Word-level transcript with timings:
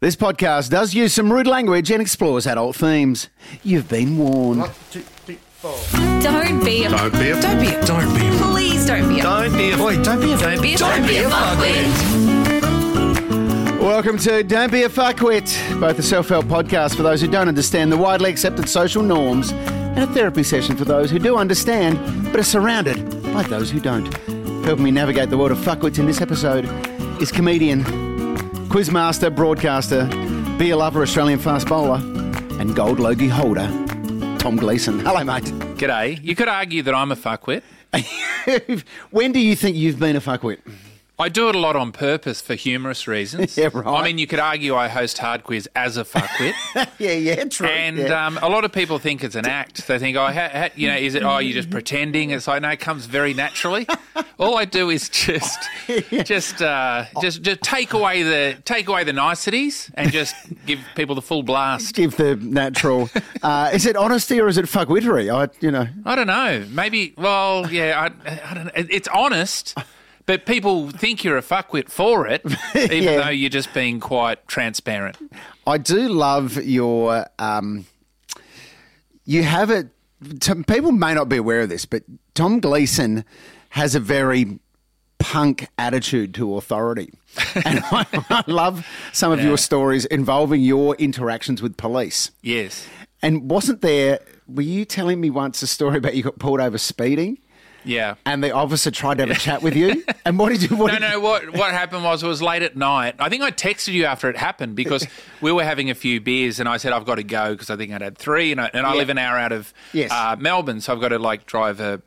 This 0.00 0.16
podcast 0.16 0.70
does 0.70 0.94
use 0.94 1.12
some 1.12 1.30
rude 1.30 1.46
language 1.46 1.90
and 1.90 2.00
explores 2.00 2.46
adult 2.46 2.74
themes. 2.74 3.28
You've 3.62 3.86
been 3.86 4.16
warned. 4.16 4.60
One, 4.60 4.70
two, 4.90 5.00
three, 5.02 5.38
four. 5.58 5.76
Don't 6.22 6.64
be 6.64 6.84
a 6.84 6.88
Don't 6.90 7.12
be 7.12 7.30
a- 7.30 7.40
don't 7.40 7.60
be 7.60 7.68
a 7.68 7.84
don't 7.84 8.14
be 8.18 8.26
a- 8.26 8.30
please 8.40 8.86
don't 8.86 9.06
be 9.10 9.20
a 9.20 9.22
Don't 9.22 9.52
be 9.52 9.72
a 9.72 9.76
boy. 9.76 10.02
Don't 10.02 10.20
be 10.22 10.32
a 10.32 10.38
don't 10.38 10.62
be 10.62 10.72
a 10.72 10.78
don't 10.78 11.06
be 11.06 11.18
a 11.18 11.28
fuckwit. 11.28 11.90
Welcome 13.78 14.16
to 14.18 14.42
Don't 14.42 14.70
Be 14.72 14.84
a 14.84 14.88
Fuckwit, 14.88 15.80
both 15.80 15.98
a 15.98 16.02
self-help 16.02 16.46
podcast 16.46 16.96
for 16.96 17.02
those 17.02 17.20
who 17.20 17.26
don't 17.28 17.48
understand 17.48 17.90
the 17.92 17.96
widely 17.98 18.30
accepted 18.30 18.68
social 18.70 19.02
norms 19.02 19.50
and 19.52 19.98
a 19.98 20.06
therapy 20.08 20.42
session 20.42 20.76
for 20.76 20.84
those 20.86 21.10
who 21.10 21.18
do 21.18 21.36
understand 21.36 21.98
but 22.30 22.40
are 22.40 22.42
surrounded 22.44 22.96
by 23.34 23.42
those 23.44 23.70
who 23.70 23.80
don't. 23.80 24.06
Helping 24.64 24.84
me 24.84 24.90
navigate 24.90 25.28
the 25.28 25.36
world 25.36 25.50
of 25.52 25.58
fuckwits 25.58 25.98
in 25.98 26.06
this 26.06 26.20
episode 26.22 26.66
is 27.20 27.30
comedian, 27.32 27.82
quizmaster, 28.70 29.34
broadcaster, 29.34 30.06
beer 30.56 30.76
lover, 30.76 31.02
Australian 31.02 31.40
fast 31.40 31.66
bowler, 31.66 32.00
and 32.60 32.76
gold 32.76 33.00
logie 33.00 33.26
holder, 33.26 33.66
Tom 34.38 34.56
Gleeson. 34.56 35.00
Hello, 35.00 35.24
mate. 35.24 35.44
G'day. 35.76 36.22
You 36.22 36.36
could 36.36 36.46
argue 36.46 36.82
that 36.84 36.94
I'm 36.94 37.10
a 37.10 37.16
fuckwit. 37.16 37.62
when 39.10 39.32
do 39.32 39.40
you 39.40 39.56
think 39.56 39.76
you've 39.76 39.98
been 39.98 40.14
a 40.14 40.20
fuckwit? 40.20 40.60
I 41.20 41.28
do 41.28 41.50
it 41.50 41.54
a 41.54 41.58
lot 41.58 41.76
on 41.76 41.92
purpose 41.92 42.40
for 42.40 42.54
humorous 42.54 43.06
reasons. 43.06 43.40
Yeah, 43.60 43.68
right. 43.74 43.86
I 43.86 44.04
mean, 44.04 44.16
you 44.16 44.26
could 44.26 44.38
argue 44.38 44.74
I 44.74 44.88
host 44.88 45.18
Hard 45.18 45.44
Quiz 45.44 45.68
as 45.76 45.98
a 45.98 46.04
fuckwit. 46.04 46.54
yeah, 46.98 47.12
yeah, 47.12 47.44
true. 47.44 47.66
and 47.66 47.98
yeah. 47.98 48.26
um, 48.26 48.38
a 48.40 48.48
lot 48.48 48.64
of 48.64 48.72
people 48.72 48.98
think 48.98 49.22
it's 49.22 49.34
an 49.34 49.46
act. 49.46 49.86
They 49.86 49.98
think, 49.98 50.16
oh, 50.16 50.26
ha, 50.26 50.48
ha, 50.50 50.68
you 50.76 50.88
know, 50.88 50.96
is 50.96 51.14
it, 51.14 51.22
oh, 51.22 51.38
you're 51.38 51.52
just 51.52 51.68
pretending? 51.68 52.30
It's 52.30 52.46
like, 52.46 52.62
no, 52.62 52.70
it 52.70 52.80
comes 52.80 53.04
very 53.04 53.34
naturally. 53.34 53.86
All 54.38 54.56
I 54.56 54.64
do 54.64 54.88
is 54.88 55.10
just, 55.10 55.58
just, 56.24 56.62
uh, 56.62 57.04
just, 57.20 57.42
just 57.42 57.60
take 57.60 57.92
away 57.92 58.22
the, 58.22 58.56
take 58.64 58.88
away 58.88 59.04
the 59.04 59.12
niceties 59.12 59.90
and 59.94 60.10
just 60.10 60.34
give 60.64 60.80
people 60.94 61.14
the 61.14 61.22
full 61.22 61.42
blast. 61.42 61.94
give 61.94 62.16
the 62.16 62.36
natural. 62.36 63.10
Uh, 63.42 63.70
is 63.74 63.84
it 63.84 63.96
honesty 63.96 64.40
or 64.40 64.48
is 64.48 64.56
it 64.56 64.64
fuckwittery? 64.64 65.28
I, 65.34 65.52
you 65.60 65.70
know, 65.70 65.86
I 66.06 66.14
don't 66.14 66.28
know. 66.28 66.64
Maybe, 66.70 67.12
well, 67.18 67.70
yeah, 67.70 68.08
I, 68.24 68.50
I 68.50 68.54
don't 68.54 68.64
know. 68.66 68.72
It's 68.74 69.08
honest, 69.08 69.74
but 70.30 70.46
people 70.46 70.90
think 70.90 71.24
you're 71.24 71.36
a 71.36 71.42
fuckwit 71.42 71.88
for 71.90 72.24
it, 72.24 72.42
even 72.76 73.02
Yeah. 73.02 73.16
though 73.24 73.30
you're 73.30 73.50
just 73.50 73.74
being 73.74 73.98
quite 73.98 74.46
transparent. 74.46 75.16
I 75.66 75.76
do 75.76 76.08
love 76.08 76.56
your. 76.62 77.26
Um, 77.40 77.86
you 79.24 79.42
have 79.42 79.70
it. 79.70 79.88
People 80.68 80.92
may 80.92 81.14
not 81.14 81.28
be 81.28 81.36
aware 81.36 81.62
of 81.62 81.68
this, 81.68 81.84
but 81.84 82.04
Tom 82.34 82.60
Gleeson 82.60 83.24
has 83.70 83.96
a 83.96 84.00
very 84.00 84.60
punk 85.18 85.66
attitude 85.78 86.32
to 86.34 86.54
authority, 86.56 87.12
and 87.64 87.80
I, 87.90 88.06
I 88.30 88.44
love 88.46 88.86
some 89.12 89.32
of 89.32 89.40
Yeah. 89.40 89.46
your 89.48 89.58
stories 89.58 90.04
involving 90.04 90.60
your 90.62 90.94
interactions 90.94 91.60
with 91.60 91.76
police. 91.76 92.30
Yes. 92.40 92.86
And 93.20 93.50
wasn't 93.50 93.80
there? 93.80 94.20
Were 94.46 94.62
you 94.62 94.84
telling 94.84 95.20
me 95.20 95.28
once 95.30 95.60
a 95.62 95.66
story 95.66 95.98
about 95.98 96.14
you 96.14 96.22
got 96.22 96.38
pulled 96.38 96.60
over 96.60 96.78
speeding? 96.78 97.38
Yeah. 97.84 98.14
And 98.26 98.42
the 98.44 98.50
officer 98.52 98.90
tried 98.90 99.18
to 99.18 99.26
have 99.26 99.36
a 99.36 99.38
chat 99.40 99.62
with 99.62 99.74
you. 99.76 100.04
And 100.26 100.38
what 100.38 100.50
did 100.50 100.62
you? 100.68 100.76
What 100.76 100.88
No, 100.92 100.98
did 100.98 101.02
you- 101.06 101.10
no. 101.14 101.20
What 101.20 101.50
what 101.54 101.70
happened 101.72 102.04
was 102.04 102.22
it 102.22 102.26
was 102.26 102.42
late 102.42 102.62
at 102.62 102.76
night. 102.76 103.14
I 103.18 103.28
think 103.30 103.42
I 103.42 103.50
texted 103.50 103.94
you 103.94 104.04
after 104.04 104.28
it 104.28 104.36
happened 104.36 104.76
because 104.76 105.06
we 105.40 105.50
were 105.50 105.64
having 105.64 105.88
a 105.90 105.94
few 105.94 106.20
beers, 106.20 106.60
and 106.60 106.68
I 106.68 106.76
said 106.76 106.92
I've 106.92 107.06
got 107.06 107.14
to 107.16 107.24
go 107.24 107.52
because 107.52 107.70
I 107.70 107.76
think 107.76 107.92
I'd 107.92 108.02
had 108.02 108.18
three, 108.18 108.52
and 108.52 108.60
I, 108.60 108.70
and 108.74 108.86
I 108.86 108.92
Yeah. 108.92 108.98
live 108.98 109.08
an 109.08 109.18
hour 109.18 109.38
out 109.38 109.52
of 109.52 109.72
Yes. 109.92 110.10
uh, 110.12 110.36
Melbourne, 110.38 110.80
so 110.80 110.92
I've 110.92 111.00
got 111.00 111.08
to 111.08 111.18
like 111.18 111.46
drive 111.46 111.80
a 111.80 112.02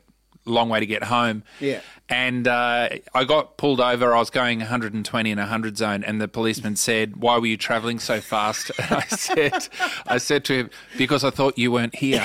long 0.46 0.68
way 0.68 0.78
to 0.80 0.86
get 0.86 1.02
home. 1.04 1.42
Yeah. 1.60 1.80
And 2.08 2.46
uh, 2.46 2.90
I 3.14 3.24
got 3.24 3.56
pulled 3.56 3.80
over. 3.80 4.14
I 4.14 4.18
was 4.18 4.28
going 4.30 4.58
120 4.60 5.30
in 5.30 5.38
a 5.38 5.42
100 5.42 5.76
zone, 5.78 6.04
and 6.04 6.20
the 6.20 6.28
policeman 6.28 6.76
said, 6.76 7.16
"Why 7.16 7.38
were 7.38 7.46
you 7.46 7.56
travelling 7.56 7.98
so 7.98 8.20
fast?" 8.20 8.70
And 8.78 8.92
I 8.92 9.06
said, 9.08 9.68
"I 10.06 10.18
said 10.18 10.44
to 10.44 10.54
him 10.54 10.70
because 10.96 11.24
I 11.24 11.30
thought 11.30 11.58
you 11.58 11.72
weren't 11.72 11.96
here." 11.96 12.24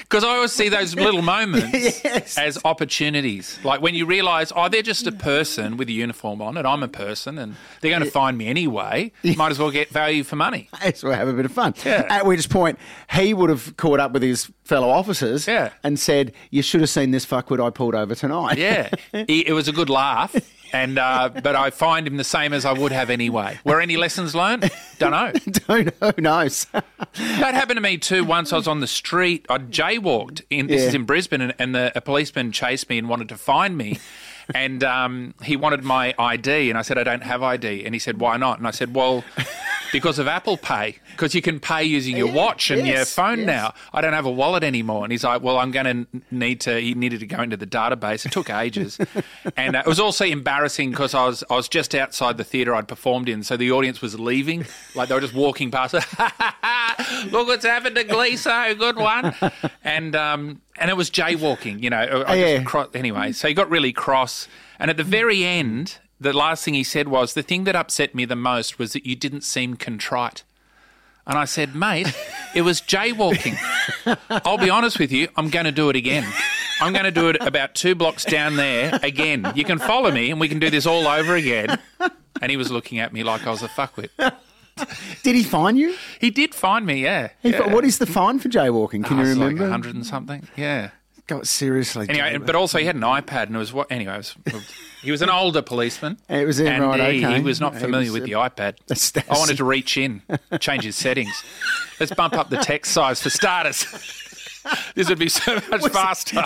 Because 0.00 0.24
I 0.24 0.28
always 0.28 0.52
see 0.52 0.68
those 0.68 0.94
little 0.94 1.22
moments 1.36 2.02
Yes. 2.04 2.38
as 2.38 2.58
opportunities. 2.64 3.58
Like 3.64 3.80
when 3.80 3.94
you 3.94 4.06
realise, 4.06 4.52
oh, 4.54 4.68
they're 4.68 4.82
just 4.82 5.06
a 5.06 5.12
person 5.12 5.76
with 5.76 5.88
a 5.88 5.92
uniform 5.92 6.40
on, 6.42 6.56
and 6.56 6.66
I'm 6.66 6.82
a 6.82 6.88
person, 6.88 7.38
and 7.38 7.56
they're 7.80 7.90
going 7.90 8.02
to 8.04 8.10
find 8.10 8.36
me 8.38 8.46
anyway. 8.48 9.12
Might 9.36 9.50
as 9.52 9.58
well 9.58 9.70
get 9.70 9.88
value 9.90 10.24
for 10.24 10.36
money. 10.36 10.68
Yes, 10.86 11.02
we'll 11.02 11.14
have 11.14 11.26
a 11.26 11.32
bit 11.32 11.44
of 11.44 11.50
fun. 11.52 11.74
Yeah. 11.84 12.06
At 12.08 12.26
which 12.26 12.48
point, 12.48 12.78
he 13.12 13.34
would 13.34 13.50
have 13.50 13.76
caught 13.76 13.98
up 13.98 14.12
with 14.12 14.22
his 14.22 14.48
fellow 14.64 14.88
officers 14.88 15.48
Yeah. 15.48 15.70
and 15.82 15.98
said, 15.98 16.32
You 16.50 16.62
should 16.62 16.80
have 16.80 16.90
seen 16.90 17.10
this 17.10 17.26
fuckwit 17.26 17.64
I 17.64 17.70
pulled 17.70 17.94
over 17.96 18.14
tonight. 18.14 18.56
Yeah, 18.56 18.90
it 19.12 19.52
was 19.52 19.66
a 19.66 19.72
good 19.72 19.90
laugh, 19.90 20.34
and 20.72 20.98
uh, 20.98 21.30
but 21.42 21.56
I 21.56 21.70
find 21.70 22.06
him 22.06 22.16
the 22.16 22.24
same 22.24 22.52
as 22.52 22.64
I 22.64 22.72
would 22.72 22.92
have 22.92 23.10
anyway. 23.10 23.58
Were 23.64 23.80
any 23.80 23.96
lessons 23.96 24.34
learned? 24.34 24.70
Don't 24.98 25.10
know. 25.12 25.32
Don't 25.68 26.00
know, 26.00 26.12
who 26.14 26.22
knows? 26.22 26.66
That 27.16 27.54
happened 27.54 27.76
to 27.78 27.80
me 27.82 27.96
too. 27.98 28.24
Once 28.24 28.52
I 28.52 28.56
was 28.56 28.68
on 28.68 28.80
the 28.80 28.86
street, 28.86 29.46
I 29.48 29.58
jaywalked. 29.58 30.42
In 30.50 30.66
this 30.66 30.82
Yeah. 30.82 30.88
is 30.88 30.94
in 30.94 31.04
Brisbane, 31.04 31.40
and, 31.40 31.54
and 31.58 31.74
the, 31.74 31.92
a 31.96 32.00
policeman 32.00 32.52
chased 32.52 32.88
me 32.90 32.98
and 32.98 33.08
wanted 33.08 33.28
to 33.30 33.36
find 33.38 33.76
me. 33.76 33.98
And 34.54 34.84
um, 34.84 35.34
he 35.42 35.56
wanted 35.56 35.82
my 35.82 36.14
ID, 36.18 36.68
and 36.70 36.78
I 36.78 36.82
said 36.82 36.98
I 36.98 37.04
don't 37.04 37.22
have 37.22 37.42
ID. 37.42 37.84
And 37.84 37.94
he 37.94 37.98
said, 37.98 38.20
"Why 38.20 38.36
not?" 38.36 38.58
And 38.58 38.66
I 38.68 38.70
said, 38.70 38.94
"Well, 38.94 39.24
because 39.92 40.18
of 40.18 40.28
Apple 40.28 40.56
Pay, 40.56 40.98
because 41.12 41.34
you 41.34 41.42
can 41.42 41.60
pay 41.60 41.84
using 41.84 42.16
your 42.16 42.28
Yeah, 42.28 42.34
watch 42.34 42.70
and 42.70 42.86
your 42.86 43.04
phone 43.04 43.38
yes. 43.38 43.46
now. 43.46 43.74
I 43.92 44.00
don't 44.00 44.12
have 44.12 44.26
a 44.26 44.30
wallet 44.30 44.64
anymore." 44.64 45.04
And 45.04 45.12
he's 45.12 45.24
like, 45.24 45.42
"Well, 45.42 45.58
I'm 45.58 45.70
going 45.70 46.06
to 46.12 46.22
need 46.30 46.60
to." 46.62 46.78
He 46.80 46.94
needed 46.94 47.20
to 47.20 47.26
go 47.26 47.42
into 47.42 47.56
the 47.56 47.66
database. 47.66 48.26
It 48.26 48.32
took 48.32 48.50
ages, 48.50 48.98
and 49.56 49.76
uh, 49.76 49.82
it 49.84 49.88
was 49.88 50.00
also 50.00 50.24
embarrassing 50.24 50.90
because 50.90 51.14
I 51.14 51.26
was 51.26 51.44
I 51.50 51.54
was 51.54 51.68
just 51.68 51.94
outside 51.94 52.36
the 52.36 52.44
theatre 52.44 52.74
I'd 52.74 52.88
performed 52.88 53.28
in, 53.28 53.42
so 53.42 53.56
the 53.56 53.70
audience 53.72 54.00
was 54.00 54.18
leaving, 54.18 54.64
like 54.94 55.08
they 55.08 55.14
were 55.14 55.20
just 55.20 55.34
walking 55.34 55.70
past. 55.70 55.94
Look 57.30 57.46
what's 57.46 57.64
happened 57.64 57.96
to 57.96 58.04
Gleeso, 58.04 58.76
good 58.78 58.96
one. 58.96 59.34
And 59.84 60.14
um, 60.16 60.60
and 60.78 60.90
it 60.90 60.96
was 60.96 61.10
jaywalking, 61.10 61.82
you 61.82 61.90
know. 61.90 62.24
I 62.26 62.34
yeah. 62.34 62.56
just 62.56 62.66
cro- 62.66 62.88
anyway, 62.94 63.32
so 63.32 63.48
he 63.48 63.54
got 63.54 63.70
really 63.70 63.92
cross. 63.92 64.48
And 64.78 64.90
at 64.90 64.96
the 64.96 65.04
very 65.04 65.44
end, 65.44 65.98
the 66.20 66.32
last 66.32 66.64
thing 66.64 66.74
he 66.74 66.84
said 66.84 67.08
was, 67.08 67.34
"The 67.34 67.42
thing 67.42 67.64
that 67.64 67.76
upset 67.76 68.14
me 68.14 68.24
the 68.24 68.36
most 68.36 68.78
was 68.78 68.92
that 68.92 69.06
you 69.06 69.16
didn't 69.16 69.42
seem 69.42 69.76
contrite." 69.76 70.42
And 71.26 71.36
I 71.36 71.44
said, 71.44 71.74
"Mate, 71.74 72.12
it 72.54 72.62
was 72.62 72.80
jaywalking. 72.80 73.56
I'll 74.44 74.58
be 74.58 74.70
honest 74.70 74.98
with 74.98 75.10
you, 75.12 75.28
I'm 75.36 75.48
going 75.50 75.66
to 75.66 75.72
do 75.72 75.88
it 75.90 75.96
again." 75.96 76.26
I'm 76.78 76.92
going 76.92 77.06
to 77.06 77.10
do 77.10 77.30
it 77.30 77.38
about 77.40 77.74
two 77.74 77.94
blocks 77.94 78.22
down 78.26 78.56
there 78.56 78.98
again. 79.02 79.50
You 79.54 79.64
can 79.64 79.78
follow 79.78 80.10
me 80.10 80.30
and 80.30 80.38
we 80.38 80.46
can 80.46 80.58
do 80.58 80.68
this 80.68 80.84
all 80.84 81.06
over 81.08 81.34
again. 81.34 81.78
And 82.42 82.50
he 82.50 82.58
was 82.58 82.70
looking 82.70 82.98
at 82.98 83.14
me 83.14 83.22
like 83.22 83.46
I 83.46 83.50
was 83.50 83.62
a 83.62 83.68
fuckwit. 83.68 84.10
Did 85.22 85.34
he 85.34 85.42
fine 85.42 85.78
you? 85.78 85.96
He 86.20 86.28
did 86.30 86.54
find 86.54 86.84
me, 86.84 87.02
yeah. 87.02 87.30
He 87.42 87.48
yeah. 87.52 87.72
What 87.72 87.86
is 87.86 87.96
the 87.96 88.04
fine 88.04 88.40
for 88.40 88.50
jaywalking? 88.50 89.06
Can 89.06 89.18
Oh, 89.18 89.22
you 89.22 89.28
ah, 89.28 89.30
remember? 89.30 89.62
Like 89.62 89.70
100 89.70 89.94
and 89.94 90.06
something. 90.06 90.46
Yeah. 90.54 90.90
God, 91.26 91.46
seriously. 91.46 92.06
Anyway, 92.08 92.34
jaywalking. 92.34 92.46
but 92.46 92.54
also 92.54 92.78
he 92.78 92.84
had 92.84 92.94
an 92.94 93.02
iPad 93.02 93.44
and 93.44 93.56
it 93.56 93.58
was 93.58 93.72
what? 93.72 93.90
Anyway, 93.90 94.14
it 94.14 94.16
was, 94.18 94.36
he 95.02 95.10
was 95.10 95.22
an 95.22 95.30
older 95.30 95.62
policeman. 95.62 96.18
It 96.28 96.46
was 96.46 96.60
in, 96.60 96.80
right, 96.82 97.14
he, 97.14 97.24
okay. 97.24 97.36
he 97.38 97.42
was 97.42 97.60
not 97.60 97.74
familiar 97.74 98.12
was, 98.12 98.20
with 98.20 98.24
the 98.24 98.32
iPad. 98.32 98.76
That's- 98.86 99.10
that's- 99.12 99.36
I 99.36 99.38
wanted 99.38 99.56
to 99.56 99.64
reach 99.64 99.96
in, 99.96 100.22
change 100.60 100.84
his 100.84 100.96
settings. 100.96 101.44
Let's 101.98 102.14
bump 102.14 102.34
up 102.34 102.50
the 102.50 102.58
text 102.58 102.92
size 102.92 103.20
for 103.22 103.30
starters. 103.30 103.84
this 104.94 105.08
would 105.08 105.18
be 105.18 105.28
so 105.28 105.54
much 105.70 105.88
faster. 105.90 106.42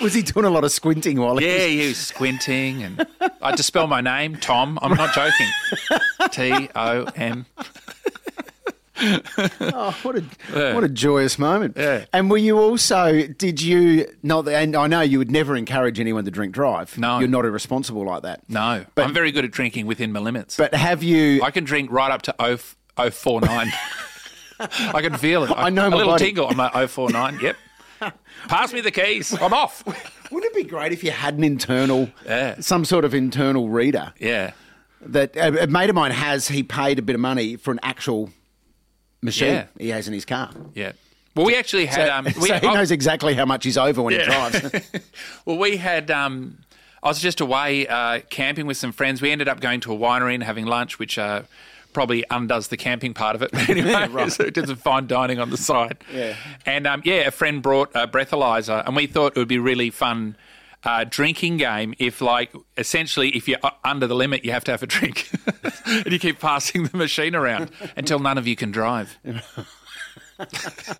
Was 0.00 0.14
he 0.14 0.22
doing 0.22 0.46
a 0.46 0.50
lot 0.50 0.64
of 0.64 0.72
squinting 0.72 1.18
while 1.20 1.36
he 1.36 1.46
Yeah, 1.46 1.54
was... 1.54 1.64
he 1.64 1.88
was 1.88 1.98
squinting, 1.98 2.82
and 2.82 3.06
I 3.42 3.50
had 3.50 3.56
to 3.58 3.62
spell 3.62 3.86
my 3.86 4.00
name, 4.00 4.36
Tom. 4.36 4.78
I'm 4.82 4.94
not 4.94 5.14
joking. 5.14 5.48
T 6.30 6.68
O 6.74 7.04
M. 7.16 7.46
Oh, 9.60 9.96
what 10.02 10.16
a 10.16 10.24
Yeah. 10.54 10.74
what 10.74 10.84
a 10.84 10.88
joyous 10.88 11.38
moment! 11.38 11.76
Yeah. 11.76 12.04
And 12.12 12.30
were 12.30 12.36
you 12.38 12.58
also? 12.58 13.26
Did 13.26 13.60
you 13.62 14.06
not? 14.22 14.48
And 14.48 14.74
I 14.76 14.86
know 14.86 15.00
you 15.00 15.18
would 15.18 15.30
never 15.30 15.56
encourage 15.56 16.00
anyone 16.00 16.24
to 16.24 16.30
drink 16.30 16.52
drive. 16.54 16.96
No. 16.98 17.18
you're 17.18 17.28
not 17.28 17.44
irresponsible 17.44 18.04
like 18.04 18.22
that. 18.22 18.42
No, 18.48 18.84
But- 18.94 19.06
I'm 19.06 19.14
very 19.14 19.30
good 19.32 19.44
at 19.44 19.50
drinking 19.50 19.86
within 19.86 20.12
my 20.12 20.20
limits. 20.20 20.56
But 20.56 20.74
have 20.74 21.02
you? 21.02 21.42
I 21.42 21.50
can 21.50 21.64
drink 21.64 21.90
right 21.92 22.10
up 22.10 22.22
to 22.22 22.34
0, 22.40 23.10
049. 23.10 23.72
I 24.60 25.02
can 25.02 25.16
feel 25.16 25.44
it. 25.44 25.52
I 25.56 25.70
know 25.70 25.88
a 25.88 25.90
little 25.90 26.12
body. 26.12 26.24
tingle. 26.26 26.48
I'm 26.48 26.58
at 26.60 26.72
049. 26.90 27.38
Yep. 27.40 27.56
Pass 28.48 28.72
me 28.72 28.80
the 28.80 28.90
keys. 28.90 29.32
I'm 29.40 29.52
off. 29.52 29.84
Wouldn't 30.32 30.52
it 30.52 30.56
be 30.56 30.64
great 30.68 30.92
if 30.92 31.02
you 31.04 31.10
had 31.10 31.34
an 31.34 31.44
internal, 31.44 32.10
Yeah. 32.26 32.56
some 32.60 32.84
sort 32.84 33.04
of 33.04 33.14
internal 33.14 33.68
reader 33.68 34.12
Yeah. 34.18 34.52
that 35.02 35.36
a 35.36 35.66
mate 35.68 35.90
of 35.90 35.94
mine 35.96 36.10
has? 36.12 36.48
He 36.48 36.62
paid 36.62 36.98
a 36.98 37.02
bit 37.02 37.14
of 37.14 37.20
money 37.20 37.56
for 37.56 37.70
an 37.72 37.80
actual 37.82 38.30
machine 39.22 39.54
Yeah. 39.54 39.66
he 39.78 39.88
has 39.90 40.08
in 40.08 40.14
his 40.14 40.24
car. 40.24 40.50
Yeah. 40.74 40.92
Well, 41.34 41.46
we 41.46 41.56
actually 41.56 41.86
had. 41.86 42.08
So, 42.08 42.14
um, 42.14 42.24
we, 42.40 42.48
so 42.48 42.58
he 42.58 42.66
knows 42.66 42.90
exactly 42.90 43.34
how 43.34 43.44
much 43.44 43.64
he's 43.64 43.78
over 43.78 44.02
when 44.02 44.14
he 44.18 44.24
drives. 44.24 44.60
well, 45.44 45.58
we 45.58 45.76
had. 45.76 46.10
Um, 46.10 46.58
I 47.00 47.08
was 47.08 47.20
just 47.20 47.40
away 47.40 47.86
uh, 47.86 48.20
camping 48.28 48.66
with 48.66 48.76
some 48.76 48.90
friends. 48.90 49.22
We 49.22 49.30
ended 49.30 49.46
up 49.46 49.60
going 49.60 49.80
to 49.80 49.92
a 49.92 49.96
winery 49.96 50.34
and 50.34 50.42
having 50.42 50.66
lunch, 50.66 50.98
which 50.98 51.16
uh, 51.16 51.42
probably 51.92 52.24
undoes 52.28 52.68
the 52.68 52.76
camping 52.76 53.14
part 53.14 53.36
of 53.36 53.42
it. 53.42 53.52
But 53.52 53.68
anyway, 53.68 54.28
so 54.30 54.44
we 54.44 54.50
did 54.50 54.66
some 54.66 54.76
fine 54.76 55.06
dining 55.06 55.38
on 55.38 55.50
the 55.50 55.56
side. 55.56 55.98
Yeah. 56.12 56.34
And 56.66 56.88
um, 56.88 57.02
yeah, 57.04 57.28
a 57.28 57.30
friend 57.30 57.62
brought 57.62 57.90
a 57.94 58.08
breathalyzer, 58.08 58.84
and 58.84 58.96
we 58.96 59.06
thought 59.06 59.36
it 59.36 59.38
would 59.38 59.46
be 59.48 59.58
really 59.58 59.90
fun 59.90 60.36
uh, 60.84 61.04
drinking 61.08 61.56
game 61.56 61.94
if, 61.98 62.20
like, 62.20 62.52
essentially, 62.76 63.30
if 63.36 63.48
you're 63.48 63.58
under 63.84 64.06
the 64.06 64.14
limit, 64.14 64.44
you 64.44 64.52
have 64.52 64.64
to 64.64 64.70
have 64.70 64.82
a 64.82 64.86
drink. 64.86 65.28
and 65.86 66.12
you 66.12 66.18
keep 66.18 66.38
passing 66.40 66.84
the 66.84 66.96
machine 66.96 67.34
around 67.34 67.70
until 67.96 68.18
none 68.18 68.38
of 68.38 68.46
you 68.46 68.56
can 68.56 68.70
drive. 68.70 69.18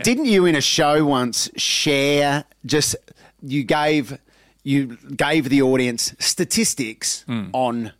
Didn't 0.02 0.24
you 0.26 0.46
in 0.46 0.56
a 0.56 0.60
show 0.60 1.04
once 1.04 1.48
share 1.56 2.44
just 2.66 2.96
you 3.40 3.62
gave 3.62 4.18
you 4.64 4.96
gave 5.16 5.48
the 5.48 5.62
audience 5.62 6.14
statistics 6.18 7.22
Hmm. 7.22 7.46
on 7.52 7.92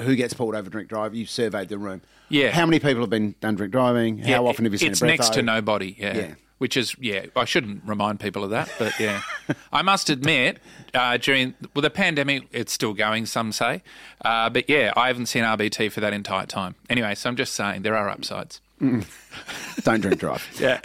who 0.00 0.16
gets 0.16 0.34
pulled 0.34 0.54
over 0.56 0.68
drink 0.68 0.88
drive? 0.88 1.14
You 1.14 1.24
surveyed 1.26 1.68
the 1.68 1.78
room. 1.78 2.02
Yeah. 2.28 2.50
How 2.50 2.66
many 2.66 2.80
people 2.80 3.00
have 3.02 3.10
been 3.10 3.34
done 3.40 3.54
drink 3.54 3.70
driving? 3.72 4.18
How 4.18 4.28
Yeah, 4.28 4.38
often 4.40 4.64
have 4.64 4.72
you 4.72 4.78
seen 4.78 4.90
It's 4.92 5.00
a 5.00 5.04
breatho? 5.04 5.08
next 5.18 5.32
to 5.34 5.42
nobody. 5.42 5.94
Yeah. 5.98 6.16
Yeah. 6.16 6.34
Which 6.60 6.76
is 6.76 6.94
yeah. 7.00 7.24
I 7.34 7.46
shouldn't 7.46 7.82
remind 7.86 8.20
people 8.20 8.44
of 8.44 8.50
that, 8.50 8.70
but 8.78 8.92
yeah. 9.00 9.22
I 9.72 9.80
must 9.80 10.10
admit, 10.10 10.58
uh, 10.92 11.16
during 11.16 11.54
well 11.74 11.82
the 11.82 11.90
pandemic, 11.90 12.44
it's 12.52 12.72
still 12.72 12.92
going. 12.92 13.24
Some 13.24 13.50
say, 13.50 13.82
uh, 14.24 14.50
but 14.50 14.68
yeah, 14.68 14.92
I 14.94 15.06
haven't 15.06 15.26
seen 15.26 15.42
RBT 15.42 15.90
for 15.90 16.00
that 16.00 16.12
entire 16.12 16.46
time. 16.46 16.74
Anyway, 16.90 17.14
so 17.14 17.30
I'm 17.30 17.36
just 17.36 17.54
saying 17.54 17.82
there 17.82 17.96
are 17.96 18.08
upsides. 18.10 18.60
Don't 18.80 20.00
drink 20.00 20.18
drive. 20.18 20.46
Yeah. 20.60 20.80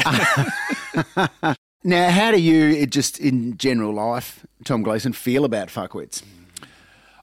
Now, 1.84 2.10
how 2.10 2.32
do 2.32 2.42
you, 2.42 2.88
just 2.88 3.20
in 3.20 3.58
general 3.58 3.94
life, 3.94 4.44
Tom 4.64 4.82
Gleeson, 4.82 5.14
feel 5.14 5.46
about 5.46 5.68
fuckwits? 5.68 6.24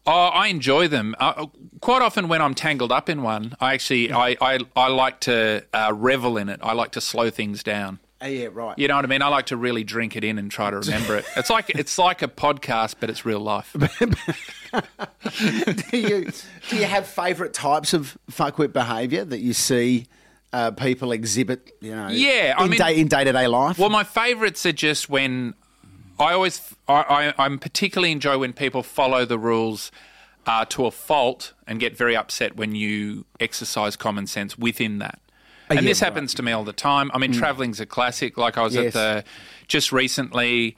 Oh, 0.06 0.26
I 0.26 0.48
enjoy 0.48 0.86
them. 0.86 1.16
Uh, 1.18 1.46
quite 1.80 2.00
often, 2.00 2.28
when 2.28 2.40
I'm 2.40 2.54
tangled 2.54 2.92
up 2.92 3.08
in 3.08 3.22
one, 3.22 3.56
I 3.60 3.74
actually 3.74 4.12
I, 4.12 4.36
I, 4.40 4.60
I 4.76 4.86
like 4.86 5.18
to 5.20 5.64
uh, 5.74 5.92
revel 5.92 6.36
in 6.36 6.48
it. 6.48 6.60
I 6.62 6.74
like 6.74 6.92
to 6.92 7.00
slow 7.00 7.28
things 7.28 7.64
down. 7.64 7.98
Oh, 8.22 8.26
yeah, 8.28 8.48
right. 8.52 8.78
You 8.78 8.86
know 8.86 8.94
what 8.96 9.04
I 9.04 9.08
mean? 9.08 9.20
I 9.20 9.26
like 9.28 9.46
to 9.46 9.56
really 9.56 9.82
drink 9.82 10.16
it 10.16 10.22
in 10.22 10.38
and 10.38 10.48
try 10.50 10.70
to 10.70 10.78
remember 10.78 11.16
it. 11.16 11.24
It's 11.36 11.50
like 11.50 11.70
it's 11.70 11.98
like 11.98 12.22
a 12.22 12.28
podcast, 12.28 12.96
but 13.00 13.10
it's 13.10 13.24
real 13.24 13.40
life. 13.40 13.72
do 15.90 15.96
you 15.98 16.30
do 16.68 16.76
you 16.76 16.84
have 16.84 17.06
favourite 17.06 17.52
types 17.52 17.92
of 17.92 18.16
fuckwit 18.30 18.72
behaviour 18.72 19.24
that 19.24 19.40
you 19.40 19.52
see 19.52 20.06
uh, 20.52 20.70
people 20.70 21.12
exhibit? 21.12 21.72
You 21.80 21.94
know, 21.96 22.08
Yeah, 22.08 22.54
I 22.56 22.64
in 22.64 22.70
mean- 22.70 22.78
day, 22.78 23.00
in 23.00 23.08
day 23.08 23.24
to 23.24 23.32
day 23.32 23.46
life. 23.48 23.78
Well, 23.78 23.90
my 23.90 24.04
favourites 24.04 24.64
are 24.66 24.72
just 24.72 25.08
when 25.08 25.54
I 26.18 26.32
always 26.32 26.60
I, 26.88 27.32
I 27.38 27.44
I'm 27.44 27.58
particularly 27.58 28.12
enjoy 28.12 28.38
when 28.38 28.52
people 28.52 28.82
follow 28.82 29.24
the 29.24 29.38
rules 29.38 29.90
uh, 30.46 30.64
to 30.66 30.86
a 30.86 30.90
fault 30.90 31.52
and 31.66 31.80
get 31.80 31.96
very 31.96 32.16
upset 32.16 32.56
when 32.56 32.74
you 32.74 33.24
exercise 33.40 33.96
common 33.96 34.26
sense 34.26 34.58
within 34.58 34.98
that. 34.98 35.18
And 35.78 35.84
yeah, 35.86 35.90
this 35.90 36.00
right. 36.02 36.08
happens 36.08 36.34
to 36.34 36.42
me 36.42 36.52
all 36.52 36.64
the 36.64 36.72
time. 36.72 37.10
I 37.14 37.18
mean, 37.18 37.32
travelling's 37.32 37.80
a 37.80 37.86
classic. 37.86 38.36
Like 38.36 38.58
I 38.58 38.62
was 38.62 38.74
Yes. 38.74 38.86
at 38.86 38.92
the 38.92 39.24
just 39.68 39.92
recently. 39.92 40.76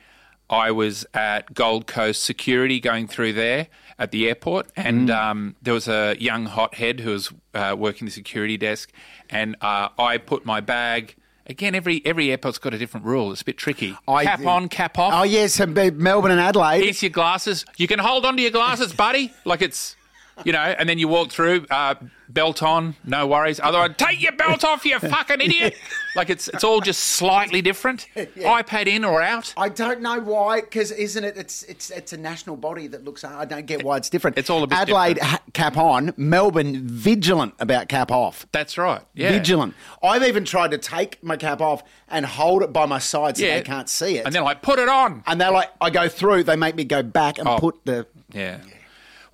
I 0.50 0.73
was 0.73 1.06
at 1.14 1.55
Gold 1.55 1.87
Coast 1.87 2.23
Security 2.23 2.79
going 2.79 3.08
through 3.08 3.32
there 3.32 3.69
at 3.99 4.11
the 4.11 4.29
airport, 4.29 4.69
and 4.76 5.11
um, 5.11 5.56
there 5.62 5.73
was 5.73 5.88
a 5.88 6.17
young 6.19 6.44
hothead 6.46 7.00
who 7.00 7.11
was 7.11 7.32
uh, 7.55 7.75
working 7.79 8.05
the 8.05 8.11
security 8.11 8.56
desk, 8.58 8.93
and 9.31 9.56
uh, 9.62 9.88
I 9.99 10.19
put 10.19 10.44
my 10.44 10.61
bag. 10.61 11.17
Again, 11.46 11.75
every 11.75 12.02
every 12.05 12.31
airport's 12.31 12.58
got 12.58 12.75
a 12.75 12.79
different 12.79 13.06
rule. 13.06 13.32
It's 13.32 13.41
a 13.41 13.44
bit 13.44 13.56
tricky. 13.56 13.96
I- 14.06 14.25
cap 14.25 14.44
on, 14.46 14.69
cap 14.69 14.99
off. 14.99 15.12
oh 15.14 15.23
yes, 15.25 15.58
Melbourne 15.58 16.31
and 16.31 16.41
Adelaide. 16.41 16.82
Here's 16.85 17.02
your 17.02 17.11
glasses. 17.11 17.64
You 17.79 17.87
can 17.88 17.99
hold 17.99 18.26
on 18.26 18.37
to 18.37 18.43
your 18.43 18.50
glasses, 18.50 18.93
buddy. 19.05 19.32
Like 19.46 19.62
it's, 19.62 19.96
you 20.44 20.52
know, 20.52 20.58
and 20.58 20.88
then 20.88 20.98
you 20.98 21.06
walk 21.08 21.31
through, 21.31 21.66
uh, 21.70 21.94
belt 22.28 22.62
on, 22.62 22.96
no 23.04 23.26
worries. 23.26 23.60
Otherwise, 23.62 23.92
take 23.98 24.20
your 24.20 24.32
belt 24.32 24.64
off, 24.64 24.84
you 24.84 24.98
fucking 24.98 25.40
idiot. 25.40 25.76
Like 26.16 26.31
it's 26.31 26.48
it's 26.48 26.64
all 26.64 26.81
just 26.81 27.00
slightly 27.00 27.60
different. 27.62 28.06
iPad 28.16 28.86
in 28.86 29.04
or 29.04 29.20
out. 29.22 29.52
I 29.56 29.69
don't 29.69 30.00
know 30.00 30.19
why, 30.20 30.62
because 30.62 30.90
isn't 30.90 31.22
it? 31.22 31.36
It's 31.36 31.62
it's 31.64 31.90
it's 31.90 32.12
a 32.12 32.16
national 32.16 32.56
body 32.56 32.86
that 32.88 33.04
looks. 33.04 33.22
I 33.25 33.44
don't 33.44 33.66
get 33.66 33.84
why 33.84 33.96
it's 33.98 34.08
different. 34.10 34.38
It's 34.38 34.48
all 34.50 34.62
a 34.62 34.66
bit 34.66 34.78
Adelaide 34.78 35.14
different. 35.14 35.31
ha- 35.32 35.42
cap 35.52 35.76
on, 35.76 36.12
Melbourne 36.16 36.88
vigilant 36.88 37.54
about 37.60 37.88
cap 37.88 38.10
off. 38.10 38.46
That's 38.52 38.76
right. 38.78 39.02
Yeah. 39.14 39.31
Vigilant. 39.31 39.75
I've 40.02 40.22
even 40.25 40.44
tried 40.44 40.70
to 40.72 40.78
take 40.78 41.22
my 41.22 41.36
cap 41.36 41.60
off 41.60 41.82
and 42.08 42.25
hold 42.26 42.62
it 42.62 42.72
by 42.72 42.86
my 42.86 42.98
side 42.98 43.36
so 43.36 43.44
Yeah. 43.44 43.56
they 43.56 43.62
can't 43.62 43.88
see 43.88 44.16
it. 44.19 44.25
And 44.26 44.34
then 44.34 44.44
like 44.44 44.62
put 44.62 44.78
it 44.78 44.88
on. 44.88 45.22
And 45.26 45.40
they're 45.40 45.50
like, 45.52 45.70
I 45.81 45.90
go 45.90 46.08
through. 46.08 46.44
They 46.44 46.56
make 46.56 46.75
me 46.75 46.84
go 46.84 47.02
back 47.02 47.38
and 47.38 47.46
Oh. 47.46 47.58
put 47.58 47.84
the. 47.84 48.06
Yeah. 48.32 48.58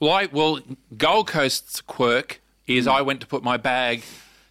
Well, 0.01 0.13
I 0.13 0.27
well 0.27 0.61
Gold 0.97 1.29
Coast's 1.29 1.81
quirk 1.81 2.41
is 2.67 2.87
I 2.87 3.03
went 3.03 3.21
to 3.21 3.27
put 3.27 3.43
my 3.43 3.57
bag 3.57 4.03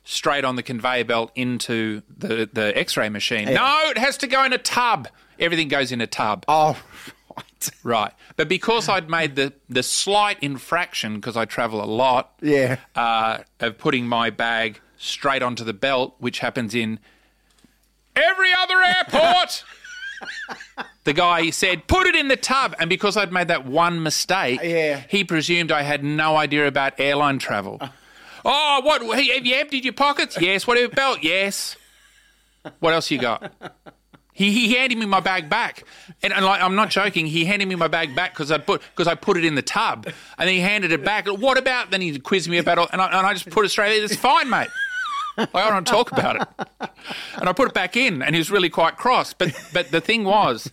straight 0.04 0.46
on 0.46 0.56
the 0.56 0.64
conveyor 0.64 1.06
belt 1.06 1.32
into 1.36 2.04
the 2.16 2.50
the 2.52 2.78
X-ray 2.78 3.10
machine. 3.10 3.54
No, 3.54 3.82
it 3.90 3.98
has 3.98 4.18
to 4.18 4.28
go 4.28 4.44
in 4.44 4.54
a 4.54 4.58
tub. 4.58 5.08
Everything 5.40 5.68
goes 5.68 5.92
in 5.92 6.02
a 6.02 6.08
tub. 6.08 6.46
Oh, 6.48 6.80
right. 7.36 7.70
Right. 7.84 8.12
But 8.36 8.48
because 8.50 8.88
I'd 8.90 9.10
made 9.10 9.36
the, 9.36 9.54
the 9.70 9.84
slight 9.84 10.38
infraction, 10.42 11.16
because 11.16 11.36
I 11.38 11.46
travel 11.46 11.84
a 11.84 11.86
lot, 11.88 12.34
Yeah. 12.42 12.78
uh, 12.96 13.40
of 13.60 13.78
putting 13.78 14.06
my 14.08 14.30
bag 14.30 14.80
straight 14.98 15.42
onto 15.42 15.64
the 15.64 15.74
belt, 15.74 16.16
which 16.20 16.40
happens 16.40 16.76
in 16.76 17.00
every 18.16 18.50
other 18.54 18.82
airport. 18.82 19.64
the 21.04 21.14
guy 21.14 21.50
said, 21.50 21.88
put 21.88 22.08
it 22.08 22.16
in 22.16 22.28
the 22.28 22.36
tub. 22.38 22.76
And 22.80 22.90
because 22.90 23.18
I'd 23.18 23.32
made 23.32 23.48
that 23.48 23.66
one 23.66 24.02
mistake, 24.04 24.60
Yeah. 24.64 25.02
he 25.10 25.24
presumed 25.24 25.72
I 25.72 25.82
had 25.84 26.04
no 26.04 26.36
idea 26.38 26.68
about 26.68 27.00
airline 27.00 27.40
travel. 27.40 27.80
oh, 28.46 28.82
what? 28.84 29.02
Have 29.04 29.46
you 29.46 29.56
emptied 29.56 29.84
your 29.84 29.94
pockets? 29.94 30.38
Yes. 30.40 30.68
What 30.68 30.78
about 30.78 30.96
belt? 30.96 31.20
Yes. 31.22 31.76
What 32.80 32.94
else 32.94 33.10
you 33.10 33.18
got? 33.20 33.52
He, 34.34 34.52
he 34.54 34.74
handed 34.76 34.98
me 34.98 35.06
my 35.06 35.20
bag 35.20 35.50
back, 35.50 35.84
and, 36.24 36.32
and 36.32 36.46
like 36.46 36.62
I'm 36.62 36.74
not 36.76 36.90
joking. 36.90 37.26
He 37.26 37.44
handed 37.44 37.68
me 37.68 37.76
my 37.76 37.90
bag 37.90 38.16
back 38.16 38.32
because 38.32 38.52
I 38.52 38.58
put 38.58 38.82
because 38.96 39.06
I 39.08 39.16
put 39.16 39.36
it 39.36 39.44
in 39.44 39.56
the 39.56 39.62
tub, 39.62 40.06
and 40.06 40.48
then 40.48 40.56
he 40.56 40.62
handed 40.62 40.94
it 40.94 41.04
back. 41.04 41.28
What 41.28 41.58
about? 41.58 41.92
Then 41.92 42.00
he 42.00 42.18
quizzed 42.20 42.48
me 42.50 42.58
about 42.58 42.78
it, 42.78 42.90
and 42.94 43.02
I, 43.02 43.08
and 43.08 43.28
I 43.28 43.34
just 43.34 43.50
put 43.50 43.66
it 43.66 43.70
straight. 43.70 44.02
It's 44.02 44.16
fine, 44.16 44.50
mate. 44.50 44.70
Like, 45.40 45.56
I 45.56 45.64
don't 45.66 45.74
want 45.76 45.88
to 45.88 45.92
talk 45.92 46.12
about 46.12 46.36
it. 46.42 46.90
And 47.38 47.48
I 47.50 47.54
put 47.54 47.68
it 47.70 47.74
back 47.74 47.96
in, 47.96 48.22
and 48.22 48.36
he 48.36 48.40
was 48.40 48.52
really 48.52 48.70
quite 48.70 48.98
cross. 48.98 49.34
But 49.34 49.54
but 49.74 49.92
the 49.92 50.02
thing 50.02 50.24
was 50.26 50.70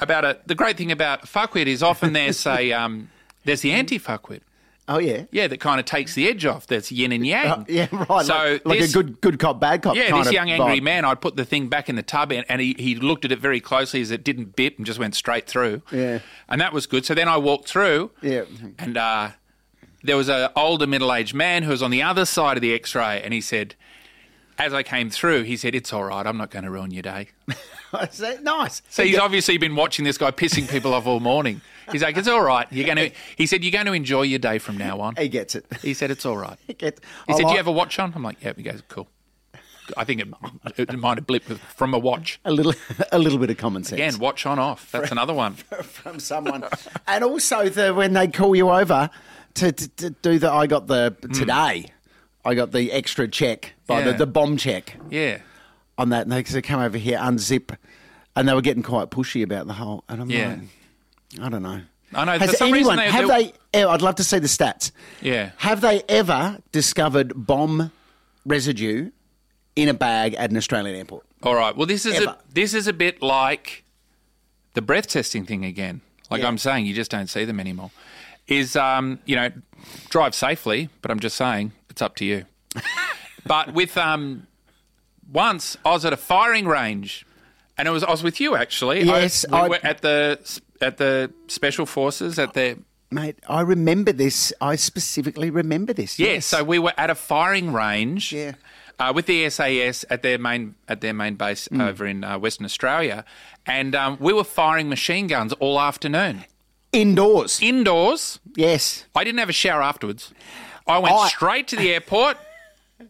about 0.00 0.24
it. 0.24 0.46
The 0.46 0.54
great 0.54 0.76
thing 0.76 0.92
about 0.92 1.22
fuckwit 1.22 1.66
is 1.66 1.82
often 1.82 2.12
there's 2.12 2.46
a 2.46 2.72
um, 2.72 3.10
there's 3.44 3.60
the 3.62 3.72
anti 3.72 3.98
fuckwit. 3.98 4.40
Oh, 4.88 4.98
yeah. 4.98 5.26
Yeah, 5.30 5.46
that 5.46 5.60
kind 5.60 5.78
of 5.78 5.86
takes 5.86 6.14
the 6.14 6.26
edge 6.28 6.44
off. 6.44 6.66
That's 6.66 6.90
yin 6.90 7.12
and 7.12 7.24
yang. 7.24 7.46
Uh, 7.46 7.64
yeah, 7.68 7.86
right. 8.10 8.26
So 8.26 8.34
like, 8.34 8.66
like 8.66 8.78
this- 8.80 8.90
a 8.90 8.94
good 8.94 9.20
good 9.20 9.38
cop, 9.38 9.60
bad 9.60 9.82
cop. 9.82 9.94
yeah, 9.94 10.10
this 10.20 10.32
young 10.32 10.50
angry 10.50 10.80
vibe. 10.80 10.82
man, 10.82 11.04
I'd 11.04 11.20
put 11.20 11.36
the 11.36 11.44
thing 11.44 11.68
back 11.68 11.88
in 11.88 11.94
the 11.94 12.02
tub 12.02 12.32
and, 12.32 12.44
and 12.48 12.60
he, 12.60 12.74
he 12.76 12.96
looked 12.96 13.24
at 13.24 13.30
it 13.30 13.38
very 13.38 13.60
closely 13.60 14.00
as 14.00 14.10
it 14.10 14.24
didn't 14.24 14.56
bip 14.56 14.78
and 14.78 14.84
just 14.86 14.98
went 14.98 15.14
straight 15.14 15.46
through. 15.46 15.82
Yeah. 15.92 16.18
And 16.48 16.60
that 16.60 16.72
was 16.72 16.86
good. 16.88 17.06
So 17.06 17.14
then 17.14 17.28
I 17.28 17.36
walked 17.36 17.68
through 17.68 18.10
Yeah. 18.20 18.46
and 18.80 18.96
uh, 18.96 19.28
there 20.02 20.16
was 20.16 20.28
an 20.28 20.50
older 20.56 20.86
middle 20.86 21.12
aged 21.12 21.34
man 21.34 21.62
who 21.62 21.70
was 21.70 21.82
on 21.82 21.90
the 21.90 22.02
other 22.02 22.24
side 22.24 22.56
of 22.56 22.62
the 22.62 22.72
x 22.74 22.94
ray 22.94 23.20
and 23.22 23.34
he 23.34 23.40
said, 23.40 23.74
as 24.60 24.74
I 24.74 24.82
came 24.82 25.08
through, 25.08 25.44
he 25.44 25.56
said, 25.56 25.74
It's 25.74 25.92
all 25.92 26.04
right, 26.04 26.26
I'm 26.26 26.36
not 26.36 26.50
going 26.50 26.64
to 26.64 26.70
ruin 26.70 26.90
your 26.90 27.02
day. 27.02 27.28
So, 28.12 28.38
nice. 28.42 28.82
So 28.88 29.02
he's 29.02 29.18
obviously 29.18 29.58
been 29.58 29.74
watching 29.74 30.04
this 30.04 30.16
guy 30.16 30.30
pissing 30.30 30.70
people 30.70 30.94
off 30.94 31.08
all 31.08 31.18
morning. 31.18 31.60
He's 31.90 32.02
like, 32.04 32.16
It's 32.16 32.28
all 32.28 32.40
right. 32.40 32.68
You're 32.70 32.86
going 32.86 33.10
to, 33.10 33.10
he 33.34 33.46
said, 33.46 33.64
You're 33.64 33.72
going 33.72 33.86
to 33.86 33.92
enjoy 33.92 34.22
your 34.22 34.38
day 34.38 34.58
from 34.58 34.78
now 34.78 35.00
on. 35.00 35.16
He 35.16 35.28
gets 35.28 35.56
it. 35.56 35.66
He 35.82 35.92
said, 35.92 36.12
It's 36.12 36.24
all 36.24 36.36
right. 36.36 36.56
He 36.68 36.74
gets. 36.74 37.00
He 37.26 37.32
said, 37.32 37.46
"Do 37.46 37.50
you 37.50 37.56
have 37.56 37.66
a 37.66 37.72
watch 37.72 37.98
on?" 37.98 38.12
I'm 38.14 38.22
like, 38.22 38.36
"Yeah." 38.44 38.52
He 38.56 38.62
goes, 38.62 38.80
"Cool." 38.86 39.08
I 39.96 40.04
think 40.04 40.20
it, 40.20 40.28
it 40.78 40.98
might 41.00 41.18
have 41.18 41.26
blipped 41.26 41.58
from 41.58 41.92
a 41.94 41.98
watch. 41.98 42.38
a 42.44 42.52
little 42.52 42.74
a 43.12 43.18
little 43.18 43.38
bit 43.40 43.50
of 43.50 43.56
common 43.56 43.82
sense 43.82 43.94
Again, 44.00 44.20
watch 44.20 44.46
on 44.46 44.60
off. 44.60 44.92
That's 44.92 45.10
another 45.10 45.34
one. 45.34 45.54
from 45.54 46.20
someone, 46.20 46.62
and 47.08 47.24
also 47.24 47.68
the 47.68 47.92
when 47.92 48.12
they 48.12 48.28
call 48.28 48.54
you 48.54 48.70
over 48.70 49.10
to, 49.54 49.72
to, 49.72 49.88
to 49.88 50.10
do 50.10 50.38
the 50.38 50.50
I 50.50 50.66
got 50.66 50.86
the 50.86 51.16
hmm. 51.22 51.32
today, 51.32 51.86
I 52.44 52.54
got 52.54 52.72
the 52.72 52.92
extra 52.92 53.28
check 53.28 53.72
by 53.86 54.02
the, 54.02 54.10
Yeah. 54.10 54.16
the 54.16 54.26
bomb 54.26 54.56
check 54.56 54.96
Yeah. 55.10 55.38
on 55.98 56.10
that, 56.10 56.22
and 56.22 56.32
they 56.32 56.44
said, 56.44 56.64
come 56.64 56.80
over 56.80 56.98
here, 56.98 57.18
unzip, 57.18 57.76
and 58.36 58.48
they 58.48 58.54
were 58.54 58.62
getting 58.62 58.82
quite 58.82 59.10
pushy 59.10 59.42
about 59.42 59.66
the 59.66 59.74
whole, 59.74 60.04
and 60.08 60.20
I'm 60.22 60.30
Yeah. 60.30 60.56
like, 61.36 61.42
I 61.42 61.48
don't 61.48 61.62
know. 61.62 61.82
I 62.12 62.24
know. 62.24 62.38
Has 62.38 62.58
some 62.58 62.68
anyone, 62.74 62.96
they, 62.96 63.08
have 63.10 63.28
they- 63.28 63.52
they, 63.72 63.84
I'd 63.84 64.02
love 64.02 64.16
to 64.16 64.24
see 64.24 64.38
the 64.38 64.48
stats. 64.48 64.90
Yeah. 65.20 65.50
Have 65.58 65.80
they 65.80 66.02
ever 66.08 66.58
discovered 66.72 67.32
bomb 67.36 67.92
residue 68.44 69.10
in 69.76 69.88
a 69.88 69.94
bag 69.94 70.34
at 70.34 70.50
an 70.50 70.56
Australian 70.56 70.96
airport? 70.96 71.24
All 71.42 71.54
right. 71.54 71.76
Well, 71.76 71.86
this 71.86 72.04
is 72.04 72.16
Ever. 72.16 72.30
a 72.30 72.38
this 72.52 72.74
is 72.74 72.86
a 72.86 72.92
bit 72.92 73.22
like 73.22 73.84
the 74.74 74.82
breath 74.82 75.06
testing 75.06 75.46
thing 75.46 75.64
again. 75.64 76.00
Like 76.30 76.42
Yeah. 76.42 76.48
I'm 76.48 76.58
saying, 76.58 76.86
you 76.86 76.94
just 76.94 77.10
don't 77.10 77.28
see 77.28 77.44
them 77.44 77.58
anymore. 77.60 77.90
Is 78.50 78.74
um, 78.76 79.20
you 79.24 79.36
know, 79.36 79.50
drive 80.10 80.34
safely, 80.34 80.88
but 81.02 81.10
I'm 81.10 81.20
just 81.20 81.36
saying 81.36 81.72
it's 81.88 82.02
up 82.02 82.16
to 82.16 82.24
you. 82.24 82.44
but 83.46 83.72
with 83.74 83.96
um, 83.96 84.46
once 85.32 85.76
I 85.84 85.90
was 85.92 86.04
at 86.04 86.12
a 86.12 86.16
firing 86.16 86.66
range, 86.66 87.24
and 87.78 87.86
it 87.88 87.90
was 87.92 88.02
I 88.04 88.10
was 88.10 88.22
with 88.22 88.40
you 88.40 88.56
actually. 88.56 89.02
I- 89.02 89.20
Yes, 89.20 89.46
we 89.48 89.56
I- 89.56 89.68
were 89.68 89.78
at 89.82 90.02
the 90.02 90.38
at 90.80 90.96
the 90.98 91.32
special 91.46 91.86
forces 91.86 92.38
at 92.38 92.54
the 92.54 92.78
Mate, 93.12 93.38
I 93.48 93.62
remember 93.62 94.12
this. 94.12 94.52
I 94.60 94.76
specifically 94.76 95.50
remember 95.50 95.92
this. 95.92 96.16
Yeah, 96.18 96.34
Yes. 96.34 96.46
so 96.46 96.62
we 96.62 96.78
were 96.78 96.92
at 96.96 97.10
a 97.10 97.16
firing 97.16 97.72
range. 97.72 98.32
Yeah. 98.32 98.52
uh, 99.00 99.10
with 99.14 99.26
the 99.26 99.48
SAS 99.50 100.04
at 100.10 100.22
their 100.22 100.38
main 100.38 100.74
at 100.88 101.00
their 101.00 101.14
main 101.14 101.34
base 101.34 101.66
Mm. 101.68 101.88
over 101.88 102.04
in 102.06 102.22
uh, 102.24 102.38
Western 102.38 102.64
Australia, 102.66 103.24
and 103.66 103.94
um, 103.94 104.16
we 104.20 104.32
were 104.32 104.44
firing 104.44 104.88
machine 104.88 105.26
guns 105.26 105.52
all 105.54 105.80
afternoon 105.80 106.44
Indoors. 106.92 107.60
indoors. 107.62 108.40
yes. 108.56 109.04
I 109.14 109.22
didn't 109.24 109.38
have 109.38 109.48
a 109.48 109.52
shower 109.52 109.82
afterwards. 109.82 110.32
I 110.86 110.98
went 110.98 111.14
I- 111.14 111.28
straight 111.28 111.68
to 111.68 111.76
the 111.76 111.92
airport, 111.92 112.36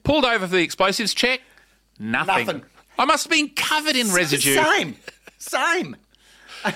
pulled 0.05 0.25
over 0.25 0.47
for 0.47 0.55
the 0.55 0.63
explosives 0.63 1.15
check. 1.15 1.41
Nothing. 1.99 2.47
Nothing. 2.47 2.63
I 2.99 3.05
must 3.07 3.25
have 3.25 3.31
been 3.31 3.49
covered 3.51 3.97
in 3.97 4.13
residue. 4.13 4.55
Same. 4.55 4.97
Same. 5.39 5.97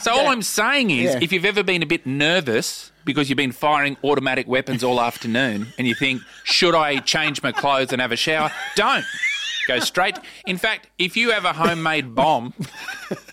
So 0.00 0.12
all 0.12 0.28
I'm 0.28 0.40
saying 0.40 0.88
is, 0.90 1.12
Yeah. 1.12 1.18
if 1.20 1.30
you've 1.30 1.44
ever 1.44 1.62
been 1.62 1.82
a 1.82 1.86
bit 1.86 2.06
nervous 2.06 2.90
because 3.04 3.28
you've 3.28 3.36
been 3.36 3.52
firing 3.52 3.98
automatic 4.02 4.46
weapons 4.48 4.82
all 4.82 4.98
afternoon, 4.98 5.66
and 5.76 5.86
you 5.86 5.94
think, 5.94 6.22
should 6.44 6.74
I 6.74 7.00
change 7.00 7.42
my 7.42 7.52
clothes 7.52 7.92
and 7.92 8.00
have 8.00 8.10
a 8.10 8.16
shower? 8.16 8.50
Don't. 8.76 9.04
Go 9.66 9.78
straight. 9.80 10.16
In 10.46 10.56
fact, 10.58 10.88
if 10.98 11.16
you 11.16 11.30
have 11.30 11.44
a 11.44 11.52
homemade 11.52 12.14
bomb 12.14 12.52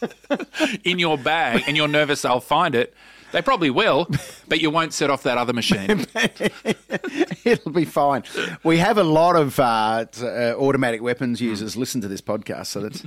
in 0.84 1.00
your 1.00 1.18
bag 1.18 1.64
and 1.68 1.76
you're 1.76 1.88
nervous 1.88 2.22
they'll 2.22 2.40
find 2.40 2.76
it, 2.76 2.94
they 3.32 3.42
probably 3.42 3.70
will, 3.70 4.08
but 4.50 4.60
you 4.62 4.70
won't 4.70 4.94
set 4.94 5.10
off 5.10 5.24
that 5.24 5.38
other 5.38 5.54
machine. 5.54 6.06
It'll 7.46 7.72
be 7.72 7.86
fine. 7.86 8.24
We 8.64 8.78
have 8.78 8.98
a 8.98 9.04
lot 9.04 9.36
of 9.38 9.58
uh, 9.60 10.06
uh, 10.22 10.54
automatic 10.58 11.02
weapons 11.02 11.40
users 11.40 11.78
listen 11.78 12.02
to 12.02 12.08
this 12.10 12.22
podcast, 12.22 12.68
so 12.68 12.82
that's 12.82 13.04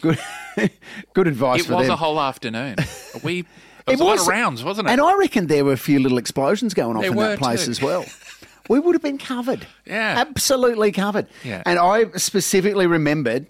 good. 0.00 0.18
good 1.14 1.28
advice 1.28 1.68
It 1.68 1.70
was 1.70 1.86
them. 1.86 1.92
a 1.94 1.96
whole 1.96 2.20
afternoon. 2.20 2.76
We 3.22 3.40
it 3.86 3.92
was, 3.92 4.00
a 4.00 4.04
lot 4.04 4.18
of 4.20 4.26
rounds, 4.26 4.62
wasn't 4.64 4.88
it? 4.88 4.92
And 4.92 5.00
I 5.00 5.14
reckon 5.16 5.46
there 5.46 5.64
were 5.64 5.72
a 5.72 5.76
few 5.78 6.00
little 6.00 6.18
explosions 6.18 6.74
going 6.74 6.96
off 6.96 7.02
There 7.02 7.12
in 7.12 7.16
that 7.18 7.38
place 7.38 7.64
too. 7.66 7.70
as 7.70 7.80
well. 7.80 8.04
We 8.70 8.78
would 8.78 8.94
have 8.94 9.02
been 9.02 9.18
covered. 9.18 9.66
Yeah. 9.84 10.14
Absolutely 10.18 10.92
covered. 10.92 11.26
Yeah. 11.42 11.62
And 11.66 11.76
I 11.78 12.04
specifically 12.16 12.86
remembered 12.86 13.46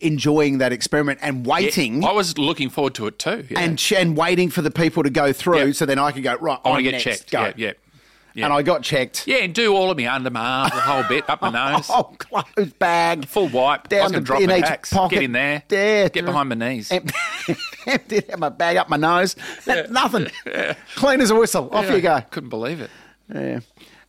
enjoying 0.00 0.58
that 0.58 0.72
experiment 0.72 1.20
and 1.22 1.46
Yeah, 1.46 1.52
waiting 1.54 2.04
I 2.04 2.12
was 2.12 2.36
looking 2.36 2.68
forward 2.68 2.94
to 2.96 3.06
it 3.06 3.18
too. 3.18 3.46
yeah. 3.48 3.60
and 3.60 3.78
ch- 3.78 3.92
and 3.92 4.16
waiting 4.16 4.50
for 4.50 4.60
the 4.60 4.70
people 4.70 5.02
to 5.02 5.10
go 5.10 5.32
through 5.32 5.66
Yeah. 5.66 5.72
so 5.72 5.86
then 5.86 5.98
I 5.98 6.12
could 6.12 6.22
go, 6.22 6.34
right, 6.36 6.58
I 6.64 6.68
want 6.68 6.78
to 6.80 6.82
get 6.82 6.92
next, 6.92 7.04
checked. 7.04 7.30
Go. 7.30 7.44
Yeah, 7.44 7.52
yeah. 7.56 7.72
Yeah. 8.34 8.44
And 8.46 8.54
I 8.54 8.62
got 8.62 8.82
checked. 8.82 9.26
Yeah, 9.26 9.38
and 9.38 9.54
do 9.54 9.74
all 9.74 9.90
of 9.90 9.96
me 9.98 10.06
under 10.06 10.30
my 10.30 10.40
arm, 10.40 10.70
the 10.74 10.80
whole 10.80 11.02
bit, 11.04 11.28
up 11.28 11.42
my 11.42 11.50
nose. 11.72 11.86
Oh, 11.90 12.14
clothes 12.18 12.72
bag. 12.78 13.26
Full 13.26 13.48
wipe. 13.48 13.82
I 13.84 13.88
Down 13.88 14.02
was 14.04 14.12
going 14.12 14.12
the- 14.12 14.20
to 14.20 14.24
drop 14.26 14.40
in 14.42 14.48
my 14.48 14.58
each 14.58 14.90
pocket. 14.90 15.14
Get 15.16 15.22
in 15.24 15.32
there. 15.32 15.62
Yeah. 15.70 16.08
Get 16.08 16.24
behind 16.24 16.48
my 16.48 16.54
knees. 16.54 16.90
Empty, 16.90 17.14
emptied 17.86 18.30
out 18.30 18.38
my 18.38 18.48
bag 18.50 18.76
up 18.78 18.88
my 18.90 18.96
nose. 18.98 19.34
Nothing. 19.66 20.28
Clean 20.96 21.20
as 21.22 21.30
a 21.30 21.34
whistle. 21.34 21.68
Off 21.72 21.90
you 21.90 22.00
go. 22.02 22.20
Couldn't 22.30 22.50
believe 22.50 22.80
it. 22.82 22.90
Yeah. 23.34 23.60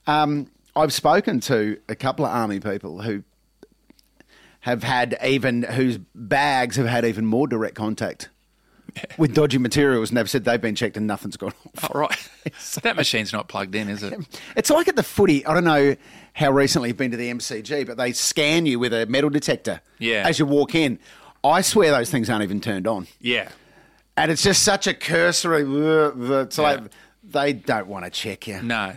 Um, 0.08 0.48
I've 0.76 0.94
spoken 0.94 1.40
to 1.42 1.78
a 1.88 1.96
couple 1.96 2.26
of 2.26 2.32
army 2.32 2.60
people 2.60 3.02
who 3.02 3.24
have 4.62 4.84
had 4.84 5.18
even 5.24 5.64
whose 5.64 5.98
bags 6.16 6.76
have 6.78 6.88
had 6.88 7.06
even 7.06 7.26
more 7.26 7.48
direct 7.48 7.76
contact 7.76 8.30
with 9.18 9.34
dodgy 9.34 9.58
materials, 9.58 10.10
and 10.10 10.18
they've 10.18 10.30
said 10.30 10.46
they've 10.46 10.62
been 10.62 10.76
checked 10.76 10.98
and 10.98 11.08
nothing's 11.08 11.36
gone 11.38 11.54
off. 11.78 11.90
Oh 11.94 12.00
right, 12.00 12.30
so 12.60 12.80
that 12.84 12.96
machine's 12.96 13.34
not 13.34 13.48
plugged 13.48 13.76
in, 13.76 13.90
is 13.90 14.04
it? 14.04 14.14
It's 14.56 14.70
like 14.70 14.88
at 14.88 14.96
the 14.96 15.04
footy. 15.04 15.46
I 15.46 15.54
don't 15.54 15.64
know 15.64 15.96
how 16.34 16.52
recently 16.52 16.90
you've 16.90 16.98
been 16.98 17.12
to 17.12 17.18
the 17.18 17.30
MCG, 17.32 17.86
but 17.86 17.98
they 17.98 18.12
scan 18.12 18.66
you 18.66 18.80
with 18.80 18.94
a 18.94 19.06
metal 19.06 19.30
detector 19.30 19.82
Yeah. 20.00 20.28
as 20.28 20.40
you 20.40 20.46
walk 20.46 20.74
in. 20.76 20.98
I 21.44 21.62
swear 21.62 21.92
those 21.92 22.10
things 22.10 22.30
aren't 22.30 22.44
even 22.44 22.62
turned 22.62 22.88
on. 22.88 23.06
Yeah. 23.20 23.50
And 24.16 24.32
it's 24.32 24.42
just 24.44 24.64
such 24.64 24.88
a 24.88 24.94
cursory. 24.94 25.62
It's 25.64 26.58
like 26.58 26.80
Yeah. 26.80 26.88
they 27.24 27.54
don't 27.54 27.88
want 27.88 28.06
to 28.06 28.12
check 28.12 28.48
you. 28.48 28.62
No. 28.64 28.94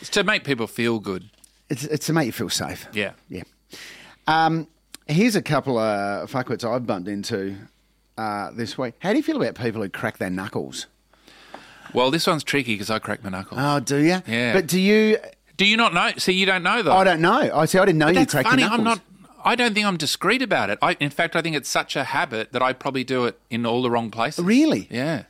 It's 0.00 0.10
to 0.10 0.24
make 0.24 0.44
people 0.44 0.66
feel 0.66 0.98
good. 0.98 1.30
It's, 1.68 1.84
it's 1.84 2.06
to 2.06 2.12
make 2.12 2.26
you 2.26 2.32
feel 2.32 2.50
safe. 2.50 2.86
Yeah. 2.92 3.12
Yeah. 3.28 3.42
Um, 4.26 4.68
here's 5.06 5.36
a 5.36 5.42
couple 5.42 5.78
of 5.78 6.30
fuckwits 6.30 6.64
I've 6.68 6.86
bumped 6.86 7.08
into 7.08 7.56
uh, 8.18 8.50
this 8.52 8.76
week. 8.76 8.94
How 9.00 9.10
do 9.10 9.16
you 9.16 9.22
feel 9.22 9.36
about 9.40 9.54
people 9.54 9.82
who 9.82 9.88
crack 9.88 10.18
their 10.18 10.30
knuckles? 10.30 10.86
Well, 11.94 12.10
this 12.10 12.26
one's 12.26 12.44
tricky 12.44 12.74
because 12.74 12.90
I 12.90 12.98
crack 12.98 13.22
my 13.22 13.30
knuckles. 13.30 13.60
Oh, 13.62 13.80
do 13.80 13.98
you? 13.98 14.22
Yeah. 14.26 14.52
But 14.54 14.66
do 14.66 14.80
you? 14.80 15.18
Do 15.56 15.66
you 15.66 15.76
not 15.76 15.92
know? 15.92 16.10
See, 16.16 16.32
you 16.32 16.46
don't 16.46 16.62
know 16.62 16.82
though. 16.82 16.92
I 16.92 17.04
don't 17.04 17.20
know. 17.20 17.50
I 17.54 17.66
see. 17.66 17.78
I 17.78 17.84
didn't 17.84 17.98
know 17.98 18.08
you 18.08 18.14
That's 18.14 18.32
cracked 18.32 18.48
funny. 18.48 18.62
your 18.62 18.70
knuckles. 18.70 18.86
I'm 18.88 18.94
not. 18.94 19.00
I 19.44 19.54
don't 19.56 19.74
think 19.74 19.86
I'm 19.86 19.96
discreet 19.96 20.40
about 20.40 20.70
it. 20.70 20.78
I, 20.80 20.96
in 21.00 21.10
fact, 21.10 21.34
I 21.36 21.42
think 21.42 21.56
it's 21.56 21.68
such 21.68 21.96
a 21.96 22.04
habit 22.04 22.52
that 22.52 22.62
I 22.62 22.72
probably 22.72 23.04
do 23.04 23.24
it 23.24 23.38
in 23.50 23.66
all 23.66 23.82
the 23.82 23.90
wrong 23.90 24.10
places. 24.10 24.44
Really? 24.44 24.86
Yeah. 24.90 25.24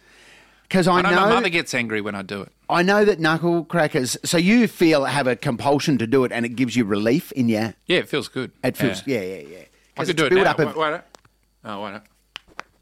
Because 0.72 0.88
I, 0.88 1.00
I 1.00 1.02
know, 1.02 1.10
know. 1.10 1.20
my 1.20 1.34
mother 1.34 1.50
gets 1.50 1.74
angry 1.74 2.00
when 2.00 2.14
I 2.14 2.22
do 2.22 2.40
it. 2.40 2.48
I 2.70 2.82
know 2.82 3.04
that 3.04 3.20
knuckle 3.20 3.64
crackers. 3.64 4.16
So 4.24 4.38
you 4.38 4.66
feel 4.66 5.04
have 5.04 5.26
a 5.26 5.36
compulsion 5.36 5.98
to 5.98 6.06
do 6.06 6.24
it, 6.24 6.32
and 6.32 6.46
it 6.46 6.56
gives 6.56 6.74
you 6.76 6.86
relief 6.86 7.30
in 7.32 7.50
your. 7.50 7.74
Yeah, 7.84 7.98
it 7.98 8.08
feels 8.08 8.28
good. 8.28 8.52
It 8.64 8.78
feels. 8.78 9.06
Yeah, 9.06 9.20
yeah, 9.20 9.36
yeah. 9.40 9.58
I 9.58 9.64
'Cause 9.98 10.06
could 10.06 10.16
do 10.16 10.26
it 10.26 10.32
now. 10.32 10.44
up 10.44 10.58
of- 10.60 10.74
Wait, 10.74 10.92
wait, 10.92 11.00
oh, 11.66 11.84
wait. 11.84 12.00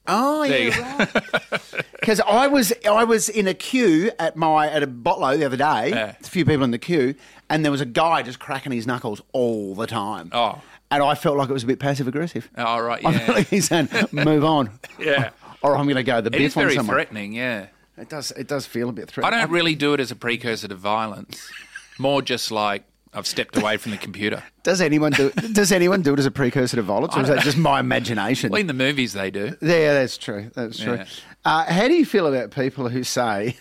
Oh 0.07 0.47
There 0.47 0.69
yeah, 0.69 0.99
right. 0.99 1.85
Because 1.99 2.21
I 2.21 2.47
was 2.47 2.73
I 2.89 3.03
was 3.03 3.29
in 3.29 3.49
a 3.49 3.55
queue 3.55 4.11
at 4.21 4.37
my 4.37 4.69
at 4.69 4.83
a 4.83 4.87
botlo 4.87 5.37
the 5.37 5.45
other 5.45 5.57
day. 5.57 5.91
Yeah. 5.91 6.15
A 6.21 6.25
few 6.25 6.45
people 6.45 6.63
in 6.63 6.71
the 6.71 6.79
queue, 6.79 7.17
and 7.49 7.65
there 7.65 7.73
was 7.73 7.81
a 7.81 7.87
guy 7.87 8.23
just 8.23 8.39
cracking 8.39 8.71
his 8.73 8.87
knuckles 8.87 9.21
all 9.33 9.75
the 9.75 9.87
time. 9.89 10.31
Oh. 10.33 10.63
and 10.93 11.03
I 11.03 11.15
felt 11.17 11.37
like 11.37 11.49
it 11.51 11.53
was 11.53 11.65
a 11.65 11.67
bit 11.67 11.79
passive 11.81 12.07
aggressive. 12.09 12.49
All 12.57 12.83
right. 12.83 13.05
I 13.05 13.11
Yeah. 13.11 13.19
felt 13.19 13.39
like 13.39 13.49
he's 13.49 13.67
saying, 13.67 13.89
"Move 14.13 14.45
on," 14.45 14.71
yeah. 15.01 15.31
or 15.63 15.77
I'm 15.77 15.85
going 15.87 15.97
to 15.97 16.03
go 16.05 16.21
the 16.21 16.31
biff 16.31 16.57
on 16.57 16.65
very 16.69 16.77
threatening. 16.79 17.33
Yeah. 17.33 17.67
It 18.01 18.09
does. 18.09 18.31
It 18.33 18.49
does 18.49 18.67
feel 18.67 18.89
a 18.89 18.93
bit 18.93 19.13
I 19.23 19.31
don't 19.31 19.51
really 19.51 19.75
do 19.75 19.93
it 19.93 20.01
as 20.01 20.11
a 20.11 20.17
precursor 20.17 20.69
to 20.69 20.75
violence. 20.75 21.51
More 21.99 22.23
just 22.23 22.51
like 22.51 22.85
I've 23.13 23.27
stepped 23.27 23.57
away 23.57 23.77
from 23.77 23.91
the 23.91 23.99
computer. 23.99 24.43
Does 24.63 24.81
anyone 24.81 25.13
do? 25.13 25.31
Does 25.31 25.73
anyone 25.73 26.03
do 26.03 26.15
it 26.15 26.19
as 26.19 26.27
a 26.27 26.31
precursor 26.31 26.77
to 26.77 26.83
violence, 26.83 27.17
or 27.17 27.23
is 27.23 27.29
that 27.29 27.41
just 27.41 27.57
my 27.59 27.81
imagination? 27.81 28.51
Well, 28.53 28.61
in 28.61 28.69
the 28.69 28.73
movies 28.73 29.13
they 29.15 29.31
do. 29.31 29.57
Yeah, 29.61 29.95
that's 29.95 30.17
true. 30.17 30.51
That's 30.55 30.79
true. 30.79 30.95
Yeah. 30.95 31.07
Uh, 31.45 31.65
how 31.65 31.89
do 31.89 31.95
you 31.95 32.07
feel 32.07 32.27
about 32.27 32.53
people 32.53 32.89
who 32.89 33.03
say 33.03 33.57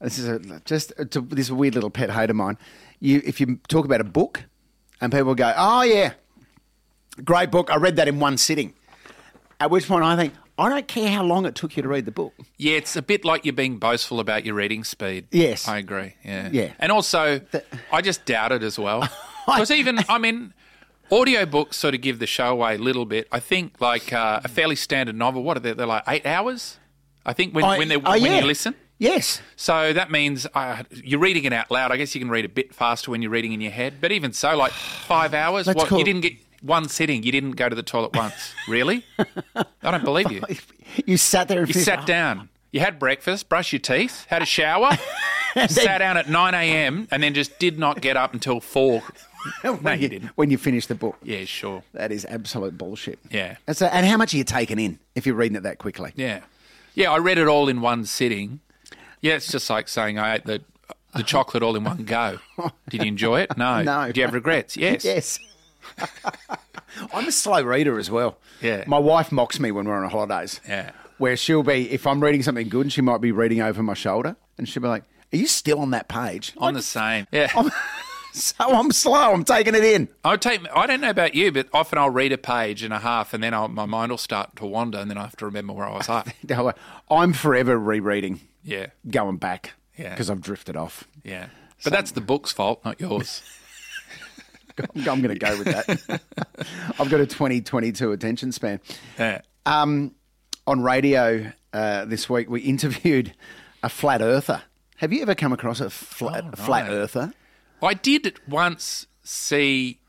this 0.00 0.18
is 0.18 0.26
a, 0.28 0.60
just 0.64 0.92
a, 0.98 1.04
this 1.04 1.46
is 1.46 1.50
a 1.50 1.54
weird 1.54 1.74
little 1.74 1.90
pet 1.90 2.10
hate 2.10 2.30
of 2.30 2.36
mine? 2.36 2.58
You, 3.00 3.22
if 3.24 3.40
you 3.40 3.60
talk 3.68 3.84
about 3.84 4.00
a 4.00 4.04
book, 4.04 4.44
and 5.00 5.12
people 5.12 5.34
go, 5.34 5.54
"Oh 5.56 5.82
yeah, 5.82 6.14
great 7.24 7.50
book. 7.50 7.70
I 7.70 7.76
read 7.76 7.96
that 7.96 8.08
in 8.08 8.18
one 8.18 8.36
sitting." 8.38 8.74
At 9.60 9.70
which 9.70 9.86
point 9.86 10.04
I 10.04 10.16
think, 10.16 10.34
I 10.58 10.68
don't 10.68 10.88
care 10.88 11.08
how 11.08 11.22
long 11.22 11.46
it 11.46 11.54
took 11.54 11.76
you 11.76 11.82
to 11.82 11.88
read 11.88 12.04
the 12.04 12.10
book. 12.10 12.34
Yeah, 12.56 12.76
it's 12.76 12.96
a 12.96 13.02
bit 13.02 13.24
like 13.24 13.44
you're 13.44 13.54
being 13.54 13.78
boastful 13.78 14.18
about 14.18 14.44
your 14.44 14.56
reading 14.56 14.82
speed. 14.82 15.28
Yes. 15.30 15.68
I 15.68 15.78
agree. 15.78 16.14
Yeah. 16.24 16.48
Yeah. 16.50 16.72
And 16.80 16.90
also, 16.90 17.40
I 17.92 18.02
just 18.02 18.24
doubt 18.24 18.52
it 18.52 18.62
as 18.62 18.78
well. 18.78 19.08
Because 19.46 19.70
even, 19.70 19.98
I 20.10 20.18
mean, 20.18 20.52
audiobooks 21.10 21.72
sort 21.72 21.94
of 21.94 22.02
give 22.02 22.18
the 22.18 22.26
show 22.26 22.50
away 22.52 22.74
a 22.74 22.78
little 22.78 23.06
bit. 23.06 23.26
I 23.32 23.40
think 23.40 23.80
like 23.80 24.12
uh, 24.12 24.42
a 24.44 24.48
fairly 24.48 24.76
standard 24.76 25.16
novel, 25.16 25.42
what 25.42 25.56
are 25.56 25.60
they? 25.60 25.72
They're 25.72 25.86
like 25.86 26.02
eight 26.06 26.26
hours? 26.26 26.78
I 27.24 27.32
think 27.32 27.54
when, 27.54 27.64
I- 27.64 27.78
when, 27.78 27.88
they 27.88 27.96
oh, 27.96 28.00
when 28.10 28.20
yeah. 28.24 28.40
you 28.40 28.46
listen. 28.46 28.74
Yes. 28.98 29.40
So 29.56 29.92
that 29.94 30.10
means 30.10 30.46
uh, 30.54 30.82
you're 30.90 31.20
reading 31.20 31.44
it 31.44 31.54
out 31.54 31.70
loud. 31.70 31.92
I 31.92 31.96
guess 31.96 32.14
you 32.14 32.20
can 32.20 32.28
read 32.28 32.44
a 32.44 32.48
bit 32.48 32.74
faster 32.74 33.10
when 33.10 33.22
you're 33.22 33.30
reading 33.30 33.52
in 33.52 33.62
your 33.62 33.70
head. 33.70 33.94
But 34.02 34.12
even 34.12 34.34
so, 34.34 34.56
like 34.56 34.72
five 34.72 35.32
hours, 35.32 35.66
what, 35.66 35.86
cool. 35.86 35.98
you 35.98 36.04
didn't 36.04 36.22
get 36.22 36.34
one 36.62 36.88
sitting. 36.88 37.22
You 37.22 37.32
didn't 37.32 37.52
go 37.52 37.68
to 37.68 37.74
the 37.76 37.82
toilet 37.82 38.14
once. 38.14 38.54
really? 38.68 39.04
I 39.54 39.90
don't 39.90 40.04
believe 40.04 40.30
you. 40.30 40.42
You 41.06 41.16
sat 41.16 41.48
there 41.48 41.60
You 41.60 41.66
finished- 41.66 41.84
sat 41.84 42.06
down. 42.06 42.48
You 42.72 42.80
had 42.80 42.98
breakfast, 42.98 43.48
brushed 43.48 43.72
your 43.72 43.80
teeth, 43.80 44.26
had 44.28 44.42
a 44.42 44.46
shower, 44.46 44.90
sat 45.68 45.98
down 45.98 46.18
at 46.18 46.28
9 46.28 46.54
a.m., 46.54 47.08
and 47.10 47.22
then 47.22 47.32
just 47.32 47.58
did 47.58 47.78
not 47.78 48.02
get 48.02 48.16
up 48.16 48.34
until 48.34 48.60
4. 48.60 49.02
No, 49.64 49.74
when 49.76 50.00
you 50.00 50.08
didn't. 50.08 50.30
When 50.34 50.50
you 50.50 50.58
finish 50.58 50.86
the 50.86 50.96
book. 50.96 51.16
Yeah, 51.22 51.44
sure. 51.44 51.84
That 51.94 52.10
is 52.10 52.24
absolute 52.26 52.76
bullshit. 52.76 53.20
Yeah. 53.30 53.56
And, 53.68 53.76
so, 53.76 53.86
and 53.86 54.04
how 54.04 54.16
much 54.16 54.34
are 54.34 54.36
you 54.36 54.42
taking 54.44 54.80
in 54.80 54.98
if 55.14 55.26
you're 55.26 55.36
reading 55.36 55.56
it 55.56 55.62
that 55.62 55.78
quickly? 55.78 56.12
Yeah. 56.16 56.40
Yeah, 56.94 57.12
I 57.12 57.18
read 57.18 57.38
it 57.38 57.46
all 57.46 57.68
in 57.68 57.80
one 57.80 58.04
sitting. 58.04 58.58
Yeah, 59.20 59.34
it's 59.34 59.50
just 59.50 59.70
like 59.70 59.86
saying 59.88 60.18
I 60.18 60.34
ate 60.34 60.44
the, 60.44 60.60
the 61.14 61.22
chocolate 61.22 61.62
all 61.62 61.76
in 61.76 61.84
one 61.84 62.04
go. 62.04 62.40
Did 62.90 63.02
you 63.02 63.08
enjoy 63.08 63.42
it? 63.42 63.56
No. 63.56 63.80
No. 63.82 64.08
Did 64.08 64.16
you 64.16 64.24
have 64.24 64.34
regrets? 64.34 64.76
Yes. 64.76 65.04
Yes. 65.04 65.38
I'm 67.12 67.28
a 67.28 67.32
slow 67.32 67.62
reader 67.62 67.98
as 67.98 68.10
well. 68.10 68.38
Yeah. 68.60 68.84
My 68.86 68.98
wife 68.98 69.30
mocks 69.32 69.60
me 69.60 69.70
when 69.70 69.86
we're 69.86 70.02
on 70.02 70.10
holidays. 70.10 70.60
Yeah. 70.68 70.90
Where 71.18 71.36
she'll 71.36 71.62
be, 71.62 71.90
if 71.90 72.06
I'm 72.06 72.22
reading 72.22 72.42
something 72.42 72.68
good, 72.68 72.92
she 72.92 73.00
might 73.02 73.20
be 73.20 73.32
reading 73.32 73.60
over 73.60 73.82
my 73.82 73.94
shoulder, 73.94 74.36
and 74.56 74.68
she'll 74.68 74.82
be 74.82 74.88
like, 74.88 75.02
"Are 75.32 75.36
you 75.36 75.46
still 75.48 75.80
on 75.80 75.90
that 75.90 76.08
page?" 76.08 76.52
I'm 76.60 76.74
the 76.74 76.82
same. 76.82 77.26
Yeah. 77.32 77.50
so 78.32 78.54
I'm 78.60 78.92
slow. 78.92 79.32
I'm 79.32 79.42
taking 79.44 79.74
it 79.74 79.82
in. 79.82 80.08
I 80.24 80.36
take. 80.36 80.60
I 80.74 80.86
don't 80.86 81.00
know 81.00 81.10
about 81.10 81.34
you, 81.34 81.50
but 81.50 81.66
often 81.72 81.98
I'll 81.98 82.10
read 82.10 82.30
a 82.32 82.38
page 82.38 82.82
and 82.84 82.94
a 82.94 83.00
half, 83.00 83.34
and 83.34 83.42
then 83.42 83.52
I'll, 83.52 83.66
my 83.68 83.84
mind 83.86 84.10
will 84.12 84.18
start 84.18 84.54
to 84.56 84.66
wander, 84.66 84.98
and 84.98 85.10
then 85.10 85.18
I 85.18 85.22
have 85.22 85.36
to 85.38 85.44
remember 85.46 85.72
where 85.72 85.86
I 85.86 85.96
was 85.96 86.08
at. 86.08 86.32
I'm 87.10 87.32
forever 87.32 87.76
rereading, 87.78 88.40
Yeah, 88.62 88.86
going 89.10 89.38
back, 89.38 89.72
Yeah. 89.96 90.10
because 90.10 90.30
I've 90.30 90.40
drifted 90.40 90.76
off. 90.76 91.04
yeah. 91.24 91.46
But 91.84 91.92
that's 91.92 92.10
the 92.10 92.20
book's 92.20 92.50
fault, 92.52 92.84
not 92.84 93.00
yours. 93.00 93.40
I'm 94.96 95.20
going 95.22 95.28
to 95.28 95.34
go 95.38 95.56
with 95.58 95.66
that. 95.66 96.20
I've 96.98 97.10
got 97.10 97.20
a 97.20 97.26
2022 97.26 98.12
attention 98.12 98.52
span. 98.52 98.80
Yeah. 99.18 99.40
Um, 99.66 100.14
on 100.66 100.82
radio 100.82 101.52
uh, 101.72 102.04
this 102.04 102.28
week, 102.28 102.48
we 102.50 102.60
interviewed 102.60 103.34
a 103.82 103.88
flat 103.88 104.20
earther. 104.22 104.62
Have 104.96 105.12
you 105.12 105.22
ever 105.22 105.34
come 105.34 105.52
across 105.52 105.80
a 105.80 105.90
flat, 105.90 106.44
Oh, 106.46 106.56
flat 106.64 106.90
earther? 106.90 107.32
I 107.82 107.94
did 107.94 108.38
once 108.48 109.06
see 109.22 110.00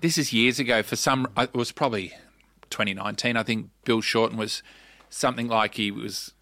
this 0.00 0.18
is 0.18 0.32
years 0.32 0.58
ago. 0.58 0.82
For 0.82 0.96
some, 0.96 1.26
it 1.38 1.54
was 1.54 1.72
probably 1.72 2.12
2019. 2.70 3.36
I 3.36 3.42
think 3.42 3.70
Bill 3.84 4.00
Shorten 4.00 4.36
was 4.36 4.62
something 5.08 5.48
like 5.48 5.74
he 5.76 5.90
was 5.90 6.32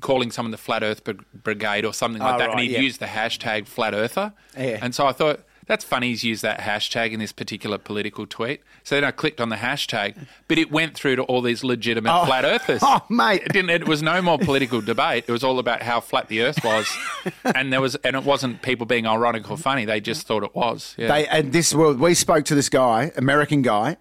calling 0.00 0.30
someone 0.30 0.50
the 0.50 0.58
Flat 0.58 0.82
Earth 0.82 1.02
Brigade 1.32 1.84
or 1.84 1.94
something 1.94 2.20
like 2.20 2.34
Oh, 2.34 2.38
that, 2.38 2.50
and 2.50 2.58
right, 2.58 2.66
he 2.68 2.74
yeah. 2.74 2.80
used 2.80 3.00
the 3.00 3.06
hashtag 3.06 3.66
Flat 3.66 3.94
Earther. 3.94 4.32
Yeah. 4.56 4.78
And 4.82 4.94
so 4.94 5.06
I 5.06 5.12
thought. 5.12 5.40
That's 5.66 5.84
funny 5.84 6.10
he's 6.10 6.22
used 6.22 6.42
that 6.42 6.60
hashtag 6.60 7.10
in 7.10 7.18
this 7.18 7.32
particular 7.32 7.76
political 7.76 8.24
tweet. 8.24 8.62
So 8.84 8.94
then 8.94 9.02
I 9.02 9.10
clicked 9.10 9.40
on 9.40 9.48
the 9.48 9.56
hashtag, 9.56 10.14
but 10.46 10.58
it 10.58 10.70
went 10.70 10.94
through 10.94 11.16
to 11.16 11.22
all 11.24 11.42
these 11.42 11.64
legitimate 11.64 12.12
oh. 12.12 12.24
flat 12.24 12.44
earthers. 12.44 12.82
Oh, 12.88 13.02
mate. 13.08 13.42
It 13.42 13.52
didn't. 13.52 13.70
It 13.70 13.88
was 13.88 14.00
no 14.00 14.22
more 14.22 14.38
political 14.38 14.80
debate. 14.80 15.24
It 15.26 15.32
was 15.32 15.42
all 15.42 15.58
about 15.58 15.82
how 15.82 16.00
flat 16.00 16.28
the 16.28 16.42
Earth 16.42 16.62
was, 16.62 16.88
and 17.44 17.72
there 17.72 17.80
was, 17.80 17.96
and 17.96 18.14
it 18.14 18.22
wasn't 18.22 18.62
people 18.62 18.86
being 18.86 19.06
ironic 19.06 19.50
or 19.50 19.56
funny. 19.56 19.84
They 19.84 20.00
just 20.00 20.26
thought 20.26 20.44
it 20.44 20.54
was. 20.54 20.94
Yeah. 20.96 21.08
They 21.08 21.26
and 21.26 21.52
this 21.52 21.74
well, 21.74 21.94
we 21.94 22.14
spoke 22.14 22.44
to 22.44 22.54
this 22.54 22.68
guy, 22.68 23.10
American 23.16 23.62
guy. 23.62 23.96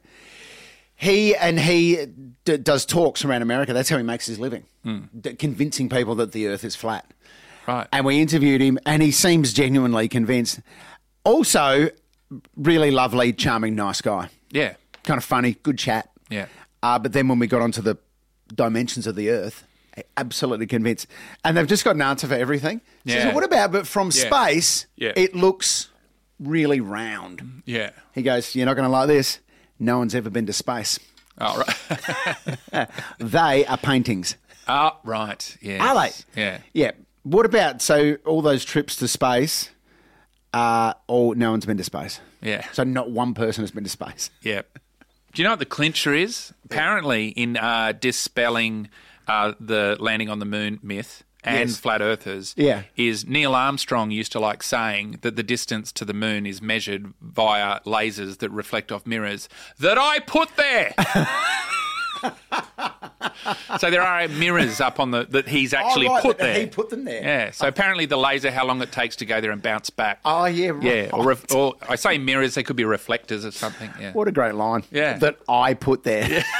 He 0.95 1.35
and 1.35 1.59
he 1.59 2.05
d- 2.45 2.57
does 2.57 2.85
talks 2.85 3.25
around 3.25 3.41
America. 3.41 3.73
That's 3.73 3.89
how 3.89 3.97
he 3.97 4.03
makes 4.03 4.27
his 4.27 4.39
living, 4.39 4.65
hmm. 4.83 4.99
d- 5.19 5.33
convincing 5.33 5.89
people 5.89 6.13
that 6.15 6.31
the 6.31 6.47
Earth 6.47 6.63
is 6.63 6.75
flat. 6.75 7.11
right. 7.67 7.87
And 7.91 8.05
we 8.05 8.21
interviewed 8.21 8.61
him, 8.61 8.77
and 8.85 9.01
he 9.01 9.11
seems 9.11 9.51
genuinely 9.51 10.07
convinced. 10.07 10.59
Also, 11.25 11.89
really 12.55 12.91
lovely, 12.91 13.33
charming, 13.33 13.75
nice 13.75 13.99
guy. 14.01 14.29
yeah. 14.51 14.75
Kind 15.03 15.17
of 15.19 15.23
funny, 15.23 15.55
good 15.61 15.77
chat. 15.77 16.09
Yeah. 16.29 16.47
Uh, 16.81 16.97
but 16.97 17.13
then 17.13 17.27
when 17.27 17.37
we 17.37 17.45
got 17.47 17.61
onto 17.61 17.81
the 17.81 17.95
dimensions 18.53 19.05
of 19.05 19.15
the 19.15 19.29
Earth, 19.29 19.63
absolutely 20.17 20.65
convinced. 20.65 21.05
And 21.43 21.55
they've 21.55 21.67
just 21.67 21.83
got 21.83 21.95
an 21.95 22.01
answer 22.01 22.27
for 22.27 22.33
everything. 22.33 22.81
So 23.05 23.13
I 23.13 23.17
said, 23.17 23.27
Yeah. 23.27 23.33
what 23.35 23.43
about, 23.43 23.71
but 23.71 23.85
from 23.87 24.09
Yeah. 24.13 24.27
space, 24.27 24.87
Yeah. 24.95 25.11
it 25.15 25.35
looks 25.35 25.89
really 26.39 26.79
round. 26.79 27.61
Yeah. 27.65 27.91
He 28.13 28.23
goes, 28.23 28.55
You're 28.55 28.65
not 28.65 28.73
going 28.75 28.85
to 28.87 28.91
like 28.91 29.07
this. 29.07 29.39
No 29.77 29.99
one's 29.99 30.15
ever 30.15 30.29
been 30.31 30.47
to 30.47 30.53
space. 30.53 30.99
Oh, 31.39 31.63
right. 32.71 32.89
They 33.19 33.65
are 33.67 33.77
paintings. 33.77 34.37
oh, 34.67 34.97
right. 35.03 35.57
Yeah. 35.61 35.85
Are 35.85 35.95
they? 36.09 36.41
Yeah. 36.41 36.57
Yeah. 36.73 36.91
What 37.23 37.45
about, 37.45 37.81
so 37.81 38.17
all 38.25 38.41
those 38.41 38.65
trips 38.65 38.95
to 38.97 39.07
space, 39.07 39.69
uh, 40.55 40.93
all, 41.07 41.35
no 41.35 41.51
one's 41.51 41.65
been 41.65 41.77
to 41.77 41.83
space. 41.83 42.19
Yeah. 42.41 42.65
So 42.71 42.83
not 42.83 43.11
one 43.11 43.33
person 43.33 43.63
has 43.63 43.71
been 43.71 43.83
to 43.83 43.89
space. 43.89 44.29
Yeah. 44.41 44.61
Do 45.33 45.41
you 45.41 45.43
know 45.43 45.49
what 45.51 45.59
the 45.59 45.65
clincher 45.65 46.13
is? 46.13 46.53
Apparently, 46.63 47.27
in 47.27 47.57
uh, 47.57 47.91
dispelling 47.99 48.87
uh, 49.27 49.51
the 49.59 49.97
landing 49.99 50.29
on 50.29 50.39
the 50.39 50.45
moon 50.45 50.79
myth 50.81 51.23
and 51.43 51.69
Yes. 51.69 51.77
flat 51.77 52.01
earthers, 52.01 52.53
Yeah. 52.57 52.83
is 52.95 53.25
Neil 53.27 53.53
Armstrong 53.53 54.11
used 54.11 54.31
to 54.31 54.39
like 54.39 54.63
saying 54.63 55.19
that 55.23 55.35
the 55.35 55.43
distance 55.43 55.91
to 55.91 56.05
the 56.05 56.13
moon 56.13 56.45
is 56.45 56.61
measured 56.61 57.13
via 57.21 57.81
lasers 57.85 58.37
that 58.37 58.49
reflect 58.49 58.93
off 58.93 59.05
mirrors 59.05 59.49
that 59.77 59.97
I 59.97 60.19
put 60.19 60.55
there. 60.55 60.93
so 63.79 63.89
there 63.91 64.01
are 64.01 64.27
mirrors 64.27 64.79
up 64.81 64.99
on 64.99 65.11
the 65.11 65.25
that 65.31 65.47
he's 65.47 65.73
actually 65.73 66.07
Oh, 66.07 66.13
right, 66.13 66.21
put 66.23 66.37
there. 66.37 66.59
he 66.59 66.65
put 66.67 66.89
them 66.89 67.03
there. 67.05 67.21
Yeah. 67.21 67.51
So 67.51 67.67
apparently 67.67 68.05
the 68.05 68.17
laser, 68.17 68.51
how 68.51 68.65
long 68.65 68.81
it 68.81 68.91
takes 68.91 69.15
to 69.17 69.25
go 69.25 69.41
there 69.41 69.51
and 69.51 69.61
bounce 69.61 69.89
back. 69.89 70.19
Oh, 70.25 70.45
yeah, 70.45 70.69
right. 70.69 70.83
Yeah. 70.83 71.09
Or, 71.13 71.23
ref- 71.25 71.53
or 71.53 71.75
I 71.87 71.95
say 71.95 72.17
mirrors, 72.17 72.55
they 72.55 72.63
could 72.63 72.75
be 72.75 72.85
reflectors 72.85 73.45
or 73.45 73.51
something. 73.51 73.89
Yeah. 73.99 74.13
What 74.13 74.27
a 74.27 74.31
great 74.31 74.55
line. 74.55 74.83
Yeah. 74.91 75.17
That 75.17 75.37
I 75.49 75.73
put 75.73 76.03
there. 76.03 76.43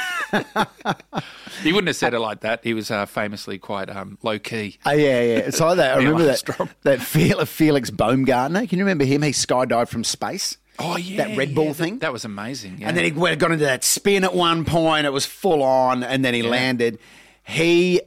He 1.62 1.72
wouldn't 1.72 1.86
have 1.88 1.96
said 1.96 2.12
it 2.12 2.18
like 2.20 2.40
that. 2.40 2.60
He 2.62 2.74
was 2.74 2.90
uh, 2.90 3.06
famously 3.06 3.58
quite 3.58 3.88
um, 3.88 4.18
low 4.22 4.38
key. 4.38 4.78
Oh, 4.84 4.90
yeah, 4.92 5.20
yeah. 5.22 5.38
It's 5.38 5.58
like 5.58 5.78
that. 5.78 5.94
I 5.94 5.96
remember 6.02 6.24
that, 6.24 6.68
that 6.82 7.00
Fel- 7.00 7.44
Felix 7.46 7.90
Baumgartner. 7.90 8.66
Can 8.66 8.78
you 8.78 8.84
remember 8.84 9.04
him? 9.04 9.22
He 9.22 9.30
skydived 9.30 9.88
from 9.88 10.04
space. 10.04 10.58
Oh 10.78 10.96
yeah, 10.96 11.26
That 11.28 11.36
Red 11.36 11.54
Bull 11.54 11.68
that- 11.68 11.74
thing? 11.74 11.98
That 12.00 12.12
was 12.12 12.24
amazing. 12.24 12.78
Yeah. 12.78 12.88
And 12.88 12.96
then 12.96 13.04
he 13.04 13.12
went, 13.12 13.38
got 13.40 13.50
into 13.52 13.64
that 13.64 13.84
spin 13.84 14.24
at 14.24 14.34
one 14.34 14.64
point. 14.64 15.06
It 15.06 15.12
was 15.12 15.24
full 15.26 15.62
on, 15.62 16.02
and 16.02 16.24
then 16.24 16.34
he 16.34 16.42
landed. 16.42 16.98
He 17.44 18.00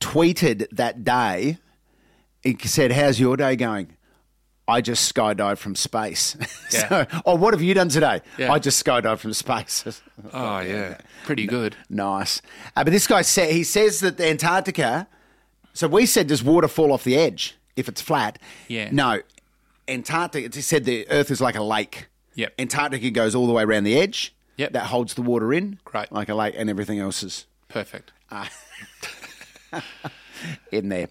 tweeted 0.00 0.66
that 0.72 1.04
day. 1.04 1.58
He 2.42 2.56
said, 2.64 2.92
"How's 2.92 3.18
your 3.20 3.36
day 3.36 3.56
going?" 3.56 3.92
I 4.68 4.80
just 4.80 5.14
skydived 5.14 5.58
from 5.58 5.76
space. 5.76 6.36
Yeah. 6.72 6.88
so, 6.88 7.06
oh, 7.24 7.36
what 7.36 7.54
have 7.54 7.62
you 7.62 7.74
done 7.74 7.88
today? 7.88 8.22
Yeah. 8.36 8.52
I 8.52 8.58
just 8.58 8.84
skydived 8.84 9.18
from 9.18 9.32
space. 9.32 9.84
oh 10.32 10.58
yeah, 10.58 10.98
pretty 11.24 11.46
good. 11.46 11.76
nice. 11.88 12.42
Uh, 12.74 12.82
but 12.82 12.90
this 12.92 13.06
guy 13.06 13.22
said 13.22 13.52
he 13.52 13.62
says 13.62 14.00
that 14.00 14.16
the 14.16 14.28
Antarctica. 14.28 15.06
So 15.74 15.86
we 15.86 16.06
said, 16.06 16.26
does 16.26 16.42
water 16.42 16.66
fall 16.66 16.92
off 16.92 17.04
the 17.04 17.16
edge 17.16 17.56
if 17.76 17.86
it's 17.88 18.00
flat? 18.00 18.40
Yeah. 18.66 18.88
No, 18.90 19.20
Antarctica. 19.86 20.48
He 20.56 20.60
said 20.62 20.84
the 20.84 21.08
Earth 21.10 21.30
is 21.30 21.40
like 21.40 21.54
a 21.54 21.62
lake. 21.62 22.08
Yep. 22.36 22.54
Antarctica 22.58 23.10
goes 23.10 23.34
all 23.34 23.46
the 23.46 23.52
way 23.52 23.64
around 23.64 23.84
the 23.84 23.98
edge. 23.98 24.34
Yep. 24.56 24.72
That 24.72 24.86
holds 24.86 25.14
the 25.14 25.22
water 25.22 25.52
in. 25.52 25.78
Great. 25.84 26.12
Like 26.12 26.28
a 26.28 26.34
lake, 26.34 26.54
and 26.56 26.70
everything 26.70 26.98
else 26.98 27.22
is 27.22 27.46
Perfect. 27.68 28.12
Uh, 28.30 28.46
in 30.72 30.88
there. 30.88 31.08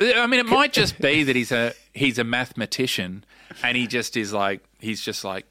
I 0.00 0.26
mean, 0.26 0.40
it 0.40 0.46
might 0.46 0.72
just 0.72 1.00
be 1.00 1.22
that 1.24 1.34
he's 1.34 1.52
a 1.52 1.72
he's 1.92 2.18
a 2.18 2.24
mathematician, 2.24 3.24
and 3.62 3.76
he 3.76 3.86
just 3.86 4.16
is 4.16 4.32
like 4.32 4.62
he's 4.78 5.00
just 5.00 5.24
like. 5.24 5.46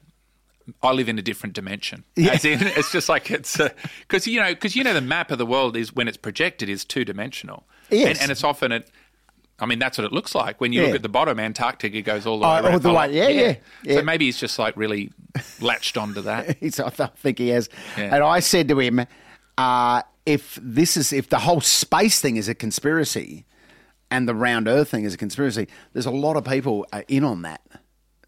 I 0.82 0.92
live 0.92 1.10
in 1.10 1.18
a 1.18 1.22
different 1.22 1.54
dimension. 1.54 2.04
As 2.16 2.42
in, 2.42 2.58
it's 2.62 2.90
just 2.90 3.10
like 3.10 3.30
it's 3.30 3.58
because 4.00 4.26
you 4.26 4.40
know 4.40 4.54
because 4.54 4.74
you 4.74 4.82
know 4.82 4.94
the 4.94 5.02
map 5.02 5.30
of 5.30 5.36
the 5.36 5.44
world 5.44 5.76
is 5.76 5.94
when 5.94 6.08
it's 6.08 6.16
projected 6.16 6.70
is 6.70 6.86
two 6.86 7.04
dimensional. 7.04 7.64
Yes. 7.90 8.12
and, 8.12 8.22
and 8.22 8.30
it's 8.30 8.42
often 8.42 8.72
it. 8.72 8.90
I 9.60 9.66
mean, 9.66 9.78
that's 9.78 9.98
what 9.98 10.04
it 10.04 10.12
looks 10.12 10.34
like 10.34 10.60
when 10.60 10.72
you 10.72 10.80
Yeah. 10.80 10.86
look 10.88 10.96
at 10.96 11.02
the 11.02 11.08
bottom. 11.08 11.38
Antarctica 11.38 12.02
goes 12.02 12.26
all 12.26 12.40
the 12.40 12.44
way 12.46 12.50
Oh, 12.50 12.54
around. 12.64 12.72
all 12.72 12.78
the 12.80 12.92
way- 12.92 13.12
yeah, 13.14 13.28
yeah, 13.28 13.54
yeah. 13.84 13.94
So 13.96 14.02
maybe 14.02 14.24
he's 14.24 14.38
just 14.38 14.58
like 14.58 14.76
really 14.76 15.12
latched 15.60 15.96
onto 15.96 16.22
that. 16.22 16.56
He's, 16.60 16.80
I 16.80 16.90
think 16.90 17.38
he 17.38 17.48
has. 17.50 17.68
Yeah. 17.96 18.14
And 18.16 18.24
I 18.24 18.40
said 18.40 18.66
to 18.68 18.78
him, 18.80 19.06
uh, 19.56 20.02
if 20.26 20.58
this 20.62 20.96
is 20.96 21.12
if 21.12 21.28
the 21.28 21.38
whole 21.40 21.60
space 21.60 22.20
thing 22.20 22.36
is 22.36 22.48
a 22.48 22.54
conspiracy, 22.54 23.44
and 24.10 24.28
the 24.28 24.34
round 24.34 24.68
Earth 24.68 24.90
thing 24.90 25.04
is 25.04 25.14
a 25.14 25.16
conspiracy, 25.16 25.68
there's 25.92 26.06
a 26.06 26.10
lot 26.10 26.36
of 26.36 26.44
people 26.44 26.86
uh, 26.92 27.02
in 27.08 27.24
on 27.24 27.42
that. 27.42 27.60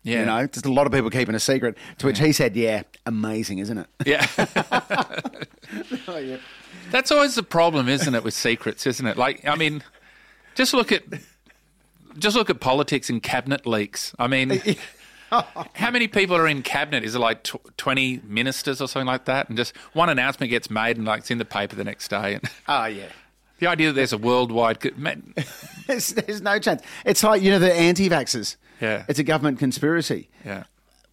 Yeah. 0.03 0.21
You 0.21 0.27
know, 0.27 0.47
just 0.47 0.67
a 0.67 0.73
lot 0.73 0.87
of 0.87 0.93
people 0.93 1.11
keeping 1.11 1.35
a 1.35 1.41
secret. 1.41 1.77
To 1.99 2.07
which 2.07 2.21
he 2.21 2.33
said, 2.33 2.55
"Yeah, 2.55 2.83
amazing, 3.07 3.59
isn't 3.59 3.79
it?" 3.79 3.87
Yeah. 4.07 4.25
That's 6.91 7.11
always 7.11 7.35
the 7.35 7.43
problem, 7.43 7.89
isn't 7.89 8.15
it, 8.15 8.23
with 8.23 8.35
secrets, 8.35 8.87
isn't 8.87 9.07
it? 9.07 9.17
Like, 9.17 9.45
I 9.47 9.57
mean, 9.57 9.83
just 10.57 10.75
look 10.75 10.91
at 10.91 11.05
just 12.19 12.35
look 12.37 12.51
at 12.51 12.59
politics 12.61 13.09
and 13.09 13.23
cabinet 13.23 13.67
leaks. 13.67 14.15
I 14.19 14.27
mean, 14.27 14.61
how 15.31 15.91
many 15.91 16.09
people 16.09 16.35
are 16.37 16.49
in 16.49 16.63
cabinet? 16.63 17.05
Is 17.05 17.15
it 17.15 17.19
like 17.19 17.43
tw- 17.45 17.77
twenty 17.77 18.21
ministers 18.27 18.81
or 18.81 18.89
something 18.89 19.07
like 19.07 19.27
that? 19.27 19.49
And 19.49 19.57
just 19.57 19.77
one 19.93 20.09
announcement 20.09 20.51
gets 20.51 20.71
made 20.71 20.97
and 20.97 21.07
like 21.07 21.21
it's 21.21 21.31
in 21.31 21.39
the 21.39 21.45
paper 21.45 21.77
the 21.77 21.85
next 21.85 22.09
day. 22.09 22.35
And 22.35 22.43
Oh 22.47 22.51
ah, 22.69 22.87
yeah. 22.87 23.07
the 23.59 23.67
idea 23.69 23.89
that 23.89 23.95
there's 23.95 24.13
a 24.13 24.19
worldwide 24.19 24.81
co- 24.81 24.91
man, 24.97 25.35
There's, 25.87 26.09
there's 26.09 26.41
no 26.43 26.59
chance. 26.59 26.83
It's 27.05 27.23
like 27.23 27.43
you 27.43 27.51
know 27.51 27.59
the 27.61 27.73
anti-vaxxers. 27.73 28.57
Yeah. 28.81 29.05
It's 29.09 29.19
a 29.19 29.25
government 29.25 29.59
conspiracy. 29.59 30.29
yeah. 30.45 30.65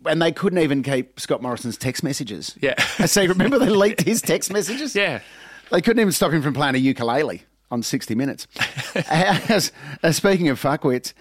And 0.06 0.22
they 0.22 0.34
couldn't 0.34 0.60
even 0.60 0.84
keep 0.84 1.18
Scott 1.18 1.42
Morrison's 1.42 1.78
text 1.78 2.04
messages. 2.04 2.58
Yeah. 2.60 2.74
A 3.00 3.08
secret. 3.08 3.38
Remember 3.38 3.58
they 3.58 3.70
leaked 3.70 4.02
his 4.02 4.22
text 4.22 4.52
messages? 4.52 4.98
Yeah. 4.98 5.22
They 5.72 5.80
couldn't 5.80 6.02
even 6.02 6.12
stop 6.12 6.34
him 6.34 6.42
from 6.42 6.54
playing 6.54 6.76
a 6.76 6.80
ukulele 6.80 7.44
on 7.74 7.82
60 7.84 8.14
Minutes. 8.16 8.48
Speaking 10.12 10.50
of 10.50 10.62
fuckwits, 10.62 11.14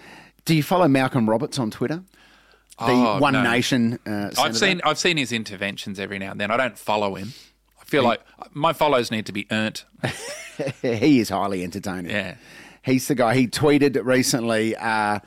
do 0.45 0.55
you 0.55 0.63
follow 0.63 0.87
Malcolm 0.87 1.29
Roberts 1.29 1.57
on 1.59 1.71
Twitter? 1.71 2.03
The 2.79 2.85
Oh, 2.91 3.19
One 3.19 3.33
no. 3.33 3.43
Nation 3.43 3.99
uh, 4.05 4.31
I've 4.37 4.57
seen 4.57 4.81
I've 4.83 4.97
seen 4.97 5.17
his 5.17 5.31
interventions 5.31 5.99
every 5.99 6.17
now 6.19 6.31
and 6.31 6.39
then. 6.41 6.49
I 6.51 6.57
don't 6.57 6.77
follow 6.77 7.15
him. 7.15 7.33
I 7.79 7.85
feel 7.85 8.03
like 8.03 8.21
my 8.51 8.73
follows 8.73 9.11
need 9.11 9.25
to 9.27 9.31
be 9.31 9.45
earned. 9.51 9.83
he 10.81 11.19
is 11.19 11.29
highly 11.29 11.63
entertaining. 11.63 12.09
Yeah. 12.11 12.35
He's 12.83 13.07
the 13.07 13.15
guy. 13.15 13.35
He 13.35 13.47
tweeted 13.47 14.03
recently 14.03 14.75
uh, 14.75 15.19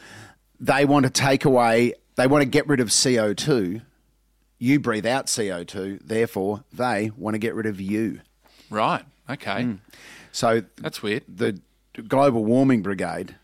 they 0.61 0.85
want 0.85 1.05
to 1.07 1.11
take 1.11 1.45
away, 1.45 1.95
they 2.17 2.27
want 2.27 2.43
to 2.43 2.49
get 2.49 2.67
rid 2.67 2.81
of 2.81 2.89
CO2. 2.89 3.83
You 4.59 4.81
breathe 4.81 5.07
out 5.07 5.27
CO2, 5.27 6.01
therefore, 6.05 6.65
they 6.73 7.11
want 7.17 7.35
to 7.35 7.39
get 7.39 7.55
rid 7.55 7.67
of 7.67 7.81
you. 7.81 8.21
Right. 8.71 9.05
Okay. 9.31 9.77
So 10.37 10.63
That's 10.77 11.03
weird. 11.03 11.23
the 11.29 11.59
Global 12.09 12.45
Warming 12.45 12.83
Brigade 12.83 13.35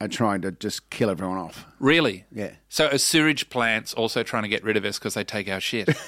are 0.00 0.08
trying 0.08 0.40
to 0.40 0.50
just 0.50 0.90
kill 0.90 1.08
everyone 1.10 1.38
off. 1.38 1.64
Really? 1.78 2.24
Yeah. 2.32 2.52
So 2.68 2.88
are 2.88 2.98
sewage 2.98 3.50
plants 3.50 3.94
also 3.94 4.22
trying 4.24 4.42
to 4.42 4.48
get 4.48 4.64
rid 4.64 4.76
of 4.76 4.84
us 4.84 4.98
because 4.98 5.14
they 5.14 5.24
take 5.24 5.48
our 5.48 5.60
shit? 5.60 5.88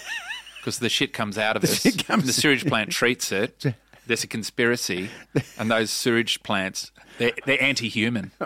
Because 0.61 0.79
the 0.79 0.89
shit 0.89 1.13
comes 1.13 1.39
out 1.39 1.57
of 1.57 1.65
us. 1.65 1.81
shit 1.83 2.07
comes- 2.07 2.25
the 2.25 2.33
sewage 2.33 2.65
plant 2.65 2.91
treats 2.93 3.33
it. 3.33 3.65
There's 4.07 4.23
a 4.23 4.29
conspiracy, 4.29 5.11
and 5.59 5.69
those 5.69 5.91
sewage 5.91 6.41
plants, 6.45 6.93
they're, 7.19 7.33
they're 7.47 7.61
anti-human. 7.61 8.31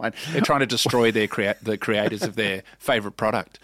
Right. 0.00 0.12
They're 0.32 0.40
trying 0.40 0.60
to 0.60 0.66
destroy 0.66 1.12
their 1.12 1.28
crea- 1.28 1.54
the 1.62 1.78
creators 1.78 2.22
of 2.24 2.34
their 2.34 2.64
favourite 2.80 3.16
product. 3.16 3.60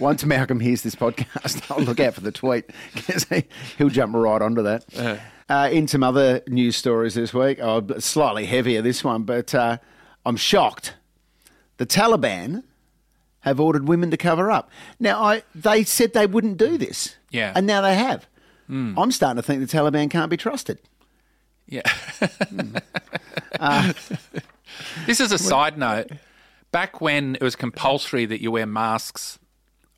Once 0.00 0.24
Malcolm 0.24 0.58
hears 0.58 0.82
this 0.82 0.96
podcast, 0.96 1.70
I'll 1.70 1.84
look 1.84 2.00
out 2.00 2.14
for 2.14 2.22
the 2.22 2.32
tweet 2.32 2.64
because 2.94 3.22
he, 3.24 3.44
he'll 3.78 3.88
jump 3.88 4.16
right 4.16 4.42
onto 4.42 4.62
that. 4.64 4.84
Uh, 4.98 5.16
Uh, 5.52 5.68
in 5.68 5.86
some 5.86 6.02
other 6.02 6.40
news 6.48 6.76
stories 6.76 7.12
this 7.12 7.34
week, 7.34 7.58
oh, 7.60 7.86
slightly 7.98 8.46
heavier 8.46 8.80
this 8.80 9.04
one, 9.04 9.24
but 9.24 9.54
uh, 9.54 9.76
I'm 10.24 10.36
shocked. 10.36 10.94
The 11.76 11.84
Taliban 11.84 12.62
have 13.40 13.60
ordered 13.60 13.86
women 13.86 14.10
to 14.12 14.16
cover 14.16 14.50
up. 14.50 14.70
Now, 14.98 15.22
I 15.22 15.42
they 15.54 15.84
said 15.84 16.14
they 16.14 16.24
wouldn't 16.24 16.56
do 16.56 16.78
this. 16.78 17.16
Yeah. 17.30 17.52
And 17.54 17.66
now 17.66 17.82
they 17.82 17.94
have. 17.96 18.26
Hmm. 18.66 18.98
I'm 18.98 19.12
starting 19.12 19.36
to 19.36 19.42
think 19.42 19.60
the 19.60 19.76
Taliban 19.76 20.08
can't 20.08 20.30
be 20.30 20.38
trusted. 20.38 20.78
Yeah. 21.66 21.82
Hmm. 22.48 22.76
Uh, 23.60 23.92
this 25.06 25.20
is 25.20 25.32
a 25.32 25.38
side 25.38 25.76
note. 25.76 26.12
Back 26.70 27.02
when 27.02 27.34
it 27.34 27.42
was 27.42 27.56
compulsory 27.56 28.24
that 28.24 28.40
you 28.40 28.50
wear 28.52 28.64
masks 28.64 29.38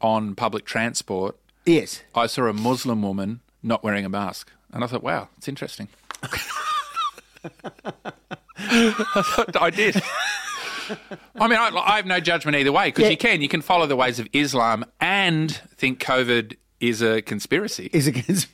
on 0.00 0.34
public 0.34 0.64
transport, 0.64 1.38
Yes. 1.64 2.02
I 2.12 2.26
saw 2.26 2.46
a 2.46 2.52
Muslim 2.52 3.02
woman 3.02 3.40
not 3.62 3.84
wearing 3.84 4.04
a 4.04 4.08
mask. 4.08 4.50
And 4.74 4.84
I 4.84 4.87
thought, 4.88 5.02
wow, 5.02 5.28
it's 5.38 5.48
interesting. 5.48 5.88
I 8.56 9.22
thought 9.24 9.56
I 9.60 9.70
did. 9.70 10.02
I 11.37 11.48
mean, 11.48 11.58
I, 11.58 11.70
I 11.74 11.96
have 11.96 12.06
no 12.06 12.20
judgment 12.20 12.56
either 12.56 12.72
way 12.72 12.88
because 12.88 13.04
Yeah. 13.04 13.10
you 13.10 13.16
can. 13.16 13.40
You 13.40 13.48
can 13.48 13.62
follow 13.62 13.87
the 13.87 13.96
ways 13.96 14.18
of 14.20 14.28
Islam 14.32 14.84
and 15.00 15.50
think 15.76 16.00
COVID 16.00 16.56
is 16.80 17.00
a 17.02 17.22
conspiracy. 17.22 17.88
Is 17.92 18.06
against 18.06 18.52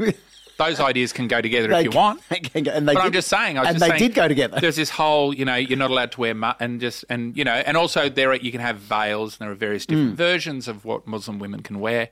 Those 0.60 0.78
ideas 0.78 1.12
can 1.12 1.26
go 1.26 1.40
together 1.40 1.72
if 1.72 1.84
you 1.84 1.90
want. 1.90 2.22
can 2.28 2.64
go- 2.64 2.72
and 2.72 2.86
they 2.86 2.92
but 2.92 3.02
I'm 3.02 3.12
just 3.12 3.28
saying, 3.28 3.56
I 3.56 3.62
was 3.62 3.68
and 3.70 3.78
just 3.78 3.90
they 3.90 3.98
saying, 3.98 4.10
did 4.10 4.14
go 4.14 4.28
together. 4.28 4.60
There's 4.60 4.76
this 4.76 4.90
whole, 4.90 5.34
you 5.34 5.46
know, 5.46 5.54
you're 5.54 5.78
not 5.78 5.90
allowed 5.90 6.12
to 6.12 6.20
wear 6.20 6.34
mu- 6.34 6.52
and 6.60 6.80
just 6.80 7.04
and 7.08 7.34
you 7.36 7.44
know, 7.44 7.54
and 7.54 7.76
also 7.76 8.08
there 8.10 8.30
are, 8.30 8.36
you 8.36 8.52
can 8.52 8.60
have 8.60 8.76
veils, 8.76 9.38
and 9.38 9.46
there 9.46 9.50
are 9.50 9.54
various 9.54 9.86
different 9.86 10.12
mm. 10.12 10.16
versions 10.16 10.68
of 10.68 10.84
what 10.84 11.06
Muslim 11.06 11.38
women 11.38 11.62
can 11.62 11.80
wear. 11.80 12.10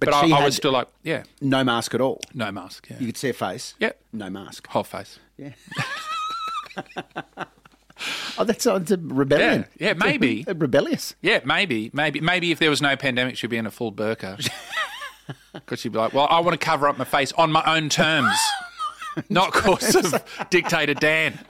But, 0.00 0.10
But 0.10 0.14
I, 0.14 0.40
I 0.40 0.44
was 0.44 0.56
still 0.56 0.72
like, 0.72 0.88
yeah, 1.02 1.22
no 1.40 1.62
mask 1.62 1.94
at 1.94 2.00
all. 2.00 2.20
no 2.34 2.50
mask, 2.50 2.88
yeah, 2.90 2.96
You 2.98 3.06
could 3.06 3.16
see 3.16 3.28
her 3.28 3.32
face. 3.32 3.74
Yep. 3.78 4.00
No 4.12 4.28
mask. 4.28 4.66
whole 4.66 4.82
face. 4.84 5.20
Yeah. 5.36 5.52
oh, 8.38 8.44
that's 8.44 8.66
it's 8.66 8.90
a 8.90 8.96
rebellion. 8.98 9.66
Yeah, 9.78 9.88
yeah, 9.88 9.92
maybe. 9.94 10.44
rebellious. 10.48 11.14
Yeah, 11.22 11.40
maybe, 11.44 11.90
maybe, 11.92 12.20
maybe 12.20 12.50
if 12.50 12.58
there 12.58 12.70
was 12.70 12.82
no 12.82 12.96
pandemic, 12.96 13.36
she'd 13.36 13.50
be 13.50 13.56
in 13.56 13.66
a 13.66 13.70
full 13.70 13.92
burqa. 13.92 14.48
Because 15.52 15.80
she'd 15.80 15.92
be 15.92 15.98
like, 15.98 16.12
well, 16.12 16.26
I 16.30 16.40
want 16.40 16.58
to 16.58 16.64
cover 16.64 16.88
up 16.88 16.98
my 16.98 17.04
face 17.04 17.32
on 17.32 17.50
my 17.50 17.62
own 17.64 17.88
terms, 17.88 18.36
not 19.28 19.52
course 19.52 19.94
of 19.94 20.24
dictator 20.50 20.94
Dan. 20.94 21.38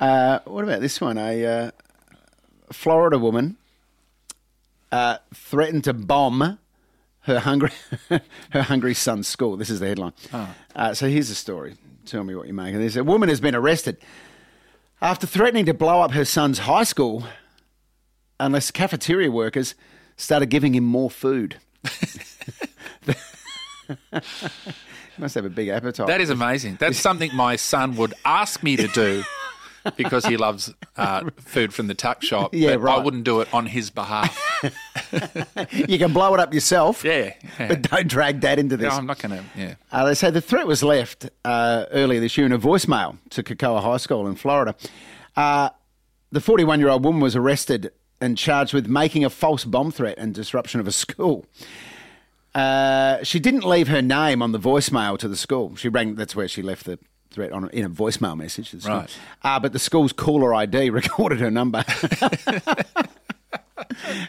Uh, 0.00 0.38
what 0.46 0.64
about 0.64 0.80
this 0.80 0.98
one? 0.98 1.18
A 1.18 1.44
uh, 1.44 1.70
Florida 2.72 3.18
woman 3.18 3.58
uh, 4.90 5.18
threatened 5.34 5.84
to 5.84 5.92
bomb 5.92 6.58
her 7.22 7.38
hungry 7.40 7.70
her 8.08 8.62
hungry 8.62 8.94
son's 8.94 9.28
school. 9.28 9.56
This 9.56 9.68
is 9.68 9.80
the 9.80 9.88
headline. 9.88 10.12
Uh, 10.74 10.94
so 10.94 11.08
here's 11.08 11.28
the 11.28 11.34
story. 11.34 11.76
Tell 12.06 12.24
me 12.24 12.34
what 12.34 12.46
you 12.46 12.54
make 12.54 12.74
of 12.74 12.80
this. 12.80 12.96
A 12.96 13.04
woman 13.04 13.28
has 13.28 13.40
been 13.40 13.54
arrested 13.54 13.98
after 15.02 15.26
threatening 15.26 15.66
to 15.66 15.74
blow 15.74 16.00
up 16.00 16.12
her 16.12 16.24
son's 16.24 16.60
high 16.60 16.84
school 16.84 17.24
unless 18.40 18.70
cafeteria 18.70 19.30
workers 19.30 19.74
started 20.16 20.46
giving 20.46 20.74
him 20.74 20.84
more 20.84 21.10
food. 21.10 21.56
he 21.84 23.14
Must 25.18 25.34
have 25.34 25.44
a 25.44 25.50
big 25.50 25.68
appetite. 25.68 26.06
That 26.06 26.20
is 26.20 26.30
amazing. 26.30 26.78
That's 26.80 26.98
something 27.08 27.34
my 27.34 27.56
son 27.56 27.96
would 27.96 28.14
ask 28.24 28.62
me 28.62 28.76
to 28.76 28.88
do 28.88 29.22
because 29.96 30.24
he 30.26 30.36
loves 30.36 30.72
uh, 30.96 31.28
food 31.36 31.74
from 31.74 31.86
the 31.86 31.94
tuck 31.94 32.22
shop. 32.22 32.54
Yeah, 32.54 32.76
but 32.76 32.88
I 32.88 32.98
wouldn't 33.02 33.24
do 33.24 33.40
it 33.40 33.52
on 33.52 33.66
his 33.66 33.90
behalf. 33.90 34.38
you 35.72 35.98
can 35.98 36.12
blow 36.12 36.32
it 36.34 36.40
up 36.40 36.54
yourself. 36.54 37.04
Yeah, 37.04 37.34
yeah. 37.58 37.68
But 37.68 37.82
don't 37.82 38.08
drag 38.08 38.40
that 38.42 38.58
into 38.58 38.76
this. 38.76 38.90
No, 38.90 38.96
I'm 38.96 39.06
not 39.06 39.18
going 39.18 39.38
to. 39.38 39.44
Yeah. 39.56 39.74
Uh, 39.92 40.06
they 40.06 40.14
say 40.14 40.30
the 40.30 40.40
threat 40.40 40.66
was 40.66 40.82
left 40.82 41.28
uh, 41.44 41.86
earlier 41.90 42.20
this 42.20 42.36
year 42.36 42.46
in 42.46 42.52
a 42.52 42.58
voicemail 42.58 43.18
to 43.30 43.42
Cocoa 43.42 43.80
High 43.80 43.98
School 43.98 44.26
in 44.26 44.36
Florida. 44.36 44.74
Uh, 45.36 45.70
the 46.32 46.40
41 46.40 46.80
year 46.80 46.88
old 46.88 47.04
woman 47.04 47.20
was 47.20 47.34
arrested 47.36 47.92
and 48.20 48.36
charged 48.36 48.74
with 48.74 48.86
making 48.86 49.24
a 49.24 49.30
false 49.30 49.64
bomb 49.64 49.90
threat 49.90 50.16
and 50.18 50.34
disruption 50.34 50.80
of 50.80 50.86
a 50.86 50.92
school. 50.92 51.46
Uh, 52.54 53.22
she 53.22 53.38
didn't 53.38 53.64
leave 53.64 53.88
her 53.88 54.02
name 54.02 54.42
on 54.42 54.52
the 54.52 54.58
voicemail 54.58 55.18
to 55.18 55.28
the 55.28 55.36
school. 55.36 55.76
She 55.76 55.88
rang. 55.88 56.16
That's 56.16 56.34
where 56.34 56.48
she 56.48 56.62
left 56.62 56.84
the 56.84 56.98
threat 57.30 57.52
on 57.52 57.68
in 57.70 57.84
a 57.84 57.90
voicemail 57.90 58.36
message. 58.36 58.72
the. 58.72 58.88
Right. 58.88 59.18
Uh, 59.42 59.60
but 59.60 59.72
the 59.72 59.78
school's 59.78 60.12
caller 60.12 60.52
ID 60.54 60.90
recorded 60.90 61.40
her 61.40 61.50
number. 61.50 61.84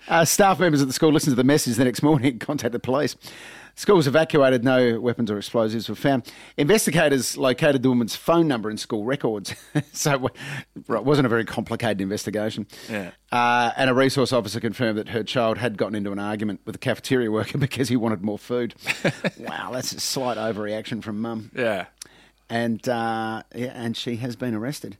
Uh, 0.07 0.25
staff 0.25 0.59
members 0.59 0.81
at 0.81 0.87
the 0.87 0.93
school 0.93 1.11
listened 1.11 1.31
to 1.31 1.35
the 1.35 1.43
message 1.43 1.75
the 1.75 1.83
next 1.83 2.01
morning 2.01 2.31
and 2.31 2.39
contacted 2.39 2.81
police. 2.81 3.15
Schools 3.75 4.05
evacuated, 4.05 4.63
no 4.63 4.99
weapons 4.99 5.31
or 5.31 5.37
explosives 5.37 5.89
were 5.89 5.95
found. 5.95 6.31
Investigators 6.57 7.37
located 7.37 7.81
the 7.83 7.89
woman's 7.89 8.15
phone 8.15 8.47
number 8.47 8.69
in 8.69 8.77
school 8.77 9.05
records. 9.05 9.55
so 9.93 10.27
it 10.75 11.03
wasn't 11.03 11.25
a 11.25 11.29
very 11.29 11.45
complicated 11.45 12.01
investigation. 12.01 12.67
Yeah. 12.89 13.11
Uh, 13.31 13.71
and 13.77 13.89
a 13.89 13.93
resource 13.93 14.33
officer 14.33 14.59
confirmed 14.59 14.97
that 14.97 15.09
her 15.09 15.23
child 15.23 15.57
had 15.57 15.77
gotten 15.77 15.95
into 15.95 16.11
an 16.11 16.19
argument 16.19 16.59
with 16.65 16.75
a 16.75 16.79
cafeteria 16.79 17.31
worker 17.31 17.57
because 17.59 17.89
he 17.89 17.95
wanted 17.95 18.21
more 18.23 18.37
food. 18.37 18.75
wow, 19.39 19.69
that's 19.71 19.93
a 19.93 19.99
slight 19.99 20.37
overreaction 20.37 21.01
from 21.01 21.19
mum. 21.21 21.49
Yeah. 21.55 21.85
And, 22.49 22.87
uh, 22.89 23.43
yeah, 23.55 23.71
and 23.73 23.95
she 23.95 24.17
has 24.17 24.35
been 24.35 24.53
arrested. 24.53 24.97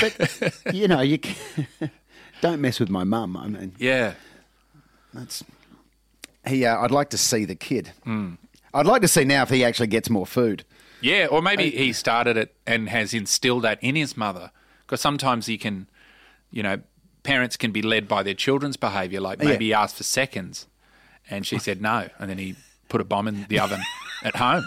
But, 0.00 0.52
you 0.72 0.88
know, 0.88 1.02
you 1.02 1.18
don't 2.40 2.60
mess 2.62 2.80
with 2.80 2.88
my 2.88 3.04
mum. 3.04 3.36
I 3.36 3.48
mean, 3.48 3.74
Yeah. 3.78 4.14
that's 5.12 5.44
he. 6.50 6.64
Uh, 6.66 6.78
I'd 6.80 6.90
like 6.90 7.10
to 7.10 7.18
see 7.18 7.44
the 7.44 7.54
kid. 7.54 7.92
Hmm. 8.04 8.34
I'd 8.74 8.86
like 8.86 9.02
to 9.02 9.08
see 9.08 9.24
now 9.24 9.42
if 9.42 9.50
he 9.50 9.64
actually 9.64 9.88
gets 9.88 10.08
more 10.10 10.26
food. 10.26 10.64
Yeah, 11.00 11.26
or 11.30 11.40
maybe 11.42 11.70
he 11.70 11.92
started 11.92 12.36
it 12.36 12.54
and 12.66 12.88
has 12.90 13.14
instilled 13.14 13.62
that 13.62 13.78
in 13.82 13.96
his 13.96 14.16
mother. 14.16 14.50
Because 14.86 15.00
sometimes 15.00 15.46
he 15.46 15.56
can, 15.56 15.88
you 16.50 16.62
know, 16.62 16.80
parents 17.22 17.56
can 17.56 17.72
be 17.72 17.80
led 17.82 18.06
by 18.06 18.22
their 18.22 18.34
children's 18.34 18.76
behaviour. 18.76 19.20
Like 19.20 19.38
maybe 19.38 19.66
he 19.66 19.72
asked 19.74 19.96
for 19.96 20.02
seconds 20.04 20.66
and 21.30 21.46
she 21.46 21.58
said 21.58 21.80
no. 21.80 22.08
And 22.18 22.28
then 22.28 22.38
he 22.38 22.54
put 22.88 23.00
a 23.00 23.04
bomb 23.04 23.28
in 23.28 23.46
the 23.48 23.58
oven 23.60 23.80
at 24.24 24.36
home. 24.36 24.64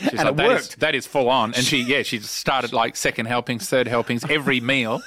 She's 0.00 0.08
And 0.10 0.18
like, 0.18 0.26
it 0.28 0.36
"That 0.36 0.46
is- 0.46 0.48
worked." 0.68 0.80
that 0.80 0.94
is 0.94 1.06
full 1.06 1.28
on. 1.30 1.54
And 1.54 1.64
she, 1.64 1.80
yeah, 1.86 2.02
she 2.02 2.18
started 2.20 2.72
like 2.72 2.96
second 2.96 3.26
helpings, 3.26 3.68
third 3.68 3.86
helpings, 3.86 4.24
every 4.28 4.60
meal. 4.60 5.00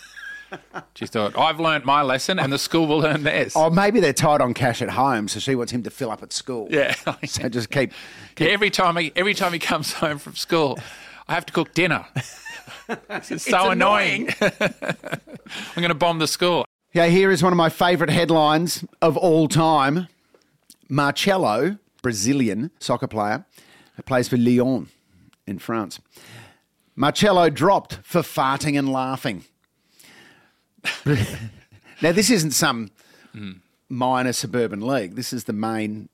She 0.95 1.05
thought, 1.05 1.38
I've 1.38 1.59
learnt 1.59 1.85
my 1.85 2.01
lesson 2.01 2.39
and 2.39 2.51
the 2.51 2.57
school 2.59 2.88
will 2.88 2.99
learn 2.99 3.23
theirs. 3.23 3.55
Or 3.55 3.69
maybe 3.69 3.99
they're 3.99 4.13
tight 4.13 4.41
on 4.41 4.53
cash 4.53 4.81
at 4.81 4.89
home, 4.89 5.27
so 5.27 5.39
she 5.39 5.55
wants 5.55 5.71
him 5.71 5.83
to 5.83 5.89
fill 5.89 6.12
up 6.12 6.23
at 6.23 6.33
school. 6.33 6.67
Yeah. 6.69 6.95
So 7.25 7.49
just 7.49 7.69
keep. 7.69 7.91
Yeah, 8.38 8.47
every 8.47 8.69
time 8.69 8.95
he 8.97 9.12
every 9.15 9.33
time 9.33 9.53
he 9.53 9.59
comes 9.59 9.93
home 9.93 10.17
from 10.17 10.35
school, 10.35 10.79
I 11.27 11.33
have 11.33 11.45
to 11.47 11.53
cook 11.53 11.73
dinner. 11.73 12.05
It's 13.09 13.45
so 13.45 13.69
annoying. 13.69 14.29
I'm 14.41 15.75
going 15.75 15.89
to 15.89 15.93
bomb 15.93 16.17
the 16.17 16.27
school. 16.27 16.65
Yeah, 16.91 17.05
here 17.05 17.29
is 17.29 17.43
one 17.43 17.53
of 17.53 17.57
my 17.57 17.69
favourite 17.69 18.12
headlines 18.12 18.83
of 18.99 19.15
all 19.15 19.47
time. 19.47 20.07
Marcelo, 20.89 21.77
Brazilian 22.01 22.71
soccer 22.79 23.05
player, 23.07 23.45
who 23.95 24.01
plays 24.01 24.27
for 24.27 24.38
Lyon 24.38 24.89
in 25.45 25.59
France. 25.59 25.99
Marcelo 26.95 27.49
dropped 27.51 27.99
for 28.03 28.21
farting 28.21 28.77
and 28.77 28.91
laughing. 28.91 29.45
now, 32.01 32.11
this 32.11 32.29
isn't 32.29 32.51
some 32.51 32.91
minor 33.89 34.33
suburban 34.33 34.81
league. 34.85 35.15
This 35.15 35.33
is 35.33 35.45
the 35.45 35.53
main, 35.53 36.09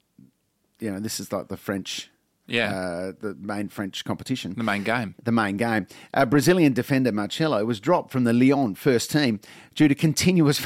you 0.80 0.92
know, 0.92 1.00
this 1.00 1.20
is 1.20 1.32
like 1.32 1.48
the 1.50 1.58
French, 1.58 2.10
Yeah, 2.48 2.72
uh, 2.74 3.12
the 3.20 3.36
main 3.40 3.70
French 3.70 4.04
competition 4.06 4.54
the 4.56 4.64
main 4.64 4.84
game. 4.84 5.16
the 5.24 5.32
main 5.32 5.58
game. 5.58 5.88
Uh, 6.14 6.26
Brazilian 6.26 6.74
defender 6.74 7.12
Marcelo 7.12 7.64
was 7.66 7.80
dropped 7.80 8.12
from 8.12 8.24
the 8.24 8.34
Lyon 8.34 8.76
first 8.76 9.12
team 9.12 9.40
due 9.74 9.88
to 9.88 9.96
continuous 9.96 10.66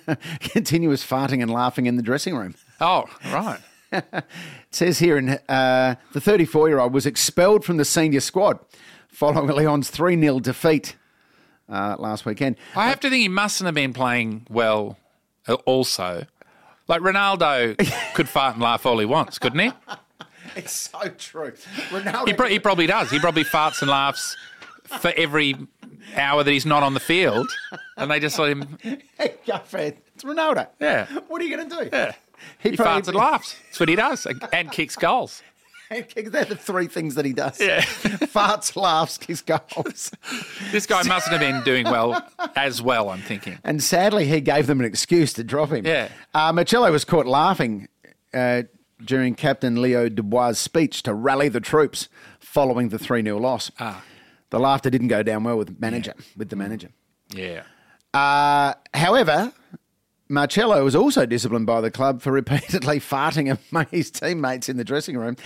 continuous 0.40 1.04
farting 1.06 1.42
and 1.42 1.50
laughing 1.50 1.86
in 1.86 1.96
the 1.96 2.02
dressing 2.02 2.34
room. 2.36 2.54
Oh, 2.80 3.04
right. 3.32 3.60
It 3.92 4.24
says 4.70 4.98
here, 4.98 5.16
in, 5.16 5.30
uh, 5.48 5.94
the 6.12 6.20
34 6.20 6.68
year 6.68 6.78
old 6.78 6.92
was 6.92 7.06
expelled 7.06 7.64
from 7.64 7.76
the 7.78 7.84
senior 7.84 8.20
squad 8.20 8.58
following 9.08 9.48
Lyon's 9.48 9.90
3 9.90 10.20
0 10.20 10.40
defeat 10.40 10.94
uh, 11.68 11.96
last 11.98 12.24
weekend. 12.26 12.56
I 12.76 12.88
have 12.88 13.00
to 13.00 13.10
think 13.10 13.22
he 13.22 13.28
mustn't 13.28 13.66
have 13.66 13.74
been 13.74 13.92
playing 13.92 14.46
well. 14.48 14.96
uh, 15.46 15.54
Also, 15.66 16.24
like 16.88 17.00
Ronaldo 17.02 17.76
could 18.14 18.28
fart 18.28 18.54
and 18.54 18.62
laugh 18.62 18.86
all 18.86 18.98
he 18.98 19.06
wants, 19.06 19.38
couldn't 19.38 19.60
he? 19.60 19.72
It's 20.56 20.72
so 20.90 21.08
true. 21.10 21.52
Ronaldo. 21.90 22.26
He, 22.26 22.32
pro- 22.32 22.48
he 22.48 22.58
probably 22.58 22.86
does. 22.86 23.10
He 23.10 23.18
probably 23.20 23.44
farts 23.44 23.82
and 23.82 23.90
laughs 23.90 24.34
for 24.84 25.12
every 25.14 25.54
hour 26.16 26.42
that 26.42 26.50
he's 26.50 26.64
not 26.66 26.82
on 26.82 26.94
the 26.94 27.00
field, 27.00 27.46
and 27.98 28.10
they 28.10 28.18
just 28.18 28.38
let 28.38 28.50
him. 28.52 28.78
Hey, 29.18 29.34
it. 29.46 29.98
It's 30.14 30.24
Ronaldo. 30.24 30.66
Yeah. 30.80 31.06
What 31.28 31.42
are 31.42 31.44
you 31.44 31.54
going 31.56 31.68
to 31.68 31.76
do? 31.84 31.90
Yeah. 31.92 32.12
He, 32.60 32.70
He 32.70 32.76
probably- 32.76 33.02
farts 33.02 33.08
and 33.08 33.16
laughs. 33.16 33.56
That's 33.66 33.78
what 33.80 33.88
he 33.90 33.94
does, 33.94 34.26
and 34.52 34.72
kicks 34.72 34.96
goals. 34.96 35.42
They're 36.14 36.44
the 36.44 36.56
three 36.56 36.86
things 36.86 37.14
that 37.14 37.24
he 37.24 37.32
does. 37.32 37.60
Yeah. 37.60 37.80
Farts, 37.82 38.76
laughs, 38.76 39.18
kicks 39.18 39.42
goals. 39.42 40.10
This 40.70 40.86
guy 40.86 41.02
mustn't 41.04 41.32
have 41.32 41.40
been 41.40 41.62
doing 41.64 41.84
well 41.84 42.22
as 42.54 42.82
well. 42.82 43.08
I'm 43.08 43.22
thinking. 43.22 43.58
And 43.64 43.82
sadly, 43.82 44.26
he 44.26 44.40
gave 44.42 44.66
them 44.66 44.80
an 44.80 44.86
excuse 44.86 45.32
to 45.34 45.44
drop 45.44 45.70
him. 45.70 45.86
Yeah. 45.86 46.08
Uh, 46.34 46.52
Marcelo 46.52 46.92
was 46.92 47.06
caught 47.06 47.26
laughing 47.26 47.88
uh, 48.34 48.64
during 49.02 49.34
Captain 49.34 49.80
Leo 49.80 50.10
Dubois' 50.10 50.52
speech 50.58 51.02
to 51.04 51.14
rally 51.14 51.48
the 51.48 51.60
troops 51.60 52.08
following 52.38 52.90
the 52.90 52.98
3 52.98 53.22
0 53.22 53.38
loss. 53.38 53.70
Ah. 53.80 54.04
The 54.50 54.58
laughter 54.58 54.90
didn't 54.90 55.08
go 55.08 55.22
down 55.22 55.44
well 55.44 55.56
with 55.56 55.80
manager, 55.80 56.14
with 56.36 56.50
the 56.50 56.56
manager. 56.56 56.90
Yeah. 57.30 57.62
Uh, 58.12 58.74
however, 58.94 59.52
Marcelo 60.30 60.84
was 60.84 60.94
also 60.94 61.24
disciplined 61.24 61.66
by 61.66 61.80
the 61.80 61.90
club 61.90 62.20
for 62.20 62.30
repeatedly 62.30 63.00
farting 63.00 63.56
among 63.70 63.86
his 63.90 64.10
teammates 64.10 64.68
in 64.68 64.76
the 64.76 64.84
dressing 64.84 65.16
room 65.16 65.36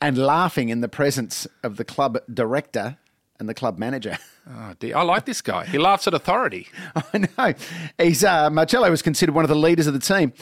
and 0.00 0.16
laughing 0.16 0.70
in 0.70 0.80
the 0.80 0.88
presence 0.88 1.46
of 1.62 1.76
the 1.76 1.84
club 1.84 2.18
director 2.32 2.96
and 3.38 3.48
the 3.48 3.54
club 3.54 3.78
manager. 3.78 4.16
Oh, 4.48 4.74
dear. 4.78 4.96
I 4.96 5.02
like 5.02 5.26
this 5.26 5.42
guy. 5.42 5.66
He 5.66 5.78
laughs 5.78 6.06
at 6.06 6.14
authority. 6.14 6.68
I 6.94 7.18
know. 7.18 7.54
He's 7.98 8.24
uh, 8.24 8.48
Marcelo 8.48 8.90
was 8.90 9.02
considered 9.02 9.34
one 9.34 9.44
of 9.44 9.50
the 9.50 9.56
leaders 9.56 9.86
of 9.86 9.92
the 9.92 10.00
team 10.00 10.32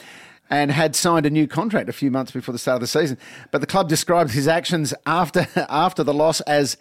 and 0.48 0.70
had 0.70 0.94
signed 0.96 1.26
a 1.26 1.30
new 1.30 1.46
contract 1.46 1.88
a 1.88 1.92
few 1.92 2.10
months 2.10 2.32
before 2.32 2.52
the 2.52 2.58
start 2.58 2.76
of 2.76 2.80
the 2.80 2.86
season. 2.86 3.18
But 3.50 3.60
the 3.60 3.66
club 3.66 3.88
described 3.88 4.30
his 4.30 4.46
actions 4.46 4.94
after 5.06 5.46
after 5.56 6.04
the 6.04 6.14
loss 6.14 6.40
as 6.42 6.76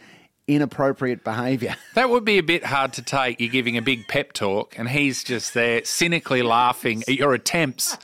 inappropriate 0.47 1.23
behaviour. 1.23 1.75
That 1.95 2.09
would 2.11 2.25
be 2.25 2.37
a 2.37 2.43
bit 2.43 2.63
hard 2.63 2.93
to 2.93 3.01
take. 3.01 3.39
You're 3.39 3.49
giving 3.49 3.75
a 3.75 3.81
big 3.81 4.07
pep 4.07 4.33
talk, 4.33 4.77
and 4.77 4.87
he's 4.87 5.23
just 5.23 5.53
there 5.55 5.83
cynically 5.83 6.43
laughing 6.43 7.01
at 7.07 7.15
your 7.15 7.33
attempts 7.33 7.97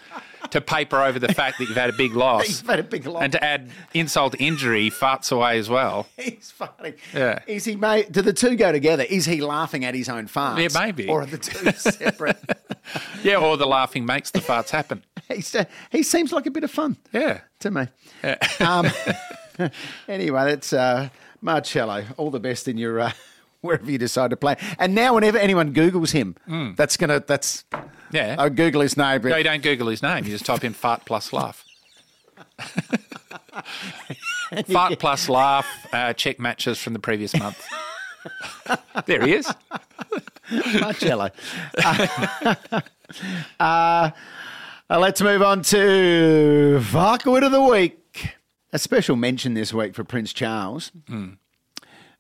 to 0.50 0.60
paper 0.62 1.00
over 1.02 1.20
the 1.20 1.32
fact 1.34 1.58
that 1.60 1.66
you've 1.68 1.78
had 1.78 1.90
a 1.92 1.94
big 1.94 2.14
loss. 2.16 2.48
He's 2.48 2.62
had 2.62 2.80
a 2.80 2.84
big 2.84 3.06
loss. 3.06 3.22
And 3.22 3.32
to 3.34 3.44
add 3.44 3.70
insult 3.94 4.34
to 4.34 4.44
injury, 4.44 4.82
he 4.84 4.90
farts 4.90 5.32
away 5.32 5.60
as 5.60 5.70
well. 5.70 6.08
He's 6.18 6.50
funny. 6.52 6.94
Yeah. 7.14 7.40
Is 7.48 7.66
he 7.66 7.76
mate? 7.76 8.12
Do 8.12 8.22
the 8.24 8.34
two 8.34 8.56
go 8.56 8.72
together? 8.72 9.04
Is 9.04 9.26
he 9.26 9.42
laughing 9.42 9.86
at 9.86 9.94
his 9.94 10.10
own 10.10 10.28
farts? 10.28 10.60
Yeah, 10.74 10.80
maybe. 10.82 11.08
Or 11.08 11.22
are 11.22 11.26
the 11.28 11.38
two 11.38 11.72
separate? 11.72 12.38
Yeah, 13.24 13.38
or 13.38 13.58
the 13.58 13.68
laughing 13.68 14.06
makes 14.08 14.32
the 14.32 14.40
farts 14.40 14.72
happen. 14.72 15.04
He's, 15.28 15.54
uh, 15.56 15.66
he 15.92 16.02
seems 16.04 16.34
like 16.34 16.46
a 16.48 16.52
bit 16.52 16.64
of 16.64 16.72
fun 16.72 16.98
Yeah. 17.14 17.42
to 17.60 17.72
me. 17.72 17.88
Um, 18.60 18.88
anyway, 20.08 20.46
that's 20.46 20.74
uh, 20.74 21.10
Marcelo. 21.44 22.06
All 22.18 22.32
the 22.32 22.40
best 22.40 22.68
in 22.68 22.78
your 22.78 23.00
uh, 23.00 23.12
wherever 23.62 23.90
you 23.90 23.98
decide 23.98 24.30
to 24.32 24.38
play. 24.38 24.56
And 24.80 24.96
now, 24.96 25.14
whenever 25.16 25.38
anyone 25.38 25.74
Googles 25.74 26.12
him, 26.12 26.36
that's 26.76 26.98
gonna 26.98 27.20
that's. 27.26 27.66
Yeah. 28.12 28.36
I'll 28.38 28.50
Google 28.50 28.82
his 28.82 28.96
name. 28.98 29.22
No, 29.24 29.36
you 29.36 29.44
don't 29.44 29.64
Google 29.64 29.88
his 29.88 30.02
name. 30.02 30.24
You 30.24 30.32
just 30.32 30.46
type 30.46 30.64
in 30.64 30.74
fart 30.74 31.06
plus 31.06 31.34
laugh. 31.34 31.66
fart 34.68 35.00
plus 35.00 35.30
laugh, 35.30 35.68
uh, 35.92 36.14
check 36.14 36.40
matches 36.40 36.80
from 36.80 36.94
the 36.94 37.00
previous 37.00 37.36
month. 37.36 37.64
there 39.06 39.26
he 39.26 39.34
is. 39.34 39.52
Marcelo. 40.80 41.30
uh, 41.84 42.56
uh, 43.60 44.12
let's 44.90 45.22
move 45.22 45.42
on 45.42 45.62
to 45.64 46.80
Fuckwit 46.92 47.44
of 47.44 47.52
the 47.52 47.62
Week. 47.64 48.03
A 48.74 48.80
special 48.80 49.16
mention 49.16 49.54
this 49.54 49.72
week 49.74 49.94
for 49.94 50.04
Prince 50.04 50.34
Charles. 50.34 50.92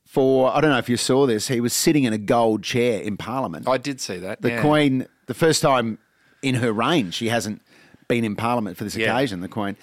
For, 0.05 0.55
I 0.55 0.61
don't 0.61 0.69
know 0.69 0.77
if 0.77 0.87
you 0.89 0.97
saw 0.97 1.25
this, 1.25 1.47
he 1.47 1.59
was 1.59 1.73
sitting 1.73 2.03
in 2.03 2.13
a 2.13 2.17
gold 2.19 2.61
chair 2.63 3.01
in 3.01 3.17
Parliament. 3.17 3.67
I 3.67 3.77
did 3.77 3.99
see 3.99 4.17
that. 4.17 4.41
the 4.43 4.49
yeah. 4.49 4.61
Queen, 4.61 5.07
the 5.25 5.33
first 5.33 5.61
time 5.63 5.97
in 6.43 6.55
her 6.55 6.71
reign, 6.71 7.09
she 7.09 7.29
hasn't 7.29 7.61
been 8.07 8.23
in 8.23 8.35
Parliament 8.35 8.77
for 8.77 8.83
this 8.83 8.95
Yeah. 8.95 9.15
occasion, 9.15 9.41
the 9.41 9.47
Queen. 9.47 9.75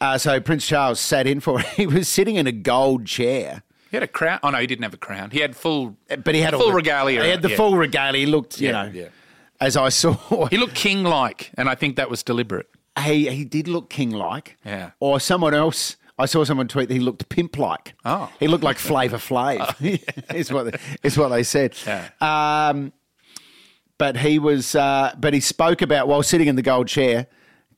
Uh, 0.00 0.18
so 0.18 0.40
Prince 0.40 0.66
Charles 0.68 1.00
sat 1.00 1.26
in 1.26 1.40
for 1.40 1.58
it. 1.60 1.66
He 1.76 1.86
was 1.86 2.06
sitting 2.08 2.36
in 2.36 2.46
a 2.46 2.52
gold 2.52 3.06
chair. 3.06 3.62
He 3.90 3.96
had 3.96 4.04
a 4.04 4.08
crown. 4.08 4.38
Oh 4.44 4.50
no, 4.50 4.58
he 4.58 4.66
didn't 4.68 4.82
have 4.84 4.94
a 4.94 4.98
crown. 4.98 5.30
He 5.30 5.40
had 5.40 5.56
full. 5.56 5.96
But 6.08 6.34
he 6.34 6.40
had 6.42 6.54
full 6.54 6.68
the- 6.68 6.74
regalia. 6.74 7.24
He 7.24 7.30
had 7.30 7.42
the 7.42 7.50
yeah. 7.50 7.56
full 7.56 7.76
regalia. 7.76 8.20
He 8.20 8.26
looked, 8.26 8.60
you 8.60 8.70
know, 8.72 8.92
as 9.60 9.76
I 9.76 9.88
saw. 9.88 10.46
He 10.46 10.56
looked 10.58 10.74
king-like, 10.74 11.50
and 11.56 11.68
I 11.68 11.74
think 11.74 11.96
that 11.96 12.10
was 12.10 12.22
deliberate. 12.22 12.68
He 12.98 13.28
he 13.30 13.44
did 13.44 13.68
look 13.68 13.90
king 13.90 14.10
like. 14.10 14.56
Yeah. 14.64 14.90
Or 15.00 15.20
someone 15.20 15.54
else. 15.54 15.96
I 16.18 16.24
saw 16.24 16.44
someone 16.44 16.66
tweet 16.66 16.88
that 16.88 16.94
he 16.94 17.00
looked 17.00 17.28
pimp 17.28 17.58
like. 17.58 17.94
Oh. 18.04 18.32
He 18.40 18.48
looked 18.48 18.64
like 18.64 18.78
Flavor 18.78 19.18
Flav. 19.18 19.74
is 20.34 20.50
what 20.50 20.72
they, 20.72 20.78
is 21.02 21.18
what 21.18 21.28
they 21.28 21.42
said. 21.42 21.76
Yeah. 21.86 22.08
Um, 22.20 22.92
but 23.98 24.16
he 24.16 24.38
was. 24.38 24.74
Uh, 24.74 25.14
but 25.18 25.34
he 25.34 25.40
spoke 25.40 25.82
about 25.82 26.08
while 26.08 26.22
sitting 26.22 26.48
in 26.48 26.56
the 26.56 26.62
gold 26.62 26.88
chair, 26.88 27.26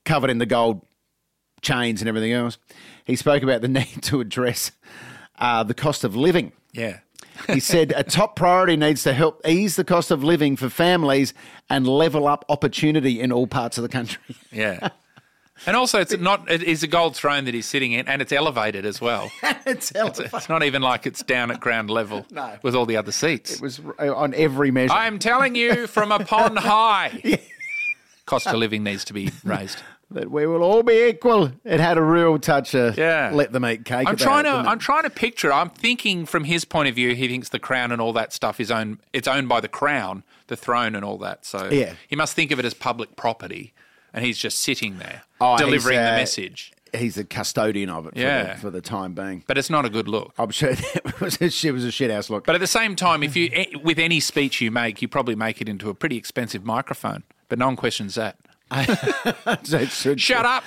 covered 0.05 0.29
in 0.29 0.37
the 0.37 0.45
gold 0.45 0.85
chains 1.61 2.01
and 2.01 2.07
everything 2.07 2.31
else. 2.31 2.57
He 3.05 3.15
spoke 3.15 3.43
about 3.43 3.61
the 3.61 3.67
need 3.79 4.03
to 4.03 4.21
address 4.21 4.71
uh, 5.37 5.63
the 5.63 5.73
cost 5.73 6.03
of 6.03 6.15
living. 6.15 6.53
Yeah. 6.73 6.99
He 7.47 7.59
said 7.59 7.93
a 7.95 8.03
top 8.03 8.35
priority 8.35 8.75
needs 8.75 9.03
to 9.03 9.13
help 9.13 9.41
ease 9.47 9.77
the 9.77 9.85
cost 9.85 10.11
of 10.11 10.23
living 10.23 10.55
for 10.57 10.69
families 10.69 11.33
and 11.69 11.87
level 11.87 12.27
up 12.27 12.43
opportunity 12.49 13.19
in 13.19 13.31
all 13.31 13.47
parts 13.47 13.77
of 13.77 13.81
the 13.81 13.89
country. 13.89 14.35
Yeah. 14.51 14.89
And 15.65 15.75
also, 15.75 15.99
it's 15.99 16.17
not. 16.17 16.49
It 16.49 16.63
is 16.63 16.83
a 16.83 16.87
gold 16.87 17.15
throne 17.15 17.45
that 17.45 17.53
he's 17.53 17.65
sitting 17.65 17.91
in, 17.91 18.07
and 18.07 18.21
it's 18.21 18.31
elevated 18.31 18.85
as 18.85 18.99
well. 19.01 19.31
it's 19.65 19.93
elevated. 19.95 20.31
It's 20.33 20.49
not 20.49 20.63
even 20.63 20.81
like 20.81 21.05
it's 21.05 21.21
down 21.23 21.51
at 21.51 21.59
ground 21.59 21.89
level 21.89 22.25
No. 22.31 22.57
with 22.63 22.75
all 22.75 22.85
the 22.85 22.97
other 22.97 23.11
seats. 23.11 23.55
It 23.55 23.61
was 23.61 23.81
on 23.99 24.33
every 24.33 24.71
measure. 24.71 24.93
I 24.93 25.07
am 25.07 25.19
telling 25.19 25.55
you 25.55 25.87
from 25.87 26.11
upon 26.11 26.55
high. 26.57 27.39
Cost 28.25 28.47
of 28.47 28.55
living 28.55 28.83
needs 28.83 29.03
to 29.05 29.13
be 29.13 29.31
raised. 29.43 29.79
that 30.11 30.29
we 30.31 30.45
will 30.47 30.63
all 30.63 30.81
be 30.83 31.07
equal. 31.07 31.51
It 31.65 31.79
had 31.79 31.97
a 31.97 32.01
real 32.01 32.37
touch 32.39 32.73
of 32.75 32.97
Yeah. 32.97 33.31
let 33.33 33.51
them 33.51 33.65
eat 33.65 33.85
cake. 33.85 34.07
I'm 34.07 34.15
trying 34.15 34.45
it, 34.45 34.49
to. 34.49 34.55
I'm 34.69 34.79
trying 34.79 35.03
to 35.03 35.09
picture. 35.09 35.51
I'm 35.51 35.69
thinking 35.69 36.25
from 36.25 36.43
his 36.45 36.63
point 36.65 36.89
of 36.89 36.95
view. 36.95 37.13
He 37.15 37.27
thinks 37.27 37.49
the 37.49 37.59
crown 37.59 37.91
and 37.91 37.99
all 38.01 38.13
that 38.13 38.31
stuff 38.33 38.59
is 38.59 38.71
owned. 38.71 38.99
It's 39.13 39.27
owned 39.27 39.49
by 39.49 39.59
the 39.61 39.67
crown, 39.67 40.23
the 40.47 40.55
throne, 40.55 40.95
and 40.95 41.03
all 41.03 41.17
that. 41.19 41.45
So 41.45 41.69
Yeah. 41.71 41.93
he 42.07 42.15
must 42.15 42.35
think 42.35 42.51
of 42.51 42.59
it 42.59 42.65
as 42.65 42.73
public 42.73 43.15
property, 43.15 43.73
and 44.13 44.25
he's 44.25 44.37
just 44.37 44.59
sitting 44.59 44.97
there 44.97 45.23
Oh, 45.41 45.57
delivering 45.57 45.97
the 45.99 46.13
uh, 46.13 46.17
message. 46.17 46.73
He's 46.93 47.15
the 47.15 47.23
custodian 47.23 47.89
of 47.89 48.07
it 48.07 48.13
for, 48.15 48.19
Yeah. 48.19 48.53
the, 48.55 48.59
for 48.59 48.69
the 48.71 48.81
time 48.81 49.13
being. 49.13 49.43
But 49.45 49.57
it's 49.59 49.69
not 49.69 49.85
a 49.85 49.89
good 49.89 50.07
look. 50.07 50.33
I'm 50.39 50.49
sure 50.49 50.73
that 51.03 51.21
was 51.21 51.39
a, 51.39 51.45
it 51.67 51.71
was 51.71 51.85
a 51.85 51.91
shit 51.91 52.09
house 52.09 52.29
look. 52.31 52.45
But 52.45 52.55
at 52.55 52.61
the 52.61 52.67
same 52.67 52.95
time, 52.95 53.21
if 53.21 53.35
you 53.35 53.49
eh, 53.53 53.65
with 53.83 53.99
any 53.99 54.19
speech 54.19 54.59
you 54.59 54.71
make, 54.71 55.01
you 55.01 55.07
probably 55.07 55.35
make 55.35 55.61
it 55.61 55.69
into 55.69 55.89
a 55.89 55.93
pretty 55.93 56.17
expensive 56.17 56.65
microphone. 56.65 57.23
But 57.47 57.59
no 57.59 57.67
one 57.67 57.75
questions 57.75 58.15
that. 58.15 58.37
Shut 60.17 60.45
up! 60.45 60.63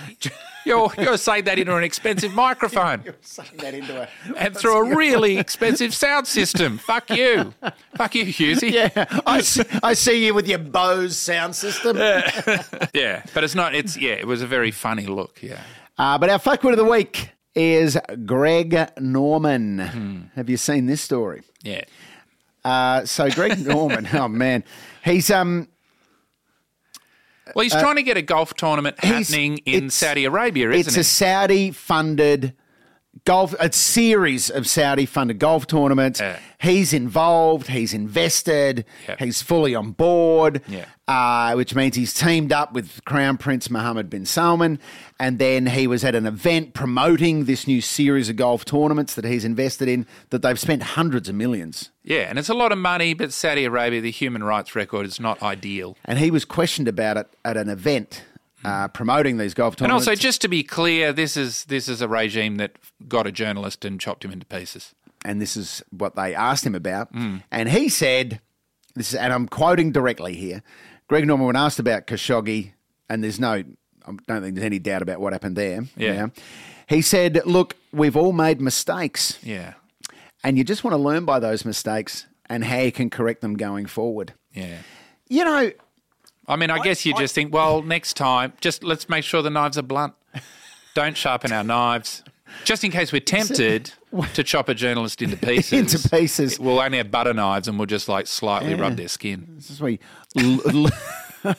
You're 0.65 0.93
you're 0.99 1.17
saying 1.17 1.45
that 1.45 1.59
into 1.59 1.77
an 1.77 1.85
expensive 1.85 2.35
microphone. 2.35 3.03
You're 3.05 3.17
saying 3.21 3.57
that 3.59 3.75
into 3.75 4.03
a 4.03 4.09
and 4.37 4.57
through 4.57 4.77
a 4.77 4.97
really 4.97 5.39
expensive 5.39 5.93
sound 5.93 6.27
system. 6.27 6.79
Fuck 6.79 7.11
you. 7.11 7.53
Fuck 7.97 8.15
you, 8.15 8.27
Hughesy. 8.27 8.71
yeah. 8.71 9.21
I 9.27 9.41
see, 9.41 9.63
I 9.83 9.95
see 9.95 10.25
you 10.25 10.35
with 10.35 10.47
your 10.49 10.59
Bose 10.59 11.17
sound 11.17 11.57
system. 11.57 11.97
Yeah, 11.97 13.25
but 13.35 13.45
it's 13.45 13.55
not. 13.55 13.75
It's 13.75 13.97
yeah. 13.97 14.13
It 14.13 14.27
was 14.27 14.43
a 14.43 14.47
very 14.47 14.71
funny 14.71 15.07
look. 15.07 15.43
Yeah. 15.43 15.61
Uh, 15.99 16.19
but 16.19 16.31
our 16.31 16.39
fuckwit 16.39 16.71
of 16.73 16.79
the 16.79 16.85
week 16.85 17.31
is 17.55 17.99
Greg 18.25 18.91
Norman. 18.99 19.79
Hmm. 19.79 20.21
Have 20.37 20.49
you 20.49 20.57
seen 20.57 20.87
this 20.87 21.01
story? 21.01 21.43
Yeah. 21.63 21.83
Uh, 22.65 23.05
so 23.05 23.29
Greg 23.31 23.59
Norman, 23.67 24.09
oh 24.13 24.29
man, 24.29 24.63
he's 25.05 25.31
um 25.31 25.69
Well, 27.55 27.63
he's 27.65 27.73
trying 27.73 27.97
to 27.97 28.03
get 28.03 28.17
a 28.17 28.23
golf 28.23 28.55
tournament 28.55 28.97
Uh, 29.03 29.07
happening 29.09 29.59
in 29.59 29.91
Saudi 29.91 30.25
Arabia, 30.25 30.71
isn't 30.71 30.79
it? 30.81 30.87
It's 30.87 30.97
a 30.97 31.05
Saudi 31.05 31.71
funded 31.71 32.55
golf 33.25 33.55
a 33.61 33.73
series 33.73 34.51
of 34.51 34.67
Saudi 34.67 35.07
funded 35.07 35.39
golf 35.39 35.67
tournaments. 35.67 36.21
Yeah. 36.21 36.39
He's 36.61 36.93
involved, 36.93 37.69
he's 37.69 37.93
invested, 37.93 38.85
Yep. 39.09 39.19
he's 39.19 39.43
fully 39.43 39.75
on 39.75 39.93
board. 39.93 40.63
Yeah. 40.69 40.87
Uh, 41.09 41.53
which 41.55 41.75
means 41.75 41.95
he's 41.97 42.15
teamed 42.15 42.53
up 42.53 42.73
with 42.73 43.05
Crown 43.05 43.37
Prince 43.37 43.69
Mohammed 43.69 44.09
bin 44.09 44.25
Salman. 44.25 44.79
And 45.21 45.39
then 45.39 45.67
he 45.67 45.87
was 45.87 46.05
at 46.05 46.15
an 46.15 46.27
event 46.27 46.73
promoting 46.75 47.45
this 47.45 47.67
new 47.67 47.81
series 47.81 48.29
of 48.31 48.37
golf 48.37 48.65
tournaments 48.65 49.15
that 49.17 49.25
he's 49.25 49.45
invested 49.45 49.89
in 49.89 50.07
that 50.31 50.41
they've 50.43 50.59
spent 50.59 50.83
hundreds 50.83 51.29
of 51.29 51.35
millions. 51.35 51.91
Yeah, 52.03 52.23
and 52.31 52.39
it's 52.39 52.49
a 52.49 52.55
lot 52.55 52.73
of 52.73 52.79
money, 52.79 53.15
but 53.15 53.33
Saudi 53.33 53.65
Arabia, 53.65 54.01
the 54.01 54.11
human 54.11 54.43
rights 54.43 54.75
record 54.75 55.05
is 55.07 55.21
not 55.21 55.43
ideal. 55.43 55.97
And 56.05 56.19
he 56.19 56.31
was 56.31 56.45
questioned 56.45 56.89
about 56.89 57.17
it 57.19 57.27
at 57.45 57.57
an 57.57 57.69
event 57.69 58.25
uh, 58.65 58.89
promoting 58.89 59.39
these 59.39 59.55
golf 59.55 59.77
tournaments. 59.77 60.07
And 60.07 60.13
also, 60.13 60.21
just 60.21 60.41
to 60.43 60.49
be 60.49 60.63
clear, 60.63 61.13
this 61.13 61.37
is 61.37 61.65
this 61.67 61.89
is 61.89 62.01
a 62.01 62.09
regime 62.09 62.57
that 62.57 62.73
got 63.09 63.27
a 63.27 63.33
journalist 63.33 63.85
and 63.85 64.01
chopped 64.01 64.25
him 64.25 64.31
into 64.33 64.47
pieces. 64.47 64.95
and 65.25 65.41
this 65.41 65.57
is 65.57 65.83
what 65.91 66.17
they 66.17 66.35
asked 66.35 66.67
him 66.67 66.75
about. 66.75 67.13
Mm. 67.13 67.43
And 67.51 67.69
he 67.69 67.89
said, 67.89 68.41
"This 68.95 69.11
is," 69.11 69.15
and 69.15 69.33
I'm 69.33 69.47
quoting 69.49 69.93
directly 69.93 70.35
here. 70.35 70.63
Greg 71.09 71.27
Norman, 71.27 71.47
when 71.47 71.57
asked 71.57 71.79
about 71.79 72.07
Khashoggi, 72.07 72.73
and 73.09 73.23
there's 73.23 73.39
no, 73.39 73.53
I 73.53 74.13
don't 74.27 74.43
think 74.43 74.55
there's 74.55 74.65
any 74.65 74.79
doubt 74.81 75.03
about 75.03 75.21
what 75.21 75.33
happened 75.33 75.57
there. 75.57 75.85
Yeah. 75.97 76.29
he 76.89 77.03
said, 77.03 77.43
"Look, 77.47 77.77
we've 77.93 78.17
all 78.17 78.33
made 78.33 78.61
mistakes, 78.61 79.39
Yeah, 79.43 79.75
and 80.43 80.59
you 80.59 80.65
just 80.65 80.83
want 80.85 80.93
to 80.95 80.99
learn 80.99 81.25
by 81.25 81.39
those 81.39 81.65
mistakes 81.65 82.27
and 82.49 82.65
how 82.65 82.79
you 82.81 82.93
can 82.93 83.09
correct 83.11 83.41
them 83.43 83.55
going 83.57 83.87
forward." 83.87 84.35
yeah. 84.55 84.79
You 85.29 85.45
know, 85.45 85.71
I 86.49 86.57
mean, 86.57 86.71
I, 86.71 86.79
guess 86.81 87.07
you 87.07 87.15
just 87.15 87.35
think, 87.35 87.53
well, 87.55 87.83
next 87.83 88.15
time, 88.15 88.53
just 88.61 88.83
let's 88.83 89.09
make 89.09 89.25
sure 89.25 89.43
the 89.43 89.51
knives 89.51 89.79
are 89.79 89.83
blunt. 89.83 90.15
Don't 90.95 91.17
sharpen 91.17 91.53
our 91.53 91.65
knives. 91.65 92.23
Just 92.65 92.85
in 92.85 92.91
case 92.91 93.13
we're 93.13 93.21
tempted 93.21 93.93
to 94.35 94.43
chop 94.43 94.69
a 94.69 94.75
journalist 94.75 95.23
into 95.23 95.37
pieces. 95.47 95.73
Into 95.95 96.09
pieces. 96.11 96.59
We'll 96.61 96.81
only 96.81 96.99
have 96.99 97.11
butter 97.11 97.33
knives 97.33 97.69
and 97.69 97.79
we'll 97.79 97.87
just 97.87 98.09
like 98.09 98.27
slightly 98.27 98.75
rub 98.75 98.97
their 98.97 99.09
skin. 99.09 99.47
this 99.57 99.71
is 99.71 99.81
we. 99.81 100.01
l- 100.37 100.61
l- 101.45 101.55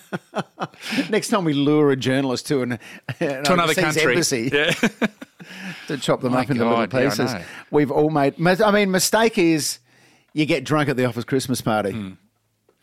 Next 1.09 1.29
time 1.29 1.43
we 1.45 1.53
lure 1.53 1.91
a 1.91 1.95
journalist 1.95 2.47
to 2.47 2.61
an 2.61 2.79
To 3.19 3.53
another 3.53 3.73
country. 3.73 4.13
embassy, 4.13 4.49
Yeah. 4.53 4.71
to 5.87 5.97
chop 5.97 6.21
them 6.21 6.33
up 6.33 6.49
into 6.49 6.63
little 6.63 6.85
God, 6.85 6.93
yeah, 6.93 7.09
pieces. 7.09 7.33
know. 7.33 7.41
We've 7.71 7.91
all 7.91 8.09
made. 8.09 8.35
I 8.45 8.71
mean, 8.71 8.91
mistake 8.91 9.37
is 9.37 9.79
you 10.33 10.45
get 10.45 10.63
drunk 10.63 10.89
at 10.89 10.95
the 10.97 11.05
office 11.05 11.23
Christmas 11.25 11.59
party, 11.61 11.91
Hmm. 11.91 12.11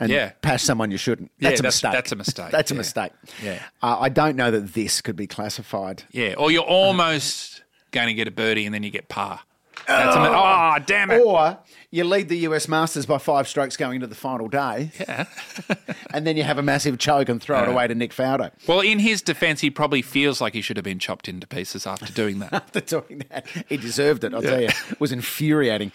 And 0.00 0.10
Yeah. 0.10 0.32
pass 0.42 0.62
someone 0.64 0.90
you 0.90 0.96
shouldn't. 0.96 1.30
Yeah, 1.38 1.50
That's 1.50 1.60
a 1.60 1.62
that's- 1.62 1.74
mistake. 1.74 1.92
that's 1.92 2.12
a 2.12 2.16
mistake, 2.16 2.50
That's 2.52 2.70
a 2.70 2.74
mistake. 2.74 3.12
Yeah. 3.44 3.62
Uh, 3.82 3.98
I 4.00 4.08
don't 4.08 4.34
know 4.36 4.50
that 4.50 4.74
this 4.74 5.00
could 5.00 5.16
be 5.16 5.26
classified. 5.28 6.02
Yeah, 6.10 6.34
or 6.38 6.50
you're 6.50 6.62
almost 6.64 7.62
going 7.92 8.08
to 8.08 8.14
get 8.14 8.26
a 8.26 8.30
birdie 8.32 8.66
and 8.66 8.74
then 8.74 8.82
you 8.82 8.90
get 8.90 9.08
par. 9.08 9.40
That's 9.88 10.14
a, 10.14 10.20
oh, 10.20 10.76
damn 10.86 11.10
it. 11.10 11.20
Or 11.22 11.58
you 11.90 12.04
lead 12.04 12.28
the 12.28 12.36
US 12.48 12.68
Masters 12.68 13.06
by 13.06 13.18
five 13.18 13.48
strokes 13.48 13.76
going 13.76 13.96
into 13.96 14.06
the 14.06 14.14
final 14.14 14.46
day, 14.46 14.92
Yeah. 15.00 15.24
and 16.12 16.24
then 16.26 16.36
you 16.36 16.44
have 16.44 16.58
a 16.58 16.62
massive 16.62 16.98
choke 16.98 17.28
and 17.28 17.42
throw 17.42 17.62
it 17.62 17.68
away 17.68 17.88
to 17.88 17.94
Nick 17.94 18.12
Faldo. 18.12 18.52
Well, 18.68 18.80
in 18.80 19.00
his 19.00 19.20
defence, 19.22 19.60
he 19.62 19.70
probably 19.70 20.02
feels 20.02 20.40
like 20.40 20.52
he 20.54 20.60
should 20.60 20.76
have 20.76 20.84
been 20.84 20.98
chopped 21.00 21.28
into 21.28 21.46
pieces 21.46 21.86
after 21.86 22.12
doing 22.12 22.38
that. 22.40 22.52
After 22.70 22.80
doing 22.80 23.22
that, 23.30 23.46
he 23.68 23.76
deserved 23.78 24.22
it. 24.22 24.32
I'll 24.34 24.42
tell 24.42 24.60
you, 24.60 24.68
it 24.68 25.00
was 25.00 25.10
infuriating. 25.12 25.90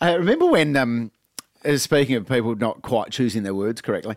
I 0.00 0.14
remember 0.14 0.46
when, 0.46 0.74
um, 0.76 1.10
uh, 1.14 1.15
speaking 1.82 2.16
of 2.16 2.26
people 2.26 2.54
not 2.54 2.82
quite 2.82 3.10
choosing 3.10 3.42
their 3.42 3.54
words 3.54 3.80
correctly, 3.80 4.16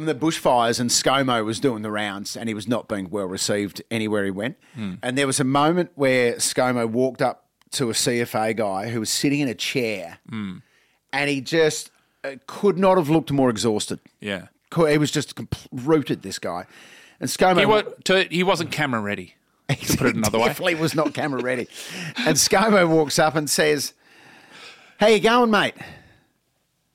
when 0.00 0.06
the 0.06 0.14
bushfires 0.14 0.80
and 0.80 0.88
ScoMo 0.88 1.44
was 1.44 1.60
doing 1.60 1.82
the 1.82 1.90
rounds 1.90 2.36
and 2.36 2.48
he 2.48 2.54
was 2.54 2.66
not 2.66 2.88
being 2.88 3.10
well 3.10 3.26
received 3.26 3.82
anywhere 3.90 4.24
he 4.24 4.30
went. 4.30 4.56
Hmm. 4.74 4.94
And 5.02 5.18
there 5.18 5.26
was 5.26 5.40
a 5.40 5.44
moment 5.44 5.90
where 5.94 6.34
ScoMo 6.36 6.88
walked 6.88 7.20
up 7.20 7.46
to 7.72 7.90
a 7.90 7.92
CFA 7.92 8.56
guy 8.56 8.88
who 8.88 9.00
was 9.00 9.10
sitting 9.10 9.40
in 9.40 9.48
a 9.48 9.54
chair 9.54 10.18
hmm. 10.28 10.58
and 11.12 11.28
he 11.28 11.42
just 11.42 11.90
uh, 12.24 12.36
could 12.46 12.78
not 12.78 12.96
have 12.96 13.10
looked 13.10 13.30
more 13.30 13.50
exhausted. 13.50 14.00
Yeah. 14.20 14.46
He 14.74 14.98
was 14.98 15.10
just 15.10 15.38
rooted, 15.70 16.22
this 16.22 16.38
guy. 16.38 16.64
And 17.20 17.28
ScoMo 17.28 17.58
He, 17.58 17.66
wa- 17.66 17.82
to, 18.04 18.24
he 18.24 18.42
wasn't 18.42 18.72
camera 18.72 19.00
ready, 19.00 19.34
to 19.68 19.76
put 19.98 20.06
it 20.06 20.14
another 20.14 20.38
way. 20.38 20.46
Definitely 20.46 20.76
was 20.76 20.94
not 20.94 21.12
camera 21.12 21.42
ready. 21.42 21.68
and 22.16 22.36
ScoMo 22.36 22.88
walks 22.88 23.18
up 23.18 23.34
and 23.34 23.50
says, 23.50 23.92
How 24.98 25.08
you 25.08 25.20
going, 25.20 25.50
mate? 25.50 25.74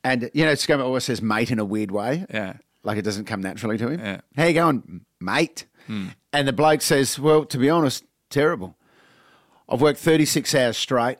And, 0.05 0.29
you 0.35 0.45
know, 0.45 0.51
ScoMo 0.51 0.83
always 0.83 1.03
says 1.03 1.19
mate 1.19 1.49
in 1.49 1.57
a 1.57 1.65
weird 1.65 1.89
way. 1.89 2.27
Yeah. 2.29 2.57
Like 2.83 2.99
it 2.99 3.01
doesn't 3.01 3.25
come 3.25 3.41
naturally 3.41 3.79
to 3.79 3.89
him. 3.89 3.99
Yeah. 3.99 4.21
How 4.37 4.45
you 4.45 4.53
going, 4.53 5.01
mate? 5.19 5.65
Hmm. 5.87 6.09
And 6.31 6.47
the 6.47 6.53
bloke 6.53 6.83
says, 6.83 7.17
Well, 7.17 7.43
to 7.45 7.57
be 7.57 7.71
honest, 7.71 8.03
terrible. 8.29 8.77
I've 9.67 9.81
worked 9.81 9.97
36 9.97 10.53
hours 10.53 10.77
straight. 10.77 11.17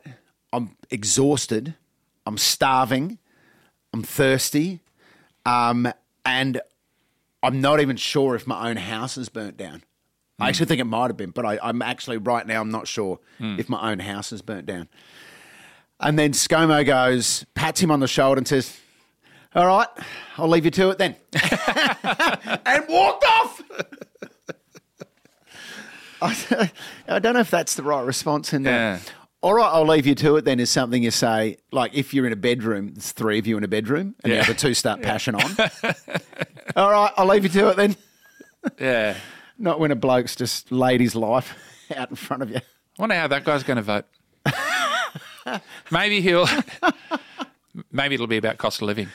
I'm 0.52 0.76
exhausted. 0.88 1.74
I'm 2.26 2.38
starving. 2.38 3.18
I'm 3.92 4.04
thirsty. 4.04 4.78
Um, 5.44 5.92
and 6.24 6.60
I'm 7.42 7.60
not 7.60 7.80
even 7.80 7.96
sure 7.96 8.36
if 8.36 8.46
my 8.46 8.70
own 8.70 8.76
house 8.76 9.18
is 9.18 9.28
burnt 9.28 9.56
down. 9.56 9.82
I 10.38 10.44
hmm. 10.44 10.48
actually 10.48 10.66
think 10.66 10.80
it 10.80 10.84
might 10.84 11.08
have 11.08 11.16
been, 11.16 11.30
but 11.30 11.44
I, 11.44 11.58
I'm 11.60 11.82
actually 11.82 12.18
right 12.18 12.46
now, 12.46 12.60
I'm 12.60 12.70
not 12.70 12.86
sure 12.86 13.18
hmm. 13.38 13.58
if 13.58 13.68
my 13.68 13.90
own 13.90 13.98
house 13.98 14.30
is 14.30 14.42
burnt 14.42 14.66
down. 14.66 14.88
And 16.00 16.18
then 16.18 16.32
ScoMo 16.32 16.84
goes, 16.84 17.46
pats 17.54 17.80
him 17.80 17.90
on 17.90 18.00
the 18.00 18.08
shoulder 18.08 18.38
and 18.38 18.46
says, 18.46 18.78
All 19.54 19.66
right, 19.66 19.88
I'll 20.36 20.48
leave 20.48 20.64
you 20.64 20.70
to 20.72 20.90
it 20.90 20.98
then. 20.98 21.16
and 22.66 22.84
walked 22.88 23.24
off. 23.24 23.62
I, 26.22 26.70
I 27.08 27.18
don't 27.18 27.34
know 27.34 27.40
if 27.40 27.50
that's 27.50 27.74
the 27.74 27.82
right 27.82 28.04
response 28.04 28.52
in 28.52 28.62
there. 28.62 28.74
Yeah. 28.74 29.00
All 29.42 29.54
right, 29.54 29.70
I'll 29.70 29.86
leave 29.86 30.06
you 30.06 30.14
to 30.16 30.36
it 30.36 30.44
then 30.44 30.58
is 30.58 30.70
something 30.70 31.02
you 31.02 31.10
say, 31.10 31.58
like 31.70 31.94
if 31.94 32.12
you're 32.12 32.26
in 32.26 32.32
a 32.32 32.36
bedroom, 32.36 32.94
there's 32.94 33.12
three 33.12 33.38
of 33.38 33.46
you 33.46 33.56
in 33.56 33.64
a 33.64 33.68
bedroom, 33.68 34.14
and 34.24 34.32
the 34.32 34.40
other 34.40 34.54
two 34.54 34.74
start 34.74 35.02
passion 35.02 35.36
on. 35.36 35.42
All 36.76 36.90
right, 36.90 37.12
I'll 37.16 37.26
leave 37.26 37.44
you 37.44 37.50
to 37.50 37.68
it 37.68 37.76
then. 37.76 37.96
Yeah. 38.80 39.16
Not 39.58 39.78
when 39.78 39.92
a 39.92 39.94
bloke's 39.94 40.34
just 40.34 40.72
laid 40.72 41.00
his 41.00 41.14
life 41.14 41.54
out 41.94 42.10
in 42.10 42.16
front 42.16 42.42
of 42.42 42.50
you. 42.50 42.56
I 42.56 42.62
wonder 42.98 43.14
how 43.14 43.28
that 43.28 43.44
guy's 43.44 43.62
going 43.62 43.76
to 43.76 43.82
vote. 43.82 44.06
maybe 45.90 46.20
he'll. 46.20 46.48
Maybe 47.92 48.14
it'll 48.14 48.26
be 48.26 48.38
about 48.38 48.58
cost 48.58 48.80
of 48.80 48.86
living. 48.86 49.08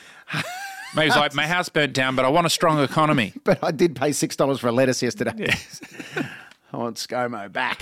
Maybe 0.94 1.08
he's 1.08 1.16
like, 1.16 1.34
my 1.34 1.46
house 1.46 1.68
burnt 1.68 1.94
down, 1.94 2.16
but 2.16 2.24
I 2.24 2.28
want 2.28 2.46
a 2.46 2.50
strong 2.50 2.78
economy. 2.82 3.32
But 3.44 3.58
I 3.62 3.70
did 3.70 3.96
pay 3.96 4.12
six 4.12 4.36
dollars 4.36 4.60
for 4.60 4.68
a 4.68 4.72
lettuce 4.72 5.02
yesterday. 5.02 5.32
I 6.72 6.76
want 6.76 6.96
ScoMo 6.96 7.50
back. 7.50 7.80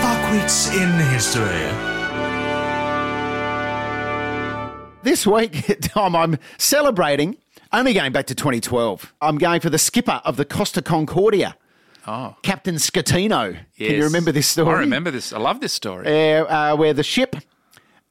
Fuckwits 0.00 0.74
in 0.76 0.90
history. 1.12 1.46
This 5.02 5.26
week, 5.26 5.78
Tom, 5.80 6.14
I'm 6.14 6.38
celebrating. 6.58 7.36
Only 7.72 7.92
going 7.94 8.12
back 8.12 8.26
to 8.26 8.34
2012. 8.34 9.14
I'm 9.20 9.38
going 9.38 9.60
for 9.60 9.70
the 9.70 9.78
skipper 9.78 10.20
of 10.24 10.36
the 10.36 10.44
Costa 10.44 10.82
Concordia, 10.82 11.56
Oh, 12.06 12.36
Captain 12.42 12.76
Schettino. 12.76 13.52
Can 13.76 13.94
you 13.96 14.04
remember 14.04 14.32
this 14.32 14.48
story? 14.48 14.74
I 14.76 14.80
remember 14.80 15.10
this. 15.10 15.32
I 15.32 15.38
love 15.38 15.60
this 15.60 15.72
story. 15.72 16.06
uh, 16.06 16.44
uh, 16.44 16.76
where 16.76 16.94
the 16.94 17.02
ship 17.02 17.36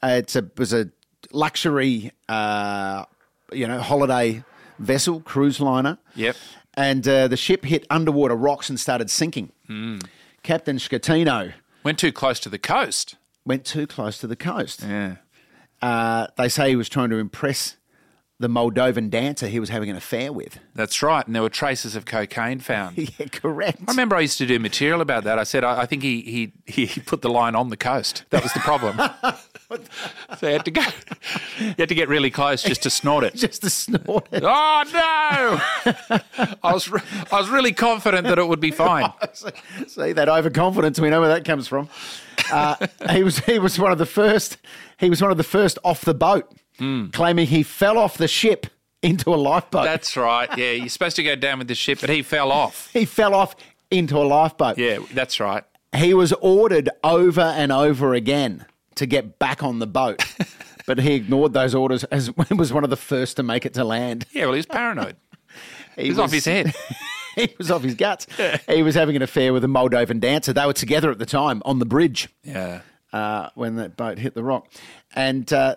uh, 0.03 0.07
it's 0.19 0.35
a 0.35 0.45
was 0.57 0.73
a 0.73 0.89
luxury 1.31 2.11
uh, 2.27 3.05
you 3.51 3.67
know 3.67 3.79
holiday 3.79 4.43
vessel 4.79 5.19
cruise 5.21 5.59
liner 5.59 5.97
Yep. 6.15 6.35
and 6.75 7.07
uh, 7.07 7.27
the 7.27 7.37
ship 7.37 7.65
hit 7.65 7.85
underwater 7.89 8.35
rocks 8.35 8.69
and 8.69 8.79
started 8.79 9.09
sinking 9.09 9.51
Hmm. 9.67 9.99
captain 10.43 10.77
Schettino 10.77 11.53
Went 11.83 11.97
too 11.99 12.11
close 12.11 12.39
to 12.41 12.49
the 12.49 12.57
coast. 12.59 13.15
went 13.45 13.65
too 13.65 13.85
close 13.87 14.17
to 14.19 14.27
the 14.27 14.35
coast 14.35 14.83
Yeah. 14.83 15.15
uh, 15.81 16.27
they 16.37 16.47
say 16.49 16.69
he 16.69 16.75
was 16.75 16.89
trying 16.89 17.09
to 17.09 17.17
impress 17.17 17.75
the 18.39 18.47
moldovan 18.47 19.09
dancer 19.09 19.47
he 19.47 19.59
was 19.59 19.69
having 19.69 19.89
an 19.89 19.95
affair 19.97 20.31
with 20.31 20.59
That's 20.73 21.03
right. 21.03 21.25
And 21.25 21.35
there 21.35 21.41
were 21.41 21.49
traces 21.49 21.95
of 21.95 22.05
cocaine 22.05 22.59
found. 22.59 22.97
yeah 23.19 23.27
correct 23.27 23.79
I 23.87 23.91
remember 23.91 24.15
I 24.15 24.21
used 24.21 24.37
to 24.37 24.45
do 24.45 24.59
material 24.59 25.01
about 25.01 25.25
that. 25.25 25.37
I 25.37 25.43
said 25.43 25.63
I, 25.63 25.81
I 25.81 25.85
think 25.85 26.03
he, 26.03 26.21
he 26.65 26.87
he 26.87 27.01
put 27.05 27.21
the 27.21 27.29
line 27.29 27.55
on 27.55 27.69
the 27.69 27.77
coast. 27.77 28.23
That 28.29 28.43
was 28.43 28.53
the 28.53 28.59
problem. 28.59 28.97
so 30.39 30.47
you 30.47 30.53
had 30.53 30.65
to 30.65 30.71
go. 30.71 30.81
You 31.59 31.75
had 31.77 31.89
to 31.89 31.95
get 31.95 32.07
really 32.09 32.31
close 32.31 32.63
just 32.63 32.83
to 32.83 32.89
snort 32.89 33.23
it. 33.23 33.35
just 33.35 33.61
to 33.61 33.69
snort 33.69 34.27
it 34.31 34.43
Oh 34.45 34.83
no! 34.93 36.55
I 36.63 36.73
was 36.73 36.89
re- 36.89 37.01
I 37.31 37.39
was 37.39 37.49
really 37.49 37.73
confident 37.73 38.25
that 38.27 38.39
it 38.39 38.47
would 38.47 38.59
be 38.61 38.71
fine. 38.71 39.11
See 39.87 40.13
that 40.13 40.29
overconfidence? 40.29 40.99
We 40.99 41.09
know 41.09 41.19
where 41.19 41.29
that 41.29 41.45
comes 41.45 41.67
from. 41.67 41.89
Uh, 42.51 42.87
he 43.11 43.21
was 43.23 43.39
he 43.39 43.59
was 43.59 43.77
one 43.77 43.91
of 43.91 43.97
the 43.97 44.05
first. 44.05 44.57
He 44.97 45.09
was 45.09 45.21
one 45.21 45.29
of 45.31 45.37
the 45.37 45.43
first 45.43 45.77
off 45.83 46.01
the 46.01 46.13
boat, 46.13 46.51
claiming 47.11 47.47
he 47.47 47.63
fell 47.63 47.97
off 47.97 48.17
the 48.17 48.27
ship 48.27 48.67
into 49.01 49.33
a 49.33 49.37
lifeboat. 49.37 49.85
That's 49.85 50.15
right. 50.17 50.49
Yeah, 50.57 50.71
you're 50.71 50.89
supposed 50.89 51.15
to 51.17 51.23
go 51.23 51.35
down 51.35 51.59
with 51.59 51.67
the 51.67 51.75
ship, 51.75 51.99
but 52.01 52.09
he 52.09 52.21
fell 52.21 52.51
off. 52.51 52.89
he 52.93 53.05
fell 53.05 53.33
off 53.33 53.55
into 53.91 54.17
a 54.17 54.23
lifeboat. 54.25 54.77
Yeah, 54.77 54.99
that's 55.13 55.39
right. 55.39 55.63
He 55.95 56.13
was 56.13 56.33
ordered 56.33 56.89
over 57.03 57.41
and 57.41 57.71
over 57.71 58.13
again 58.13 58.65
to 58.95 59.05
get 59.05 59.39
back 59.39 59.63
on 59.63 59.79
the 59.79 59.87
boat, 59.87 60.23
but 60.85 60.99
he 60.99 61.15
ignored 61.15 61.53
those 61.53 61.73
orders 61.73 62.03
as 62.05 62.31
was 62.51 62.71
one 62.73 62.83
of 62.83 62.89
the 62.89 62.97
first 62.97 63.37
to 63.37 63.43
make 63.43 63.65
it 63.65 63.73
to 63.75 63.83
land. 63.83 64.25
Yeah, 64.31 64.43
well, 64.45 64.53
he 64.53 64.57
was 64.57 64.65
paranoid. 64.65 65.15
He 65.95 66.03
He 66.03 66.09
was 66.09 66.19
off 66.19 66.31
his 66.31 66.45
head. 66.45 66.73
he 67.35 67.53
was 67.57 67.71
off 67.71 67.81
his 67.83 67.95
guts. 67.95 68.27
He 68.67 68.83
was 68.83 68.95
having 68.95 69.15
an 69.15 69.21
affair 69.21 69.51
with 69.53 69.63
a 69.63 69.67
Moldovan 69.67 70.19
dancer. 70.19 70.53
They 70.53 70.65
were 70.65 70.73
together 70.73 71.09
at 71.11 71.17
the 71.19 71.25
time 71.25 71.61
on 71.65 71.79
the 71.79 71.85
bridge. 71.85 72.29
Yeah. 72.43 72.81
uh, 73.11 73.49
when 73.55 73.75
that 73.77 73.97
boat 73.97 74.19
hit 74.19 74.33
the 74.35 74.43
rock. 74.43 74.67
And 75.15 75.51
uh, 75.51 75.75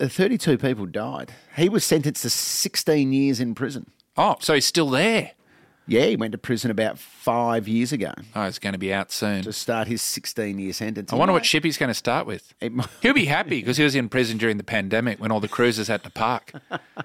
32 0.00 0.58
people 0.58 0.86
died. 0.86 1.32
He 1.56 1.68
was 1.68 1.84
sentenced 1.84 2.22
to 2.22 2.30
16 2.30 3.12
years 3.12 3.40
in 3.40 3.54
prison. 3.54 3.90
Oh, 4.16 4.36
so 4.40 4.54
he's 4.54 4.66
still 4.66 4.90
there. 4.90 5.32
Yeah, 5.86 6.04
he 6.04 6.16
went 6.16 6.32
to 6.32 6.38
prison 6.38 6.70
about 6.70 6.98
five 6.98 7.66
years 7.66 7.92
ago 7.92 8.12
Oh, 8.36 8.44
he's 8.44 8.58
going 8.58 8.74
to 8.74 8.78
be 8.78 8.92
out 8.92 9.10
soon. 9.10 9.40
to 9.44 9.54
start 9.54 9.88
his 9.88 10.02
16 10.02 10.58
year 10.58 10.74
sentence. 10.74 11.10
I 11.12 11.16
wonder 11.16 11.32
what 11.32 11.46
ship 11.46 11.64
he's 11.64 11.78
going 11.78 11.88
to 11.88 11.94
start 11.94 12.26
with. 12.26 12.52
It 12.60 12.72
might- 12.74 12.88
He'll 13.00 13.14
be 13.14 13.24
happy 13.24 13.60
because 13.60 13.78
he 13.78 13.84
was 13.84 13.94
in 13.94 14.10
prison 14.10 14.36
during 14.36 14.58
the 14.58 14.64
pandemic 14.64 15.18
when 15.18 15.32
all 15.32 15.40
the 15.40 15.48
cruisers 15.48 15.88
had 15.88 16.02
to 16.04 16.10
park. 16.10 16.52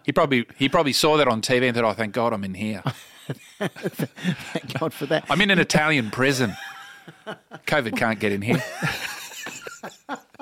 He 0.05 0.11
probably 0.11 0.45
he 0.57 0.67
probably 0.67 0.91
saw 0.91 1.15
that 1.15 1.29
on 1.29 1.41
TV 1.41 1.67
and 1.67 1.75
thought, 1.75 1.85
"Oh, 1.85 1.93
thank 1.93 2.13
God 2.13 2.33
I'm 2.33 2.43
in 2.43 2.55
here. 2.55 2.83
Thank 3.59 4.77
God 4.79 4.93
for 4.93 5.05
that. 5.05 5.25
I'm 5.29 5.39
in 5.39 5.49
an 5.49 5.59
Italian 5.59 6.11
prison. 6.11 6.57
COVID 7.67 7.95
can't 7.95 8.19
get 8.19 8.33
in 8.33 8.41
here. 8.41 8.61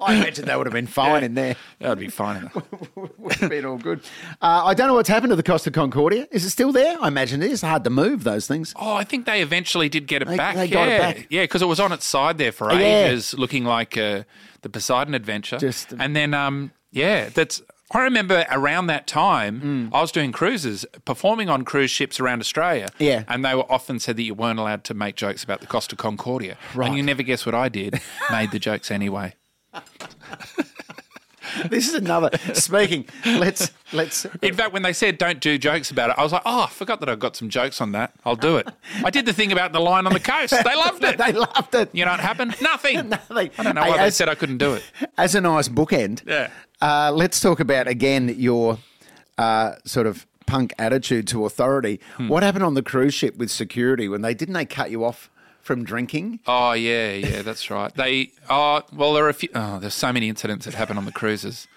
I 0.00 0.14
imagine 0.14 0.44
that 0.46 0.56
would 0.58 0.66
have 0.66 0.72
been 0.74 0.86
fine 0.86 1.22
in 1.24 1.34
there. 1.34 1.56
That 1.80 1.90
would 1.90 1.98
be 1.98 2.08
fine. 2.08 2.50
Would 3.18 3.32
have 3.34 3.50
been 3.50 3.64
all 3.66 3.76
good. 3.78 4.00
Uh, 4.40 4.62
I 4.64 4.74
don't 4.74 4.86
know 4.88 4.94
what's 4.94 5.08
happened 5.08 5.30
to 5.30 5.36
the 5.36 5.42
Costa 5.42 5.70
Concordia. 5.70 6.26
Is 6.30 6.44
it 6.44 6.50
still 6.50 6.72
there? 6.72 6.96
I 7.00 7.08
imagine 7.08 7.42
it 7.42 7.50
is. 7.50 7.60
hard 7.62 7.84
to 7.84 7.90
move 7.90 8.24
those 8.24 8.46
things. 8.46 8.72
Oh, 8.76 8.94
I 8.94 9.04
think 9.04 9.26
they 9.26 9.42
eventually 9.42 9.88
did 9.88 10.06
get 10.06 10.22
it 10.22 10.28
They- 10.28 10.36
back. 10.36 10.54
they 10.56 10.66
yeah, 10.66 10.72
got 10.74 10.88
it 10.88 10.98
back. 11.00 11.26
yeah, 11.30 11.42
because 11.44 11.62
it 11.62 11.66
was 11.66 11.80
on 11.80 11.92
its 11.92 12.04
side 12.06 12.38
there 12.38 12.52
for 12.52 12.72
Yeah. 12.72 13.06
ages, 13.06 13.34
looking 13.34 13.64
like 13.64 13.96
uh, 13.98 14.22
the 14.62 14.68
Poseidon 14.68 15.14
Adventure. 15.14 15.58
Just- 15.58 15.92
and 15.98 16.14
then, 16.16 16.34
um, 16.34 16.72
yeah, 16.92 17.28
that's. 17.28 17.62
I 17.92 18.00
remember 18.00 18.44
around 18.50 18.88
that 18.88 19.06
time, 19.06 19.90
I 19.94 20.00
was 20.00 20.10
doing 20.10 20.32
cruises, 20.32 20.84
performing 21.04 21.48
on 21.48 21.62
cruise 21.64 21.90
ships 21.92 22.18
around 22.18 22.40
Australia. 22.40 22.88
Yeah. 22.98 23.22
And 23.28 23.44
they 23.44 23.54
were 23.54 23.70
often 23.70 24.00
said 24.00 24.16
that 24.16 24.24
you 24.24 24.34
weren't 24.34 24.58
allowed 24.58 24.82
to 24.84 24.94
make 24.94 25.14
jokes 25.14 25.44
about 25.44 25.60
the 25.60 25.68
Costa 25.68 25.94
Concordia. 25.94 26.56
Right. 26.74 26.88
And 26.88 26.96
you 26.96 27.02
never 27.04 27.22
guess 27.22 27.46
what 27.46 27.54
I 27.54 27.68
did? 27.68 28.00
Made 28.30 28.50
the 28.50 28.58
jokes 28.58 28.90
anyway. 28.90 29.34
This 31.70 31.88
is 31.88 31.94
another. 31.94 32.30
Speaking, 32.54 33.06
let's 33.24 33.70
let's. 33.92 34.26
In 34.42 34.52
fact, 34.54 34.72
when 34.72 34.82
they 34.82 34.92
said 34.92 35.16
don't 35.16 35.40
do 35.40 35.56
jokes 35.56 35.90
about 35.90 36.10
it, 36.10 36.16
I 36.18 36.22
was 36.22 36.32
like, 36.32 36.42
oh, 36.44 36.64
I 36.64 36.66
forgot 36.66 37.00
that 37.00 37.08
I've 37.08 37.20
got 37.20 37.34
some 37.36 37.48
jokes 37.48 37.80
on 37.80 37.92
that. 37.92 38.12
I'll 38.26 38.36
do 38.36 38.56
it. 38.56 38.68
I 39.04 39.10
did 39.10 39.24
the 39.26 39.32
thing 39.32 39.52
about 39.52 39.72
the 39.72 39.80
line 39.80 40.06
on 40.06 40.12
the 40.12 40.20
coast. 40.20 40.50
They 40.52 40.74
loved 40.76 41.02
it. 41.04 41.16
They 41.26 41.32
loved 41.32 41.74
it. 41.74 41.88
You 41.94 42.04
know 42.04 42.10
what 42.10 42.20
happened? 42.20 42.56
Nothing. 42.60 43.08
Nothing. 43.08 43.50
I 43.58 43.62
don't 43.62 43.74
know 43.74 43.82
why 43.82 43.96
they 43.96 44.10
said 44.10 44.28
I 44.28 44.34
couldn't 44.34 44.58
do 44.58 44.74
it. 44.74 44.82
As 45.16 45.34
a 45.34 45.40
nice 45.40 45.68
bookend, 45.68 46.26
Yeah. 46.26 46.50
uh, 46.82 47.12
let's 47.14 47.40
talk 47.40 47.58
about 47.60 47.86
again 47.88 48.34
your 48.36 48.78
uh, 49.38 49.76
sort 49.84 50.06
of 50.08 50.26
punk 50.46 50.74
attitude 50.78 51.26
to 51.28 51.46
authority. 51.46 52.00
What 52.18 52.42
happened 52.42 52.64
on 52.64 52.74
the 52.74 52.82
cruise 52.82 53.14
ship 53.14 53.36
with 53.36 53.50
security 53.50 54.08
when 54.08 54.20
they 54.22 54.34
didn't 54.34 54.54
they 54.54 54.66
cut 54.66 54.90
you 54.90 55.04
off 55.04 55.30
from 55.66 55.84
drinking? 55.84 56.40
Oh 56.46 56.72
yeah, 56.72 57.12
yeah, 57.12 57.42
that's 57.42 57.70
right. 57.70 57.92
They 57.94 58.30
oh 58.48 58.82
well, 58.92 59.12
there 59.14 59.24
are 59.26 59.28
a 59.28 59.34
few. 59.34 59.50
Oh, 59.54 59.78
there's 59.78 59.94
so 59.94 60.12
many 60.12 60.28
incidents 60.28 60.64
that 60.64 60.74
happen 60.74 60.96
on 60.96 61.04
the 61.04 61.12
cruises. 61.12 61.68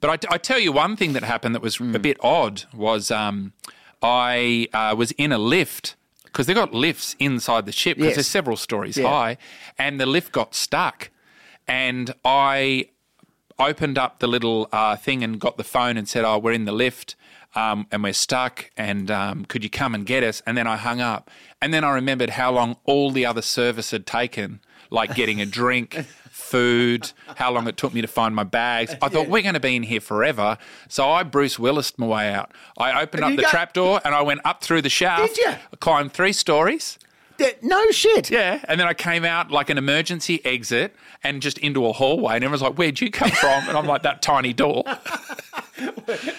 But 0.00 0.24
I, 0.30 0.34
I 0.34 0.38
tell 0.38 0.58
you 0.58 0.72
one 0.72 0.96
thing 0.96 1.12
that 1.14 1.22
happened 1.22 1.54
that 1.54 1.62
was 1.62 1.80
a 1.80 1.98
bit 1.98 2.16
odd 2.22 2.64
was 2.74 3.10
um, 3.12 3.52
I 4.02 4.68
uh, 4.74 4.94
was 4.98 5.12
in 5.12 5.30
a 5.32 5.38
lift 5.38 5.94
because 6.24 6.46
they 6.46 6.54
got 6.54 6.74
lifts 6.74 7.14
inside 7.18 7.66
the 7.66 7.72
ship 7.72 7.96
because 7.98 8.08
Yes. 8.10 8.16
there's 8.16 8.26
several 8.26 8.56
stories 8.56 8.96
Yeah. 8.98 9.08
high, 9.08 9.38
and 9.78 10.00
the 10.00 10.06
lift 10.06 10.32
got 10.32 10.54
stuck, 10.54 11.10
and 11.68 12.12
I 12.24 12.88
opened 13.58 13.98
up 13.98 14.18
the 14.18 14.26
little 14.26 14.68
uh, 14.72 14.96
thing 14.96 15.22
and 15.22 15.38
got 15.40 15.56
the 15.56 15.64
phone 15.64 15.96
and 15.96 16.08
said, 16.08 16.24
"Oh, 16.24 16.38
we're 16.38 16.52
in 16.52 16.64
the 16.64 16.72
lift." 16.72 17.14
Um, 17.54 17.86
and 17.92 18.02
we're 18.02 18.14
stuck, 18.14 18.70
and 18.78 19.10
um, 19.10 19.44
could 19.44 19.62
you 19.62 19.68
come 19.68 19.94
and 19.94 20.06
get 20.06 20.24
us? 20.24 20.42
And 20.46 20.56
then 20.56 20.66
I 20.66 20.78
hung 20.78 21.02
up, 21.02 21.30
and 21.62 21.72
then 21.72 21.84
I 21.84 21.92
remembered 21.92 22.30
how 22.30 22.52
long 22.52 22.76
all 22.84 23.10
the 23.10 23.24
other 23.24 23.40
service 23.42 23.90
had 23.92 24.06
taken, 24.06 24.60
like 24.90 25.14
getting 25.14 25.40
a 25.40 25.46
drink, 25.46 26.04
food, 26.30 27.12
how 27.36 27.50
long 27.52 27.66
it 27.68 27.76
took 27.76 27.94
me 27.94 28.00
to 28.02 28.06
find 28.08 28.34
my 28.34 28.44
bags. 28.44 28.94
I 29.00 29.08
thought 29.08 29.28
we're 29.28 29.42
going 29.42 29.54
to 29.54 29.60
be 29.60 29.76
in 29.76 29.82
here 29.84 30.00
forever, 30.00 30.58
so 30.88 31.08
I 31.10 31.22
Bruce 31.22 31.58
Willis 31.58 31.96
my 31.98 32.06
way 32.06 32.32
out. 32.32 32.52
I 32.76 33.00
opened 33.02 33.24
And 33.24 33.32
up 33.32 33.36
the 33.36 33.42
got- 33.42 33.50
trapdoor 33.50 34.00
and 34.04 34.14
I 34.14 34.22
went 34.22 34.40
up 34.44 34.62
through 34.62 34.82
the 34.82 34.90
shaft. 34.90 35.34
Did 35.36 35.44
ya? 35.46 35.54
I 35.72 35.76
climbed 35.76 36.12
three 36.12 36.32
stories. 36.32 36.98
Yeah, 37.42 37.50
no 37.62 37.90
shit. 37.90 38.30
Yeah, 38.30 38.60
and 38.68 38.78
then 38.80 38.86
I 38.86 38.94
came 38.94 39.24
out 39.24 39.50
like 39.50 39.68
an 39.70 39.78
emergency 39.78 40.40
exit 40.44 40.94
and 41.24 41.42
just 41.42 41.58
into 41.58 41.86
a 41.86 41.92
hallway, 41.92 42.34
and 42.36 42.44
everyone's 42.44 42.62
like, 42.62 42.74
"Where'd 42.78 43.00
you 43.00 43.10
come 43.10 43.30
from?" 43.30 43.68
And 43.68 43.76
I'm 43.76 43.86
like, 43.86 44.02
"That 44.02 44.22
tiny 44.22 44.52
door." 44.52 44.84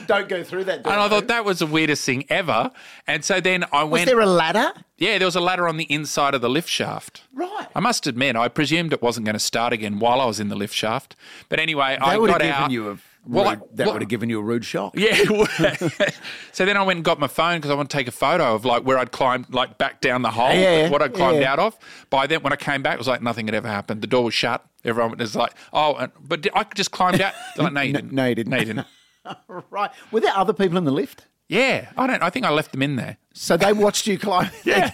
Don't 0.08 0.30
go 0.30 0.44
through 0.44 0.66
that. 0.66 0.84
Door. 0.84 0.94
And 0.94 1.02
I 1.02 1.10
thought 1.10 1.28
that 1.28 1.46
was 1.46 1.60
the 1.60 1.68
weirdest 1.68 2.06
thing 2.06 2.26
ever. 2.30 2.72
And 3.08 3.24
so 3.26 3.40
then 3.42 3.66
I 3.72 3.84
went. 3.84 3.92
was 3.92 4.06
there 4.06 4.20
a 4.20 4.26
ladder? 4.26 4.72
yeah, 4.98 5.18
there 5.18 5.28
was 5.28 5.36
a 5.36 5.42
ladder 5.42 5.68
on 5.68 5.78
the 5.78 5.86
inside 5.86 6.34
of 6.34 6.42
the 6.42 6.50
lift 6.50 6.70
shaft. 6.70 7.24
Right. 7.34 7.68
I 7.76 7.80
must 7.80 8.08
admit, 8.08 8.36
I 8.36 8.48
presumed 8.48 8.94
it 8.94 9.02
wasn't 9.02 9.26
going 9.26 9.34
to 9.34 9.40
start 9.40 9.74
again 9.74 10.00
while 10.00 10.22
I 10.22 10.26
was 10.26 10.40
in 10.40 10.50
the 10.50 10.56
lift 10.56 10.74
shaft. 10.74 11.16
But 11.50 11.60
anyway, 11.60 11.98
I 12.00 12.12
That 12.12 12.22
would 12.22 12.30
have 12.30 12.40
got 12.42 12.48
out. 12.64 12.72
you 12.72 12.90
a. 12.92 12.98
Well, 13.26 13.50
rude- 13.52 13.62
that 13.78 13.86
well- 13.86 13.94
would 13.94 14.02
have 14.02 14.10
given 14.10 14.30
you 14.30 14.40
a 14.40 14.44
rude 14.44 14.66
shock. 14.66 14.94
Yeah. 14.98 15.16
so 16.52 16.66
then 16.66 16.76
I 16.78 16.84
went 16.84 16.98
and 16.98 17.06
got 17.06 17.20
my 17.20 17.28
phone 17.28 17.58
because 17.58 17.72
I 17.72 17.74
want 17.76 17.90
to 17.90 17.98
take 17.98 18.08
a 18.08 18.12
photo 18.12 18.54
of 18.56 18.66
like 18.66 18.84
where 18.84 18.98
I'd 18.98 19.12
climbed 19.12 19.54
like 19.54 19.78
back 19.78 20.02
down 20.02 20.22
the 20.22 20.32
hole, 20.32 20.54
Yeah, 20.54 20.90
what 20.90 21.02
I'd 21.02 21.14
climbed 21.14 21.40
yeah. 21.42 21.52
out 21.54 21.60
of. 21.60 21.78
By 22.10 22.28
then, 22.28 22.42
when 22.44 22.52
I 22.54 22.58
came 22.58 22.82
back, 22.84 22.96
it 22.96 22.98
was 22.98 23.08
like 23.08 23.22
nothing 23.22 23.48
had 23.48 23.56
ever 23.56 23.68
happened. 23.68 24.02
The 24.02 24.08
door 24.08 24.24
was 24.26 24.34
shut. 24.34 24.66
Everyone 24.84 25.18
was 25.18 25.36
like, 25.36 25.54
"Oh, 25.72 25.96
and, 25.96 26.12
but 26.22 26.46
I 26.54 26.66
just 26.76 26.92
climbed 26.92 27.22
out." 27.22 27.34
Like, 27.58 27.72
"No, 27.78 27.82
you 27.82 27.94
didn't. 27.94 28.12
no, 28.12 28.26
you 28.28 28.36
didn't." 28.36 28.50
No, 28.52 28.58
you 28.58 28.66
didn't." 28.66 28.88
Right. 29.70 29.90
Were 30.12 30.20
there 30.20 30.36
other 30.36 30.52
people 30.54 30.78
in 30.78 30.84
the 30.84 30.92
lift? 30.92 31.26
Yeah, 31.48 31.90
I 31.98 32.08
don't. 32.08 32.22
I 32.22 32.30
think 32.30 32.46
I 32.46 32.50
left 32.50 32.72
them 32.74 32.82
in 32.82 32.98
there. 32.98 33.18
So 33.34 33.56
they 33.56 33.72
watched 33.72 34.08
you 34.08 34.18
climb. 34.20 34.50
Yeah. 34.66 34.90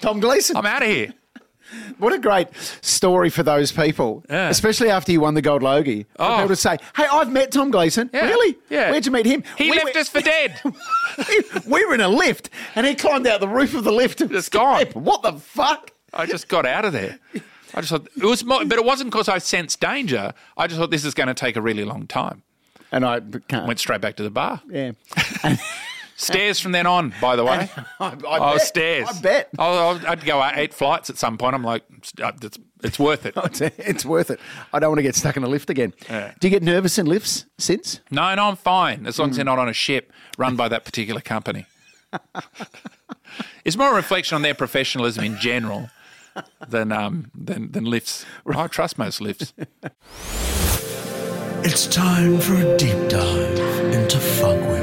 Tom 0.00 0.20
Gleeson. 0.20 0.56
I'm 0.56 0.66
out 0.66 0.82
of 0.82 0.88
here. 0.88 1.14
What 1.98 2.12
a 2.12 2.18
great 2.18 2.48
story 2.80 3.30
for 3.30 3.42
those 3.42 3.70
people, 3.72 4.24
Yeah. 4.28 4.48
especially 4.48 4.90
after 4.90 5.12
you 5.12 5.20
won 5.20 5.34
the 5.34 5.42
gold 5.42 5.62
Logie. 5.62 6.06
Oh. 6.18 6.34
people 6.36 6.48
to 6.48 6.56
say, 6.56 6.78
"Hey, 6.96 7.06
I've 7.10 7.30
met 7.30 7.52
Tom 7.52 7.70
Gleeson. 7.70 8.10
Yeah. 8.12 8.26
Really? 8.26 8.56
Yeah. 8.70 8.90
Where'd 8.90 9.06
you 9.06 9.12
meet 9.12 9.26
him? 9.26 9.44
He 9.56 9.70
We 9.70 9.76
left 9.76 9.94
were- 9.94 10.00
us 10.00 10.08
for 10.08 10.20
dead. 10.20 10.60
we 11.66 11.84
were 11.84 11.94
in 11.94 12.00
a 12.00 12.08
lift, 12.08 12.50
and 12.74 12.86
he 12.86 12.94
climbed 12.94 13.26
out 13.26 13.40
the 13.40 13.48
roof 13.48 13.74
of 13.74 13.84
the 13.84 13.92
lift. 13.92 14.20
And 14.20 14.32
It's 14.32 14.48
gone. 14.48 14.86
What 14.94 15.22
the 15.22 15.34
fuck? 15.34 15.90
I 16.12 16.26
just 16.26 16.48
got 16.48 16.66
out 16.66 16.84
of 16.84 16.92
there. 16.92 17.18
I 17.74 17.80
just 17.80 17.90
thought 17.90 18.06
it 18.16 18.24
was, 18.24 18.44
more, 18.44 18.64
but 18.64 18.78
it 18.78 18.84
wasn't 18.84 19.10
because 19.10 19.28
I 19.28 19.38
sensed 19.38 19.80
danger. 19.80 20.34
I 20.56 20.66
just 20.66 20.78
thought 20.78 20.90
this 20.90 21.04
is 21.04 21.14
going 21.14 21.28
to 21.28 21.34
take 21.34 21.56
a 21.56 21.62
really 21.62 21.84
long 21.84 22.06
time. 22.06 22.42
And 22.90 23.04
I 23.06 23.20
can't. 23.48 23.66
Went 23.66 23.78
straight 23.80 24.00
back 24.02 24.16
to 24.16 24.22
the 24.22 24.30
bar. 24.30 24.60
yeah. 24.68 24.92
Stairs 26.16 26.60
from 26.60 26.72
then 26.72 26.86
on, 26.86 27.12
by 27.20 27.36
the 27.36 27.44
way. 27.44 27.68
I, 27.76 27.84
I 28.00 28.16
oh, 28.24 28.52
bet. 28.54 28.62
stairs. 28.62 29.08
I 29.10 29.20
bet. 29.20 29.48
Oh, 29.58 30.00
I'd 30.06 30.24
go 30.24 30.44
eight 30.54 30.72
flights 30.72 31.10
at 31.10 31.18
some 31.18 31.38
point. 31.38 31.54
I'm 31.54 31.64
like, 31.64 31.84
it's, 31.90 32.58
it's 32.82 32.98
worth 32.98 33.26
it. 33.26 33.34
It's, 33.44 33.60
it's 33.60 34.04
worth 34.04 34.30
it. 34.30 34.40
I 34.72 34.78
don't 34.78 34.90
want 34.90 34.98
to 34.98 35.02
get 35.02 35.14
stuck 35.14 35.36
in 35.36 35.42
a 35.42 35.48
lift 35.48 35.68
again. 35.68 35.94
Yeah. 36.08 36.32
Do 36.38 36.46
you 36.46 36.50
get 36.50 36.62
nervous 36.62 36.98
in 36.98 37.06
lifts 37.06 37.46
since? 37.58 38.00
No, 38.10 38.34
no, 38.34 38.48
I'm 38.48 38.56
fine 38.56 39.06
as 39.06 39.18
long 39.18 39.30
as 39.30 39.36
they're 39.36 39.44
not 39.44 39.58
on 39.58 39.68
a 39.68 39.72
ship 39.72 40.12
run 40.38 40.56
by 40.56 40.68
that 40.68 40.84
particular 40.84 41.20
company. 41.20 41.66
it's 43.64 43.76
more 43.76 43.92
a 43.92 43.94
reflection 43.94 44.36
on 44.36 44.42
their 44.42 44.54
professionalism 44.54 45.24
in 45.24 45.36
general 45.38 45.90
than 46.68 46.92
um, 46.92 47.30
than, 47.34 47.72
than 47.72 47.84
lifts. 47.84 48.24
I 48.46 48.66
trust 48.68 48.98
most 48.98 49.20
lifts. 49.20 49.52
It's 51.64 51.86
time 51.86 52.38
for 52.38 52.54
a 52.54 52.76
deep 52.76 53.08
dive 53.08 53.58
into 53.94 54.18
fuckwits. 54.18 54.81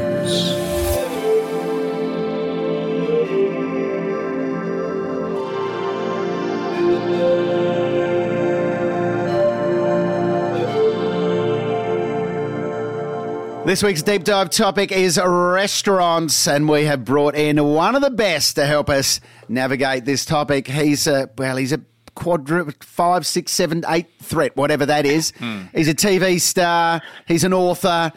This 13.65 13.83
week's 13.83 14.01
deep 14.01 14.23
dive 14.23 14.49
topic 14.49 14.91
is 14.91 15.19
restaurants, 15.19 16.47
and 16.47 16.67
we 16.67 16.85
have 16.85 17.05
brought 17.05 17.35
in 17.35 17.63
one 17.63 17.95
of 17.95 18.01
the 18.01 18.09
best 18.09 18.55
to 18.55 18.65
help 18.65 18.89
us 18.89 19.19
navigate 19.47 20.05
this 20.05 20.25
topic. 20.25 20.67
He's 20.67 21.05
a 21.05 21.29
well, 21.37 21.57
he's 21.57 21.71
a 21.71 21.81
quadru 22.15 22.73
five, 22.83 23.27
six, 23.27 23.51
seven, 23.51 23.83
eight 23.89 24.07
threat, 24.23 24.55
whatever 24.57 24.85
that 24.87 25.05
is. 25.05 25.33
He's 25.73 25.87
a 25.87 25.93
TV 25.93 26.41
star. 26.41 27.01
He's 27.27 27.43
an 27.43 27.53
author. 27.53 28.11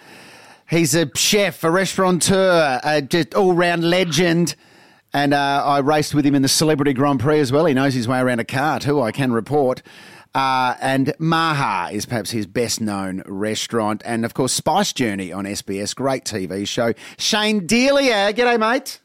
He's 0.70 0.95
a 0.95 1.11
chef, 1.14 1.62
a 1.64 1.70
restaurateur, 1.70 2.80
a 2.82 3.03
just 3.03 3.34
all 3.34 3.53
round 3.53 3.84
legend. 3.84 4.55
And 5.12 5.34
uh, 5.34 5.62
I 5.66 5.80
raced 5.80 6.14
with 6.14 6.24
him 6.24 6.34
in 6.34 6.40
the 6.40 6.49
Celebrity 6.49 6.95
Grand 6.95 7.20
Prix 7.20 7.40
as 7.40 7.53
well. 7.53 7.66
He 7.66 7.74
knows 7.74 7.93
his 7.93 8.09
way 8.09 8.18
around 8.18 8.40
a 8.40 8.45
car 8.45 8.80
too, 8.80 9.03
I 9.03 9.12
can 9.12 9.32
report. 9.32 9.82
Uh, 10.34 10.74
and 10.80 11.14
Maha 11.18 11.92
is 11.92 12.06
perhaps 12.06 12.30
his 12.30 12.46
best 12.46 12.80
known 12.80 13.22
restaurant. 13.26 14.02
And 14.04 14.24
of 14.24 14.34
course, 14.34 14.52
Spice 14.52 14.92
Journey 14.92 15.32
on 15.32 15.44
SBS, 15.44 15.94
great 15.94 16.24
TV 16.24 16.66
show. 16.66 16.94
Shane 17.18 17.66
Delia, 17.66 18.32
g'day, 18.32 18.58
mate. 18.58 19.00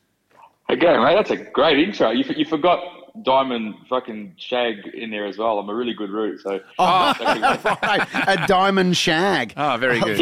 Again, 0.70 1.02
mate, 1.04 1.16
that's 1.16 1.32
a 1.32 1.38
great 1.38 1.80
intro. 1.80 2.12
You, 2.12 2.24
you 2.36 2.46
forgot 2.46 2.80
Diamond 3.24 3.76
fucking 3.90 4.34
Shag 4.38 4.86
in 4.94 5.10
there 5.10 5.26
as 5.26 5.38
well. 5.38 5.60
I'm 5.60 5.70
a 5.70 5.74
really 5.74 5.94
good 5.94 6.10
root, 6.10 6.42
so. 6.42 6.60
Right, 6.80 8.08
a 8.28 8.48
diamond 8.48 8.96
shag. 8.98 9.54
Oh, 9.58 9.78
very 9.78 10.00
good. 10.00 10.18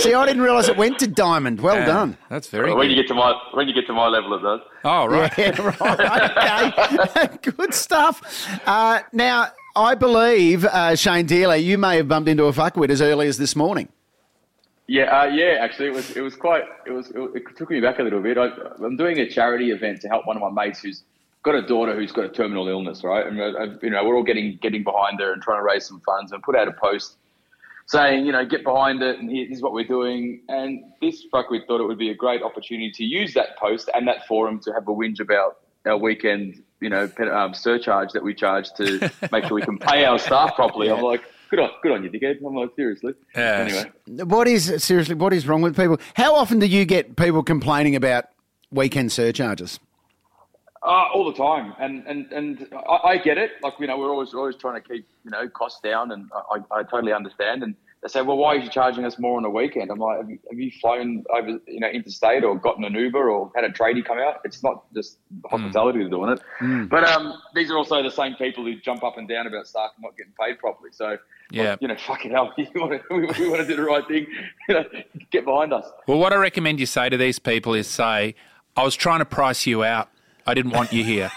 See, 0.00 0.14
I 0.14 0.26
didn't 0.26 0.42
realise 0.42 0.68
it 0.68 0.76
went 0.76 0.98
to 1.00 1.06
diamond. 1.06 1.60
Well 1.60 1.76
Yeah, 1.76 1.86
done. 1.86 2.18
That's 2.28 2.48
very 2.48 2.74
when 2.74 2.90
you 2.90 2.96
get 2.96 3.08
to 3.08 3.14
my 3.14 3.34
when 3.52 3.68
you 3.68 3.74
get 3.74 3.86
to 3.86 3.92
my 3.92 4.08
level, 4.08 4.34
it 4.34 4.42
does. 4.42 4.60
Oh, 4.84 5.06
right. 5.06 5.32
Yeah, 5.38 5.74
right. 5.80 7.16
Okay. 7.16 7.36
Good 7.56 7.74
stuff. 7.74 8.22
Uh, 8.66 9.00
now, 9.12 9.48
I 9.78 9.94
believe, 9.94 10.64
uh, 10.64 10.96
Shane 10.96 11.26
Delia, 11.26 11.56
you 11.56 11.78
may 11.78 11.98
have 11.98 12.08
bumped 12.08 12.28
into 12.28 12.46
a 12.46 12.52
fuckwit 12.52 12.90
as 12.90 13.00
early 13.00 13.28
as 13.28 13.38
this 13.38 13.54
morning. 13.54 13.88
Yeah, 14.88 15.04
uh, 15.04 15.26
yeah. 15.26 15.58
Actually, 15.60 15.88
it 15.88 15.94
was 15.94 16.16
it 16.16 16.20
was 16.20 16.34
quite 16.34 16.64
it 16.84 16.90
was 16.90 17.12
it, 17.14 17.56
took 17.56 17.70
me 17.70 17.80
back 17.80 18.00
a 18.00 18.02
little 18.02 18.20
bit. 18.20 18.38
I, 18.38 18.48
I'm 18.84 18.96
doing 18.96 19.20
a 19.20 19.28
charity 19.30 19.70
event 19.70 20.00
to 20.00 20.08
help 20.08 20.26
one 20.26 20.36
of 20.36 20.42
my 20.42 20.64
mates 20.64 20.80
who's 20.80 21.04
got 21.44 21.54
a 21.54 21.62
daughter 21.62 21.94
who's 21.94 22.10
got 22.10 22.24
a 22.24 22.28
terminal 22.28 22.66
illness, 22.66 23.04
right? 23.04 23.24
And 23.24 23.40
uh, 23.40 23.78
you 23.80 23.90
know 23.90 24.02
we're 24.04 24.16
all 24.16 24.24
getting 24.24 24.58
getting 24.60 24.82
behind 24.82 25.20
her 25.20 25.32
and 25.32 25.40
trying 25.40 25.60
to 25.60 25.62
raise 25.62 25.86
some 25.86 26.00
funds 26.00 26.32
and 26.32 26.42
put 26.42 26.56
out 26.56 26.66
a 26.66 26.72
post 26.72 27.16
saying 27.86 28.26
you 28.26 28.32
know 28.32 28.44
get 28.44 28.64
behind 28.64 29.00
it 29.02 29.18
and 29.20 29.30
here's 29.30 29.60
what 29.60 29.74
we're 29.74 29.86
doing. 29.86 30.40
And 30.48 30.82
this 31.00 31.22
fuckwit 31.32 31.68
thought 31.68 31.80
it 31.80 31.86
would 31.86 31.98
be 31.98 32.10
a 32.10 32.16
great 32.16 32.42
opportunity 32.42 32.90
to 32.92 33.04
use 33.04 33.32
that 33.34 33.56
post 33.58 33.90
and 33.94 34.08
that 34.08 34.26
forum 34.26 34.58
to 34.64 34.72
have 34.72 34.88
a 34.88 34.92
whinge 34.92 35.20
about 35.20 35.58
our 35.86 35.98
weekend 35.98 36.64
you 36.80 36.88
know 36.88 37.10
um, 37.32 37.54
surcharge 37.54 38.12
that 38.12 38.22
we 38.22 38.34
charge 38.34 38.72
to 38.74 39.10
make 39.32 39.44
sure 39.44 39.54
we 39.54 39.62
can 39.62 39.78
pay 39.78 40.04
our 40.04 40.18
staff 40.18 40.54
properly. 40.54 40.90
I'm 40.90 41.02
like. 41.02 41.22
Good 41.50 41.60
on, 41.60 41.70
good 41.82 41.92
on 41.92 42.04
you, 42.04 42.10
dickhead. 42.10 42.46
I'm 42.46 42.54
like, 42.54 42.76
seriously. 42.76 43.14
Yeah. 43.34 43.66
Anyway. 44.06 44.24
What 44.26 44.46
is, 44.46 44.84
seriously, 44.84 45.14
what 45.14 45.32
is 45.32 45.48
wrong 45.48 45.62
with 45.62 45.74
people? 45.74 45.96
How 46.12 46.34
often 46.34 46.58
do 46.58 46.66
you 46.66 46.84
get 46.84 47.16
people 47.16 47.42
complaining 47.42 47.96
about 47.96 48.26
weekend 48.70 49.12
surcharges? 49.12 49.80
Uh, 50.82 51.08
all 51.12 51.24
the 51.24 51.36
time, 51.36 51.74
and 51.80 52.06
and 52.06 52.30
and 52.32 52.68
I, 52.88 53.08
I 53.08 53.16
get 53.18 53.36
it. 53.36 53.52
Like 53.62 53.74
you 53.80 53.88
know, 53.88 53.98
we're 53.98 54.10
always 54.10 54.32
always 54.32 54.54
trying 54.56 54.80
to 54.80 54.88
keep 54.88 55.08
you 55.24 55.30
know 55.30 55.48
costs 55.48 55.80
down, 55.80 56.12
and 56.12 56.30
I, 56.52 56.58
I 56.70 56.82
totally 56.84 57.12
understand. 57.12 57.64
And 57.64 57.74
they 58.02 58.08
say, 58.08 58.22
well, 58.22 58.36
why 58.36 58.54
are 58.54 58.58
you 58.58 58.70
charging 58.70 59.04
us 59.04 59.18
more 59.18 59.36
on 59.36 59.42
the 59.42 59.50
weekend? 59.50 59.90
I'm 59.90 59.98
like, 59.98 60.18
have 60.18 60.30
you, 60.30 60.38
have 60.50 60.58
you 60.58 60.70
flown 60.80 61.24
over 61.34 61.58
you 61.66 61.80
know 61.80 61.88
interstate 61.88 62.44
or 62.44 62.56
gotten 62.56 62.84
an 62.84 62.94
Uber 62.94 63.28
or 63.30 63.50
had 63.56 63.64
a 63.64 63.70
tradie 63.70 64.04
come 64.04 64.18
out? 64.18 64.36
It's 64.44 64.62
not 64.62 64.84
just 64.94 65.18
hospitality 65.50 65.98
that's 65.98 66.10
doing 66.10 66.30
it. 66.30 66.88
But 66.88 67.04
um, 67.04 67.34
these 67.54 67.70
are 67.70 67.76
also 67.76 68.02
the 68.02 68.10
same 68.10 68.34
people 68.36 68.64
who 68.64 68.76
jump 68.80 69.02
up 69.02 69.18
and 69.18 69.28
down 69.28 69.46
about 69.48 69.66
staff 69.66 69.90
not 70.00 70.16
getting 70.16 70.32
paid 70.40 70.58
properly. 70.60 70.90
So 70.92 71.18
Yeah. 71.50 71.70
like, 71.70 71.82
you 71.82 71.88
know, 71.88 71.96
fucking 71.96 72.30
hell, 72.30 72.52
you 72.56 72.66
want 72.76 72.92
to, 72.92 73.14
we, 73.14 73.20
we 73.44 73.48
want 73.48 73.62
to 73.62 73.66
do 73.66 73.74
the 73.76 73.82
right 73.82 74.06
thing. 74.06 74.26
You 74.68 74.74
know, 74.76 74.84
get 75.32 75.44
behind 75.44 75.72
us. 75.72 75.86
Well, 76.06 76.18
what 76.18 76.32
I 76.32 76.36
recommend 76.36 76.78
you 76.78 76.86
say 76.86 77.08
to 77.08 77.16
these 77.16 77.38
people 77.40 77.74
is 77.74 77.88
say, 77.88 78.34
I 78.76 78.84
was 78.84 78.94
trying 78.94 79.18
to 79.18 79.24
price 79.24 79.66
you 79.66 79.82
out. 79.82 80.08
I 80.48 80.54
didn't 80.54 80.72
want 80.72 80.90
you 80.94 81.04
here. 81.04 81.30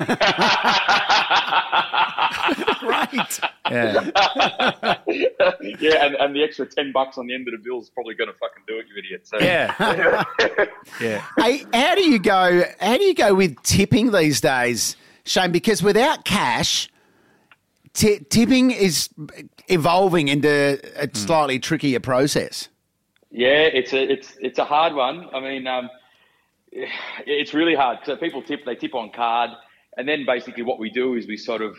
Great. 2.79 3.39
Yeah. 3.69 4.09
yeah, 5.79 6.05
and, 6.05 6.15
and 6.15 6.33
the 6.33 6.41
extra 6.43 6.65
ten 6.65 6.93
bucks 6.93 7.17
on 7.17 7.27
the 7.27 7.33
end 7.33 7.45
of 7.49 7.51
the 7.51 7.57
bill 7.57 7.81
is 7.81 7.89
probably 7.89 8.15
going 8.15 8.29
to 8.29 8.37
fucking 8.37 8.63
do 8.67 8.77
it, 8.79 8.85
you 8.87 8.97
idiot. 8.97 9.27
So 9.27 9.37
Yeah. 9.39 10.23
Yeah. 11.01 11.25
Hey, 11.37 11.65
how 11.73 11.95
do 11.95 12.09
you 12.09 12.19
go? 12.19 12.63
How 12.79 12.97
do 12.97 13.03
you 13.03 13.13
go 13.13 13.33
with 13.33 13.61
tipping 13.63 14.11
these 14.11 14.39
days, 14.39 14.95
Shane? 15.25 15.51
Because 15.51 15.83
without 15.83 16.23
cash, 16.23 16.89
ti 17.93 18.19
tipping 18.29 18.71
is 18.71 19.09
evolving 19.67 20.29
into 20.29 20.79
a 20.95 21.09
slightly 21.13 21.59
trickier 21.59 21.99
process. 21.99 22.69
Yeah, 23.29 23.63
it's 23.63 23.91
a 23.91 24.09
it's 24.09 24.37
it's 24.39 24.59
a 24.59 24.65
hard 24.65 24.93
one. 24.93 25.27
I 25.33 25.41
mean, 25.41 25.67
um, 25.67 25.89
it's 27.25 27.53
really 27.53 27.75
hard. 27.75 27.99
So 28.05 28.15
people 28.15 28.41
tip, 28.41 28.65
they 28.65 28.75
tip 28.75 28.95
on 28.95 29.11
card, 29.11 29.51
and 29.97 30.07
then 30.07 30.25
basically 30.25 30.63
what 30.63 30.79
we 30.79 30.89
do 30.89 31.15
is 31.15 31.27
we 31.27 31.37
sort 31.37 31.61
of, 31.61 31.75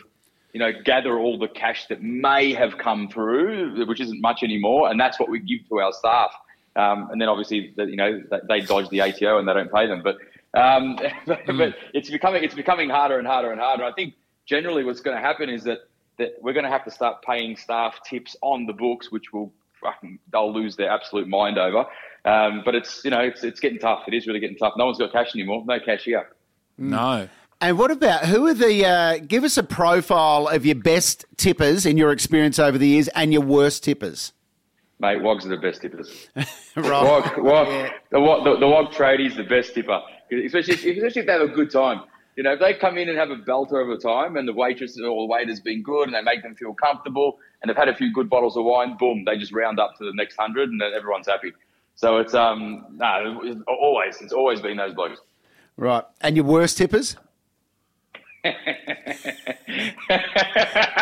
you 0.53 0.59
know, 0.59 0.71
gather 0.85 1.17
all 1.17 1.37
the 1.37 1.47
cash 1.47 1.87
that 1.87 2.01
may 2.01 2.53
have 2.53 2.77
come 2.77 3.09
through, 3.09 3.85
which 3.87 3.99
isn't 3.99 4.21
much 4.21 4.43
anymore, 4.43 4.89
and 4.89 4.99
that's 4.99 5.19
what 5.19 5.29
we 5.29 5.39
give 5.39 5.67
to 5.69 5.79
our 5.79 5.91
staff. 5.93 6.31
Um, 6.75 7.09
and 7.11 7.21
then 7.21 7.29
obviously, 7.29 7.73
the- 7.75 7.85
you 7.85 7.95
know, 7.95 8.21
they- 8.47 8.61
dodge 8.61 8.89
the 8.89 9.01
ATO 9.01 9.37
and 9.37 9.47
they 9.47 9.53
don't 9.53 9.71
pay 9.71 9.87
them. 9.87 10.01
But 10.03 10.17
um, 10.55 10.97
but 11.25 11.75
it's 11.93 12.09
becoming 12.09 12.43
it's 12.43 12.53
becoming 12.55 12.89
harder 12.89 13.17
and 13.17 13.27
harder 13.27 13.51
and 13.51 13.59
harder. 13.59 13.83
I 13.83 13.91
think 13.91 14.13
generally 14.45 14.83
what's 14.83 15.01
going 15.01 15.15
to 15.17 15.21
happen 15.21 15.49
is 15.49 15.63
that 15.63 15.79
that 16.17 16.35
we're 16.41 16.53
going 16.53 16.65
to 16.65 16.69
have 16.71 16.83
to 16.85 16.91
start 16.91 17.23
paying 17.23 17.55
staff 17.55 17.99
tips 18.07 18.35
on 18.41 18.67
the 18.67 18.73
books, 18.73 19.11
which 19.11 19.33
will 19.33 19.51
fucking 19.81 20.19
they'll 20.31 20.53
lose 20.53 20.75
their 20.75 20.89
absolute 20.89 21.27
mind 21.27 21.57
over. 21.57 21.85
Um, 22.25 22.61
but 22.63 22.75
it's 22.75 23.03
you 23.03 23.11
know 23.11 23.19
it's 23.19 23.43
it's 23.43 23.59
getting 23.59 23.79
tough. 23.79 24.03
It 24.07 24.13
is 24.13 24.27
really 24.27 24.39
getting 24.39 24.57
tough. 24.57 24.73
No 24.77 24.85
one's 24.85 24.97
got 24.97 25.11
cash 25.11 25.35
anymore. 25.35 25.63
No 25.65 25.79
cash 25.79 26.03
here. 26.03 26.29
No. 26.77 27.27
And 27.61 27.77
what 27.77 27.91
about 27.91 28.25
who 28.25 28.47
are 28.47 28.53
the? 28.53 28.85
Uh, 28.85 29.17
give 29.19 29.43
us 29.43 29.57
a 29.57 29.63
profile 29.63 30.47
of 30.47 30.65
your 30.65 30.75
best 30.75 31.25
tippers 31.37 31.85
in 31.85 31.97
your 31.97 32.11
experience 32.11 32.59
over 32.59 32.77
the 32.77 32.87
years, 32.87 33.07
and 33.09 33.31
your 33.31 33.41
worst 33.41 33.83
tippers. 33.83 34.33
Mate, 34.99 35.21
Wogs 35.21 35.45
are 35.45 35.49
the 35.49 35.57
best 35.57 35.81
tippers. 35.81 36.29
Right. 36.75 36.87
Wog, 36.89 37.37
Wog, 37.37 37.91
the, 38.09 38.19
Wog- 38.19 38.43
the, 38.45 38.57
the 38.57 38.67
Wog 38.67 38.91
tradie's 38.91 39.35
the 39.35 39.43
best 39.43 39.75
tipper, 39.75 40.01
especially 40.31 40.73
if, 40.73 40.97
especially 40.97 41.21
if 41.21 41.27
they 41.27 41.33
have 41.33 41.41
a 41.41 41.47
good 41.47 41.69
time. 41.69 42.01
You 42.35 42.41
know, 42.41 42.53
if 42.53 42.59
they 42.59 42.73
come 42.73 42.97
in 42.97 43.09
and 43.09 43.17
have 43.19 43.29
a 43.29 43.35
belter 43.35 43.73
over 43.73 43.95
time, 43.95 44.37
and 44.37 44.47
the 44.47 44.53
waitress 44.53 44.97
or 44.97 45.03
the 45.03 45.31
waiter's 45.31 45.59
been 45.59 45.83
good, 45.83 46.07
and 46.07 46.15
they 46.15 46.21
make 46.23 46.41
them 46.41 46.55
feel 46.55 46.73
comfortable, 46.73 47.37
and 47.61 47.69
they've 47.69 47.77
had 47.77 47.89
a 47.89 47.95
few 47.95 48.11
good 48.11 48.27
bottles 48.27 48.57
of 48.57 48.63
wine, 48.65 48.97
boom, 48.97 49.23
they 49.23 49.37
just 49.37 49.53
round 49.53 49.79
up 49.79 49.95
to 49.99 50.03
the 50.03 50.13
next 50.15 50.35
hundred, 50.35 50.69
and 50.69 50.81
then 50.81 50.93
everyone's 50.95 51.27
happy. 51.27 51.53
So 51.95 52.17
it's 52.17 52.33
um 52.33 52.85
no, 52.91 53.41
it's 53.43 53.61
always 53.67 54.21
it's 54.21 54.33
always 54.33 54.61
been 54.61 54.77
those 54.77 54.93
blokes. 54.93 55.19
Right. 55.77 56.03
And 56.21 56.35
your 56.35 56.45
worst 56.45 56.77
tippers? 56.77 57.17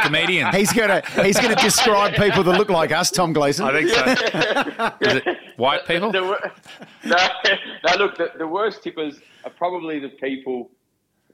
Comedian. 0.03 0.51
He's 0.53 0.71
gonna 0.73 1.01
he's 1.23 1.39
gonna 1.39 1.55
describe 1.55 2.13
people 2.13 2.43
that 2.43 2.57
look 2.57 2.69
like 2.69 2.91
us, 2.91 3.09
Tom 3.11 3.33
Gleeson. 3.33 3.65
I 3.65 3.71
think 3.71 3.89
so. 3.89 4.91
Is 5.01 5.15
it 5.25 5.37
white 5.57 5.85
people? 5.87 6.11
The, 6.11 6.23
wor- 6.23 6.51
no, 7.03 7.17
no, 7.87 7.95
look, 7.97 8.17
the, 8.17 8.31
the 8.37 8.47
worst 8.47 8.83
tippers 8.83 9.19
are 9.43 9.51
probably 9.51 9.99
the 9.99 10.09
people 10.09 10.69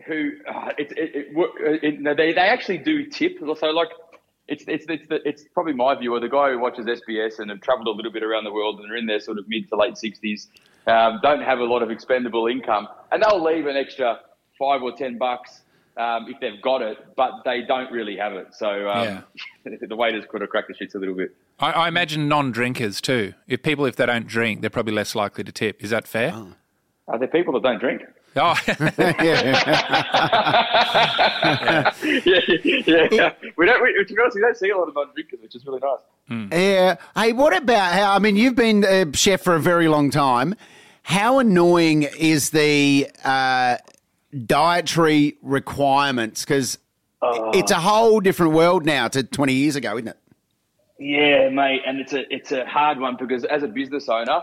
who 0.06 0.32
uh, 0.50 0.72
it, 0.78 0.92
it, 0.98 1.16
it, 1.16 1.28
wo- 1.36 1.52
it, 1.58 2.00
no, 2.00 2.14
they 2.16 2.32
they 2.32 2.42
actually 2.42 2.78
do 2.78 3.06
tip. 3.08 3.38
So 3.40 3.68
like, 3.68 3.90
it's 4.48 4.64
it's 4.68 4.86
it's, 4.88 5.08
the, 5.08 5.28
it's 5.28 5.44
probably 5.54 5.74
my 5.74 5.96
view 5.96 6.14
or 6.14 6.20
the 6.20 6.30
guy 6.30 6.52
who 6.52 6.60
watches 6.60 6.86
SBS 6.86 7.40
and 7.40 7.50
have 7.50 7.62
travelled 7.62 7.88
a 7.88 7.92
little 7.92 8.12
bit 8.12 8.24
around 8.24 8.44
the 8.44 8.54
world 8.54 8.80
and 8.80 8.92
are 8.92 8.96
in 8.96 9.06
their 9.06 9.20
sort 9.20 9.38
of 9.38 9.48
mid 9.48 9.68
to 9.70 9.76
late 9.76 9.98
sixties, 9.98 10.48
um, 10.88 11.20
don't 11.22 11.42
have 11.42 11.60
a 11.60 11.64
lot 11.64 11.84
of 11.84 11.92
expendable 11.92 12.48
income, 12.48 12.88
and 13.12 13.22
they'll 13.22 13.44
leave 13.44 13.66
an 13.68 13.76
extra 13.76 14.20
five 14.58 14.82
or 14.82 14.92
ten 14.96 15.18
bucks. 15.18 15.62
Um, 15.98 16.28
if 16.30 16.40
they've 16.40 16.62
got 16.62 16.84
it, 16.84 17.00
but 17.16 17.42
they 17.44 17.64
don't 17.64 17.92
really 17.92 18.16
have 18.18 18.34
it. 18.34 18.54
So 18.54 18.88
um, 18.88 19.24
the 19.82 19.96
waiters 19.96 20.26
could 20.30 20.42
have 20.42 20.52
cracked 20.52 20.68
the 20.68 20.76
shits 20.76 20.94
a 20.94 21.00
little 21.00 21.16
bit. 21.16 21.36
I, 21.60 21.72
I 21.72 21.88
imagine 21.88 22.28
non-drinkers 22.28 23.02
too. 23.02 23.34
If 23.48 23.64
people, 23.64 23.84
if 23.86 23.96
they 23.96 24.06
don't 24.06 24.28
drink, 24.28 24.62
they're 24.62 24.70
probably 24.70 24.94
less 24.94 25.16
likely 25.16 25.44
to 25.44 25.52
tip. 25.52 25.84
Is 25.84 25.90
that 25.90 26.08
fair? 26.08 26.36
Are 27.08 27.18
there 27.18 27.28
people 27.28 27.52
that 27.54 27.64
don't 27.64 27.80
drink? 27.80 28.04
Oh, 28.38 28.56
yeah. 28.68 29.14
yeah, 32.26 32.40
yeah, 32.64 33.08
yeah. 33.12 33.34
We 33.56 33.66
don't. 33.66 33.82
We, 33.82 34.06
to 34.06 34.14
be 34.14 34.22
honest, 34.22 34.36
we 34.36 34.42
don't 34.42 34.58
see 34.58 34.70
a 34.70 34.78
lot 34.78 34.88
of 34.88 34.96
non-drinkers, 34.96 35.40
which 35.42 35.56
is 35.56 35.66
really 35.66 35.82
nice. 35.82 36.52
Yeah. 36.52 36.96
Hey, 37.16 37.34
what 37.34 37.56
about 37.56 37.94
how? 37.94 38.14
I 38.14 38.20
mean, 38.20 38.36
you've 38.36 38.56
been 38.56 38.84
a 38.84 39.12
chef 39.16 39.42
for 39.42 39.56
a 39.56 39.60
very 39.60 39.88
long 39.88 40.10
time. 40.12 40.56
How 41.04 41.40
annoying 41.40 42.04
is 42.04 42.50
the 42.50 43.10
uh, 43.24 43.78
dietary 44.46 45.38
requirements? 45.42 46.44
Because 46.44 46.78
it's 47.22 47.72
a 47.72 47.80
whole 47.80 48.20
different 48.20 48.54
world 48.54 48.86
now 48.86 49.08
to 49.08 49.24
20 49.24 49.54
years 49.54 49.76
ago, 49.76 49.96
isn't 49.96 50.10
it? 50.10 50.18
Yeah, 51.00 51.50
mate, 51.50 51.82
and 51.86 52.00
it's 52.00 52.14
a 52.14 52.34
it's 52.34 52.52
a 52.52 52.66
hard 52.66 53.00
one 53.00 53.18
because 53.20 53.46
as 53.46 53.62
a 53.64 53.68
business 53.68 54.10
owner, 54.10 54.42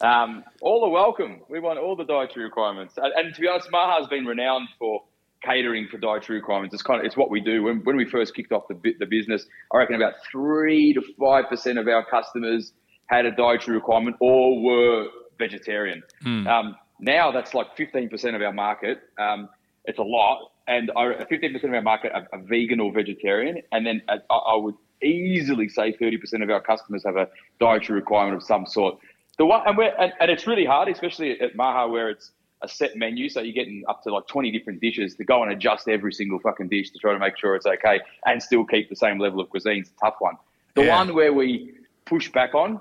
um, 0.00 0.44
all 0.60 0.84
are 0.84 0.90
welcome. 0.90 1.40
We 1.48 1.60
want 1.60 1.78
all 1.78 1.96
the 1.96 2.04
dietary 2.04 2.44
requirements, 2.44 2.94
and, 2.96 3.12
and 3.16 3.34
to 3.34 3.40
be 3.40 3.48
honest, 3.48 3.70
Maha's 3.70 4.08
been 4.08 4.26
renowned 4.26 4.68
for 4.78 5.02
catering 5.42 5.86
for 5.90 5.98
dietary 5.98 6.38
requirements. 6.38 6.74
It's 6.74 6.82
kind 6.82 7.00
of 7.00 7.06
it's 7.06 7.16
what 7.16 7.30
we 7.30 7.40
do. 7.40 7.62
When 7.62 7.80
when 7.84 7.96
we 7.96 8.04
first 8.04 8.34
kicked 8.34 8.52
off 8.52 8.68
the 8.68 8.94
the 8.98 9.06
business, 9.06 9.46
I 9.72 9.78
reckon 9.78 9.96
about 9.96 10.14
three 10.30 10.92
to 10.94 11.02
five 11.18 11.44
percent 11.48 11.78
of 11.78 11.88
our 11.88 12.04
customers 12.04 12.72
had 13.06 13.24
a 13.24 13.30
dietary 13.30 13.76
requirement 13.76 14.16
or 14.20 14.60
were 14.62 15.06
vegetarian. 15.38 16.02
Um, 16.46 16.76
now 17.00 17.30
that's 17.30 17.54
like 17.54 17.76
fifteen 17.76 18.08
percent 18.08 18.36
of 18.36 18.42
our 18.42 18.52
market. 18.52 19.00
Um, 19.18 19.48
it's 19.84 19.98
a 19.98 20.02
lot, 20.02 20.50
and 20.66 20.90
fifteen 21.28 21.52
percent 21.52 21.72
of 21.72 21.74
our 21.74 21.82
market 21.82 22.12
are, 22.12 22.26
are 22.32 22.40
vegan 22.40 22.80
or 22.80 22.92
vegetarian, 22.92 23.62
and 23.72 23.86
then 23.86 24.02
uh, 24.08 24.16
I, 24.30 24.34
I 24.34 24.56
would 24.56 24.74
easily 25.02 25.68
say 25.68 25.92
thirty 25.92 26.16
percent 26.16 26.42
of 26.42 26.50
our 26.50 26.60
customers 26.60 27.04
have 27.04 27.16
a 27.16 27.28
dietary 27.60 28.00
requirement 28.00 28.36
of 28.36 28.42
some 28.42 28.66
sort. 28.66 28.98
The 29.38 29.46
one, 29.46 29.62
and, 29.66 29.76
we're, 29.76 29.94
and, 29.98 30.12
and 30.20 30.30
it's 30.30 30.46
really 30.46 30.64
hard, 30.64 30.88
especially 30.88 31.38
at 31.40 31.54
Maha, 31.56 31.88
where 31.88 32.08
it's 32.08 32.30
a 32.62 32.68
set 32.68 32.96
menu, 32.96 33.28
so 33.28 33.40
you're 33.40 33.52
getting 33.52 33.84
up 33.86 34.02
to 34.04 34.12
like 34.12 34.26
20 34.28 34.50
different 34.50 34.80
dishes 34.80 35.14
to 35.16 35.24
go 35.24 35.42
and 35.42 35.52
adjust 35.52 35.88
every 35.88 36.12
single 36.12 36.38
fucking 36.38 36.68
dish 36.68 36.90
to 36.90 36.98
try 36.98 37.12
to 37.12 37.18
make 37.18 37.36
sure 37.36 37.54
it's 37.54 37.66
okay 37.66 38.00
and 38.24 38.42
still 38.42 38.64
keep 38.64 38.88
the 38.88 38.96
same 38.96 39.18
level 39.18 39.40
of 39.40 39.50
cuisine. 39.50 39.80
It's 39.80 39.90
a 39.90 40.06
tough 40.06 40.16
one. 40.20 40.36
The 40.74 40.84
Yeah. 40.84 40.96
one 40.96 41.14
where 41.14 41.32
we 41.34 41.74
push 42.06 42.32
back 42.32 42.54
on, 42.54 42.80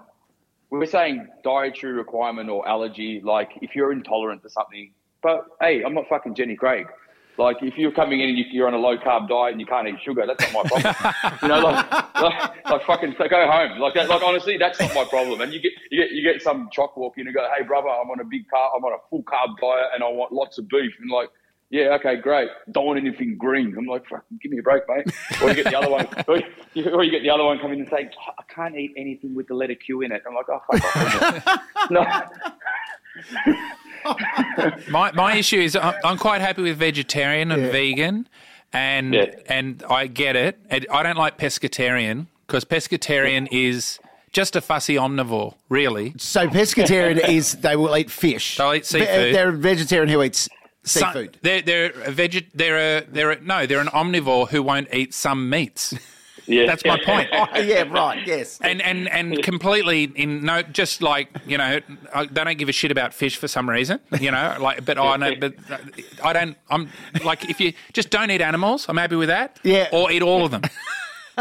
we're 0.69 0.85
saying 0.85 1.27
dietary 1.43 1.93
requirement 1.93 2.49
or 2.49 2.65
allergy, 2.67 3.19
like 3.21 3.51
if 3.61 3.75
you're 3.75 3.91
intolerant 3.91 4.43
to 4.43 4.49
something, 4.49 4.91
but 5.21 5.45
hey, 5.61 5.83
I'm 5.83 5.93
not 5.93 6.07
fucking 6.07 6.35
Jenny 6.35 6.55
Craig. 6.55 6.87
Like 7.37 7.57
if 7.61 7.77
you're 7.77 7.91
coming 7.91 8.21
in 8.21 8.29
and 8.29 8.37
you- 8.37 8.45
you're 8.51 8.67
on 8.67 8.73
a 8.73 8.77
low 8.77 8.97
carb 8.97 9.27
diet 9.27 9.51
and 9.51 9.59
you 9.59 9.67
can't 9.67 9.87
eat 9.87 9.95
sugar, 10.03 10.25
that's 10.25 10.41
not 10.53 10.63
my 10.63 10.69
problem. 10.69 11.39
you 11.41 11.47
know, 11.49 11.59
like, 11.59 12.21
like, 12.21 12.65
like 12.65 12.83
fucking 12.85 13.15
so 13.17 13.27
go 13.27 13.45
home. 13.51 13.77
Like 13.79 13.93
that, 13.95 14.07
like 14.07 14.23
honestly, 14.23 14.57
that's 14.57 14.79
not 14.79 14.93
my 14.95 15.03
problem. 15.05 15.41
And 15.41 15.51
you 15.53 15.59
get 15.61 15.71
you 15.91 16.01
get 16.01 16.11
you 16.11 16.23
get 16.23 16.41
some 16.41 16.69
chock 16.71 16.95
walk 16.95 17.17
in 17.17 17.27
and 17.27 17.35
go, 17.35 17.45
hey 17.57 17.63
brother, 17.63 17.89
I'm 17.89 18.09
on 18.09 18.19
a 18.21 18.23
big 18.23 18.43
carb, 18.53 18.69
I'm 18.77 18.83
on 18.85 18.93
a 18.93 18.97
full 19.09 19.23
carb 19.23 19.57
diet 19.59 19.87
and 19.95 20.03
I 20.03 20.07
want 20.07 20.31
lots 20.31 20.57
of 20.57 20.67
beef. 20.69 20.93
And 21.01 21.11
like, 21.11 21.29
yeah, 21.71 21.95
okay, 21.99 22.15
great. 22.15 22.47
Don't 22.71 22.85
want 22.85 22.99
anything 22.99 23.37
green. 23.37 23.75
I'm 23.77 23.85
like, 23.87 24.07
fucking 24.07 24.39
give 24.41 24.51
me 24.51 24.59
a 24.59 24.63
break, 24.63 24.83
mate. 24.87 25.07
Or 25.41 25.49
you 25.49 25.55
get 25.55 25.65
the 25.65 25.77
other 25.77 25.89
one, 25.89 26.07
or 26.27 26.39
you, 26.73 26.89
or 26.91 27.03
you 27.03 27.11
get 27.11 27.23
the 27.23 27.31
other 27.31 27.43
one 27.43 27.59
coming 27.59 27.79
and 27.81 27.89
saying, 27.89 28.11
I 28.39 28.43
can't 28.53 28.77
eat 28.77 28.93
anything 28.95 29.33
with 29.35 29.47
the 29.47 29.55
letter 29.55 29.75
Q 29.75 30.01
in 30.03 30.11
it. 30.11 30.23
I'm 30.27 30.35
like, 30.35 30.45
oh 30.47 30.61
fuck 30.71 31.89
no. 31.91 32.05
my 34.89 35.11
my 35.13 35.35
issue 35.35 35.59
is 35.59 35.75
I'm, 35.75 35.93
I'm 36.03 36.17
quite 36.17 36.41
happy 36.41 36.61
with 36.63 36.77
vegetarian 36.77 37.51
and 37.51 37.71
vegan, 37.71 38.27
and 38.73 39.13
Yeah. 39.13 39.25
and 39.47 39.83
I 39.89 40.07
get 40.07 40.35
it. 40.35 40.59
I 40.71 41.03
don't 41.03 41.17
like 41.17 41.37
pescatarian 41.37 42.27
because 42.47 42.65
pescatarian 42.65 43.47
is 43.51 43.99
just 44.31 44.55
a 44.55 44.61
fussy 44.61 44.95
omnivore, 44.95 45.55
really. 45.69 46.13
So 46.17 46.47
pescatarian 46.47 47.27
is 47.29 47.53
they 47.53 47.75
will 47.75 47.95
eat 47.97 48.11
fish. 48.11 48.57
They'll 48.57 48.73
eat 48.73 48.85
Ve- 48.85 48.99
seafood. 48.99 49.35
They're 49.35 49.49
a 49.49 49.53
vegetarian 49.53 50.09
who 50.09 50.21
eats 50.23 50.49
So- 50.83 50.99
seafood. 50.99 51.37
they're 51.41 51.61
they're 51.61 51.85
a 51.87 52.11
veget. 52.11 52.47
They're 52.53 52.77
a 52.99 53.05
they're 53.05 53.31
a, 53.31 53.41
no. 53.41 53.65
They're 53.65 53.79
an 53.79 53.87
omnivore 53.87 54.49
who 54.49 54.61
won't 54.61 54.93
eat 54.93 55.13
some 55.13 55.49
meats. 55.49 55.93
Yeah. 56.47 56.65
That's 56.65 56.85
my 56.85 56.99
point. 57.03 57.29
Oh, 57.33 57.59
yeah, 57.59 57.83
right. 57.83 58.25
Yes. 58.25 58.59
And 58.61 58.81
and 58.81 59.09
and 59.09 59.41
completely 59.43 60.03
in 60.15 60.43
no, 60.45 60.61
just 60.61 61.01
like 61.01 61.27
you 61.47 61.57
know, 61.57 61.79
I, 62.13 62.25
they 62.25 62.43
don't 62.43 62.57
give 62.57 62.69
a 62.69 62.71
shit 62.71 62.91
about 62.91 63.13
fish 63.13 63.37
for 63.37 63.47
some 63.47 63.69
reason, 63.69 63.99
you 64.19 64.31
know. 64.31 64.57
Like, 64.59 64.85
but 64.85 64.97
I 64.97 65.17
know, 65.17 65.35
but 65.35 65.53
I 66.23 66.33
don't. 66.33 66.57
I'm 66.69 66.89
like, 67.23 67.49
if 67.49 67.59
you 67.59 67.73
just 67.93 68.09
don't 68.09 68.29
eat 68.31 68.41
animals, 68.41 68.87
I'm 68.89 68.97
happy 68.97 69.15
with 69.15 69.29
that. 69.29 69.59
Yeah. 69.63 69.89
Or 69.91 70.11
eat 70.11 70.21
all 70.21 70.45
of 70.45 70.51
them. 70.51 70.61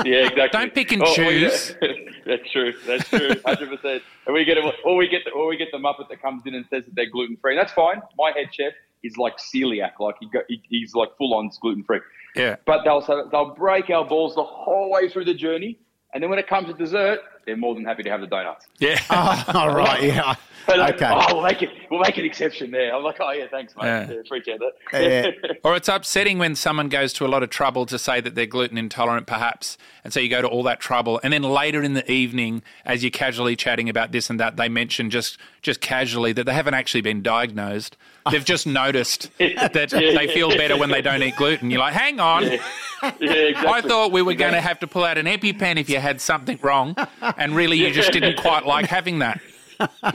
Yeah, 0.05 0.27
exactly. 0.27 0.49
Don't 0.59 0.75
pick 0.75 0.91
and 0.91 1.03
Oh, 1.03 1.07
oh, 1.07 1.21
yeah. 1.21 1.49
choose. 1.51 1.77
That's 2.27 2.51
true. 2.51 2.75
That's 2.85 3.09
true. 3.09 3.31
Hundred 3.47 3.69
percent. 3.69 4.03
And 4.27 4.35
we 4.35 4.45
get 4.45 4.59
or 4.85 4.97
we 4.97 5.07
get 5.07 5.23
the, 5.25 5.31
or 5.31 5.47
we 5.47 5.57
get 5.57 5.69
the 5.71 5.79
muppet 5.79 6.09
that 6.09 6.21
comes 6.21 6.43
in 6.47 6.55
and 6.57 6.67
says 6.69 6.85
that 6.87 6.97
they're 6.97 7.09
gluten 7.09 7.37
free. 7.37 7.55
That's 7.55 7.73
fine. 7.73 8.03
My 8.19 8.33
head 8.33 8.49
chef 8.53 8.73
is 9.05 9.17
like 9.17 9.35
celiac. 9.39 9.93
Like 10.01 10.17
he, 10.19 10.29
go, 10.29 10.41
he 10.49 10.61
he's 10.69 10.95
like 10.97 11.17
full 11.17 11.33
on 11.35 11.49
gluten 11.61 11.85
free. 11.85 12.01
Yeah. 12.35 12.57
But 12.67 12.85
they'll 12.85 13.01
they'll 13.31 13.55
break 13.55 13.91
our 13.91 14.05
balls 14.07 14.35
the 14.35 14.43
whole 14.43 14.91
way 14.91 15.09
through 15.09 15.27
the 15.27 15.35
journey, 15.35 15.79
And 16.13 16.23
then 16.23 16.31
when 16.31 16.39
it 16.39 16.49
comes 16.49 16.69
to 16.69 16.75
dessert, 16.75 17.21
they're 17.47 17.57
more 17.57 17.75
than 17.75 17.85
happy 17.85 18.03
to 18.03 18.11
have 18.11 18.21
the 18.21 18.27
donuts. 18.27 18.67
Yeah. 18.79 19.01
All 19.55 19.75
right, 19.75 20.03
yeah. 20.03 20.35
They're 20.67 20.77
like, 20.79 20.95
Okay. 20.95 21.11
Oh, 21.13 21.35
we'll 21.35 21.43
make 21.43 21.63
it. 21.63 21.71
We'll 21.91 22.01
make 22.01 22.17
an 22.19 22.25
exception 22.25 22.71
there. 22.71 22.95
I'm 22.95 23.03
like, 23.03 23.17
oh 23.21 23.31
yeah, 23.33 23.47
thanks, 23.51 23.75
mate. 23.77 23.85
Yeah. 23.87 24.11
Yeah. 24.11 24.21
Appreciate 24.21 24.61
that. 24.61 24.73
Yeah. 24.93 25.31
Or 25.65 25.75
it's 25.77 25.89
upsetting 25.89 26.39
when 26.39 26.55
someone 26.57 26.89
goes 26.91 27.13
to 27.15 27.25
a 27.25 27.29
lot 27.29 27.43
of 27.43 27.49
trouble 27.49 27.87
to 27.87 27.99
say 27.99 28.21
that 28.21 28.35
they're 28.35 28.45
gluten 28.45 28.77
intolerant, 28.77 29.27
perhaps. 29.27 29.79
And 30.05 30.13
so 30.13 30.21
you 30.21 30.29
go 30.29 30.43
to 30.43 30.49
all 30.49 30.63
that 30.65 30.79
trouble. 30.79 31.19
And 31.23 31.33
then 31.33 31.43
later 31.43 31.83
in 31.83 31.95
the 31.95 32.11
evening, 32.11 32.63
as 32.85 33.03
you're 33.03 33.11
casually 33.11 33.57
chatting 33.57 33.89
about 33.89 34.13
this 34.13 34.29
and 34.29 34.39
that, 34.41 34.57
they 34.57 34.69
mention 34.69 35.09
just, 35.09 35.39
just 35.63 35.81
casually 35.81 36.33
that 36.35 36.45
they 36.45 36.53
haven't 36.53 36.75
actually 36.75 37.01
been 37.01 37.23
diagnosed. 37.23 37.97
They've 38.31 38.45
just 38.45 38.67
noticed 38.67 39.31
that 39.39 39.73
they 39.91 40.27
feel 40.29 40.51
better 40.51 40.77
when 40.77 40.91
they 40.91 41.01
don't 41.01 41.23
eat 41.23 41.37
gluten. 41.37 41.71
You're 41.71 41.81
like, 41.81 41.95
hang 41.95 42.21
on. 42.21 42.43
yeah, 42.43 42.59
exactly. 43.03 43.71
I 43.73 43.81
thought 43.81 44.13
we 44.13 44.21
were 44.21 44.35
going 44.35 44.53
to 44.53 44.61
have 44.61 44.79
to 44.81 44.87
pull 44.87 45.05
out 45.05 45.17
an 45.17 45.25
EpiPen 45.27 45.77
if 45.79 45.89
you 45.89 45.99
had 45.99 46.21
something 46.21 46.59
wrong. 46.63 46.95
And 47.39 47.57
really, 47.57 47.79
you 47.79 47.91
just 47.91 48.13
didn't 48.13 48.37
quite 48.39 48.67
like 48.67 48.87
having 48.87 49.21
that. 49.21 49.41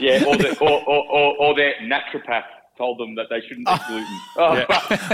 Yeah, 0.00 0.24
or, 0.26 0.36
the, 0.36 0.56
or, 0.60 0.82
or, 0.88 1.04
or, 1.10 1.36
or 1.38 1.54
their 1.56 1.74
naturopath 1.82 2.44
told 2.78 2.98
them 2.98 3.14
that 3.14 3.26
they 3.28 3.40
shouldn't 3.42 3.68
eat 3.68 3.80
gluten. 3.88 4.20
Oh, 4.38 4.64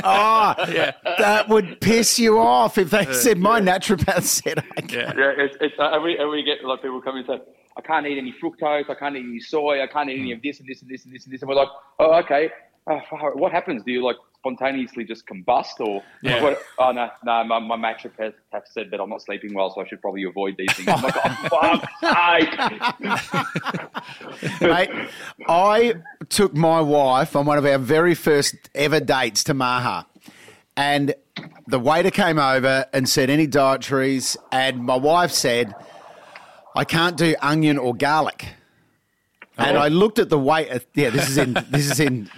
Oh, 0.05 0.55
Yeah. 0.73 0.93
that 1.19 1.49
would 1.49 1.81
piss 1.81 2.19
you 2.19 2.39
off 2.39 2.79
if 2.79 2.91
they 2.91 3.05
said 3.13 3.39
my 3.39 3.61
naturopath 3.61 4.23
said 4.23 4.63
I 4.77 4.81
can. 4.83 4.99
Yeah. 4.99 5.13
Yeah, 5.17 5.33
it's, 5.45 5.57
it's, 5.61 5.75
uh, 5.79 5.91
and, 5.93 6.03
we, 6.05 6.17
and 6.19 6.31
we 6.31 6.43
get 6.45 6.65
like 6.65 6.83
people 6.83 7.01
come 7.03 7.17
in 7.17 7.25
and 7.29 7.41
say, 7.41 7.53
I 7.77 7.81
can't 7.83 8.07
eat 8.07 8.19
any 8.19 8.33
fructose, 8.43 8.89
I 8.89 8.95
can't 8.95 9.17
eat 9.17 9.25
any 9.29 9.41
soy, 9.41 9.83
I 9.83 9.87
can't 9.87 10.09
eat 10.09 10.21
any 10.21 10.33
of 10.33 10.41
this 10.43 10.61
and 10.61 10.69
this 10.69 10.83
and 10.83 10.91
this 10.91 11.05
and 11.05 11.13
this 11.15 11.25
and 11.25 11.35
this. 11.35 11.43
And 11.43 11.49
we're 11.49 11.57
like, 11.57 11.69
oh, 11.99 12.15
okay. 12.21 12.51
Uh, 12.87 13.01
what 13.35 13.51
happens? 13.53 13.83
Do 13.83 13.91
you 13.93 14.05
like 14.05 14.17
spontaneously 14.47 15.05
just 15.05 15.27
combust 15.27 15.81
or? 15.81 16.03
Yeah. 16.23 16.43
What, 16.43 16.63
oh, 16.79 16.93
no, 16.93 17.11
no, 17.25 17.45
my, 17.45 17.59
my 17.59 17.77
naturopath 17.77 18.35
have 18.53 18.65
said 18.71 18.91
that 18.91 19.01
I'm 19.01 19.11
not 19.11 19.23
sleeping 19.23 19.55
well, 19.55 19.73
so 19.75 19.81
I 19.81 19.89
should 19.89 20.01
probably 20.01 20.25
avoid 20.25 20.57
these 20.57 20.73
things. 20.73 20.89
I'm 20.89 21.03
like, 21.03 21.17
oh, 21.25 21.83
fuck's 21.83 23.01
sake. 24.31 24.61
Mate, 24.61 24.91
I 25.49 25.95
took 26.29 26.55
my 26.55 26.81
wife 26.81 27.35
on 27.35 27.47
one 27.47 27.59
of 27.59 27.67
our 27.67 27.79
very 27.79 28.15
first 28.15 28.55
ever 28.75 29.01
dates 29.01 29.45
to 29.45 29.55
Maha. 29.55 30.07
And 30.77 31.15
the 31.67 31.81
waiter 31.81 32.11
came 32.11 32.39
over 32.39 32.85
and 32.93 33.09
said, 33.09 33.31
Any 33.31 33.47
dietaries? 33.47 34.37
And 34.53 34.85
my 34.85 34.97
wife 34.97 35.31
said, 35.31 35.75
I 36.75 36.85
can't 36.85 37.17
do 37.17 37.35
onion 37.41 37.79
or 37.79 37.95
garlic. 37.95 38.49
And 39.57 39.79
oh. 39.79 39.81
I 39.81 39.89
looked 39.89 40.19
at 40.19 40.29
the 40.29 40.39
waiter. 40.39 40.83
Yeah, 40.95 41.09
this 41.09 41.31
is 41.31 41.39
in 41.39 41.55
this 41.71 41.91
is 41.91 41.99
in 41.99 42.31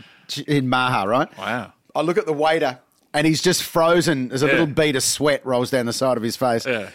in 0.46 0.68
Maha, 0.68 1.08
right? 1.08 1.36
Wow. 1.36 1.72
I 1.94 2.02
look 2.02 2.18
at 2.18 2.26
the 2.26 2.32
waiter, 2.32 2.78
and 3.14 3.26
he's 3.26 3.42
just 3.42 3.62
frozen. 3.62 4.28
There's 4.28 4.42
a 4.42 4.46
Yeah. 4.46 4.52
little 4.52 4.66
bead 4.66 4.96
of 4.96 5.02
sweat 5.02 5.44
rolls 5.44 5.70
down 5.70 5.86
the 5.86 5.92
side 5.92 6.16
of 6.16 6.22
his 6.22 6.36
face. 6.36 6.66
Yeah. 6.66 6.90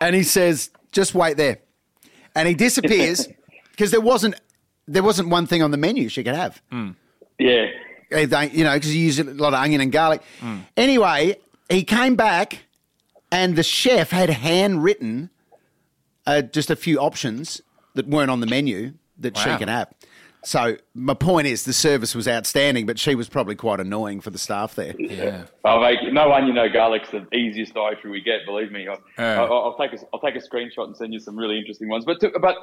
And 0.00 0.14
he 0.14 0.22
says, 0.22 0.70
"Just 0.92 1.14
wait 1.14 1.36
there," 1.36 1.58
and 2.34 2.48
he 2.48 2.54
disappears 2.54 3.28
because 3.70 3.90
there 3.90 4.00
wasn't 4.00 4.34
there 4.88 5.02
wasn't 5.02 5.28
one 5.28 5.46
thing 5.46 5.62
on 5.62 5.70
the 5.72 5.76
menu 5.76 6.08
she 6.08 6.22
could 6.22 6.34
have. 6.36 6.62
Yeah. 7.40 7.66
Eh, 8.12 8.26
they- 8.26 8.50
You 8.50 8.62
know, 8.64 8.74
because 8.74 8.94
you 8.94 9.02
use 9.02 9.18
a 9.18 9.24
lot 9.24 9.52
of 9.52 9.60
onion 9.60 9.80
and 9.80 9.90
garlic. 9.90 10.22
Anyway, 10.76 11.36
he 11.68 11.82
came 11.82 12.14
back, 12.14 12.60
and 13.32 13.56
the 13.56 13.64
chef 13.64 14.10
had 14.10 14.30
handwritten 14.30 15.30
uh, 16.26 16.42
just 16.42 16.70
a 16.70 16.76
few 16.76 16.98
options 16.98 17.60
that 17.94 18.06
weren't 18.08 18.30
on 18.30 18.40
the 18.40 18.46
menu 18.46 18.92
that 19.18 19.36
she 19.36 19.48
Wow. 19.48 19.58
can 19.58 19.68
have. 19.68 19.88
So 20.46 20.76
my 20.94 21.14
point 21.14 21.48
is, 21.48 21.64
the 21.64 21.72
service 21.72 22.14
was 22.14 22.28
outstanding, 22.28 22.86
but 22.86 23.00
she 23.00 23.16
was 23.16 23.28
probably 23.28 23.56
quite 23.56 23.80
annoying 23.80 24.20
for 24.20 24.30
the 24.30 24.38
staff 24.38 24.76
there. 24.76 24.94
Yeah. 24.96 25.46
Oh, 25.64 25.80
mate, 25.80 25.98
no 26.12 26.32
onion, 26.32 26.54
no 26.54 26.68
garlic's 26.68 27.10
the 27.10 27.26
easiest 27.34 27.74
dietary 27.74 28.12
we 28.12 28.20
get. 28.20 28.46
Believe 28.46 28.70
me, 28.70 28.86
I'll, 28.86 29.00
Yeah. 29.18 29.42
I'll, 29.42 29.52
I'll 29.52 29.76
take 29.76 29.92
a, 29.92 30.04
I'll 30.14 30.20
take 30.20 30.36
a 30.36 30.38
screenshot 30.38 30.84
and 30.84 30.96
send 30.96 31.12
you 31.12 31.18
some 31.18 31.36
really 31.36 31.58
interesting 31.58 31.88
ones. 31.88 32.04
But 32.04 32.20
to, 32.20 32.30
but 32.40 32.54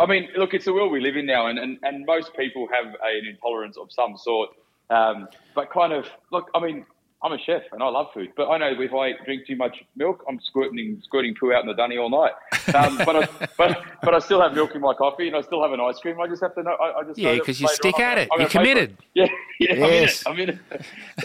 I 0.00 0.06
mean, 0.06 0.30
look, 0.36 0.52
it's 0.52 0.64
the 0.64 0.72
world 0.72 0.90
we 0.90 1.00
live 1.00 1.16
in 1.16 1.26
now, 1.26 1.46
and, 1.46 1.60
and, 1.60 1.78
and 1.82 2.04
most 2.04 2.34
people 2.34 2.66
have 2.72 2.86
an 2.86 3.28
intolerance 3.28 3.76
of 3.76 3.92
some 3.92 4.16
sort. 4.16 4.50
Um, 4.90 5.28
but 5.54 5.70
kind 5.70 5.92
of 5.92 6.08
look, 6.32 6.50
I 6.56 6.60
mean, 6.60 6.86
I'm 7.20 7.32
a 7.32 7.38
chef 7.38 7.62
and 7.72 7.82
I 7.82 7.88
love 7.88 8.06
food, 8.14 8.30
but 8.36 8.48
I 8.48 8.58
know 8.58 8.80
if 8.80 8.94
I 8.94 9.12
drink 9.24 9.44
too 9.44 9.56
much 9.56 9.76
milk, 9.96 10.24
I'm 10.28 10.38
squirting 10.40 11.00
squirting 11.02 11.34
poo 11.34 11.52
out 11.52 11.62
in 11.62 11.66
the 11.66 11.74
dunny 11.74 11.98
all 11.98 12.10
night. 12.10 12.32
Um, 12.72 12.96
but 12.98 13.16
I 13.16 13.48
but 13.58 13.82
but 14.02 14.14
I 14.14 14.20
still 14.20 14.40
have 14.40 14.54
milk 14.54 14.76
in 14.76 14.80
my 14.80 14.94
coffee 14.94 15.26
and 15.26 15.34
I 15.34 15.40
still 15.40 15.60
have 15.62 15.72
an 15.72 15.80
ice 15.80 15.98
cream. 15.98 16.20
I 16.20 16.28
just 16.28 16.42
have 16.42 16.54
to 16.54 16.62
know. 16.62 16.76
I, 16.80 17.00
I 17.00 17.02
just 17.02 17.18
Yeah, 17.18 17.34
because 17.34 17.60
you 17.60 17.66
stick 17.68 17.96
on 17.96 18.02
at 18.02 18.18
it. 18.18 18.28
I'm 18.32 18.40
You're 18.40 18.48
gonna 18.48 18.64
pay 18.64 18.70
for 18.70 18.76
committed. 18.76 18.96
Yeah, 19.14 19.26
yeah, 19.60 19.74
Yes. 19.74 20.22
I'm 20.26 20.38
in 20.38 20.50
it. 20.50 20.58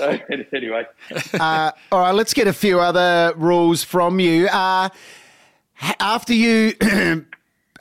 I'm 0.02 0.22
in 0.30 0.40
it. 0.40 0.48
So 0.50 0.58
anyway. 0.58 0.86
Uh, 1.34 1.72
all 1.92 2.00
right, 2.00 2.16
let's 2.16 2.34
get 2.34 2.48
a 2.48 2.54
few 2.54 2.80
other 2.80 3.34
rules 3.38 3.84
from 3.84 4.20
you. 4.20 4.48
Uh, 4.48 4.90
after 6.00 6.34
you 6.34 6.74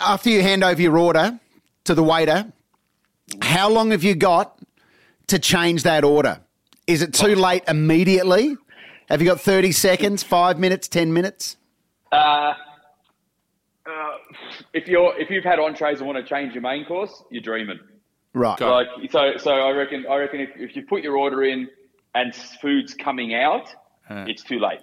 after 0.01 0.29
you 0.29 0.43
hand 0.43 0.63
over 0.65 0.83
your 0.83 0.99
order 0.99 1.41
to 1.85 1.95
the 1.95 2.03
waiter, 2.03 2.53
how 3.41 3.71
long 3.71 3.91
have 3.91 4.05
you 4.05 4.15
got 4.15 4.59
to 5.29 5.39
change 5.39 5.83
that 5.85 6.05
order? 6.05 6.41
Is 6.93 7.01
it 7.01 7.15
too 7.15 7.35
late 7.35 7.65
immediately? 7.69 8.55
Have 9.09 9.23
you 9.23 9.27
got 9.27 9.41
30 9.41 9.73
seconds, 9.73 10.23
five 10.23 10.59
minutes, 10.59 10.89
10 10.89 11.11
minutes? 11.11 11.57
Uh, 12.13 12.17
uh, 12.17 12.55
if 14.75 14.87
you're 14.89 15.19
if 15.19 15.31
you've 15.31 15.43
had 15.43 15.59
entrees 15.59 16.01
and 16.01 16.07
want 16.07 16.23
to 16.23 16.29
change 16.29 16.53
your 16.53 16.61
main 16.61 16.85
course, 16.85 17.23
you're 17.31 17.43
dreaming. 17.43 17.79
Right. 18.35 18.61
Like 18.61 18.89
so, 19.11 19.39
so 19.39 19.53
I 19.53 19.71
reckon 19.71 20.05
I 20.07 20.17
reckon 20.17 20.41
if, 20.41 20.51
if 20.57 20.77
you 20.77 20.83
put 20.83 21.03
your 21.03 21.17
order 21.17 21.43
in 21.45 21.67
and 22.15 22.35
food's 22.35 22.93
coming 22.93 23.35
out, 23.35 23.75
it's 24.11 24.43
too 24.43 24.59
late. 24.59 24.81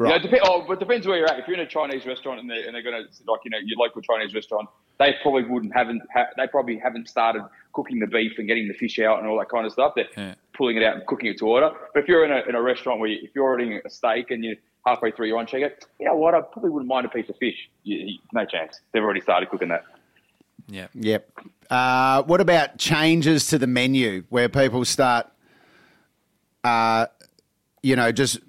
Right. 0.00 0.14
You 0.24 0.30
know, 0.30 0.34
it 0.36 0.40
dep- 0.40 0.48
oh, 0.48 0.64
but 0.66 0.72
it 0.74 0.80
depends 0.80 1.06
where 1.06 1.18
you're 1.18 1.28
at. 1.30 1.38
If 1.38 1.46
you're 1.46 1.58
in 1.58 1.66
a 1.66 1.68
Chinese 1.68 2.06
restaurant 2.06 2.40
and 2.40 2.48
they're, 2.48 2.64
and 2.64 2.74
they're 2.74 2.82
going 2.82 2.96
to 3.04 3.30
like 3.30 3.40
you 3.44 3.50
know 3.50 3.58
your 3.62 3.78
local 3.78 4.00
Chinese 4.00 4.34
restaurant, 4.34 4.68
they 4.98 5.14
probably 5.20 5.44
wouldn't 5.44 5.74
haven't 5.74 6.00
ha- 6.14 6.30
they 6.38 6.46
probably 6.46 6.78
haven't 6.78 7.06
started 7.08 7.42
cooking 7.74 7.98
the 7.98 8.06
beef 8.06 8.32
and 8.38 8.48
getting 8.48 8.66
the 8.66 8.72
fish 8.74 8.98
out 8.98 9.18
and 9.18 9.28
all 9.28 9.38
that 9.38 9.50
kind 9.50 9.66
of 9.66 9.72
stuff. 9.72 9.92
They're 9.94 10.06
Yeah. 10.16 10.34
pulling 10.56 10.78
it 10.78 10.82
out 10.82 10.96
and 10.96 11.06
cooking 11.06 11.30
it 11.30 11.38
to 11.38 11.46
order. 11.46 11.70
But 11.92 12.02
if 12.02 12.08
you're 12.08 12.24
in 12.24 12.32
a, 12.32 12.40
in 12.48 12.54
a 12.54 12.62
restaurant 12.62 12.98
where 12.98 13.10
you, 13.10 13.18
if 13.22 13.30
you're 13.34 13.44
ordering 13.44 13.78
a 13.84 13.90
steak 13.90 14.30
and 14.30 14.42
you're 14.42 14.56
halfway 14.86 15.10
through 15.10 15.26
you're 15.28 15.36
on 15.38 15.46
check 15.46 15.60
it, 15.60 15.84
you 15.98 16.06
know 16.06 16.14
what? 16.16 16.34
I 16.34 16.40
probably 16.40 16.70
wouldn't 16.70 16.88
mind 16.88 17.04
a 17.04 17.10
piece 17.10 17.28
of 17.28 17.36
fish. 17.36 17.68
You, 17.84 17.98
you, 17.98 18.18
no 18.32 18.46
chance. 18.46 18.80
They've 18.92 19.02
already 19.02 19.20
started 19.20 19.50
cooking 19.50 19.68
that. 19.68 19.84
Yeah. 20.66 20.86
Yep. 20.94 21.30
Uh, 21.68 22.22
what 22.22 22.40
about 22.40 22.78
changes 22.78 23.48
to 23.48 23.58
the 23.58 23.66
menu 23.66 24.24
where 24.30 24.48
people 24.48 24.84
start, 24.86 25.26
uh, 26.64 27.06
you 27.82 27.96
know, 27.96 28.12
just 28.12 28.38
r- 28.38 28.42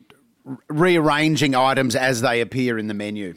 rearranging 0.70 1.56
items 1.56 1.96
as 1.96 2.22
they 2.22 2.42
appear 2.42 2.78
in 2.78 2.88
the 2.88 2.94
menu? 2.94 3.36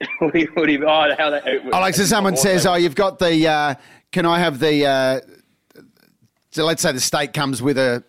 what 0.18 0.32
do 0.32 0.38
you, 0.40 0.48
what 0.54 0.66
do 0.66 0.72
you, 0.72 0.84
oh, 0.86 1.14
how 1.18 1.30
that, 1.30 1.44
Oh, 1.46 1.80
like 1.80 1.94
so 1.94 2.04
someone 2.04 2.36
says, 2.36 2.66
"Oh, 2.66 2.74
you've 2.74 2.94
got 2.94 3.18
the. 3.18 3.46
Uh, 3.48 3.74
can 4.12 4.26
I 4.26 4.38
have 4.38 4.58
the? 4.60 4.86
Uh, 4.86 5.20
so 6.50 6.64
let's 6.64 6.82
say 6.82 6.92
the 6.92 7.00
steak 7.00 7.32
comes 7.32 7.60
with 7.60 7.78
a 7.78 8.04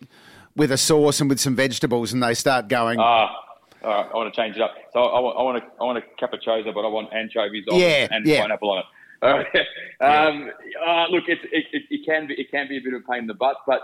with 0.55 0.71
a 0.71 0.77
sauce 0.77 1.19
and 1.19 1.29
with 1.29 1.39
some 1.39 1.55
vegetables, 1.55 2.13
and 2.13 2.21
they 2.21 2.33
start 2.33 2.67
going. 2.67 2.99
Ah, 2.99 3.35
all 3.83 3.89
right. 3.89 4.09
I 4.11 4.15
want 4.15 4.33
to 4.33 4.39
change 4.41 4.55
it 4.55 4.61
up. 4.61 4.75
So 4.93 4.99
I 5.01 5.19
want, 5.19 5.37
I 5.37 5.41
want 5.43 5.57
a, 5.57 5.61
I 5.81 5.83
want 5.85 5.97
a 5.97 6.01
capricciosa, 6.23 6.73
but 6.73 6.85
I 6.85 6.87
want 6.89 7.13
anchovies 7.13 7.65
on 7.71 7.79
Yeah, 7.79 7.87
it 8.03 8.11
and 8.11 8.25
yeah. 8.25 8.41
pineapple 8.41 8.71
on 8.71 8.79
it. 8.79 8.85
All 9.21 9.33
right. 9.33 10.27
Um, 10.29 10.49
uh, 10.87 11.07
look, 11.09 11.25
it, 11.27 11.39
it, 11.51 11.65
it, 11.73 11.83
it 11.89 12.05
can 12.05 12.27
be 12.27 12.35
it 12.35 12.49
can 12.51 12.69
be 12.69 12.77
a 12.77 12.79
bit 12.79 12.93
of 12.93 13.01
a 13.01 13.11
pain 13.11 13.19
in 13.23 13.27
the 13.27 13.33
butt, 13.33 13.57
but 13.67 13.81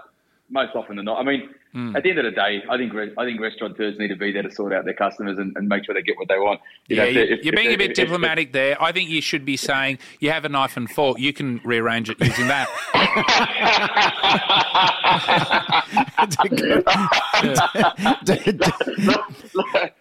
most 0.50 0.76
often 0.76 0.96
than 0.98 1.06
not. 1.06 1.20
I 1.20 1.24
mean, 1.24 1.50
Hmm. 1.74 1.94
at 1.94 2.04
the 2.04 2.10
end 2.10 2.20
of 2.20 2.26
the 2.26 2.32
day, 2.32 2.64
I 2.70 2.78
think 2.78 2.94
re- 2.94 3.12
I 3.18 3.26
think 3.26 3.42
restaurateurs 3.42 4.00
need 4.00 4.08
to 4.08 4.16
be 4.16 4.32
there 4.32 4.44
to 4.44 4.50
sort 4.52 4.72
out 4.72 4.86
their 4.86 4.94
customers 4.94 5.38
and, 5.38 5.52
and 5.58 5.68
make 5.68 5.84
sure 5.86 5.94
they 5.94 6.02
get 6.02 6.18
what 6.18 6.30
they 6.30 6.38
want. 6.40 6.62
You 6.88 6.96
Yeah, 6.96 7.04
know, 7.04 7.10
if 7.10 7.18
if- 7.18 7.44
you're 7.46 7.54
if 7.54 7.58
being 7.58 7.68
they- 7.68 7.74
a 7.74 7.78
bit 7.78 7.90
if- 7.92 7.96
diplomatic 7.98 8.54
there. 8.54 8.82
I 8.82 8.94
think 8.94 9.10
you 9.10 9.22
should 9.22 9.44
be 9.44 9.58
saying 9.58 10.00
you 10.22 10.32
have 10.32 10.46
a 10.46 10.50
knife 10.50 10.78
and 10.78 10.90
fork. 10.90 11.20
You 11.20 11.34
can 11.34 11.60
rearrange 11.66 12.10
it 12.10 12.18
using 12.22 12.48
that. 12.48 12.70
Look, 19.56 19.68
I 19.74 19.92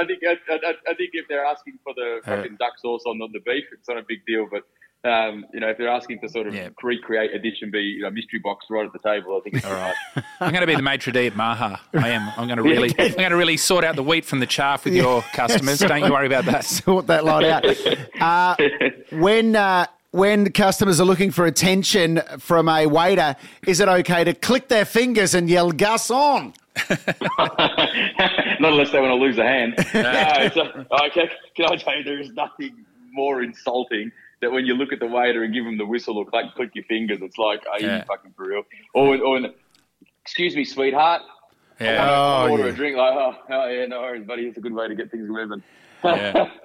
I 0.00 0.04
think 0.06 0.20
I, 0.26 0.36
I, 0.50 0.72
I 0.90 0.94
think 0.94 1.10
if 1.14 1.28
they're 1.28 1.44
asking 1.44 1.78
for 1.84 1.92
the 1.94 2.20
fucking 2.24 2.56
duck 2.58 2.78
sauce 2.78 3.04
on 3.06 3.18
the 3.18 3.40
beef, 3.40 3.64
it's 3.72 3.88
not 3.88 3.98
a 3.98 4.02
big 4.06 4.24
deal. 4.26 4.46
But 4.50 4.62
um, 5.04 5.44
you 5.54 5.60
know, 5.60 5.68
if 5.68 5.78
they're 5.78 5.88
asking 5.88 6.18
to 6.20 6.28
sort 6.28 6.46
of 6.48 6.54
Yeah. 6.54 6.68
recreate 6.82 7.32
a 7.34 7.38
dish 7.38 7.58
and 7.62 7.70
be 7.70 7.80
you 7.80 8.02
know 8.02 8.10
mystery 8.10 8.40
box 8.42 8.66
right 8.70 8.84
at 8.86 8.92
the 8.92 8.98
table, 8.98 9.36
I 9.36 9.40
think 9.42 9.56
it's 9.56 9.64
all 9.64 9.72
right. 9.74 9.94
I'm 10.40 10.50
going 10.52 10.62
to 10.62 10.66
be 10.66 10.74
the 10.74 10.82
maitre 10.82 11.12
d' 11.12 11.16
at 11.28 11.36
Maha. 11.36 11.80
I 11.94 12.08
am. 12.10 12.28
I'm 12.36 12.46
going 12.48 12.56
to 12.62 12.62
really, 12.62 12.94
I'm 12.98 13.12
going 13.14 13.30
to 13.30 13.36
really 13.36 13.56
sort 13.56 13.84
out 13.84 13.94
the 13.96 14.02
wheat 14.02 14.24
from 14.24 14.40
the 14.40 14.46
chaff 14.46 14.84
with 14.84 14.94
your 14.94 15.22
customers. 15.32 15.78
Don't 15.78 16.04
you 16.04 16.10
worry 16.12 16.26
about 16.26 16.44
that. 16.46 16.64
sort 16.64 17.06
that 17.06 17.24
lot 17.24 17.44
out. 17.44 17.64
Uh, 18.20 18.56
when 19.10 19.54
uh, 19.54 19.86
when 20.10 20.50
customers 20.52 20.98
are 21.00 21.04
looking 21.04 21.30
for 21.30 21.44
attention 21.46 22.20
from 22.38 22.68
a 22.68 22.86
waiter, 22.86 23.36
is 23.66 23.80
it 23.80 23.88
okay 23.88 24.24
to 24.24 24.32
click 24.34 24.68
their 24.68 24.84
fingers 24.84 25.34
and 25.34 25.48
yell 25.48 25.70
"garçon"? 25.72 26.54
Not 27.38 28.72
unless 28.72 28.90
they 28.92 29.00
want 29.00 29.10
to 29.10 29.14
lose 29.14 29.38
a 29.38 29.44
hand. 29.44 29.74
no, 29.76 29.84
it's 29.94 30.56
a, 30.56 30.86
okay, 31.06 31.30
can 31.56 31.66
I 31.70 31.76
tell 31.76 31.96
you, 31.96 32.04
there 32.04 32.20
is 32.20 32.30
nothing 32.32 32.84
more 33.12 33.42
insulting 33.42 34.12
that 34.40 34.52
when 34.52 34.66
you 34.66 34.74
look 34.74 34.92
at 34.92 35.00
the 35.00 35.06
waiter 35.06 35.42
and 35.42 35.54
give 35.54 35.64
him 35.64 35.78
the 35.78 35.86
whistle 35.86 36.18
or 36.18 36.24
click, 36.26 36.46
click 36.54 36.70
your 36.74 36.84
fingers, 36.84 37.18
it's 37.22 37.38
like, 37.38 37.62
are 37.70 37.80
you 37.80 38.02
fucking 38.06 38.32
for 38.36 38.48
real? 38.48 38.62
Or, 38.94 39.16
or 39.16 39.40
excuse 40.22 40.54
me, 40.54 40.64
sweetheart. 40.64 41.22
Yeah. 41.80 42.08
Oh, 42.08 42.50
order 42.50 42.64
yeah. 42.64 42.72
a 42.72 42.72
drink 42.72 42.96
like, 42.96 43.14
oh, 43.14 43.34
oh, 43.50 43.68
yeah, 43.68 43.86
no 43.86 44.00
worries, 44.00 44.26
buddy. 44.26 44.42
It's 44.42 44.58
a 44.58 44.60
good 44.60 44.72
way 44.72 44.88
to 44.88 44.94
get 44.94 45.10
things 45.10 45.28
moving. 45.28 45.62
Yeah. 46.04 46.50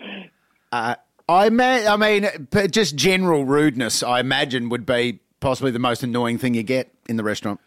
Uh, 0.73 0.95
I, 1.27 1.49
ma- 1.49 1.63
I 1.63 1.97
mean, 1.97 2.29
just 2.69 2.95
general 2.95 3.43
rudeness, 3.43 4.03
I 4.03 4.21
imagine, 4.21 4.69
would 4.69 4.85
be 4.85 5.19
possibly 5.41 5.69
the 5.69 5.79
most 5.79 6.01
annoying 6.01 6.37
thing 6.37 6.53
you 6.53 6.63
get 6.63 6.93
in 7.09 7.17
the 7.17 7.25
restaurant. 7.25 7.59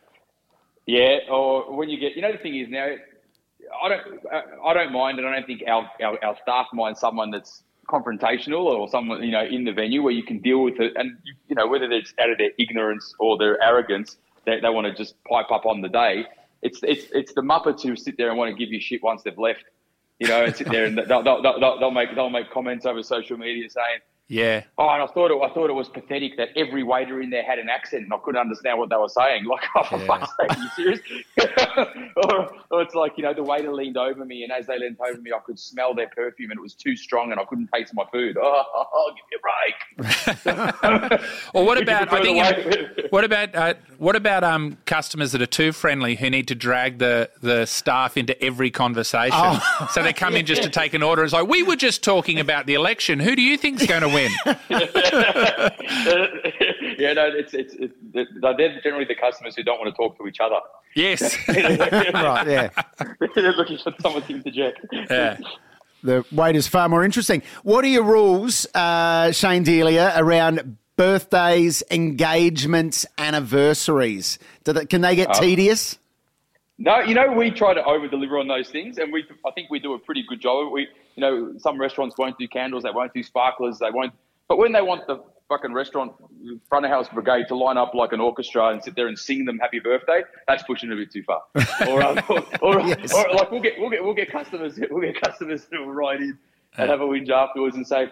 Yeah, 0.86 1.18
or 1.30 1.76
when 1.76 1.90
you 1.90 2.00
get, 2.00 2.16
you 2.16 2.22
know, 2.22 2.32
the 2.32 2.38
thing 2.38 2.56
is 2.56 2.70
now, 2.70 2.94
I 3.82 3.88
don't, 3.90 4.02
I 4.64 4.72
don't 4.72 4.90
mind, 4.90 5.18
and 5.18 5.28
I 5.28 5.34
don't 5.34 5.46
think 5.46 5.64
our, 5.68 5.90
our, 6.02 6.24
our 6.24 6.36
staff 6.42 6.68
mind 6.72 6.96
someone 6.96 7.30
that's 7.30 7.62
confrontational 7.94 8.64
or 8.64 8.88
someone 8.88 9.22
you 9.22 9.30
know 9.30 9.44
in 9.44 9.64
the 9.64 9.72
venue 9.72 10.02
where 10.02 10.12
you 10.12 10.22
can 10.22 10.38
deal 10.38 10.62
with 10.62 10.80
it, 10.80 10.92
and 10.96 11.16
you, 11.48 11.54
know 11.54 11.66
whether 11.66 11.90
it's 11.90 12.12
out 12.20 12.30
of 12.30 12.38
their 12.38 12.50
ignorance 12.58 13.14
or 13.18 13.38
their 13.38 13.62
arrogance, 13.62 14.16
they, 14.44 14.60
they 14.60 14.68
want 14.68 14.86
to 14.86 14.94
just 14.94 15.14
pipe 15.24 15.50
up 15.50 15.66
on 15.66 15.80
the 15.80 15.88
day. 15.88 16.24
It's 16.62 16.80
it's 16.82 17.06
it's 17.12 17.32
the 17.34 17.42
muppets 17.42 17.82
who 17.82 17.96
sit 17.96 18.16
there 18.16 18.28
and 18.30 18.38
want 18.38 18.50
to 18.50 18.56
give 18.56 18.72
you 18.72 18.80
shit 18.80 19.02
once 19.02 19.22
they've 19.22 19.38
left, 19.38 19.64
you 20.18 20.28
know, 20.28 20.44
and 20.44 20.56
sit 20.56 20.70
there 20.70 20.86
and 20.86 20.98
they'll, 20.98 21.22
they'll, 21.22 21.42
they'll, 21.42 21.78
they'll 21.78 21.90
make 21.90 22.14
they'll 22.14 22.30
make 22.30 22.50
comments 22.50 22.86
over 22.86 23.02
social 23.02 23.36
media 23.36 23.68
saying. 23.68 24.00
Yeah. 24.28 24.62
Oh, 24.78 24.88
and 24.88 25.02
I 25.02 25.06
thought 25.06 25.30
it. 25.30 25.38
I 25.42 25.52
thought 25.52 25.68
it 25.68 25.74
was 25.74 25.88
pathetic 25.90 26.38
that 26.38 26.48
every 26.56 26.82
waiter 26.82 27.20
in 27.20 27.28
there 27.28 27.44
had 27.44 27.58
an 27.58 27.68
accent, 27.68 28.04
and 28.04 28.12
I 28.12 28.16
couldn't 28.24 28.40
understand 28.40 28.78
what 28.78 28.88
they 28.88 28.96
were 28.96 29.08
saying. 29.08 29.44
Like, 29.54 29.64
oh, 29.76 29.84
for 29.84 29.98
fuck's 30.00 30.30
sake, 30.36 30.58
you 30.58 30.68
serious? 30.74 31.00
or, 32.16 32.52
or 32.70 32.82
it's 32.82 32.94
like 32.94 33.12
you 33.16 33.22
know, 33.22 33.32
the 33.32 33.42
waiter 33.42 33.72
leaned 33.72 33.96
over 33.96 34.24
me, 34.24 34.42
and 34.42 34.50
as 34.50 34.66
they 34.66 34.78
leaned 34.78 34.96
over 34.98 35.20
me, 35.20 35.30
I 35.32 35.38
could 35.38 35.58
smell 35.58 35.94
their 35.94 36.08
perfume, 36.08 36.50
and 36.50 36.58
it 36.58 36.62
was 36.62 36.74
too 36.74 36.96
strong, 36.96 37.30
and 37.30 37.38
I 37.38 37.44
couldn't 37.44 37.68
taste 37.72 37.92
my 37.94 38.04
food. 38.10 38.36
Oh, 38.40 38.62
oh, 38.74 38.84
oh 38.92 39.12
give 39.14 39.24
me 39.30 39.36
a 39.38 40.44
break. 40.44 41.34
Or 41.54 41.64
what 41.64 41.80
about? 41.80 42.12
I 42.12 42.22
think. 42.22 43.12
what 43.12 43.24
about? 43.24 43.54
Uh, 43.54 43.74
what 43.98 44.16
about 44.16 44.44
um, 44.44 44.78
customers 44.86 45.32
that 45.32 45.42
are 45.42 45.46
too 45.46 45.72
friendly 45.72 46.14
who 46.16 46.30
need 46.30 46.48
to 46.48 46.54
drag 46.54 46.98
the, 46.98 47.30
the 47.40 47.66
staff 47.66 48.16
into 48.16 48.40
every 48.42 48.70
conversation? 48.70 49.34
So 49.90 50.02
they 50.02 50.12
come 50.12 50.34
in 50.34 50.46
just 50.46 50.62
to 50.62 50.70
take 50.80 50.94
an 50.94 51.02
order. 51.02 51.22
It's 51.24 51.32
like 51.32 51.46
we 51.46 51.62
were 51.62 51.76
just 51.76 52.02
talking 52.02 52.40
about 52.40 52.66
the 52.66 52.74
election. 52.74 53.20
Who 53.20 53.36
do 53.36 53.42
you 53.42 53.56
think's 53.56 53.86
going 53.86 54.02
to 54.02 54.08
win? 54.08 54.30
yeah, 56.98 57.12
no, 57.12 57.28
it's 57.28 57.54
it's, 57.54 57.74
it's 57.74 57.94
they're 58.12 58.80
generally 58.82 59.04
the 59.04 59.14
customers 59.14 59.54
who 59.56 59.62
don't 59.62 59.78
want 59.78 59.94
to 59.94 59.96
talk 59.96 60.18
to 60.18 60.26
each 60.26 60.38
other. 60.40 60.56
yes. 60.94 61.36
Right, 61.48 62.46
yeah. 62.46 62.70
they're 63.34 63.52
looking 63.52 63.78
for 63.78 63.92
someone 64.00 64.22
to 64.22 64.34
interject. 64.34 64.80
Yeah. 64.92 65.38
The 66.02 66.24
wait 66.32 66.56
is 66.56 66.68
far 66.68 66.88
more 66.88 67.04
interesting. 67.04 67.42
What 67.62 67.84
are 67.84 67.88
your 67.88 68.04
rules, 68.04 68.66
uh, 68.74 69.32
Shane 69.32 69.62
Delia, 69.62 70.12
around 70.16 70.76
birthdays, 70.96 71.82
engagements, 71.90 73.06
anniversaries? 73.18 74.38
Do 74.64 74.72
they, 74.72 74.86
can 74.86 75.00
they 75.00 75.16
get 75.16 75.34
tedious? 75.34 75.98
No, 76.78 76.98
you 77.00 77.14
know, 77.14 77.30
we 77.32 77.50
try 77.50 77.72
to 77.74 77.84
over 77.84 78.08
deliver 78.08 78.38
on 78.38 78.48
those 78.48 78.68
things, 78.68 78.98
and 78.98 79.12
we 79.12 79.24
I 79.46 79.50
think 79.52 79.70
we 79.70 79.78
do 79.78 79.94
a 79.94 79.98
pretty 79.98 80.24
good 80.28 80.40
job. 80.40 80.72
We, 80.72 80.88
you 81.14 81.20
know, 81.20 81.54
some 81.58 81.80
restaurants 81.80 82.18
won't 82.18 82.36
do 82.36 82.48
candles, 82.48 82.82
they 82.82 82.90
won't 82.90 83.14
do 83.14 83.22
sparklers, 83.22 83.78
they 83.78 83.90
won't. 83.92 84.12
But 84.48 84.58
when 84.58 84.72
they 84.72 84.82
want 84.82 85.06
the 85.06 85.22
fucking 85.48 85.72
restaurant 85.72 86.12
front 86.68 86.84
of 86.84 86.90
house 86.90 87.08
brigade 87.10 87.46
to 87.48 87.54
line 87.54 87.76
up 87.76 87.94
like 87.94 88.12
an 88.12 88.20
orchestra 88.20 88.68
and 88.68 88.82
sit 88.82 88.96
there 88.96 89.06
and 89.06 89.16
sing 89.16 89.44
them 89.44 89.58
happy 89.58 89.78
birthday, 89.78 90.22
that's 90.48 90.64
pushing 90.64 90.90
it 90.90 90.94
a 90.94 90.96
bit 90.96 91.12
too 91.12 91.22
far. 91.22 91.42
or, 91.88 92.02
um, 92.02 92.18
or, 92.28 92.42
or, 92.60 92.80
Yes. 92.80 93.12
or 93.14 93.24
like 93.34 93.50
we'll 93.52 93.60
get 93.62 93.78
we'll 93.78 93.90
get 93.90 94.02
we'll 94.02 94.14
get 94.14 94.32
customers 94.32 94.76
we'll 94.90 95.02
get 95.02 95.20
customers 95.20 95.66
who 95.70 95.80
will 95.86 95.92
write 95.92 96.20
in 96.20 96.36
and 96.76 96.90
have 96.90 97.00
a 97.00 97.04
whinge 97.04 97.30
afterwards 97.30 97.76
and 97.76 97.86
say. 97.86 98.08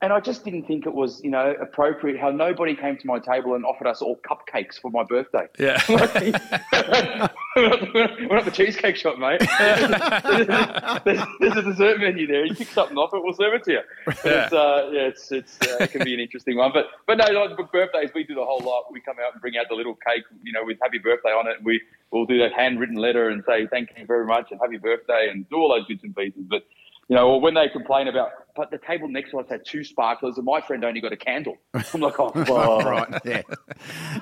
And 0.00 0.12
I 0.12 0.20
just 0.20 0.44
didn't 0.44 0.68
think 0.68 0.86
it 0.86 0.94
was, 0.94 1.20
you 1.24 1.30
know, 1.30 1.56
appropriate 1.60 2.20
how 2.20 2.30
nobody 2.30 2.76
came 2.76 2.96
to 2.98 3.06
my 3.06 3.18
table 3.18 3.56
and 3.56 3.64
offered 3.64 3.88
us 3.88 4.00
all 4.00 4.16
cupcakes 4.18 4.80
for 4.80 4.92
my 4.92 5.02
birthday. 5.02 5.48
Yeah. 5.58 5.82
we're, 5.88 7.68
not, 7.68 8.20
we're 8.20 8.36
not 8.36 8.44
the 8.44 8.52
cheesecake 8.52 8.94
shop, 8.94 9.18
mate. 9.18 9.40
there's, 11.04 11.26
there's 11.40 11.56
a 11.56 11.62
dessert 11.62 11.98
menu 11.98 12.28
there. 12.28 12.44
You 12.46 12.54
pick 12.54 12.68
something 12.68 12.96
off 12.96 13.12
it, 13.12 13.24
we'll 13.24 13.34
serve 13.34 13.54
it 13.54 13.64
to 13.64 13.72
you. 13.72 13.80
But 14.06 14.18
It's, 14.24 14.52
uh, 14.52 14.90
yeah, 14.92 15.00
it's, 15.00 15.32
it's, 15.32 15.58
uh, 15.62 15.78
it 15.80 15.90
can 15.90 16.04
be 16.04 16.14
an 16.14 16.20
interesting 16.20 16.56
one. 16.56 16.70
But 16.72 16.86
but 17.06 17.18
no, 17.18 17.24
like 17.32 17.72
birthdays, 17.72 18.10
we 18.14 18.22
do 18.22 18.36
the 18.36 18.44
whole 18.44 18.60
lot. 18.60 18.92
We 18.92 19.00
come 19.00 19.16
out 19.18 19.32
and 19.32 19.40
bring 19.40 19.56
out 19.56 19.66
the 19.68 19.74
little 19.74 19.96
cake, 20.06 20.22
you 20.44 20.52
know, 20.52 20.64
with 20.64 20.78
happy 20.80 20.98
birthday 20.98 21.30
on 21.30 21.48
it. 21.48 21.56
And 21.56 21.66
we, 21.66 21.80
we'll 22.12 22.26
do 22.26 22.38
that 22.38 22.52
handwritten 22.52 22.96
letter 22.96 23.30
and 23.30 23.42
say 23.44 23.66
thank 23.66 23.90
you 23.98 24.06
very 24.06 24.26
much 24.26 24.52
and 24.52 24.60
happy 24.60 24.78
birthday 24.78 25.28
and 25.28 25.48
do 25.48 25.56
all 25.56 25.74
those 25.74 25.86
bits 25.88 26.04
and 26.04 26.14
pieces. 26.14 26.44
But, 26.48 26.62
you 27.08 27.16
know, 27.16 27.28
or 27.28 27.40
when 27.40 27.54
they 27.54 27.68
complain 27.68 28.08
about, 28.08 28.30
but 28.54 28.70
the 28.70 28.78
table 28.78 29.08
next 29.08 29.30
to 29.30 29.38
us 29.40 29.46
had 29.48 29.64
two 29.64 29.82
sparklers 29.84 30.36
and 30.36 30.44
my 30.44 30.60
friend 30.60 30.84
only 30.84 31.00
got 31.00 31.12
a 31.12 31.16
candle. 31.16 31.56
I'm 31.74 32.00
like, 32.00 32.18
oh. 32.18 32.32
Right, 32.84 33.20
yeah. 33.24 33.42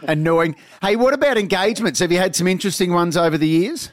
Annoying. 0.02 0.56
Hey, 0.82 0.96
what 0.96 1.14
about 1.14 1.38
engagements? 1.38 1.98
Have 2.00 2.12
you 2.12 2.18
had 2.18 2.36
some 2.36 2.46
interesting 2.46 2.92
ones 2.92 3.16
over 3.16 3.38
the 3.38 3.48
years? 3.48 3.90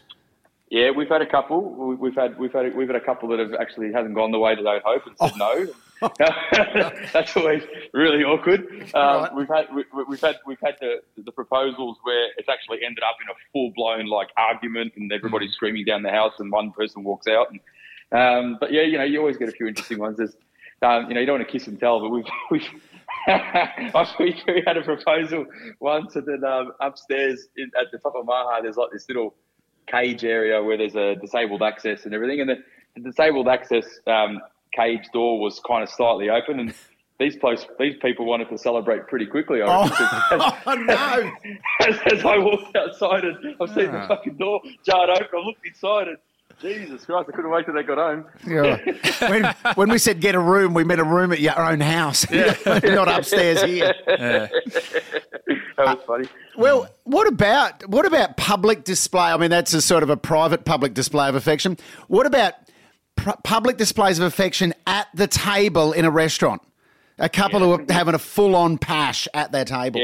Yeah, 0.69 0.89
we've 0.91 1.09
had 1.09 1.21
a 1.21 1.25
couple. 1.29 1.61
We- 1.73 1.95
We've 1.95 2.15
had 2.15 2.37
we've 2.39 2.51
had 2.51 2.75
we've 2.75 2.87
had 2.87 2.95
a 2.95 3.05
couple 3.05 3.29
that 3.29 3.39
have 3.39 3.53
actually 3.53 3.93
hasn't 3.93 4.15
gone 4.15 4.31
the 4.31 4.39
way 4.39 4.55
that 4.55 4.61
they'd 4.63 4.81
hope 4.83 5.03
and 5.05 5.15
said 5.17 5.37
no. 5.37 5.67
That's 7.13 7.35
always 7.37 7.63
really 7.93 8.23
awkward. 8.23 8.67
Um, 8.93 9.21
Right. 9.23 9.35
We've 9.35 9.47
had 9.47 9.67
we, 9.73 9.83
we've 10.07 10.19
had 10.21 10.35
we've 10.45 10.59
had 10.61 10.75
the 10.81 11.01
the 11.23 11.31
proposals 11.31 11.97
where 12.03 12.27
it's 12.37 12.49
actually 12.49 12.79
ended 12.85 13.03
up 13.03 13.15
in 13.23 13.29
a 13.29 13.35
full 13.53 13.71
blown 13.75 14.07
like 14.07 14.29
argument 14.35 14.93
and 14.97 15.11
everybody's 15.13 15.53
screaming 15.53 15.85
down 15.85 16.01
the 16.03 16.09
house 16.11 16.33
and 16.39 16.51
one 16.51 16.71
person 16.71 17.03
walks 17.03 17.27
out. 17.27 17.51
And, 17.51 17.59
um, 18.13 18.57
but 18.59 18.71
yeah, 18.71 18.83
you 18.83 18.97
know, 18.97 19.03
you 19.03 19.19
always 19.19 19.37
get 19.37 19.49
a 19.49 19.51
few 19.51 19.67
interesting 19.67 19.99
ones. 19.99 20.17
There's, 20.17 20.35
um, 20.81 21.07
you 21.07 21.13
know, 21.15 21.19
you 21.19 21.25
don't 21.25 21.39
want 21.39 21.47
to 21.47 21.51
kiss 21.51 21.67
and 21.67 21.79
tell, 21.79 21.99
but 21.99 22.09
we've 22.09 22.25
we've. 22.51 22.67
we 24.19 24.43
we 24.47 24.63
had 24.67 24.75
a 24.75 24.81
proposal 24.81 25.45
once, 25.79 26.15
and 26.15 26.25
then 26.25 26.43
um, 26.43 26.73
upstairs 26.81 27.47
in, 27.55 27.71
at 27.79 27.89
the 27.91 27.97
top 27.97 28.15
of 28.15 28.25
Maha, 28.25 28.61
there's 28.61 28.75
like 28.75 28.91
this 28.91 29.07
little 29.07 29.33
cage 29.87 30.25
area 30.25 30.61
where 30.61 30.77
there's 30.77 30.95
a 30.95 31.15
disabled 31.21 31.61
access 31.61 32.03
and 32.05 32.13
everything. 32.13 32.41
And 32.41 32.49
the, 32.49 32.55
the 32.95 33.01
disabled 33.01 33.47
access 33.47 33.85
um, 34.07 34.39
cage 34.75 35.05
door 35.13 35.39
was 35.39 35.61
kind 35.65 35.83
of 35.83 35.89
slightly 35.89 36.29
open, 36.29 36.59
and 36.59 36.73
these 37.19 37.37
place, 37.37 37.65
these 37.79 37.95
people 38.01 38.25
wanted 38.25 38.49
to 38.49 38.57
celebrate 38.57 39.07
pretty 39.07 39.25
quickly. 39.27 39.61
I 39.61 39.83
reckon, 39.83 40.07
Oh, 40.31 40.73
no. 40.75 41.31
as, 41.87 41.99
as 42.11 42.25
I 42.25 42.37
walked 42.39 42.75
outside 42.75 43.23
and 43.23 43.55
I've 43.61 43.69
seen 43.69 43.91
the 43.91 44.03
fucking 44.07 44.35
door 44.35 44.59
jarred 44.85 45.09
open, 45.11 45.27
I 45.33 45.45
looked 45.45 45.65
inside 45.65 46.07
and 46.09 46.17
Jesus 46.61 47.05
Christ, 47.05 47.29
I 47.29 47.35
couldn't 47.35 47.51
wait 47.51 47.65
till 47.65 47.73
they 47.73 47.83
got 47.83 47.97
home. 47.97 48.25
Yeah. 48.47 48.77
When, 49.29 49.55
when 49.75 49.89
we 49.89 49.97
said 49.97 50.19
get 50.19 50.35
a 50.35 50.39
room, 50.39 50.73
we 50.73 50.83
meant 50.83 50.99
a 50.99 51.05
room 51.05 51.31
at 51.31 51.39
your 51.39 51.57
own 51.57 51.79
house, 51.79 52.29
not 52.65 53.07
upstairs 53.07 53.61
here. 53.61 53.93
That 54.05 54.49
was 55.77 55.87
uh, 55.87 55.95
funny. 56.05 56.27
Well, 56.57 56.87
what 57.03 57.27
about 57.27 57.87
what 57.87 58.05
about 58.05 58.37
public 58.37 58.83
display? 58.83 59.31
I 59.31 59.37
mean, 59.37 59.49
that's 59.49 59.73
a 59.73 59.81
sort 59.81 60.03
of 60.03 60.09
a 60.09 60.17
private 60.17 60.65
public 60.65 60.93
display 60.93 61.29
of 61.29 61.35
affection. 61.35 61.77
What 62.07 62.25
about 62.25 62.53
pr- 63.15 63.31
public 63.43 63.77
displays 63.77 64.19
of 64.19 64.25
affection 64.25 64.73
at 64.85 65.07
the 65.13 65.27
table 65.27 65.93
in 65.93 66.05
a 66.05 66.11
restaurant? 66.11 66.61
A 67.19 67.29
couple 67.29 67.59
who 67.59 67.71
are 67.73 67.85
having 67.89 68.15
a 68.15 68.19
full-on 68.19 68.77
pash 68.77 69.27
at 69.33 69.51
their 69.51 69.65
table. 69.65 70.01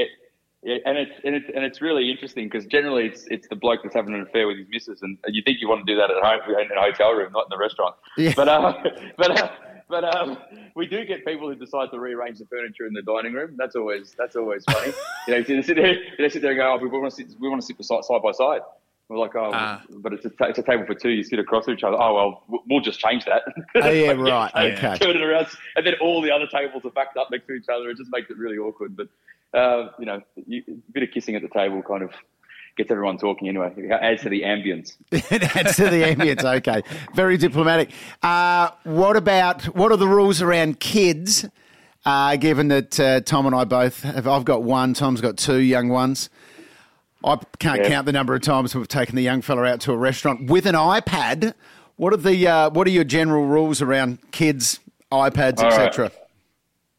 Yeah, 0.61 0.73
yeah, 0.75 0.77
and 0.85 0.97
it's 0.97 1.11
and 1.23 1.35
it's 1.35 1.49
and 1.55 1.63
it's 1.63 1.81
really 1.81 2.11
interesting 2.11 2.47
because 2.49 2.65
generally 2.65 3.05
it's 3.05 3.25
it's 3.27 3.47
the 3.47 3.55
bloke 3.55 3.79
that's 3.83 3.95
having 3.95 4.13
an 4.13 4.21
affair 4.21 4.45
with 4.47 4.57
his 4.57 4.67
missus, 4.69 5.01
and 5.01 5.17
you 5.27 5.41
think 5.43 5.59
you 5.61 5.69
want 5.69 5.85
to 5.85 5.93
do 5.93 5.97
that 5.99 6.09
at 6.11 6.21
home 6.21 6.41
in 6.55 6.77
a 6.77 6.81
hotel 6.81 7.11
room, 7.13 7.31
not 7.31 7.45
in 7.45 7.49
the 7.49 7.57
restaurant. 7.57 7.95
Yeah. 8.17 8.33
But 8.35 8.49
uh, 8.49 8.73
but 9.17 9.39
uh, 9.39 9.49
but 9.89 10.03
um, 10.15 10.37
we 10.75 10.85
do 10.85 11.05
get 11.05 11.25
people 11.25 11.47
who 11.47 11.55
decide 11.55 11.91
to 11.91 11.99
rearrange 11.99 12.39
the 12.39 12.45
furniture 12.45 12.85
in 12.85 12.93
the 12.93 13.01
dining 13.01 13.33
room. 13.33 13.55
That's 13.57 13.75
always 13.75 14.13
that's 14.17 14.35
always 14.35 14.63
funny. 14.69 14.91
you 15.27 15.33
know, 15.35 15.41
they 15.43 15.61
sit 15.61 15.77
there, 15.77 15.95
they 16.17 16.27
sit 16.29 16.41
there 16.41 16.51
and 16.51 16.59
go, 16.59 16.73
"Oh, 16.73 16.77
we 16.77 16.87
want 16.89 17.09
to 17.09 17.15
sit, 17.15 17.27
we 17.39 17.47
want 17.47 17.61
to 17.61 17.65
sit 17.65 17.77
beside, 17.77 18.03
side 18.03 18.21
by 18.21 18.31
side." 18.33 18.61
We're 19.07 19.17
like, 19.17 19.35
"Oh, 19.35 19.49
Ah. 19.53 19.81
but 19.89 20.13
it's 20.13 20.25
a, 20.25 20.29
ta- 20.29 20.45
it's 20.45 20.59
a 20.59 20.63
table 20.63 20.85
for 20.85 20.93
two. 20.93 21.09
You 21.09 21.23
sit 21.23 21.39
across 21.39 21.67
each 21.69 21.83
other." 21.83 21.95
Oh 21.99 22.13
well, 22.13 22.43
we'll- 22.49 22.63
we'll 22.69 22.81
just 22.81 22.99
change 22.99 23.23
that. 23.25 23.43
Oh, 23.81 23.89
yeah, 23.89 24.11
Like, 24.11 24.17
right, 24.19 24.53
change- 24.53 24.77
okay. 24.83 24.97
Turn 25.05 25.15
it 25.15 25.21
around, 25.23 25.47
and 25.77 25.87
then 25.87 25.93
all 26.01 26.21
the 26.21 26.31
other 26.31 26.45
tables 26.47 26.83
are 26.85 26.91
backed 26.91 27.15
up 27.17 27.29
next 27.31 27.47
to 27.47 27.53
each 27.53 27.69
other. 27.73 27.89
It 27.89 27.97
just 27.97 28.11
makes 28.11 28.29
it 28.29 28.37
really 28.37 28.57
awkward. 28.57 28.95
But 28.97 29.07
uh, 29.53 29.89
you 29.99 30.05
know, 30.05 30.21
you, 30.35 30.63
a 30.67 30.91
bit 30.91 31.03
of 31.03 31.09
kissing 31.11 31.35
at 31.35 31.41
the 31.41 31.49
table 31.49 31.81
kind 31.81 32.03
of 32.03 32.11
gets 32.77 32.91
everyone 32.91 33.17
talking 33.17 33.47
anyway. 33.49 33.73
It 33.75 33.91
adds 33.91 34.21
to 34.23 34.29
the 34.29 34.43
ambience. 34.43 34.93
it 35.11 35.55
adds 35.55 35.75
to 35.77 35.89
the 35.89 36.03
ambience. 36.03 36.43
Okay, 36.43 36.81
very 37.15 37.37
diplomatic. 37.37 37.91
Uh, 38.23 38.69
what 38.83 39.17
about 39.17 39.63
what 39.75 39.91
are 39.91 39.97
the 39.97 40.07
rules 40.07 40.41
around 40.41 40.79
kids? 40.79 41.47
Uh, 42.05 42.37
given 42.37 42.69
that 42.69 42.97
uh, 42.99 43.19
Tom 43.21 43.45
and 43.45 43.53
I 43.53 43.65
both 43.65 44.03
have, 44.03 44.25
I've 44.27 44.45
got 44.45 44.63
one. 44.63 44.93
Tom's 44.93 45.19
got 45.19 45.37
two 45.37 45.57
young 45.57 45.89
ones. 45.89 46.29
I 47.23 47.37
can't 47.59 47.81
Yeah. 47.83 47.89
count 47.89 48.05
the 48.05 48.13
number 48.13 48.33
of 48.33 48.41
times 48.41 48.73
we've 48.73 48.87
taken 48.87 49.17
the 49.17 49.21
young 49.21 49.41
fella 49.41 49.65
out 49.65 49.81
to 49.81 49.91
a 49.91 49.97
restaurant 49.97 50.49
with 50.49 50.65
an 50.65 50.75
iPad. 50.75 51.53
What 51.97 52.13
are 52.13 52.17
the 52.17 52.47
uh, 52.47 52.69
what 52.69 52.87
are 52.87 52.91
your 52.91 53.03
general 53.03 53.45
rules 53.45 53.81
around 53.81 54.19
kids, 54.31 54.79
iPads, 55.11 55.61
etc.? 55.61 56.11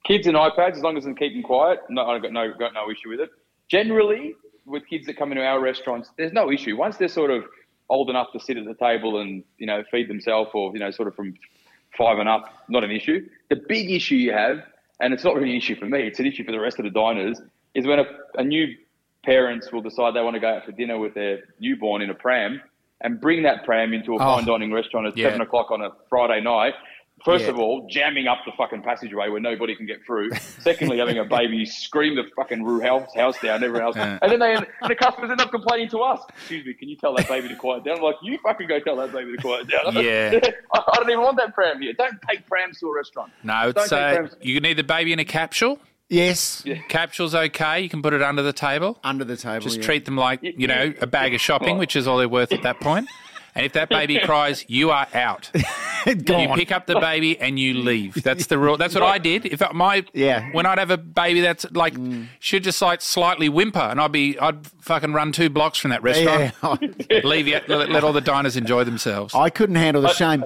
Kids 0.05 0.27
and 0.27 0.37
iPads, 0.37 0.73
as 0.77 0.83
long 0.83 0.97
as 0.97 1.05
they 1.05 1.13
keep 1.15 1.35
them 1.35 1.43
quiet, 1.43 1.81
no, 1.89 2.07
I've 2.07 2.23
got 2.23 2.33
no 2.33 2.53
got 2.59 2.73
no 2.73 2.91
issue 2.91 3.11
with 3.11 3.21
it. 3.21 3.31
Generally, 3.69 4.35
with 4.67 4.87
kids 4.89 5.07
that 5.07 5.17
come 5.17 5.31
into 5.33 5.45
our 5.45 5.61
restaurants, 5.61 6.11
there's 6.17 6.33
no 6.33 6.51
issue 6.51 6.77
once 6.77 6.97
they're 6.97 7.09
sort 7.09 7.31
of 7.31 7.45
old 7.89 8.09
enough 8.09 8.29
to 8.33 8.41
sit 8.41 8.57
at 8.57 8.65
the 8.65 8.75
table 8.75 9.21
and 9.21 9.45
you 9.59 9.67
know 9.67 9.83
feed 9.91 10.09
themselves, 10.09 10.51
or 10.55 10.73
you 10.73 10.79
know 10.79 10.91
sort 10.91 11.09
of 11.09 11.15
from 11.15 11.35
five 11.99 12.19
and 12.19 12.29
up, 12.29 12.45
not 12.69 12.83
an 12.85 12.91
issue. 12.91 13.29
The 13.51 13.57
big 13.57 13.91
issue 13.91 14.15
you 14.15 14.33
have, 14.33 14.63
and 15.01 15.13
it's 15.13 15.25
not 15.25 15.35
really 15.35 15.51
an 15.51 15.57
issue 15.57 15.77
for 15.77 15.87
me, 15.87 16.03
it's 16.07 16.19
an 16.19 16.27
issue 16.27 16.45
for 16.45 16.53
the 16.53 16.61
rest 16.61 16.79
of 16.79 16.85
the 16.85 16.91
diners, 16.91 17.41
is 17.75 17.87
when 17.87 17.99
a, 17.99 18.05
a 18.37 18.45
new 18.45 18.75
parents 19.25 19.71
will 19.71 19.83
decide 19.83 20.15
they 20.15 20.23
want 20.23 20.35
to 20.35 20.41
go 20.41 20.49
out 20.49 20.65
for 20.65 20.73
dinner 20.73 20.99
with 20.99 21.13
their 21.15 21.41
newborn 21.59 22.01
in 22.01 22.09
a 22.09 22.15
pram 22.15 22.61
and 23.03 23.21
bring 23.21 23.43
that 23.43 23.65
pram 23.65 23.93
into 23.93 24.13
a 24.13 24.17
Oh. 24.17 24.19
fine 24.37 24.47
dining 24.47 24.73
restaurant 24.73 25.09
at 25.09 25.17
Yeah. 25.17 25.27
seven 25.27 25.41
o'clock 25.43 25.71
on 25.71 25.83
a 25.83 25.91
Friday 26.09 26.41
night. 26.41 26.75
First 27.25 27.45
Yeah. 27.45 27.51
of 27.51 27.59
all, 27.59 27.87
jamming 27.91 28.27
up 28.27 28.39
the 28.47 28.53
fucking 28.57 28.83
passageway 28.83 29.29
where 29.29 29.41
nobody 29.41 29.75
can 29.75 29.87
get 29.87 30.05
through. 30.07 30.31
Secondly, 30.61 30.99
having 30.99 31.19
a 31.19 31.25
baby 31.25 31.67
scream 31.67 32.17
the 32.17 32.25
fucking 32.35 32.63
roo 32.65 32.81
house, 32.81 33.15
house 33.15 33.39
down, 33.41 33.63
everyone 33.63 33.83
else. 33.83 33.97
And 33.97 34.33
then 34.33 34.39
they, 34.39 34.55
and 34.55 34.67
the 34.89 34.95
customers 34.95 35.31
end 35.31 35.41
up 35.41 35.51
complaining 35.51 35.89
to 35.91 35.99
us. 35.99 36.21
Excuse 36.31 36.65
me, 36.65 36.75
can 36.75 36.89
you 36.89 36.97
tell 36.97 37.15
that 37.15 37.29
baby 37.29 37.49
to 37.49 37.57
quiet 37.57 37.85
down? 37.85 37.99
I'm 37.99 38.03
like, 38.03 38.17
you 38.23 38.39
fucking 38.39 38.69
go 38.69 38.81
tell 38.81 38.97
that 38.97 39.13
baby 39.13 39.37
to 39.37 39.43
quiet 39.43 39.69
down. 39.69 40.03
Yeah. 40.03 40.39
I, 40.73 40.79
I 40.93 40.97
don't 40.97 41.11
even 41.11 41.23
want 41.23 41.37
that 41.39 41.55
pram 41.55 41.81
here. 41.81 41.93
Don't 41.93 42.19
take 42.29 42.47
prams 42.47 42.79
to 42.81 42.87
a 42.87 42.95
restaurant. 42.97 43.33
No, 43.43 43.73
Don't 43.73 43.83
it's 43.83 43.91
take 43.91 44.21
uh, 44.21 44.29
you 44.41 44.61
need 44.61 44.79
the 44.79 44.85
baby 44.85 45.13
in 45.13 45.19
a 45.19 45.25
capsule. 45.25 45.79
Yes. 46.09 46.65
Capsule's 46.89 47.37
okay. 47.37 47.81
You 47.81 47.89
can 47.89 48.03
put 48.03 48.13
it 48.13 48.21
under 48.23 48.43
the 48.43 48.53
table. 48.53 48.99
Under 49.05 49.25
the 49.25 49.37
table. 49.37 49.61
Just 49.61 49.77
yeah. 49.77 49.83
treat 49.85 50.05
them 50.07 50.17
like 50.17 50.41
you 50.43 50.67
know 50.67 50.93
a 51.01 51.07
bag 51.07 51.35
of 51.35 51.41
shopping, 51.41 51.79
which 51.79 51.95
is 51.95 52.09
all 52.09 52.19
they're 52.19 52.29
worth 52.29 52.53
at 52.53 52.63
that 52.63 52.81
point. 52.81 53.09
And 53.61 53.67
if 53.67 53.75
that 53.75 53.91
baby 53.91 54.19
cries, 54.25 54.65
you 54.69 54.91
are 54.91 55.07
out. 55.15 55.51
You 56.07 56.17
pick 56.55 56.73
up 56.73 56.87
the 56.87 56.99
baby 56.99 57.39
and 57.39 57.59
you 57.59 57.75
leave. 57.75 58.15
That's 58.23 58.47
the 58.47 58.57
rule. 58.59 58.79
That's 58.79 58.95
what 58.95 59.03
I 59.03 59.19
did. 59.19 59.45
If 59.45 59.61
my 59.75 60.03
Yeah. 60.15 60.41
Mm. 60.41 60.55
when 60.55 60.65
I'd 60.65 60.79
have 60.79 60.91
a 60.91 60.97
baby 60.97 61.43
that's 61.43 61.71
like 61.73 61.95
should 62.39 62.65
just 62.65 62.81
like 62.81 63.03
slightly 63.03 63.51
whimper, 63.51 63.81
and 63.81 64.01
I'd 64.01 64.11
be 64.11 64.39
I'd 64.39 64.67
fucking 64.81 65.13
run 65.13 65.31
two 65.33 65.51
blocks 65.51 65.79
from 65.79 65.91
that 65.91 66.03
restaurant. 66.03 66.55
Yeah. 67.11 67.21
Leave 67.25 67.49
you, 67.49 67.61
let, 67.69 67.91
let 67.91 68.03
all 68.03 68.15
the 68.15 68.23
diners 68.23 68.57
enjoy 68.57 68.85
themselves. 68.85 69.35
I 69.35 69.51
couldn't 69.51 69.77
handle 69.77 70.01
the 70.01 70.15
shame. 70.15 70.43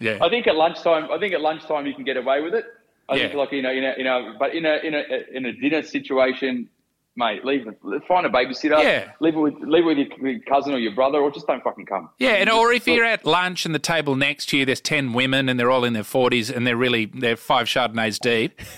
Yeah, 0.00 0.18
I 0.20 0.28
think 0.28 0.48
at 0.48 0.56
lunchtime, 0.56 1.12
I 1.12 1.18
think 1.20 1.32
at 1.32 1.40
lunchtime 1.40 1.86
you 1.86 1.94
can 1.94 2.02
get 2.02 2.16
away 2.16 2.40
with 2.42 2.52
it. 2.52 2.64
I 3.08 3.18
think 3.18 3.32
Yeah. 3.34 3.38
like 3.38 3.52
you 3.52 3.62
know, 3.62 3.70
in 3.70 3.84
a, 3.84 3.92
in 4.00 4.06
a, 4.08 4.34
but 4.36 4.52
in 4.52 4.66
a 4.66 4.78
in 4.84 4.94
a 4.94 5.02
in 5.36 5.46
a 5.46 5.52
dinner 5.52 5.82
situation, 5.82 6.68
mate, 7.16 7.44
leave 7.44 7.66
it. 7.66 7.78
Find 8.06 8.26
a 8.26 8.28
babysitter. 8.28 8.82
Yeah. 8.82 9.10
Leave 9.20 9.34
it 9.34 9.38
with 9.38 9.54
leave 9.60 9.84
it 9.84 9.86
with 9.86 9.98
your, 9.98 10.28
your 10.30 10.40
cousin 10.40 10.74
or 10.74 10.78
your 10.78 10.92
brother, 10.94 11.18
or 11.18 11.30
just 11.30 11.46
don't 11.46 11.62
fucking 11.62 11.86
come. 11.86 12.10
Yeah, 12.18 12.32
and 12.32 12.50
or 12.50 12.72
if 12.72 12.86
you're 12.86 13.04
at 13.04 13.24
lunch 13.24 13.64
and 13.66 13.74
the 13.74 13.78
table 13.78 14.16
next 14.16 14.46
to 14.50 14.58
you, 14.58 14.64
there's 14.64 14.80
ten 14.80 15.12
women 15.12 15.48
and 15.48 15.58
they're 15.58 15.70
all 15.70 15.84
in 15.84 15.92
their 15.92 16.04
forties 16.04 16.50
and 16.50 16.66
they're 16.66 16.76
really 16.76 17.06
they're 17.06 17.36
five 17.36 17.66
chardonnays 17.66 18.18
deep. 18.18 18.60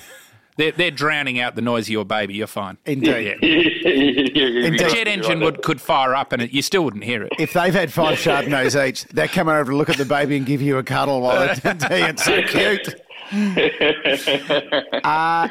They're, 0.56 0.70
they're 0.70 0.92
drowning 0.92 1.40
out 1.40 1.56
the 1.56 1.62
noise 1.62 1.86
of 1.86 1.90
your 1.90 2.04
baby. 2.04 2.34
You're 2.34 2.46
fine. 2.46 2.78
Indeed. 2.86 3.38
The 3.84 4.66
Indeed. 4.66 4.88
jet 4.88 5.08
engine 5.08 5.40
would 5.40 5.62
could 5.62 5.80
fire 5.80 6.14
up 6.14 6.32
and 6.32 6.40
it, 6.42 6.52
you 6.52 6.62
still 6.62 6.84
wouldn't 6.84 7.02
hear 7.04 7.24
it. 7.24 7.32
If 7.40 7.52
they've 7.54 7.74
had 7.74 7.92
five 7.92 8.18
Chardonnays 8.22 8.80
each, 8.88 9.04
they're 9.06 9.26
coming 9.28 9.54
over 9.54 9.72
to 9.72 9.76
look 9.76 9.90
at 9.90 9.96
the 9.96 10.04
baby 10.04 10.36
and 10.36 10.46
give 10.46 10.62
you 10.62 10.78
a 10.78 10.82
cuddle 10.84 11.20
while 11.20 11.48
they 11.48 11.54
tell 11.74 11.98
you 11.98 12.04
it's 12.04 12.24
so 12.24 12.40
cute. 12.42 12.94
Uh, 15.04 15.48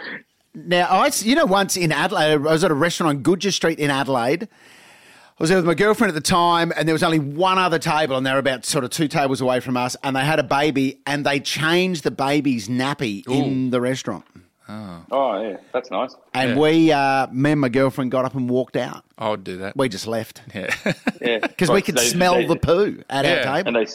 now, 0.55 0.87
I, 0.89 1.09
you 1.19 1.35
know, 1.35 1.45
once 1.45 1.75
in 1.77 1.91
Adelaide, 1.91 2.33
I 2.33 2.35
was 2.37 2.63
at 2.63 2.71
a 2.71 2.75
restaurant 2.75 3.17
on 3.17 3.23
Gouger 3.23 3.51
Street 3.51 3.79
in 3.79 3.89
Adelaide. 3.89 4.43
I 4.43 5.43
was 5.43 5.49
there 5.49 5.57
with 5.57 5.65
my 5.65 5.73
girlfriend 5.73 6.09
at 6.09 6.15
the 6.15 6.21
time, 6.21 6.71
and 6.75 6.87
there 6.87 6.93
was 6.93 7.01
only 7.03 7.17
one 7.19 7.57
other 7.57 7.79
table, 7.79 8.15
and 8.17 8.25
they 8.25 8.31
were 8.31 8.37
about 8.37 8.65
sort 8.65 8.83
of 8.83 8.91
two 8.91 9.07
tables 9.07 9.41
away 9.41 9.59
from 9.61 9.75
us, 9.75 9.95
and 10.03 10.15
they 10.15 10.23
had 10.23 10.39
a 10.39 10.43
baby, 10.43 10.99
and 11.07 11.25
they 11.25 11.39
changed 11.39 12.03
the 12.03 12.11
baby's 12.11 12.69
nappy 12.69 13.27
in 13.27 13.71
the 13.71 13.81
restaurant. 13.81 14.25
Oh 14.69 15.41
yeah, 15.41 15.57
that's 15.73 15.91
nice. 15.91 16.15
And 16.33 16.51
Yeah. 16.51 16.57
we, 16.57 16.91
uh, 16.91 17.27
me 17.31 17.51
and 17.51 17.61
my 17.61 17.69
girlfriend 17.69 18.11
got 18.11 18.25
up 18.25 18.33
and 18.33 18.49
walked 18.49 18.75
out. 18.77 19.03
I 19.17 19.29
would 19.29 19.43
do 19.43 19.57
that. 19.57 19.75
We 19.75 19.89
just 19.89 20.07
left 20.07 20.41
Yeah. 20.53 20.73
Yeah, 21.21 21.39
because 21.41 21.69
we 21.69 21.81
could 21.81 21.95
They- 21.95 22.05
smell 22.07 22.35
they- 22.35 22.45
the 22.47 22.55
poo 22.55 23.03
at 23.09 23.25
Yeah. 23.25 23.49
our 23.49 23.57
table. 23.57 23.67
and 23.67 23.75
they 23.75 23.91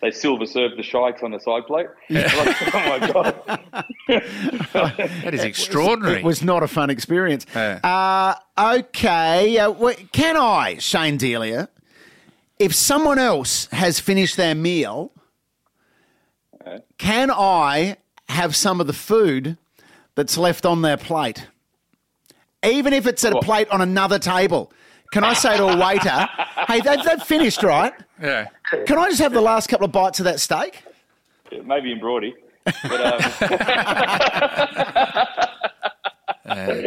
they 0.00 0.10
silver 0.10 0.46
serve 0.46 0.76
the 0.76 0.82
shikes 0.82 1.22
on 1.22 1.30
the 1.30 1.38
side 1.40 1.66
plate. 1.66 1.86
Like, 2.10 2.74
oh 2.74 2.98
my 2.98 3.12
god! 3.12 3.84
that 5.22 5.34
is 5.34 5.42
extraordinary. 5.44 6.18
It 6.18 6.24
was 6.24 6.42
not 6.42 6.62
a 6.62 6.68
fun 6.68 6.90
experience. 6.90 7.46
Yeah. 7.54 7.80
Uh, 7.82 8.34
okay. 8.78 9.58
Uh, 9.58 9.72
wh- 9.72 10.10
can 10.12 10.36
I, 10.36 10.78
Shane 10.78 11.16
Delia, 11.16 11.68
if 12.58 12.74
someone 12.74 13.18
else 13.18 13.66
has 13.72 14.00
finished 14.00 14.36
their 14.36 14.54
meal, 14.54 15.12
can 16.98 17.30
I 17.30 17.96
have 18.28 18.54
some 18.54 18.80
of 18.80 18.86
the 18.86 18.92
food 18.92 19.56
that's 20.14 20.36
left 20.38 20.64
on 20.66 20.82
their 20.82 20.96
plate? 20.96 21.48
Even 22.64 22.92
if 22.92 23.06
it's 23.06 23.24
at 23.24 23.32
a 23.32 23.40
plate 23.40 23.68
on 23.70 23.80
another 23.80 24.18
table. 24.18 24.72
Can 25.10 25.24
I 25.24 25.32
say 25.34 25.56
to 25.56 25.64
a 25.64 25.76
waiter, 25.76 26.28
hey, 26.68 26.80
they've, 26.80 27.02
they've 27.04 27.22
finished, 27.22 27.62
right? 27.62 27.92
yeah. 28.22 28.46
Can 28.86 28.96
I 28.98 29.08
just 29.08 29.20
have 29.20 29.32
the 29.32 29.40
last 29.40 29.68
couple 29.68 29.84
of 29.84 29.92
bites 29.92 30.20
of 30.20 30.24
that 30.24 30.38
steak? 30.38 30.82
Maybe 31.64 31.90
in 31.90 31.98
Broady. 31.98 32.34
But, 32.64 33.00
um, 33.00 33.20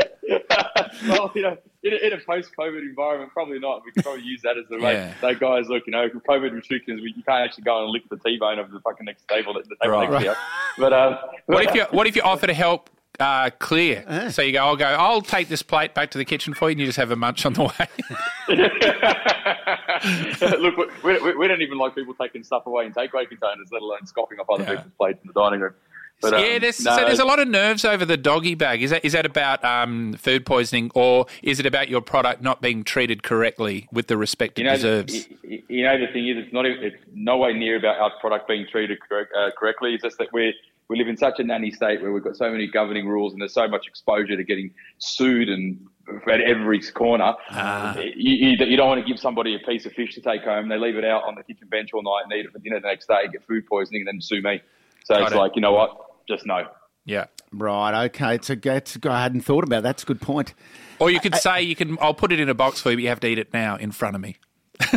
well, 1.09 1.31
you 1.35 1.41
know, 1.41 1.57
in 1.83 1.93
a, 1.93 1.95
in 1.97 2.13
a 2.13 2.17
post-COVID 2.25 2.79
environment, 2.81 3.31
probably 3.33 3.59
not. 3.59 3.83
We 3.85 3.91
could 3.91 4.03
probably 4.03 4.23
use 4.23 4.41
that 4.43 4.57
as 4.57 4.63
the 4.69 4.77
way. 4.79 4.93
Yeah. 4.93 5.13
Say, 5.19 5.35
guys, 5.35 5.67
look, 5.67 5.83
you 5.85 5.91
know, 5.91 6.07
COVID 6.29 6.53
restrictions, 6.53 7.01
we, 7.01 7.13
you 7.17 7.23
can't 7.23 7.43
actually 7.45 7.63
go 7.65 7.83
and 7.83 7.91
lick 7.91 8.03
the 8.09 8.17
T-bone 8.17 8.59
of 8.59 8.71
the 8.71 8.79
fucking 8.79 9.05
next 9.05 9.27
table, 9.27 9.53
the 9.53 9.63
table 9.81 9.91
Right. 9.97 10.09
next 10.09 10.23
to 10.23 10.29
you. 10.29 10.35
But 10.77 10.93
um, 10.93 11.17
What 11.47 11.65
if 11.65 11.75
you 11.75 11.83
What 11.91 12.07
if 12.07 12.15
you 12.15 12.21
offer 12.21 12.47
to 12.47 12.53
help 12.53 12.89
uh, 13.19 13.49
clear? 13.59 14.29
So 14.31 14.41
you 14.41 14.53
go, 14.53 14.59
I'll 14.65 14.75
go. 14.75 14.85
I'll 14.85 15.21
take 15.21 15.47
this 15.47 15.61
plate 15.61 15.93
back 15.93 16.11
to 16.11 16.17
the 16.17 16.25
kitchen 16.25 16.53
for 16.53 16.69
you, 16.69 16.73
and 16.73 16.79
you 16.79 16.85
just 16.85 16.97
have 16.97 17.11
a 17.11 17.15
munch 17.15 17.45
on 17.45 17.53
the 17.53 17.63
way. 17.63 18.49
look, 20.59 20.77
we, 21.03 21.19
we, 21.19 21.35
we 21.35 21.47
don't 21.47 21.61
even 21.61 21.77
like 21.77 21.95
people 21.95 22.13
taking 22.13 22.43
stuff 22.43 22.65
away 22.65 22.85
in 22.85 22.93
takeaway 22.93 23.27
containers, 23.27 23.69
let 23.71 23.81
alone 23.81 24.05
scoffing 24.05 24.39
up 24.39 24.49
other 24.49 24.63
Yeah. 24.63 24.69
people's 24.75 24.93
plates 24.97 25.19
in 25.23 25.27
the 25.27 25.33
dining 25.33 25.61
room. 25.61 25.73
But, 26.21 26.35
um, 26.35 26.41
yeah, 26.41 26.59
there's, 26.59 26.79
no, 26.79 26.95
so 26.95 27.03
there's 27.03 27.19
a 27.19 27.25
lot 27.25 27.39
of 27.39 27.47
nerves 27.49 27.83
over 27.83 28.05
the 28.05 28.15
doggy 28.15 28.55
bag. 28.55 28.81
Is 28.81 28.91
that 28.91 29.03
is 29.03 29.11
that 29.11 29.25
about 29.25 29.63
um, 29.63 30.13
food 30.13 30.45
poisoning, 30.45 30.89
or 30.95 31.25
is 31.41 31.59
it 31.59 31.65
about 31.65 31.89
your 31.89 32.01
product 32.01 32.41
not 32.41 32.61
being 32.61 32.83
treated 32.83 33.23
correctly 33.23 33.89
with 33.91 34.07
the 34.07 34.15
respect 34.15 34.57
it 34.57 34.61
You 34.61 34.67
know, 34.69 34.75
deserves? 34.75 35.27
you, 35.43 35.63
you 35.67 35.83
know, 35.83 35.99
the 35.99 36.07
thing 36.13 36.27
is, 36.27 36.37
it's 36.37 36.53
not. 36.53 36.65
It's 36.65 36.95
no 37.13 37.37
way 37.37 37.53
near 37.53 37.75
about 37.75 37.99
our 37.99 38.11
product 38.21 38.47
being 38.47 38.65
treated 38.71 38.99
correct, 39.01 39.33
uh, 39.37 39.51
correctly. 39.57 39.95
It's 39.95 40.03
just 40.03 40.17
that 40.19 40.31
we 40.31 40.53
we 40.87 40.97
live 40.97 41.07
in 41.07 41.17
such 41.17 41.39
a 41.39 41.43
nanny 41.43 41.71
state 41.71 42.01
where 42.01 42.11
we've 42.11 42.23
got 42.23 42.37
so 42.37 42.49
many 42.49 42.67
governing 42.67 43.07
rules, 43.07 43.33
and 43.33 43.41
there's 43.41 43.53
so 43.53 43.67
much 43.67 43.87
exposure 43.87 44.37
to 44.37 44.43
getting 44.43 44.71
sued 44.99 45.49
and 45.49 45.85
at 46.27 46.41
every 46.41 46.81
corner. 46.81 47.33
Ah. 47.49 47.97
You, 47.97 48.11
you, 48.15 48.65
you 48.65 48.77
don't 48.77 48.89
want 48.89 49.01
to 49.01 49.07
give 49.07 49.19
somebody 49.19 49.55
a 49.55 49.59
piece 49.59 49.85
of 49.85 49.93
fish 49.93 50.15
to 50.15 50.21
take 50.21 50.43
home. 50.43 50.67
They 50.67 50.77
leave 50.77 50.97
it 50.97 51.05
out 51.05 51.23
on 51.23 51.35
the 51.35 51.43
kitchen 51.43 51.67
bench 51.69 51.91
all 51.93 52.03
night 52.03 52.23
and 52.25 52.33
eat 52.33 52.45
it 52.45 52.51
for 52.51 52.59
dinner 52.59 52.79
the 52.79 52.87
next 52.87 53.07
day, 53.07 53.27
get 53.31 53.45
food 53.45 53.65
poisoning, 53.67 54.01
and 54.01 54.07
then 54.07 54.21
sue 54.21 54.41
me. 54.41 54.61
So 55.05 55.15
Got 55.15 55.23
it's 55.23 55.31
it. 55.33 55.37
like, 55.37 55.51
you 55.55 55.61
know 55.61 55.73
what? 55.73 55.91
Just 56.27 56.45
no. 56.45 56.67
yeah. 57.05 57.25
Right, 57.55 58.05
okay. 58.05 58.35
It's 58.35 58.49
a, 58.49 58.57
it's 58.75 58.95
a, 58.95 59.11
I 59.11 59.21
hadn't 59.21 59.41
thought 59.41 59.63
about 59.63 59.83
that. 59.83 59.89
That's 59.89 60.03
a 60.03 60.05
good 60.07 60.21
point. 60.21 60.55
Or 60.99 61.11
you 61.11 61.19
could 61.19 61.35
say 61.35 61.61
you 61.61 61.75
can. 61.75 61.97
I'll 62.01 62.13
put 62.15 62.31
it 62.31 62.39
in 62.39 62.49
a 62.49 62.55
box 62.55 62.81
for 62.81 62.89
you, 62.89 62.97
but 62.97 63.03
you 63.03 63.09
have 63.09 63.19
to 63.19 63.27
eat 63.27 63.37
it 63.37 63.53
now 63.53 63.75
in 63.75 63.91
front 63.91 64.15
of 64.15 64.21
me. 64.21 64.37
Got 64.79 64.91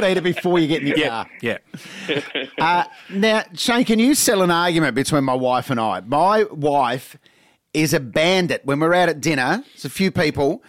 to 0.00 0.08
eat 0.10 0.16
it 0.16 0.22
before 0.22 0.58
you 0.60 0.68
get 0.68 0.82
in 0.82 0.88
your 0.88 1.08
car. 1.08 1.26
Yeah. 1.42 1.58
Uh, 2.58 2.84
now, 3.10 3.44
Shane, 3.54 3.84
can 3.84 3.98
you 3.98 4.14
sell 4.14 4.42
an 4.42 4.50
argument 4.50 4.94
between 4.94 5.24
my 5.24 5.34
wife 5.34 5.70
and 5.70 5.78
I? 5.80 6.00
My 6.00 6.44
wife 6.50 7.16
is 7.72 7.94
a 7.94 8.00
bandit. 8.00 8.62
When 8.64 8.80
we're 8.80 8.94
out 8.94 9.08
at 9.08 9.20
dinner, 9.20 9.62
it's 9.74 9.84
a 9.84 9.90
few 9.90 10.10
people. 10.10 10.62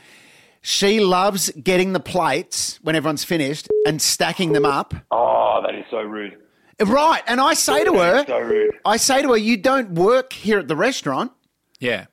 She 0.62 1.00
loves 1.00 1.50
getting 1.52 1.94
the 1.94 2.00
plates 2.00 2.80
when 2.84 2.96
everyone's 2.96 3.24
finished 3.24 3.68
and 3.88 4.02
stacking 4.02 4.54
them 4.54 4.66
up. 4.66 4.94
Oh, 5.10 5.62
that 5.66 5.74
is 5.76 5.86
so 5.90 6.02
rude. 6.02 6.38
Right. 6.86 7.22
And 7.28 7.40
I 7.42 7.54
say 7.54 7.84
to 7.84 7.94
her, 7.94 8.26
So 8.26 8.40
rude. 8.40 8.76
I 8.86 8.98
say 8.98 9.22
to 9.22 9.30
her, 9.32 9.38
you 9.38 9.58
don't 9.58 9.92
work 9.92 10.34
here 10.34 10.60
at 10.60 10.68
the 10.68 10.76
restaurant. 10.76 11.32
Yeah. 11.80 12.06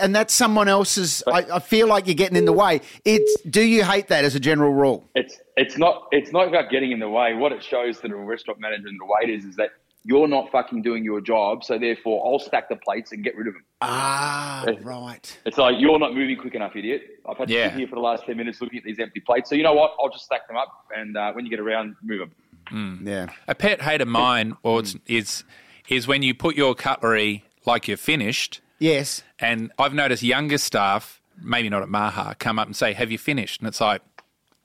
And 0.00 0.14
that's 0.16 0.32
someone 0.32 0.68
else's. 0.68 1.22
I, 1.26 1.44
I 1.52 1.58
feel 1.58 1.86
like 1.86 2.06
you're 2.06 2.14
getting 2.14 2.36
in 2.38 2.46
the 2.46 2.52
way. 2.52 2.80
It's. 3.04 3.40
Do 3.42 3.60
you 3.60 3.84
hate 3.84 4.08
that 4.08 4.24
as 4.24 4.34
a 4.34 4.40
general 4.40 4.72
rule? 4.72 5.06
it's 5.14 5.38
it's 5.58 5.76
not 5.76 6.08
it's 6.12 6.32
not 6.32 6.48
about 6.48 6.70
getting 6.70 6.92
in 6.92 6.98
the 6.98 7.10
way. 7.10 7.34
What 7.34 7.52
it 7.52 7.62
shows 7.62 8.00
that 8.00 8.10
a 8.10 8.16
restaurant 8.16 8.58
manager 8.58 8.88
and 8.88 8.98
the 8.98 9.04
waiters 9.04 9.44
is 9.44 9.54
that 9.56 9.70
you're 10.04 10.28
not 10.28 10.50
fucking 10.50 10.80
doing 10.80 11.04
your 11.04 11.20
job. 11.20 11.62
So 11.62 11.78
therefore, 11.78 12.24
I'll 12.26 12.38
stack 12.38 12.70
the 12.70 12.76
plates 12.76 13.12
and 13.12 13.22
get 13.22 13.36
rid 13.36 13.48
of 13.48 13.52
them. 13.52 13.64
Ah, 13.82 14.64
right. 14.82 15.38
It's 15.44 15.58
like 15.58 15.74
you're 15.78 15.98
not 15.98 16.14
moving 16.14 16.38
quick 16.38 16.54
enough, 16.54 16.74
idiot. 16.74 17.02
I've 17.28 17.36
had 17.36 17.48
to 17.48 17.54
Yeah. 17.54 17.68
sit 17.68 17.78
here 17.78 17.88
for 17.88 17.96
the 17.96 18.00
last 18.00 18.24
ten 18.24 18.38
minutes 18.38 18.62
looking 18.62 18.78
at 18.78 18.84
these 18.84 18.98
empty 18.98 19.20
plates. 19.20 19.50
So 19.50 19.56
you 19.56 19.62
know 19.62 19.74
what? 19.74 19.92
I'll 20.02 20.08
just 20.08 20.24
stack 20.24 20.48
them 20.48 20.56
up, 20.56 20.86
and 20.96 21.16
uh, 21.18 21.32
when 21.34 21.44
you 21.44 21.50
get 21.50 21.60
around, 21.60 21.96
move 22.02 22.20
them. 22.20 22.32
Mm. 22.70 23.06
Yeah. 23.06 23.26
A 23.48 23.54
pet 23.54 23.82
hate 23.82 24.00
of 24.00 24.08
mine 24.08 24.56
or 24.62 24.80
it's, 24.80 24.96
is 25.06 25.44
is 25.88 26.06
when 26.06 26.22
you 26.22 26.34
put 26.34 26.56
your 26.56 26.74
cutlery 26.74 27.44
like 27.64 27.86
you're 27.88 27.96
finished, 27.96 28.60
Yes. 28.78 29.22
and 29.38 29.70
I've 29.78 29.94
noticed 29.94 30.22
younger 30.22 30.58
staff, 30.58 31.20
maybe 31.40 31.68
not 31.68 31.82
at 31.82 31.88
Maha, 31.88 32.34
come 32.38 32.58
up 32.58 32.66
and 32.66 32.74
say, 32.76 32.92
"Have 32.92 33.10
you 33.12 33.18
finished?" 33.18 33.60
And 33.60 33.68
it's 33.68 33.80
like, 33.80 34.02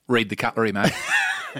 "Read 0.08 0.28
the 0.28 0.36
cutlery, 0.36 0.72
mate." 0.72 0.92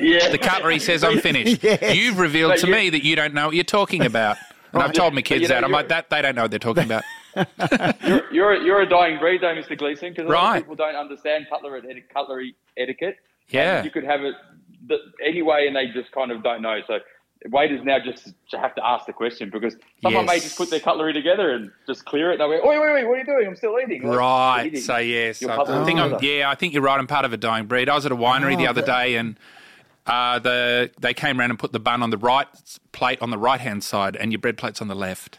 Yeah, 0.00 0.30
The 0.30 0.38
cutlery 0.38 0.78
says 0.78 1.04
I'm 1.04 1.18
finished. 1.30 1.62
Yes. 1.62 1.94
You've 1.94 2.18
revealed 2.18 2.52
But 2.52 2.60
to 2.60 2.66
you- 2.66 2.72
me 2.72 2.88
that 2.88 3.04
you 3.04 3.14
don't 3.14 3.34
know 3.34 3.44
what 3.48 3.54
you're 3.54 3.62
talking 3.62 4.06
about. 4.06 4.38
And 4.72 4.82
I've 4.82 4.94
told 4.94 5.12
my 5.12 5.20
kids 5.20 5.42
you 5.42 5.48
know, 5.48 5.56
that. 5.56 5.64
I'm 5.64 5.70
you're- 5.70 5.80
like, 5.80 5.88
that 5.88 6.08
they 6.08 6.22
don't 6.22 6.34
know 6.34 6.40
what 6.42 6.50
they're 6.50 6.58
talking 6.58 6.84
about. 6.84 7.04
You're 8.32 8.56
you're 8.62 8.80
a 8.80 8.88
dying 8.88 9.18
breed, 9.18 9.40
though, 9.42 9.54
Mr. 9.54 9.76
Gleeson, 9.76 10.10
because 10.14 10.26
a 10.26 10.32
lot 10.32 10.42
Right. 10.50 10.56
of 10.58 10.62
people 10.64 10.76
don't 10.76 10.96
understand 10.96 11.46
cutlery 11.50 12.04
cutlery 12.12 12.54
etiquette. 12.78 13.16
Yeah. 13.48 13.76
And 13.76 13.84
you 13.84 13.90
could 13.90 14.04
have 14.04 14.22
it 14.22 14.34
the, 14.86 14.96
anyway, 15.24 15.66
and 15.66 15.76
they 15.76 15.86
just 15.88 16.12
kind 16.12 16.30
of 16.30 16.42
don't 16.42 16.62
know. 16.62 16.80
So 16.86 16.98
waiters 17.50 17.80
now 17.84 17.98
just 17.98 18.32
have 18.52 18.74
to 18.76 18.86
ask 18.86 19.06
the 19.06 19.12
question 19.12 19.50
because 19.50 19.76
someone 20.02 20.26
may 20.26 20.38
just 20.40 20.56
put 20.56 20.70
their 20.70 20.80
cutlery 20.80 21.12
together 21.12 21.50
and 21.50 21.70
just 21.86 22.04
clear 22.04 22.30
it. 22.30 22.40
And 22.40 22.52
they 22.52 22.58
go, 22.58 22.68
"Wait, 22.68 22.80
wait, 22.80 22.92
wait! 22.92 23.04
What 23.04 23.14
are 23.14 23.18
you 23.18 23.24
doing? 23.24 23.46
I'm 23.46 23.56
still 23.56 23.76
eating." 23.80 24.02
Like, 24.02 24.18
Right. 24.18 24.66
eating. 24.66 24.80
So 24.80 24.96
yes, 24.98 25.42
I 25.44 25.84
think 25.84 25.98
I'm. 25.98 26.16
Yeah, 26.20 26.50
I 26.50 26.54
think 26.54 26.72
you're 26.72 26.82
right. 26.82 26.98
I'm 26.98 27.06
part 27.06 27.24
of 27.24 27.32
a 27.32 27.36
dying 27.36 27.66
breed. 27.66 27.88
I 27.88 27.94
was 27.94 28.06
at 28.06 28.12
a 28.12 28.16
winery 28.16 28.56
the 28.56 28.66
other 28.66 28.82
day, 28.82 29.16
and 29.16 29.36
Uh, 30.04 30.40
the 30.40 30.90
they 31.00 31.14
came 31.14 31.38
around 31.38 31.50
and 31.50 31.58
put 31.60 31.70
the 31.70 31.78
bun 31.78 32.02
on 32.02 32.10
the 32.10 32.18
right 32.18 32.48
plate 32.90 33.22
on 33.22 33.30
the 33.30 33.38
right 33.38 33.60
hand 33.60 33.84
side, 33.84 34.16
and 34.16 34.32
your 34.32 34.40
bread 34.40 34.56
plate's 34.58 34.82
on 34.82 34.88
the 34.88 34.96
left. 34.96 35.38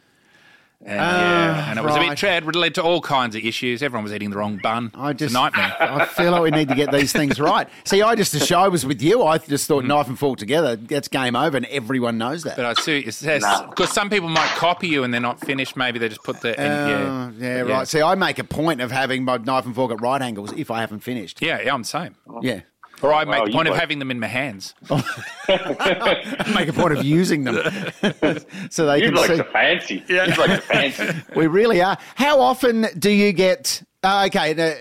And, 0.85 0.97
yeah, 0.97 1.69
and 1.69 1.79
it 1.79 1.83
was 1.83 1.95
a 1.95 1.99
bit 1.99 2.09
trad. 2.09 2.47
It 2.47 2.55
led 2.55 2.75
to 2.75 2.83
all 2.83 2.99
kinds 2.99 3.35
of 3.35 3.43
issues. 3.43 3.81
Everyone 3.81 4.03
was 4.03 4.13
eating 4.13 4.29
the 4.31 4.37
wrong 4.37 4.59
bun. 4.61 4.91
I 4.93 5.11
It's 5.11 5.19
just 5.19 5.35
a 5.35 5.37
nightmare. 5.37 5.75
I 5.79 6.05
feel 6.05 6.31
like 6.31 6.41
we 6.41 6.51
need 6.51 6.67
to 6.69 6.75
get 6.75 6.91
these 6.91 7.13
things 7.13 7.39
right. 7.39 7.67
See, 7.85 8.01
I 8.01 8.15
just 8.15 8.33
the 8.33 8.39
show 8.39 8.69
was 8.69 8.85
with 8.85 9.01
you. 9.01 9.23
I 9.23 9.37
just 9.37 9.67
thought 9.67 9.79
mm-hmm. 9.79 9.87
knife 9.87 10.07
and 10.07 10.19
fork 10.19 10.39
together. 10.39 10.75
That's 10.75 11.07
game 11.07 11.35
over, 11.35 11.55
and 11.55 11.65
everyone 11.67 12.17
knows 12.17 12.43
that. 12.43 12.57
But 12.57 12.65
I 12.65 12.73
see 12.73 12.99
it 12.99 13.13
says 13.13 13.45
because 13.69 13.91
some 13.91 14.09
people 14.09 14.29
might 14.29 14.49
copy 14.49 14.87
you 14.87 15.03
and 15.03 15.13
they're 15.13 15.21
not 15.21 15.39
finished. 15.39 15.77
Maybe 15.77 15.99
they 15.99 16.09
just 16.09 16.23
put 16.23 16.41
the 16.41 16.59
and, 16.59 17.41
Uh, 17.41 17.45
yeah, 17.45 17.61
right. 17.61 17.87
See, 17.87 18.01
I 18.01 18.15
make 18.15 18.39
a 18.39 18.43
point 18.43 18.81
of 18.81 18.91
having 18.91 19.23
my 19.23 19.37
knife 19.37 19.65
and 19.65 19.73
fork 19.73 19.91
at 19.91 20.01
right 20.01 20.21
angles 20.21 20.51
if 20.53 20.69
I 20.69 20.81
haven't 20.81 20.99
finished. 20.99 21.41
yeah, 21.41 21.61
yeah. 21.61 21.73
I'm 21.73 21.83
the 21.83 21.87
same. 21.87 22.15
Yeah. 22.41 22.61
Or 23.03 23.13
I 23.13 23.25
make 23.25 23.35
Well, 23.35 23.45
the 23.47 23.51
point 23.51 23.67
of 23.67 23.75
having 23.75 23.99
them 23.99 24.09
in 24.11 24.19
my 24.19 24.27
hands. 24.27 24.73
make 24.89 26.69
a 26.69 26.73
point 26.73 26.93
of 26.97 27.03
using 27.03 27.43
them 27.43 27.55
so 28.69 28.85
they 28.85 28.99
You'd 28.99 29.07
can 29.07 29.15
like 29.15 29.27
see. 29.29 29.35
the 29.37 29.43
fancy. 29.43 30.03
Yeah. 30.07 30.25
You'd 30.25 30.37
like 30.37 30.49
the 30.51 30.57
fancy. 30.61 31.21
We 31.35 31.47
really 31.47 31.81
are. 31.81 31.97
How 32.15 32.39
often 32.39 32.87
do 32.97 33.09
you 33.11 33.33
get? 33.33 33.83
Uh, 34.01 34.23
okay, 34.27 34.53
now, 34.53 34.73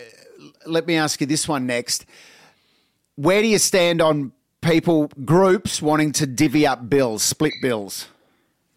let 0.66 0.86
me 0.86 0.96
ask 0.96 1.20
you 1.20 1.26
this 1.26 1.48
one 1.48 1.66
next. 1.66 2.06
Where 3.16 3.42
do 3.42 3.48
you 3.48 3.58
stand 3.58 4.00
on 4.00 4.32
people 4.60 5.10
groups 5.24 5.82
wanting 5.82 6.12
to 6.12 6.26
divvy 6.26 6.66
up 6.66 6.88
bills, 6.88 7.22
split 7.22 7.52
bills? 7.60 8.08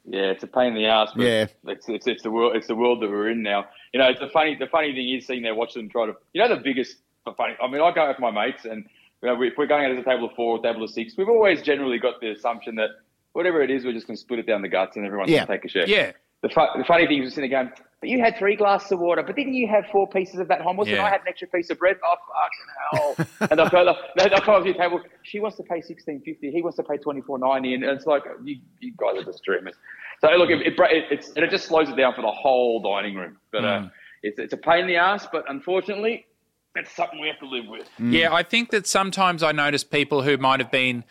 Yeah, 0.07 0.31
it's 0.31 0.43
a 0.43 0.47
pain 0.47 0.67
in 0.67 0.75
the 0.75 0.85
ass. 0.87 1.11
But 1.15 1.23
Yeah. 1.25 1.45
it's, 1.67 1.87
it's 1.89 2.07
it's 2.07 2.23
the 2.23 2.31
world 2.31 2.55
it's 2.55 2.67
the 2.67 2.75
world 2.75 3.01
that 3.01 3.09
we're 3.09 3.29
in 3.29 3.41
now. 3.43 3.65
You 3.93 3.99
know, 3.99 4.07
it's 4.09 4.19
the 4.19 4.29
funny 4.29 4.55
the 4.55 4.67
funny 4.67 4.93
thing 4.93 5.09
is 5.09 5.25
seeing 5.27 5.41
there 5.43 5.55
watching 5.55 5.83
them 5.83 5.89
try 5.89 6.05
to. 6.07 6.15
You 6.33 6.41
know, 6.41 6.55
the 6.55 6.61
biggest 6.61 6.97
the 7.25 7.33
funny. 7.33 7.53
I 7.61 7.67
mean, 7.67 7.81
I 7.81 7.91
go 7.91 8.01
out 8.01 8.09
with 8.09 8.19
my 8.19 8.29
mates, 8.31 8.65
and 8.65 8.85
you 9.25 9.33
know, 9.35 9.41
if 9.41 9.53
we're 9.57 9.65
going 9.67 9.85
out 9.85 9.91
as 9.91 9.97
a 9.99 10.03
table 10.03 10.25
of 10.29 10.35
four, 10.35 10.57
or 10.57 10.61
table 10.63 10.83
of 10.83 10.89
six, 10.89 11.13
we've 11.17 11.29
always 11.29 11.61
generally 11.61 11.97
got 11.99 12.21
the 12.21 12.31
assumption 12.31 12.75
that 12.75 12.89
whatever 13.33 13.61
it 13.61 13.71
is, 13.71 13.83
we're 13.83 13.93
just 13.93 14.07
going 14.07 14.15
to 14.15 14.21
split 14.21 14.39
it 14.39 14.47
down 14.47 14.61
the 14.61 14.67
guts, 14.69 14.95
and 14.95 15.05
everyone's 15.05 15.29
Yeah. 15.31 15.45
going 15.45 15.47
to 15.47 15.53
take 15.53 15.65
a 15.65 15.69
share. 15.69 15.87
Yeah. 15.87 16.11
The, 16.41 16.49
fu- 16.49 16.77
the 16.77 16.83
funny 16.85 17.07
thing 17.07 17.19
is, 17.23 17.25
we're 17.25 17.29
sitting 17.31 17.49
there 17.49 17.63
going, 17.63 17.73
but 18.01 18.09
you 18.09 18.19
had 18.19 18.37
three 18.37 18.55
glasses 18.55 18.91
of 18.91 18.99
water, 18.99 19.23
but 19.23 19.35
didn't 19.35 19.55
you 19.55 19.67
have 19.67 19.85
four 19.91 20.07
pieces 20.07 20.39
of 20.39 20.47
that 20.49 20.59
hummus? 20.61 20.85
Yeah. 20.85 20.93
And 20.97 21.01
I 21.01 21.09
had 21.09 21.21
an 21.21 21.27
extra 21.27 21.47
piece 21.47 21.69
of 21.71 21.79
bread. 21.79 21.97
Oh, 22.05 23.15
fucking 23.15 23.25
hell. 23.39 23.47
and 23.49 23.59
they'll 23.59 23.69
go, 23.69 23.83
they'll, 24.15 24.29
they'll 24.29 24.41
come 24.41 24.55
up 24.55 24.63
to 24.63 24.71
the 24.71 24.77
table. 24.77 25.01
She 25.23 25.39
wants 25.39 25.57
to 25.57 25.63
pay 25.63 25.81
sixteen 25.81 26.21
fifty. 26.21 26.51
He 26.51 26.61
wants 26.61 26.75
to 26.77 26.83
pay 26.83 26.97
twenty 26.97 27.21
four 27.21 27.39
ninety, 27.39 27.73
and 27.73 27.83
it's 27.83 28.05
like 28.05 28.23
you, 28.43 28.57
you 28.79 28.93
guys 28.97 29.17
are 29.17 29.23
just 29.23 29.43
dreamers. 29.43 29.73
So 30.21 30.29
look, 30.31 30.49
it, 30.51 30.61
it, 30.61 30.73
it, 30.79 31.05
it's 31.09 31.29
and 31.29 31.39
it 31.43 31.49
just 31.49 31.65
slows 31.65 31.89
it 31.89 31.95
down 31.95 32.13
for 32.13 32.21
the 32.21 32.31
whole 32.31 32.79
dining 32.81 33.15
room. 33.15 33.37
But 33.51 33.65
uh, 33.65 33.87
it's 34.21 34.37
it's 34.37 34.53
a 34.53 34.57
pain 34.57 34.81
in 34.81 34.87
the 34.87 34.97
ass, 34.97 35.27
but 35.31 35.45
unfortunately, 35.49 36.27
it's 36.75 36.91
something 36.91 37.19
we 37.19 37.27
have 37.27 37.39
to 37.39 37.47
live 37.47 37.67
with. 37.67 37.87
Yeah, 37.99 38.33
I 38.33 38.43
think 38.43 38.71
that 38.71 38.85
sometimes 38.85 39.43
I 39.43 39.51
notice 39.51 39.83
people 39.83 40.23
who 40.23 40.37
might 40.37 40.59
have 40.59 40.71
been 40.71 41.03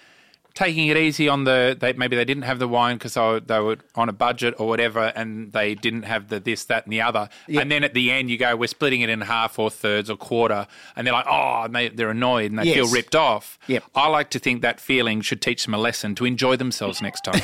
taking 0.55 0.87
it 0.87 0.97
easy 0.97 1.29
on 1.29 1.43
the 1.45 1.77
they, 1.79 1.93
maybe 1.95 2.15
they 2.17 2.25
didn't 2.25 2.45
have 2.45 2.59
the 2.61 2.69
wine 2.69 2.97
because 2.97 3.15
they, 3.15 3.61
were- 3.61 3.79
on 3.97 4.09
a 4.09 4.13
budget 4.13 4.55
or 4.59 4.69
whatever 4.69 5.13
and 5.17 5.53
they 5.53 5.75
didn't 5.75 6.05
have 6.05 6.29
the 6.29 6.39
this 6.39 6.65
that 6.67 6.85
and 6.85 6.93
the 6.93 7.01
other. 7.03 7.29
And 7.49 7.71
then 7.71 7.83
at 7.83 7.93
the 7.95 8.11
end 8.13 8.31
you 8.31 8.39
go 8.39 8.55
we're 8.55 8.69
splitting 8.69 9.01
it 9.01 9.09
in 9.11 9.21
half 9.23 9.59
or 9.59 9.69
thirds 9.69 10.09
or 10.09 10.17
quarter. 10.17 10.67
And 10.95 11.07
they're 11.07 11.13
like 11.15 11.27
oh 11.29 11.63
and 11.65 11.75
they, 11.75 11.89
they're 11.89 12.11
annoyed 12.11 12.51
and 12.53 12.59
they 12.61 12.73
feel 12.73 12.87
ripped 12.89 13.17
off. 13.17 13.59
Yep. 13.67 13.83
i 13.95 14.07
like 14.09 14.31
to 14.31 14.39
think 14.39 14.63
that 14.63 14.79
feeling 14.81 15.21
should 15.23 15.43
teach 15.43 15.65
them 15.65 15.75
a 15.75 15.79
lesson 15.79 16.15
to 16.17 16.25
enjoy 16.25 16.57
themselves 16.57 17.03
next 17.03 17.23
time. 17.23 17.41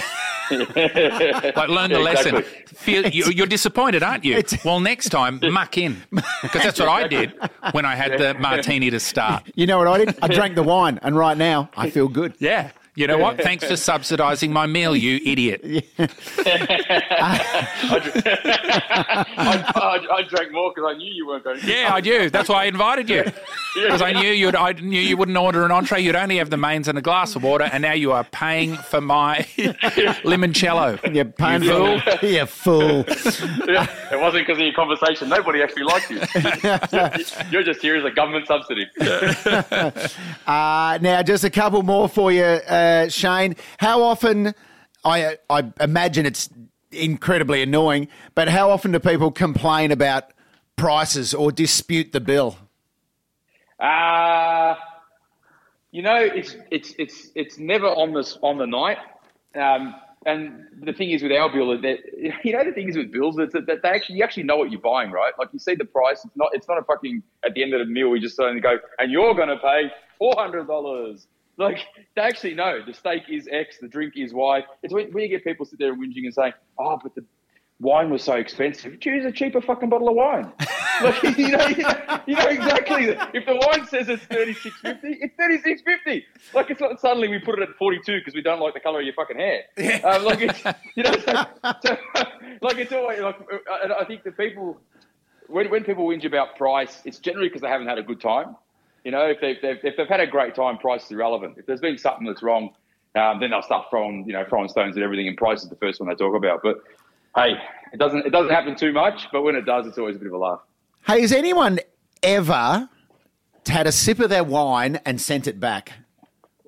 Like 0.50 1.68
learn 1.68 1.90
the 1.90 1.98
Yeah, 1.98 2.04
lesson. 2.04 2.36
Exactly. 2.36 2.76
feel 2.76 3.06
you, 3.08 3.24
you're 3.32 3.46
disappointed 3.46 4.02
aren't 4.02 4.24
you? 4.24 4.42
Well 4.64 4.80
next 4.80 5.08
time 5.10 5.40
muck 5.52 5.78
in. 5.78 6.02
Because 6.10 6.62
that's 6.64 6.78
what 6.80 6.88
i 6.88 7.06
did 7.06 7.32
when 7.72 7.84
i 7.84 7.94
had 7.94 8.18
the 8.18 8.34
martini 8.34 8.90
to 8.90 9.00
start. 9.00 9.44
You 9.54 9.66
know 9.66 9.78
what 9.78 9.86
I 9.88 9.98
did? 10.04 10.18
I 10.22 10.28
drank 10.28 10.54
the 10.54 10.62
wine, 10.62 10.98
and 11.02 11.16
right 11.16 11.36
now 11.36 11.70
I 11.76 11.90
feel 11.90 12.08
good. 12.08 12.34
yeah. 12.38 12.70
You 13.00 13.06
know 13.06 13.16
what? 13.16 13.40
Thanks 13.40 13.64
for 13.64 13.72
subsidising 13.72 14.50
my 14.50 14.66
meal, 14.66 14.94
you 14.94 15.20
idiot. 15.24 15.62
I, 16.38 17.24
I, 19.38 20.16
I 20.16 20.22
drank 20.28 20.52
more 20.52 20.70
because 20.74 20.92
I 20.94 20.98
knew 20.98 21.10
you 21.10 21.26
weren't 21.26 21.44
going. 21.44 21.60
to 21.60 21.66
Yeah, 21.66 21.94
I 21.94 22.02
do. 22.02 22.28
That's 22.28 22.50
why 22.50 22.64
I 22.64 22.66
invited 22.66 23.08
you. 23.08 23.24
Because 23.72 24.02
I 24.02 24.10
knew 24.10 24.28
you'd 24.28 24.56
I 24.56 24.72
knew 24.72 25.00
you 25.00 25.16
wouldn't 25.16 25.38
order 25.38 25.64
an 25.64 25.70
entree. 25.70 26.00
You'd 26.00 26.16
only 26.16 26.38
have 26.38 26.50
the 26.50 26.56
mains 26.56 26.88
and 26.88 26.98
a 26.98 27.00
glass 27.00 27.36
of 27.36 27.44
water, 27.44 27.70
and 27.72 27.82
now 27.82 27.92
you 27.92 28.10
are 28.10 28.24
paying 28.24 28.74
for 28.74 29.00
my 29.00 29.36
limoncello. 30.24 31.14
You're 31.14 31.26
painful. 31.26 32.00
you 32.28 32.46
fool. 32.46 33.04
It 33.06 34.20
wasn't 34.20 34.44
because 34.44 34.58
of 34.58 34.64
your 34.64 34.72
conversation. 34.72 35.28
Nobody 35.28 35.62
actually 35.62 35.84
liked 35.84 36.10
you. 36.10 36.20
You're 37.52 37.62
just 37.62 37.80
here 37.80 37.94
as 37.94 38.04
a 38.04 38.10
government 38.10 38.48
subsidy. 38.48 38.88
Uh, 40.46 40.98
now, 41.00 41.22
just 41.22 41.44
a 41.44 41.50
couple 41.50 41.84
more 41.84 42.08
for 42.08 42.32
you, 42.32 42.42
uh, 42.42 42.60
Shane. 43.08 43.56
How 43.78 44.02
often? 44.02 44.54
I 45.04 45.38
I 45.48 45.72
imagine 45.80 46.26
it's 46.26 46.50
incredibly 46.92 47.62
annoying, 47.62 48.08
but 48.34 48.48
how 48.48 48.70
often 48.70 48.92
do 48.92 48.98
people 48.98 49.30
complain 49.30 49.90
about 49.92 50.32
prices 50.76 51.34
or 51.34 51.52
dispute 51.52 52.12
the 52.12 52.20
bill? 52.20 52.56
Uh, 53.78 54.74
you 55.90 56.02
know, 56.02 56.16
it's 56.16 56.56
it's 56.70 56.94
it's 56.98 57.30
it's 57.34 57.58
never 57.58 57.86
on 57.86 58.12
this 58.12 58.38
on 58.42 58.58
the 58.58 58.66
night. 58.66 58.98
Um, 59.54 59.94
and 60.26 60.66
the 60.82 60.92
thing 60.92 61.10
is 61.10 61.22
with 61.22 61.32
our 61.32 61.50
bill 61.50 61.80
that 61.80 61.98
you 62.44 62.52
know 62.52 62.64
the 62.64 62.72
thing 62.72 62.88
is 62.88 62.96
with 62.96 63.10
bills 63.10 63.38
is 63.38 63.52
that, 63.52 63.66
that 63.66 63.82
they 63.82 63.88
actually 63.88 64.16
you 64.16 64.24
actually 64.24 64.42
know 64.42 64.56
what 64.56 64.70
you're 64.70 64.80
buying, 64.80 65.10
right? 65.10 65.32
Like 65.38 65.48
you 65.52 65.58
see 65.58 65.74
the 65.74 65.84
price. 65.84 66.24
It's 66.24 66.36
not 66.36 66.50
it's 66.52 66.68
not 66.68 66.78
a 66.78 66.82
fucking 66.82 67.22
at 67.44 67.54
the 67.54 67.62
end 67.62 67.72
of 67.74 67.80
the 67.80 67.92
meal 67.92 68.10
we 68.10 68.20
just 68.20 68.38
only 68.38 68.60
go 68.60 68.78
and 68.98 69.10
you're 69.10 69.34
going 69.34 69.48
to 69.48 69.56
pay 69.56 69.90
four 70.18 70.34
hundred 70.36 70.66
dollars. 70.66 71.26
Like 71.60 71.80
they 72.16 72.22
actually 72.22 72.54
know 72.54 72.80
the 72.84 72.94
steak 72.94 73.24
is 73.28 73.46
X, 73.52 73.76
the 73.82 73.86
drink 73.86 74.14
is 74.16 74.32
Y. 74.32 74.64
It's 74.82 74.94
when, 74.94 75.12
when 75.12 75.24
you 75.24 75.28
get 75.28 75.44
people 75.44 75.66
sit 75.66 75.78
there 75.78 75.94
whinging 75.94 76.24
and 76.24 76.32
saying, 76.32 76.54
"Oh, 76.78 76.98
but 77.02 77.14
the 77.14 77.22
wine 77.80 78.08
was 78.08 78.24
so 78.24 78.32
expensive. 78.32 78.98
Choose 78.98 79.26
a 79.26 79.30
cheaper 79.30 79.60
fucking 79.60 79.90
bottle 79.90 80.08
of 80.08 80.14
wine." 80.14 80.50
like, 81.02 81.22
you, 81.36 81.48
know, 81.48 81.66
you, 81.66 81.82
know, 81.82 82.20
you 82.26 82.34
know 82.34 82.46
exactly. 82.46 83.08
If 83.34 83.44
the 83.44 83.56
wine 83.56 83.86
says 83.86 84.08
it's 84.08 84.24
thirty 84.24 84.54
six 84.54 84.74
fifty, 84.80 85.18
it's 85.20 85.36
thirty 85.36 85.60
six 85.60 85.82
fifty. 85.82 86.24
Like 86.54 86.70
it's 86.70 86.80
not 86.80 86.98
suddenly 86.98 87.28
we 87.28 87.38
put 87.38 87.58
it 87.58 87.68
at 87.68 87.76
forty 87.76 88.00
two 88.06 88.20
because 88.20 88.34
we 88.34 88.40
don't 88.40 88.60
like 88.60 88.72
the 88.72 88.80
color 88.80 89.00
of 89.00 89.04
your 89.04 89.14
fucking 89.14 89.36
hair. 89.36 89.64
Um, 90.02 90.24
like 90.24 90.40
it's 90.40 90.64
you 90.96 91.02
know, 91.02 91.12
so, 91.12 91.44
so, 91.84 91.98
like 92.62 92.78
it's 92.78 92.92
always 92.92 93.20
like 93.20 93.36
and 93.82 93.92
I 93.92 94.04
think 94.06 94.24
the 94.24 94.32
people 94.32 94.80
when 95.46 95.70
when 95.70 95.84
people 95.84 96.06
whinge 96.06 96.24
about 96.24 96.56
price, 96.56 97.02
it's 97.04 97.18
generally 97.18 97.48
because 97.48 97.60
they 97.60 97.68
haven't 97.68 97.88
had 97.88 97.98
a 97.98 98.02
good 98.02 98.22
time. 98.22 98.56
You 99.04 99.10
know, 99.10 99.26
if 99.26 99.40
they've, 99.40 99.56
they've 99.60 99.78
if 99.82 99.96
they've 99.96 100.08
had 100.08 100.20
a 100.20 100.26
great 100.26 100.54
time, 100.54 100.78
price 100.78 101.04
is 101.04 101.10
irrelevant. 101.12 101.56
If 101.58 101.66
there's 101.66 101.80
been 101.80 101.98
something 101.98 102.26
that's 102.26 102.42
wrong, 102.42 102.70
um, 103.14 103.40
then 103.40 103.50
they'll 103.50 103.62
start 103.62 103.86
throwing 103.90 104.24
you 104.26 104.32
know 104.32 104.44
throwing 104.48 104.68
stones 104.68 104.96
at 104.96 105.02
everything, 105.02 105.28
and 105.28 105.36
price 105.36 105.62
is 105.62 105.68
the 105.68 105.76
first 105.76 106.00
one 106.00 106.08
they 106.08 106.14
talk 106.14 106.34
about. 106.34 106.60
But 106.62 106.82
hey, 107.36 107.54
it 107.92 107.98
doesn't 107.98 108.26
it 108.26 108.30
doesn't 108.30 108.52
happen 108.52 108.76
too 108.76 108.92
much, 108.92 109.26
but 109.32 109.42
when 109.42 109.56
it 109.56 109.64
does, 109.64 109.86
it's 109.86 109.98
always 109.98 110.16
a 110.16 110.18
bit 110.18 110.28
of 110.28 110.34
a 110.34 110.38
laugh. 110.38 110.60
Hey, 111.06 111.22
has 111.22 111.32
anyone 111.32 111.80
ever 112.22 112.88
had 113.66 113.86
a 113.86 113.92
sip 113.92 114.20
of 114.20 114.28
their 114.30 114.44
wine 114.44 115.00
and 115.06 115.20
sent 115.20 115.46
it 115.46 115.58
back? 115.58 115.92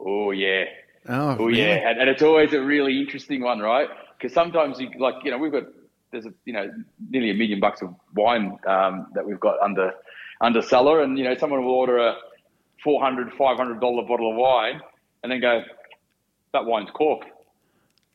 Oh 0.01 0.31
yeah. 0.31 0.65
Oh, 1.09 1.37
Oh 1.41 1.49
yeah, 1.49 1.89
and, 1.89 2.01
and 2.01 2.09
it's 2.09 2.23
always 2.23 2.53
a 2.53 2.63
really 2.63 3.01
interesting 3.01 3.43
one, 3.43 3.59
right? 3.59 3.89
Because 4.17 4.33
sometimes 4.33 4.79
you 4.79 4.91
like, 4.99 5.17
you 5.25 5.33
know, 5.33 5.39
we've 5.39 5.53
got 5.53 5.65
there's 6.13 6.27
a 6.27 6.33
you 6.45 6.53
know 6.53 6.71
nearly 7.11 7.31
a 7.31 7.35
million 7.35 7.61
bucks 7.61 7.83
of 7.83 7.95
wine 8.15 8.57
um, 8.67 9.09
that 9.15 9.27
we've 9.27 9.41
got 9.41 9.61
under 9.61 9.93
under 10.43 10.61
cellar, 10.61 11.03
and 11.03 11.17
you 11.17 11.25
know 11.25 11.35
someone 11.37 11.65
will 11.65 11.73
order 11.73 11.99
a 11.99 12.17
400 12.85 13.33
500 13.33 13.81
dollar 13.81 14.03
bottle 14.03 14.31
of 14.33 14.37
wine, 14.37 14.81
and 15.23 15.33
then 15.33 15.41
go, 15.41 15.63
that 16.53 16.67
wine's 16.67 16.91
cork, 16.91 17.23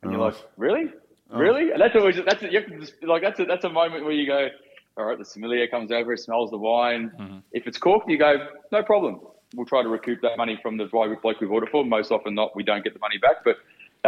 and 0.03 0.11
you're 0.11 0.21
like, 0.21 0.35
really, 0.57 0.91
really? 1.31 1.71
And 1.71 1.81
that's 1.81 1.95
always 1.95 2.17
that's 2.23 2.43
a, 2.43 2.51
you 2.51 2.59
have 2.59 2.69
to 2.69 2.79
just, 2.79 2.93
like 3.03 3.21
that's 3.23 3.39
a 3.39 3.45
that's 3.45 3.63
a 3.65 3.69
moment 3.69 4.03
where 4.03 4.13
you 4.13 4.27
go, 4.27 4.49
all 4.97 5.05
right, 5.05 5.17
the 5.17 5.25
sommelier 5.25 5.67
comes 5.67 5.91
over, 5.91 6.11
he 6.11 6.17
smells 6.17 6.51
the 6.51 6.57
wine. 6.57 7.11
If 7.51 7.65
it's 7.65 7.77
corked, 7.77 8.09
you 8.09 8.17
go, 8.19 8.47
no 8.71 8.83
problem. 8.83 9.21
We'll 9.55 9.65
try 9.65 9.81
to 9.81 9.87
recoup 9.87 10.19
that 10.21 10.37
money 10.37 10.59
from 10.61 10.75
the 10.75 10.85
bloke 10.85 11.39
we've 11.39 11.49
ordered 11.51 11.69
for. 11.69 11.85
Most 11.85 12.11
often 12.11 12.35
not, 12.35 12.53
we 12.53 12.63
don't 12.63 12.83
get 12.83 12.93
the 12.93 12.99
money 12.99 13.17
back. 13.17 13.45
But 13.45 13.55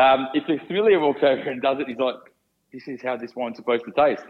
um, 0.01 0.28
if 0.34 0.45
the 0.47 0.59
sommelier 0.67 0.99
walks 0.99 1.24
over 1.24 1.49
and 1.49 1.61
does 1.61 1.80
it, 1.80 1.88
he's 1.88 1.97
like, 1.97 2.15
this 2.74 2.88
is 2.89 3.01
how 3.01 3.15
this 3.15 3.36
wine's 3.36 3.55
supposed 3.55 3.86
to 3.86 3.91
taste. 3.91 4.24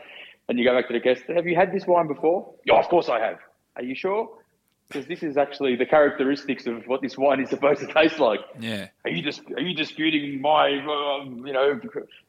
And 0.47 0.59
you 0.59 0.65
go 0.65 0.75
back 0.75 0.87
to 0.87 0.93
the 0.93 0.99
guest, 0.99 1.23
have 1.35 1.47
you 1.47 1.55
had 1.55 1.71
this 1.71 1.87
wine 1.87 2.07
before? 2.07 2.53
Yeah, 2.65 2.75
of 2.79 2.87
course 2.89 3.09
I 3.09 3.19
have. 3.19 3.39
Are 3.79 3.83
you 3.83 3.95
sure? 3.95 4.29
Because 4.87 5.05
this 5.05 5.23
is 5.23 5.37
actually 5.37 5.75
the 5.75 5.85
characteristics 5.85 6.65
of 6.67 6.85
what 6.87 7.01
this 7.01 7.17
wine 7.17 7.39
is 7.39 7.49
supposed 7.49 7.79
to 7.79 7.87
taste 7.87 8.19
like. 8.19 8.41
Yeah. 8.59 8.87
Are 9.05 9.11
you 9.11 9.21
just 9.21 9.41
are 9.51 9.61
you 9.61 9.73
disputing 9.73 10.41
my 10.41 10.79
um, 10.79 11.45
you 11.45 11.53
know 11.53 11.79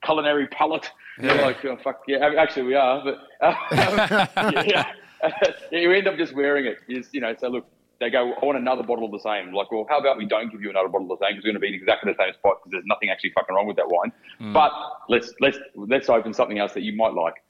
culinary 0.05 0.47
palate? 0.47 0.89
Yeah. 1.21 1.35
like 1.35 1.65
oh, 1.65 1.77
fuck 1.83 2.03
yeah, 2.07 2.31
actually 2.39 2.67
we 2.67 2.75
are, 2.75 3.03
but 3.03 3.19
uh, 3.41 4.27
yeah, 4.67 4.93
you 5.73 5.91
end 5.93 6.07
up 6.07 6.17
just 6.17 6.35
wearing 6.35 6.67
it. 6.67 6.79
You, 6.87 6.99
just, 6.99 7.13
you 7.13 7.21
know, 7.21 7.35
so 7.37 7.49
look, 7.49 7.67
they 7.99 8.11
go, 8.11 8.33
I 8.41 8.45
want 8.45 8.59
another 8.59 8.83
bottle 8.83 9.07
of 9.07 9.11
the 9.11 9.19
same. 9.19 9.53
Like, 9.53 9.73
well, 9.73 9.87
how 9.89 9.99
about 9.99 10.19
we 10.19 10.27
don't 10.27 10.51
give 10.51 10.63
you 10.63 10.71
another 10.71 10.89
bottle 10.89 11.11
of 11.11 11.19
the 11.19 11.27
same 11.27 11.35
because 11.35 11.45
we're 11.45 11.53
going 11.53 11.61
to 11.61 11.61
be 11.61 11.69
in 11.69 11.75
exactly 11.75 12.13
the 12.13 12.23
same 12.23 12.35
spot 12.35 12.59
because 12.61 12.73
there's 12.73 12.87
nothing 12.87 13.11
actually 13.11 13.31
fucking 13.31 13.55
wrong 13.55 13.67
with 13.67 13.77
that 13.77 13.89
wine. 13.89 14.13
But 14.53 14.73
let's 15.09 15.33
let's 15.41 15.59
let's 15.75 16.09
open 16.09 16.33
something 16.33 16.59
else 16.59 16.73
that 16.75 16.83
you 16.83 16.95
might 16.95 17.15
like. 17.15 17.43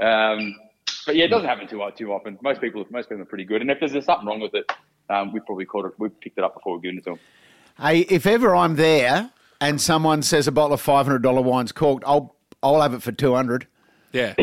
Um, 0.00 0.56
but 1.06 1.16
yeah, 1.16 1.24
it 1.24 1.28
doesn't 1.28 1.48
happen 1.48 1.66
too 1.68 1.82
too 1.96 2.12
often. 2.12 2.38
Most 2.42 2.60
people 2.60 2.84
most 2.90 3.08
people 3.08 3.22
are 3.22 3.26
pretty 3.26 3.44
good, 3.44 3.60
and 3.60 3.70
if 3.70 3.78
there's 3.80 3.92
something 4.04 4.26
wrong 4.26 4.40
with 4.40 4.54
it, 4.54 4.70
um, 5.10 5.32
we 5.32 5.40
probably 5.40 5.64
caught 5.64 5.86
it. 5.86 5.92
We 5.98 6.08
picked 6.08 6.38
it 6.38 6.44
up 6.44 6.54
before 6.54 6.76
we 6.76 6.82
given 6.82 6.98
it 6.98 7.04
to 7.04 7.10
them. 7.10 7.18
Hey, 7.78 8.00
if 8.00 8.26
ever 8.26 8.54
I'm 8.54 8.76
there 8.76 9.30
and 9.60 9.80
someone 9.80 10.22
says 10.22 10.46
a 10.46 10.52
bottle 10.52 10.74
of 10.74 10.80
five 10.80 11.06
hundred 11.06 11.22
dollar 11.22 11.42
wine's 11.42 11.72
corked, 11.72 12.04
I'll 12.06 12.36
I'll 12.62 12.80
have 12.80 12.94
it 12.94 13.02
for 13.02 13.12
two 13.12 13.34
hundred. 13.34 13.66
Yeah. 14.12 14.34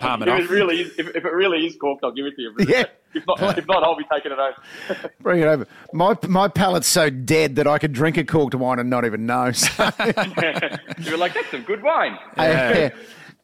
Palm 0.00 0.22
it 0.22 0.28
If 0.28 0.44
it 0.44 0.50
really 0.50 0.80
is, 0.82 0.98
if, 0.98 1.08
if 1.08 1.24
it 1.24 1.32
really 1.32 1.66
is 1.66 1.76
corked, 1.76 2.04
I'll 2.04 2.12
give 2.12 2.26
it 2.26 2.36
to 2.36 2.42
you. 2.42 2.54
Yeah. 2.60 2.84
If 3.14 3.24
not, 3.26 3.58
if 3.58 3.66
not, 3.66 3.82
I'll 3.82 3.96
be 3.96 4.04
taking 4.12 4.32
it 4.32 4.38
home. 4.38 5.10
Bring 5.20 5.40
it 5.40 5.46
over. 5.46 5.66
My 5.92 6.14
my 6.28 6.46
palate's 6.48 6.86
so 6.86 7.08
dead 7.10 7.56
that 7.56 7.66
I 7.66 7.78
could 7.78 7.92
drink 7.92 8.16
a 8.16 8.24
corked 8.24 8.54
wine 8.54 8.78
and 8.78 8.90
not 8.90 9.04
even 9.04 9.26
know. 9.26 9.50
So, 9.52 9.90
You're 10.98 11.16
like, 11.16 11.34
that's 11.34 11.50
some 11.50 11.62
good 11.62 11.82
wine. 11.82 12.18
yeah. 12.36 12.90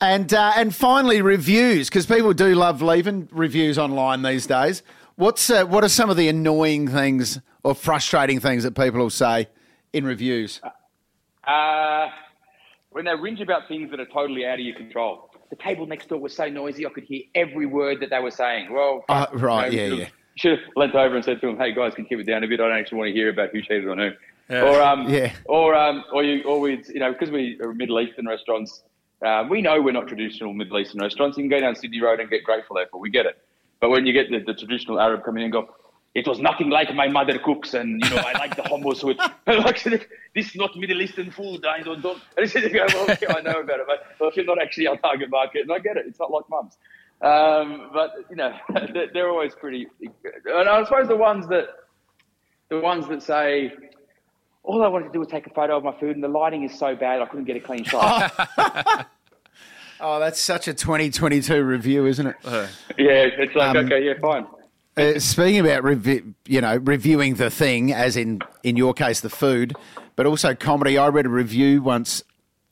And 0.05 0.35
uh, 0.35 0.53
and 0.55 0.75
finally, 0.75 1.23
reviews 1.23 1.89
because 1.89 2.05
people 2.05 2.35
do 2.35 2.55
love 2.55 2.83
leaving 2.83 3.27
reviews 3.33 3.79
online 3.79 4.21
these 4.21 4.47
days. 4.47 4.83
What's 5.17 5.49
uh, 5.49 5.65
what 5.65 5.83
are 5.83 5.89
some 5.89 6.11
of 6.11 6.19
the 6.19 6.29
annoying 6.29 6.89
things 6.89 7.41
or 7.63 7.75
frustrating 7.75 8.39
things 8.39 8.65
that 8.65 8.75
people 8.77 9.01
will 9.01 9.09
say 9.09 9.49
in 9.95 10.05
reviews? 10.05 10.61
Uh, 11.47 12.09
when 12.91 13.07
they 13.07 13.13
whinge 13.13 13.41
about 13.41 13.67
things 13.67 13.91
that 13.93 13.99
are 14.01 14.05
totally 14.07 14.45
out 14.45 14.55
of 14.55 14.61
your 14.61 14.77
control. 14.77 15.31
The 15.49 15.57
table 15.57 15.87
next 15.87 16.09
door 16.11 16.19
was 16.19 16.35
so 16.37 16.49
noisy, 16.49 16.85
I 16.85 16.91
could 16.91 17.05
hear 17.05 17.23
every 17.35 17.67
word 17.67 18.01
that 18.01 18.11
they 18.11 18.19
were 18.19 18.31
saying. 18.31 18.73
Well, 18.73 19.05
Uh, 19.09 19.27
right, 19.33 19.73
you 19.73 19.79
yeah, 19.81 19.89
know, 19.89 19.95
yeah. 19.97 20.09
Should 20.37 20.59
have 20.59 20.69
leant 20.77 20.95
over 20.95 21.15
and 21.15 21.25
said 21.25 21.41
to 21.41 21.47
them, 21.47 21.57
"Hey 21.57 21.73
guys, 21.73 21.95
can 21.95 22.05
you 22.05 22.09
keep 22.09 22.19
it 22.19 22.31
down 22.31 22.45
a 22.45 22.49
bit? 22.49 22.61
I 22.61 22.69
don't 22.69 22.77
actually 22.77 22.99
want 22.99 23.09
to 23.09 23.15
hear 23.15 23.31
about 23.31 23.51
who 23.53 23.63
cheated 23.63 23.89
on 23.89 23.99
who." 23.99 24.11
Or 24.51 24.83
um, 24.83 25.09
Yeah. 25.09 25.33
or 25.47 25.75
um, 25.75 26.05
or 26.13 26.23
you, 26.25 26.43
or 26.43 26.61
we, 26.61 26.83
you 26.93 27.01
know, 27.01 27.13
because 27.13 27.31
we 27.31 27.59
are 27.63 27.73
Middle 27.73 27.99
Eastern 28.01 28.27
restaurants, 28.27 28.83
uh, 29.25 29.45
we 29.49 29.63
know 29.63 29.81
we're 29.81 29.93
not 29.93 30.09
traditional 30.09 30.53
Middle 30.53 30.79
Eastern 30.79 31.01
restaurants. 31.01 31.37
You 31.37 31.45
can 31.45 31.51
go 31.51 31.61
down 31.61 31.75
Sydney 31.77 32.01
Road 32.01 32.21
and 32.21 32.31
get 32.31 32.45
grateful 32.45 32.77
there, 32.77 32.87
for 32.91 33.01
we 33.01 33.11
get 33.11 33.27
it. 33.27 33.39
But 33.81 33.91
when 33.91 34.07
you 34.07 34.13
get 34.13 34.31
the, 34.31 34.41
the 34.41 34.55
traditional 34.55 35.01
Arab 35.01 35.25
coming 35.25 35.43
in 35.43 35.45
and 35.47 35.53
go, 35.53 35.75
it 36.15 36.29
was 36.29 36.39
nothing 36.39 36.71
like 36.71 36.95
my 36.95 37.09
mother 37.09 37.39
cooks, 37.39 37.75
and 37.75 38.01
you 38.03 38.11
know 38.11 38.23
I 38.23 38.33
like 38.35 38.55
the 38.55 38.63
hummus 38.63 39.03
with. 39.03 39.19
this 40.35 40.47
is 40.47 40.55
not 40.55 40.77
Middle 40.77 41.03
Eastern 41.03 41.31
food. 41.31 41.67
I 41.67 41.83
don't 41.83 42.01
don't. 42.01 42.23
And 42.37 42.55
you 42.55 42.71
go, 42.71 42.87
well, 42.95 43.11
okay, 43.11 43.27
I 43.29 43.41
know 43.41 43.61
about 43.61 43.81
it, 43.81 43.87
but 43.87 44.07
well, 44.21 44.31
if 44.31 44.37
you're 44.37 44.45
not 44.45 44.63
actually 44.63 44.87
our 44.87 44.97
target 44.97 45.29
market, 45.29 45.63
and 45.63 45.73
I 45.73 45.81
get 45.81 45.97
it, 45.97 46.07
it's 46.07 46.21
not 46.21 46.31
like 46.31 46.45
mums. 46.49 46.79
Um, 47.21 47.91
but 47.93 48.13
you 48.31 48.37
know, 48.37 48.57
they're, 48.95 49.09
they're 49.13 49.29
always 49.29 49.55
pretty. 49.55 49.89
And 50.47 50.69
I 50.69 50.85
suppose 50.85 51.09
the 51.09 51.17
ones 51.17 51.49
that 51.49 51.67
the 52.69 52.81
ones 52.81 53.09
that 53.09 53.23
say. 53.23 53.73
All 54.65 54.83
I 54.83 54.89
wanted 54.89 55.07
to 55.07 55.13
do 55.13 55.21
was 55.21 55.29
take 55.29 55.47
a 55.47 55.51
photo 55.51 55.77
of 55.77 55.85
my 55.85 55.93
food, 56.01 56.17
and 56.17 56.25
the 56.25 56.29
lighting 56.29 56.65
is 56.65 56.77
so 56.77 56.97
bad 56.97 57.21
I 57.23 57.27
couldn't 57.27 57.45
get 57.45 57.57
a 57.57 57.61
clean 57.61 57.85
shot. 57.85 59.07
Oh, 60.01 60.19
that's 60.19 60.41
such 60.41 60.67
a 60.69 60.75
2022 60.75 61.63
review, 61.63 62.05
isn't 62.07 62.27
it? 62.27 62.37
yeah, 62.45 62.67
it's 62.99 63.55
like 63.55 63.77
Um, 63.77 63.87
okay, 63.87 64.05
yeah, 64.05 64.15
fine. 64.21 64.45
Uh, 64.97 65.19
speaking 65.19 65.61
about 65.61 65.83
revi- 65.83 66.35
you 66.47 66.61
know 66.61 66.77
reviewing 66.77 67.35
the 67.35 67.49
thing, 67.49 67.93
as 67.93 68.17
in 68.17 68.41
in 68.63 68.77
your 68.77 68.93
case 68.93 69.21
the 69.21 69.31
food, 69.31 69.75
but 70.15 70.27
also 70.27 70.55
comedy. 70.55 70.99
I 70.99 71.09
read 71.09 71.27
a 71.27 71.31
review 71.31 71.81
once 71.81 72.23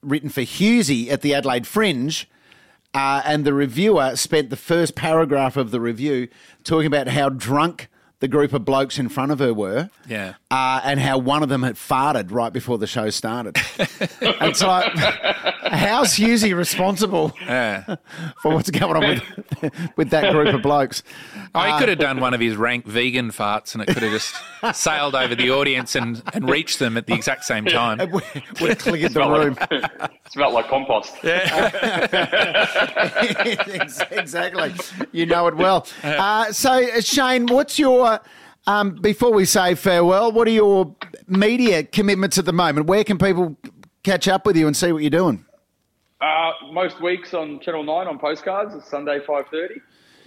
written 0.03 0.29
for 0.29 0.43
Hughesy 0.43 1.11
at 1.11 1.23
the 1.23 1.33
Adelaide 1.33 1.67
Fringe, 1.67 2.29
uh, 2.93 3.23
and 3.25 3.45
the 3.45 3.55
reviewer 3.55 4.15
spent 4.17 4.51
the 4.51 4.57
first 4.57 4.95
paragraph 4.95 5.57
of 5.57 5.71
the 5.71 5.81
review 5.81 6.29
talking 6.65 6.87
about 6.87 7.09
how 7.09 7.29
drunk 7.29 7.89
the 8.23 8.29
group 8.29 8.53
of 8.53 8.65
blokes 8.65 9.01
in 9.01 9.09
front 9.09 9.33
of 9.33 9.41
her 9.41 9.53
were. 9.53 9.91
Yeah. 10.09 10.35
Uh, 10.49 10.81
and 10.85 11.01
how 11.01 11.19
one 11.19 11.43
of 11.43 11.49
them 11.49 11.65
had 11.65 11.75
farted 11.75 12.31
right 12.31 12.53
before 12.53 12.79
the 12.79 12.87
show 12.87 13.11
started. 13.11 13.57
it's 14.21 14.63
like, 14.63 14.93
how's 14.97 16.15
Hughesy 16.15 16.57
responsible 16.57 17.33
Yeah. 17.41 17.97
for 18.43 18.55
what's 18.55 18.71
going 18.71 18.95
on 18.97 19.09
with, 19.09 19.71
with 19.97 20.11
that 20.11 20.33
group 20.33 20.55
of 20.55 20.63
blokes? 20.63 21.03
Oh, 21.53 21.63
he 21.63 21.77
could 21.81 21.89
have 21.89 21.99
done 21.99 22.21
one 22.21 22.33
of 22.33 22.39
his 22.41 22.55
rank 22.55 22.87
vegan 22.87 23.31
farts 23.33 23.75
and 23.75 23.83
it 23.83 23.89
could 23.93 24.05
have 24.05 24.13
just 24.13 24.37
sailed 24.73 25.17
over 25.17 25.35
the 25.35 25.51
audience 25.51 25.97
and, 25.97 26.23
and 26.33 26.49
reached 26.49 26.79
them 26.79 26.97
at 26.97 27.09
the 27.09 27.15
exact 27.15 27.45
same 27.45 27.65
time. 27.65 27.99
Would 28.13 28.23
have 28.23 28.79
cleared 28.79 29.13
the 29.15 29.29
room. 29.29 29.59
smelled 30.31 30.55
like 30.55 30.69
compost. 30.69 31.13
Yeah. 31.25 32.07
exactly. 34.13 34.75
You 35.11 35.27
know 35.27 35.49
it 35.49 35.57
well. 35.57 35.89
Uh, 36.05 36.53
so, 36.53 36.71
uh, 36.71 37.01
Shane, 37.01 37.47
what's 37.47 37.81
your, 37.81 38.12
um, 38.67 38.95
before 38.97 39.33
we 39.33 39.45
say 39.45 39.75
farewell, 39.75 40.33
what 40.33 40.47
are 40.49 40.53
your 40.53 40.95
media 41.27 41.83
commitments 41.83 42.39
at 42.39 42.45
the 42.45 42.53
moment? 42.53 42.87
Where 42.87 43.05
can 43.05 43.19
people 43.19 43.57
catch 44.03 44.29
up 44.29 44.47
with 44.47 44.57
you 44.57 44.67
and 44.67 44.77
see 44.77 44.93
what 44.93 45.03
you're 45.03 45.11
doing? 45.11 45.45
Uh, 46.21 46.53
most 46.71 47.01
weeks 47.01 47.35
on 47.35 47.59
Channel 47.61 47.83
Nine 47.83 48.07
on 48.07 48.19
postcards. 48.19 48.75
It's 48.75 48.89
Sunday 48.89 49.19
five 49.27 49.47
thirty, 49.51 49.81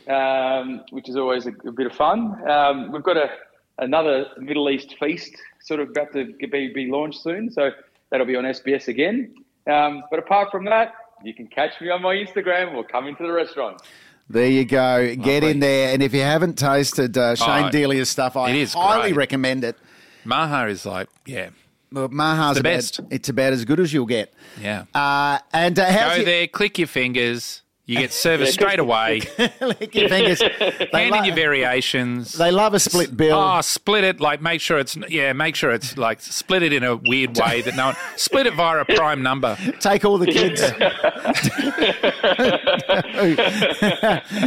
um, 0.10 0.84
which 0.92 1.08
is 1.08 1.16
always 1.16 1.46
a, 1.46 1.52
a 1.66 1.72
bit 1.72 1.88
of 1.88 1.94
fun. 1.94 2.50
Um, 2.50 2.92
we've 2.92 3.04
got 3.04 3.18
a 3.18 3.30
another 3.78 4.28
Middle 4.38 4.70
East 4.70 4.96
feast 5.00 5.36
sort 5.62 5.80
of 5.80 5.90
about 5.90 6.14
to 6.14 6.34
be, 6.52 6.72
be 6.74 6.88
launched 6.92 7.22
soon, 7.22 7.52
so 7.52 7.72
that'll 8.10 8.26
be 8.26 8.36
on 8.36 8.44
SBS 8.44 8.88
again. 8.88 9.34
Um, 9.68 10.04
but 10.10 10.20
apart 10.20 10.52
from 10.52 10.66
that, 10.66 10.94
you 11.24 11.34
can 11.34 11.48
catch 11.48 11.82
me 11.82 11.90
on 11.90 12.02
my 12.02 12.14
Instagram 12.14 12.76
or 12.76 12.84
come 12.84 13.08
into 13.08 13.24
the 13.24 13.32
restaurant. 13.32 13.82
There 14.30 14.48
you 14.48 14.66
go. 14.66 15.16
Get 15.16 15.44
in 15.44 15.60
there. 15.60 15.94
And 15.94 16.02
if 16.02 16.14
you 16.14 16.22
haven't 16.22 16.58
tasted 16.58 17.18
uh, 17.18 17.36
Shane 17.36 17.66
Oh, 17.66 17.70
Delia's 17.70 18.10
stuff, 18.10 18.36
I 18.36 18.50
highly 18.52 19.12
great. 19.12 19.16
recommend 19.18 19.64
it. 19.64 19.78
Maha 20.24 20.68
is 20.70 20.86
like, 20.86 21.08
yeah, 21.28 21.50
Well, 21.92 22.08
Maha's 22.08 22.56
the 22.56 22.62
about, 22.62 22.70
best. 22.70 23.00
It's 23.12 23.30
about 23.30 23.54
as 23.54 23.64
good 23.66 23.80
as 23.80 23.94
you'll 23.94 24.08
get. 24.08 24.34
yeah. 24.60 24.86
Uh, 24.96 25.38
and 25.54 25.78
uh, 25.78 26.18
Go 26.18 26.24
there, 26.26 26.48
click 26.48 26.80
your 26.80 26.88
fingers. 26.88 27.62
You 27.88 28.00
get 28.00 28.12
service 28.12 28.54
straight 28.54 28.80
away. 28.80 29.22
lick 29.62 29.94
your 29.94 30.10
fingers. 30.10 30.40
They, 30.40 30.88
Hand 30.92 31.16
in 31.16 31.26
your 31.26 31.36
variations. 31.36 32.34
they 32.34 32.50
love 32.50 32.74
a 32.74 32.80
split 32.80 33.16
bill. 33.16 33.38
Oh, 33.38 33.62
split 33.62 34.04
it. 34.04 34.20
Like, 34.20 34.42
make 34.42 34.60
sure 34.60 34.80
it's 34.80 34.98
yeah. 35.08 35.34
Make 35.34 35.56
sure 35.56 35.70
it's 35.70 35.96
like 35.96 36.20
split 36.20 36.64
it 36.64 36.74
in 36.74 36.84
a 36.84 36.96
weird 36.96 37.38
way 37.46 37.62
that 37.62 37.76
no 37.76 37.88
one 37.88 37.96
split 38.16 38.48
it 38.48 38.56
via 38.56 38.80
a 38.80 38.86
prime 38.86 39.22
number. 39.22 39.56
Take 39.80 40.04
all 40.04 40.18
the 40.18 40.26
kids. 40.26 40.62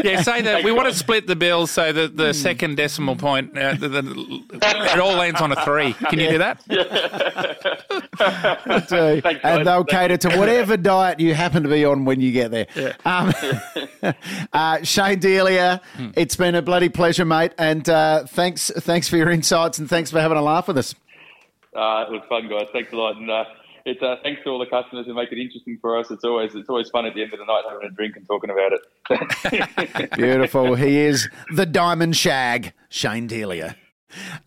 Yeah, 0.04 0.22
say 0.22 0.42
that 0.42 0.62
we 0.64 0.72
want 0.72 0.88
to 0.88 0.94
split 0.94 1.26
the 1.28 1.36
bill 1.36 1.66
so 1.66 1.92
that 1.92 2.16
the 2.16 2.32
second 2.32 2.76
decimal 2.76 3.14
point 3.16 3.56
uh, 3.56 3.74
the, 3.74 3.88
the, 3.88 4.42
it 4.52 4.98
all 4.98 5.14
lands 5.14 5.40
on 5.40 5.52
a 5.52 5.64
three. 5.64 5.92
Can 5.92 6.18
you 6.18 6.30
do 6.30 6.38
that? 6.38 6.60
do, 6.68 6.78
and 8.20 9.22
guys. 9.22 9.64
they'll 9.64 9.84
Thank 9.84 9.90
cater 9.90 10.16
to 10.28 10.36
whatever 10.38 10.76
diet 10.76 11.20
you 11.20 11.34
happen 11.34 11.62
to 11.62 11.68
be 11.68 11.84
on 11.84 12.04
when 12.04 12.20
you 12.20 12.32
get 12.32 12.50
there. 12.50 12.66
Um, 13.04 13.27
uh, 14.52 14.82
Shane 14.82 15.18
Delia, 15.18 15.80
Hmm. 15.96 16.10
it's 16.14 16.36
been 16.36 16.54
a 16.54 16.62
bloody 16.62 16.88
pleasure, 16.88 17.24
mate, 17.24 17.52
and 17.58 17.88
uh, 17.88 18.24
thanks, 18.26 18.70
thanks 18.78 19.08
for 19.08 19.16
your 19.16 19.30
insights 19.30 19.78
and 19.78 19.88
thanks 19.88 20.10
for 20.10 20.20
having 20.20 20.38
a 20.38 20.42
laugh 20.42 20.68
with 20.68 20.78
us. 20.78 20.94
Uh, 21.74 22.04
it 22.08 22.12
was 22.12 22.22
fun, 22.28 22.48
guys. 22.48 22.66
Thanks 22.72 22.92
a 22.92 22.96
lot, 22.96 23.16
and 23.16 23.30
uh, 23.30 23.44
it's 23.84 24.02
uh, 24.02 24.16
thanks 24.22 24.42
to 24.44 24.50
all 24.50 24.58
the 24.58 24.66
customers 24.66 25.06
who 25.06 25.14
make 25.14 25.30
it 25.32 25.38
interesting 25.38 25.78
for 25.80 25.96
us. 25.98 26.10
It's 26.10 26.24
always 26.24 26.54
it's 26.54 26.68
always 26.68 26.88
fun 26.90 27.06
at 27.06 27.14
the 27.14 27.22
end 27.22 27.32
of 27.32 27.38
the 27.38 27.44
night 27.44 27.62
having 27.68 27.86
a 27.86 27.90
drink 27.90 28.16
and 28.16 28.26
talking 28.26 28.50
about 28.50 28.72
it. 28.72 30.10
Beautiful. 30.16 30.74
he 30.74 30.98
is 30.98 31.28
the 31.54 31.66
Diamond 31.66 32.16
Shag, 32.16 32.72
Shane 32.88 33.26
Delia. 33.26 33.76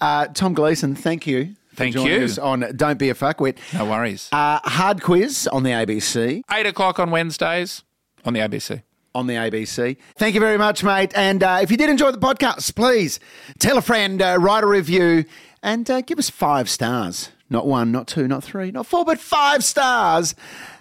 Uh, 0.02 0.28
Tom 0.28 0.54
Gleeson, 0.54 0.96
thank 0.96 1.26
you. 1.28 1.56
For 1.70 1.76
Thank 1.78 1.94
joining 1.96 2.20
you. 2.20 2.26
us 2.26 2.38
on 2.38 2.66
Don't 2.76 3.00
Be 3.00 3.10
a 3.10 3.14
Fuckwit. 3.14 3.58
No 3.74 3.86
worries. 3.86 4.28
Uh, 4.34 4.60
hard 4.66 5.02
quiz 5.02 5.48
on 5.48 5.64
the 5.64 5.70
ABC. 5.70 6.42
Eight 6.52 6.66
o'clock 6.66 7.00
on 7.00 7.12
Wednesdays 7.12 7.84
on 8.26 8.34
the 8.34 8.40
ABC. 8.40 8.82
on 9.14 9.28
the 9.28 9.34
ABC. 9.36 9.98
Thank 10.16 10.36
you 10.36 10.42
very 10.42 10.58
much, 10.58 10.84
mate. 10.84 11.12
And 11.16 11.44
uh, 11.44 11.60
if 11.62 11.72
you 11.72 11.78
did 11.78 11.90
enjoy 11.90 12.12
the 12.12 12.18
podcast, 12.18 12.76
please 12.76 13.20
tell 13.60 13.78
a 13.78 13.82
friend, 13.82 14.22
uh, 14.22 14.38
write 14.40 14.64
a 14.64 14.68
review, 14.68 15.26
and 15.62 15.90
uh, 15.90 16.02
give 16.02 16.18
us 16.20 16.30
five 16.30 16.70
stars. 16.70 17.30
Not 17.50 17.68
one, 17.68 17.92
not 17.92 18.08
two, 18.08 18.28
not 18.28 18.44
three, 18.44 18.72
not 18.72 18.86
four, 18.88 19.04
but 19.04 19.20
five 19.20 19.64
stars. 19.64 20.34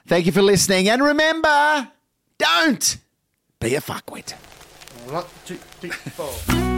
Thank 0.07 0.27
you 0.27 0.33
for 0.33 0.43
listening. 0.43 0.89
And 0.89 1.03
remember, 1.03 1.91
don't 2.39 2.97
be 3.59 3.75
a 3.75 3.81
fuckwit. 3.81 4.33
One, 5.11 5.25
two, 5.45 5.57
three, 5.57 5.91
four. 5.91 6.70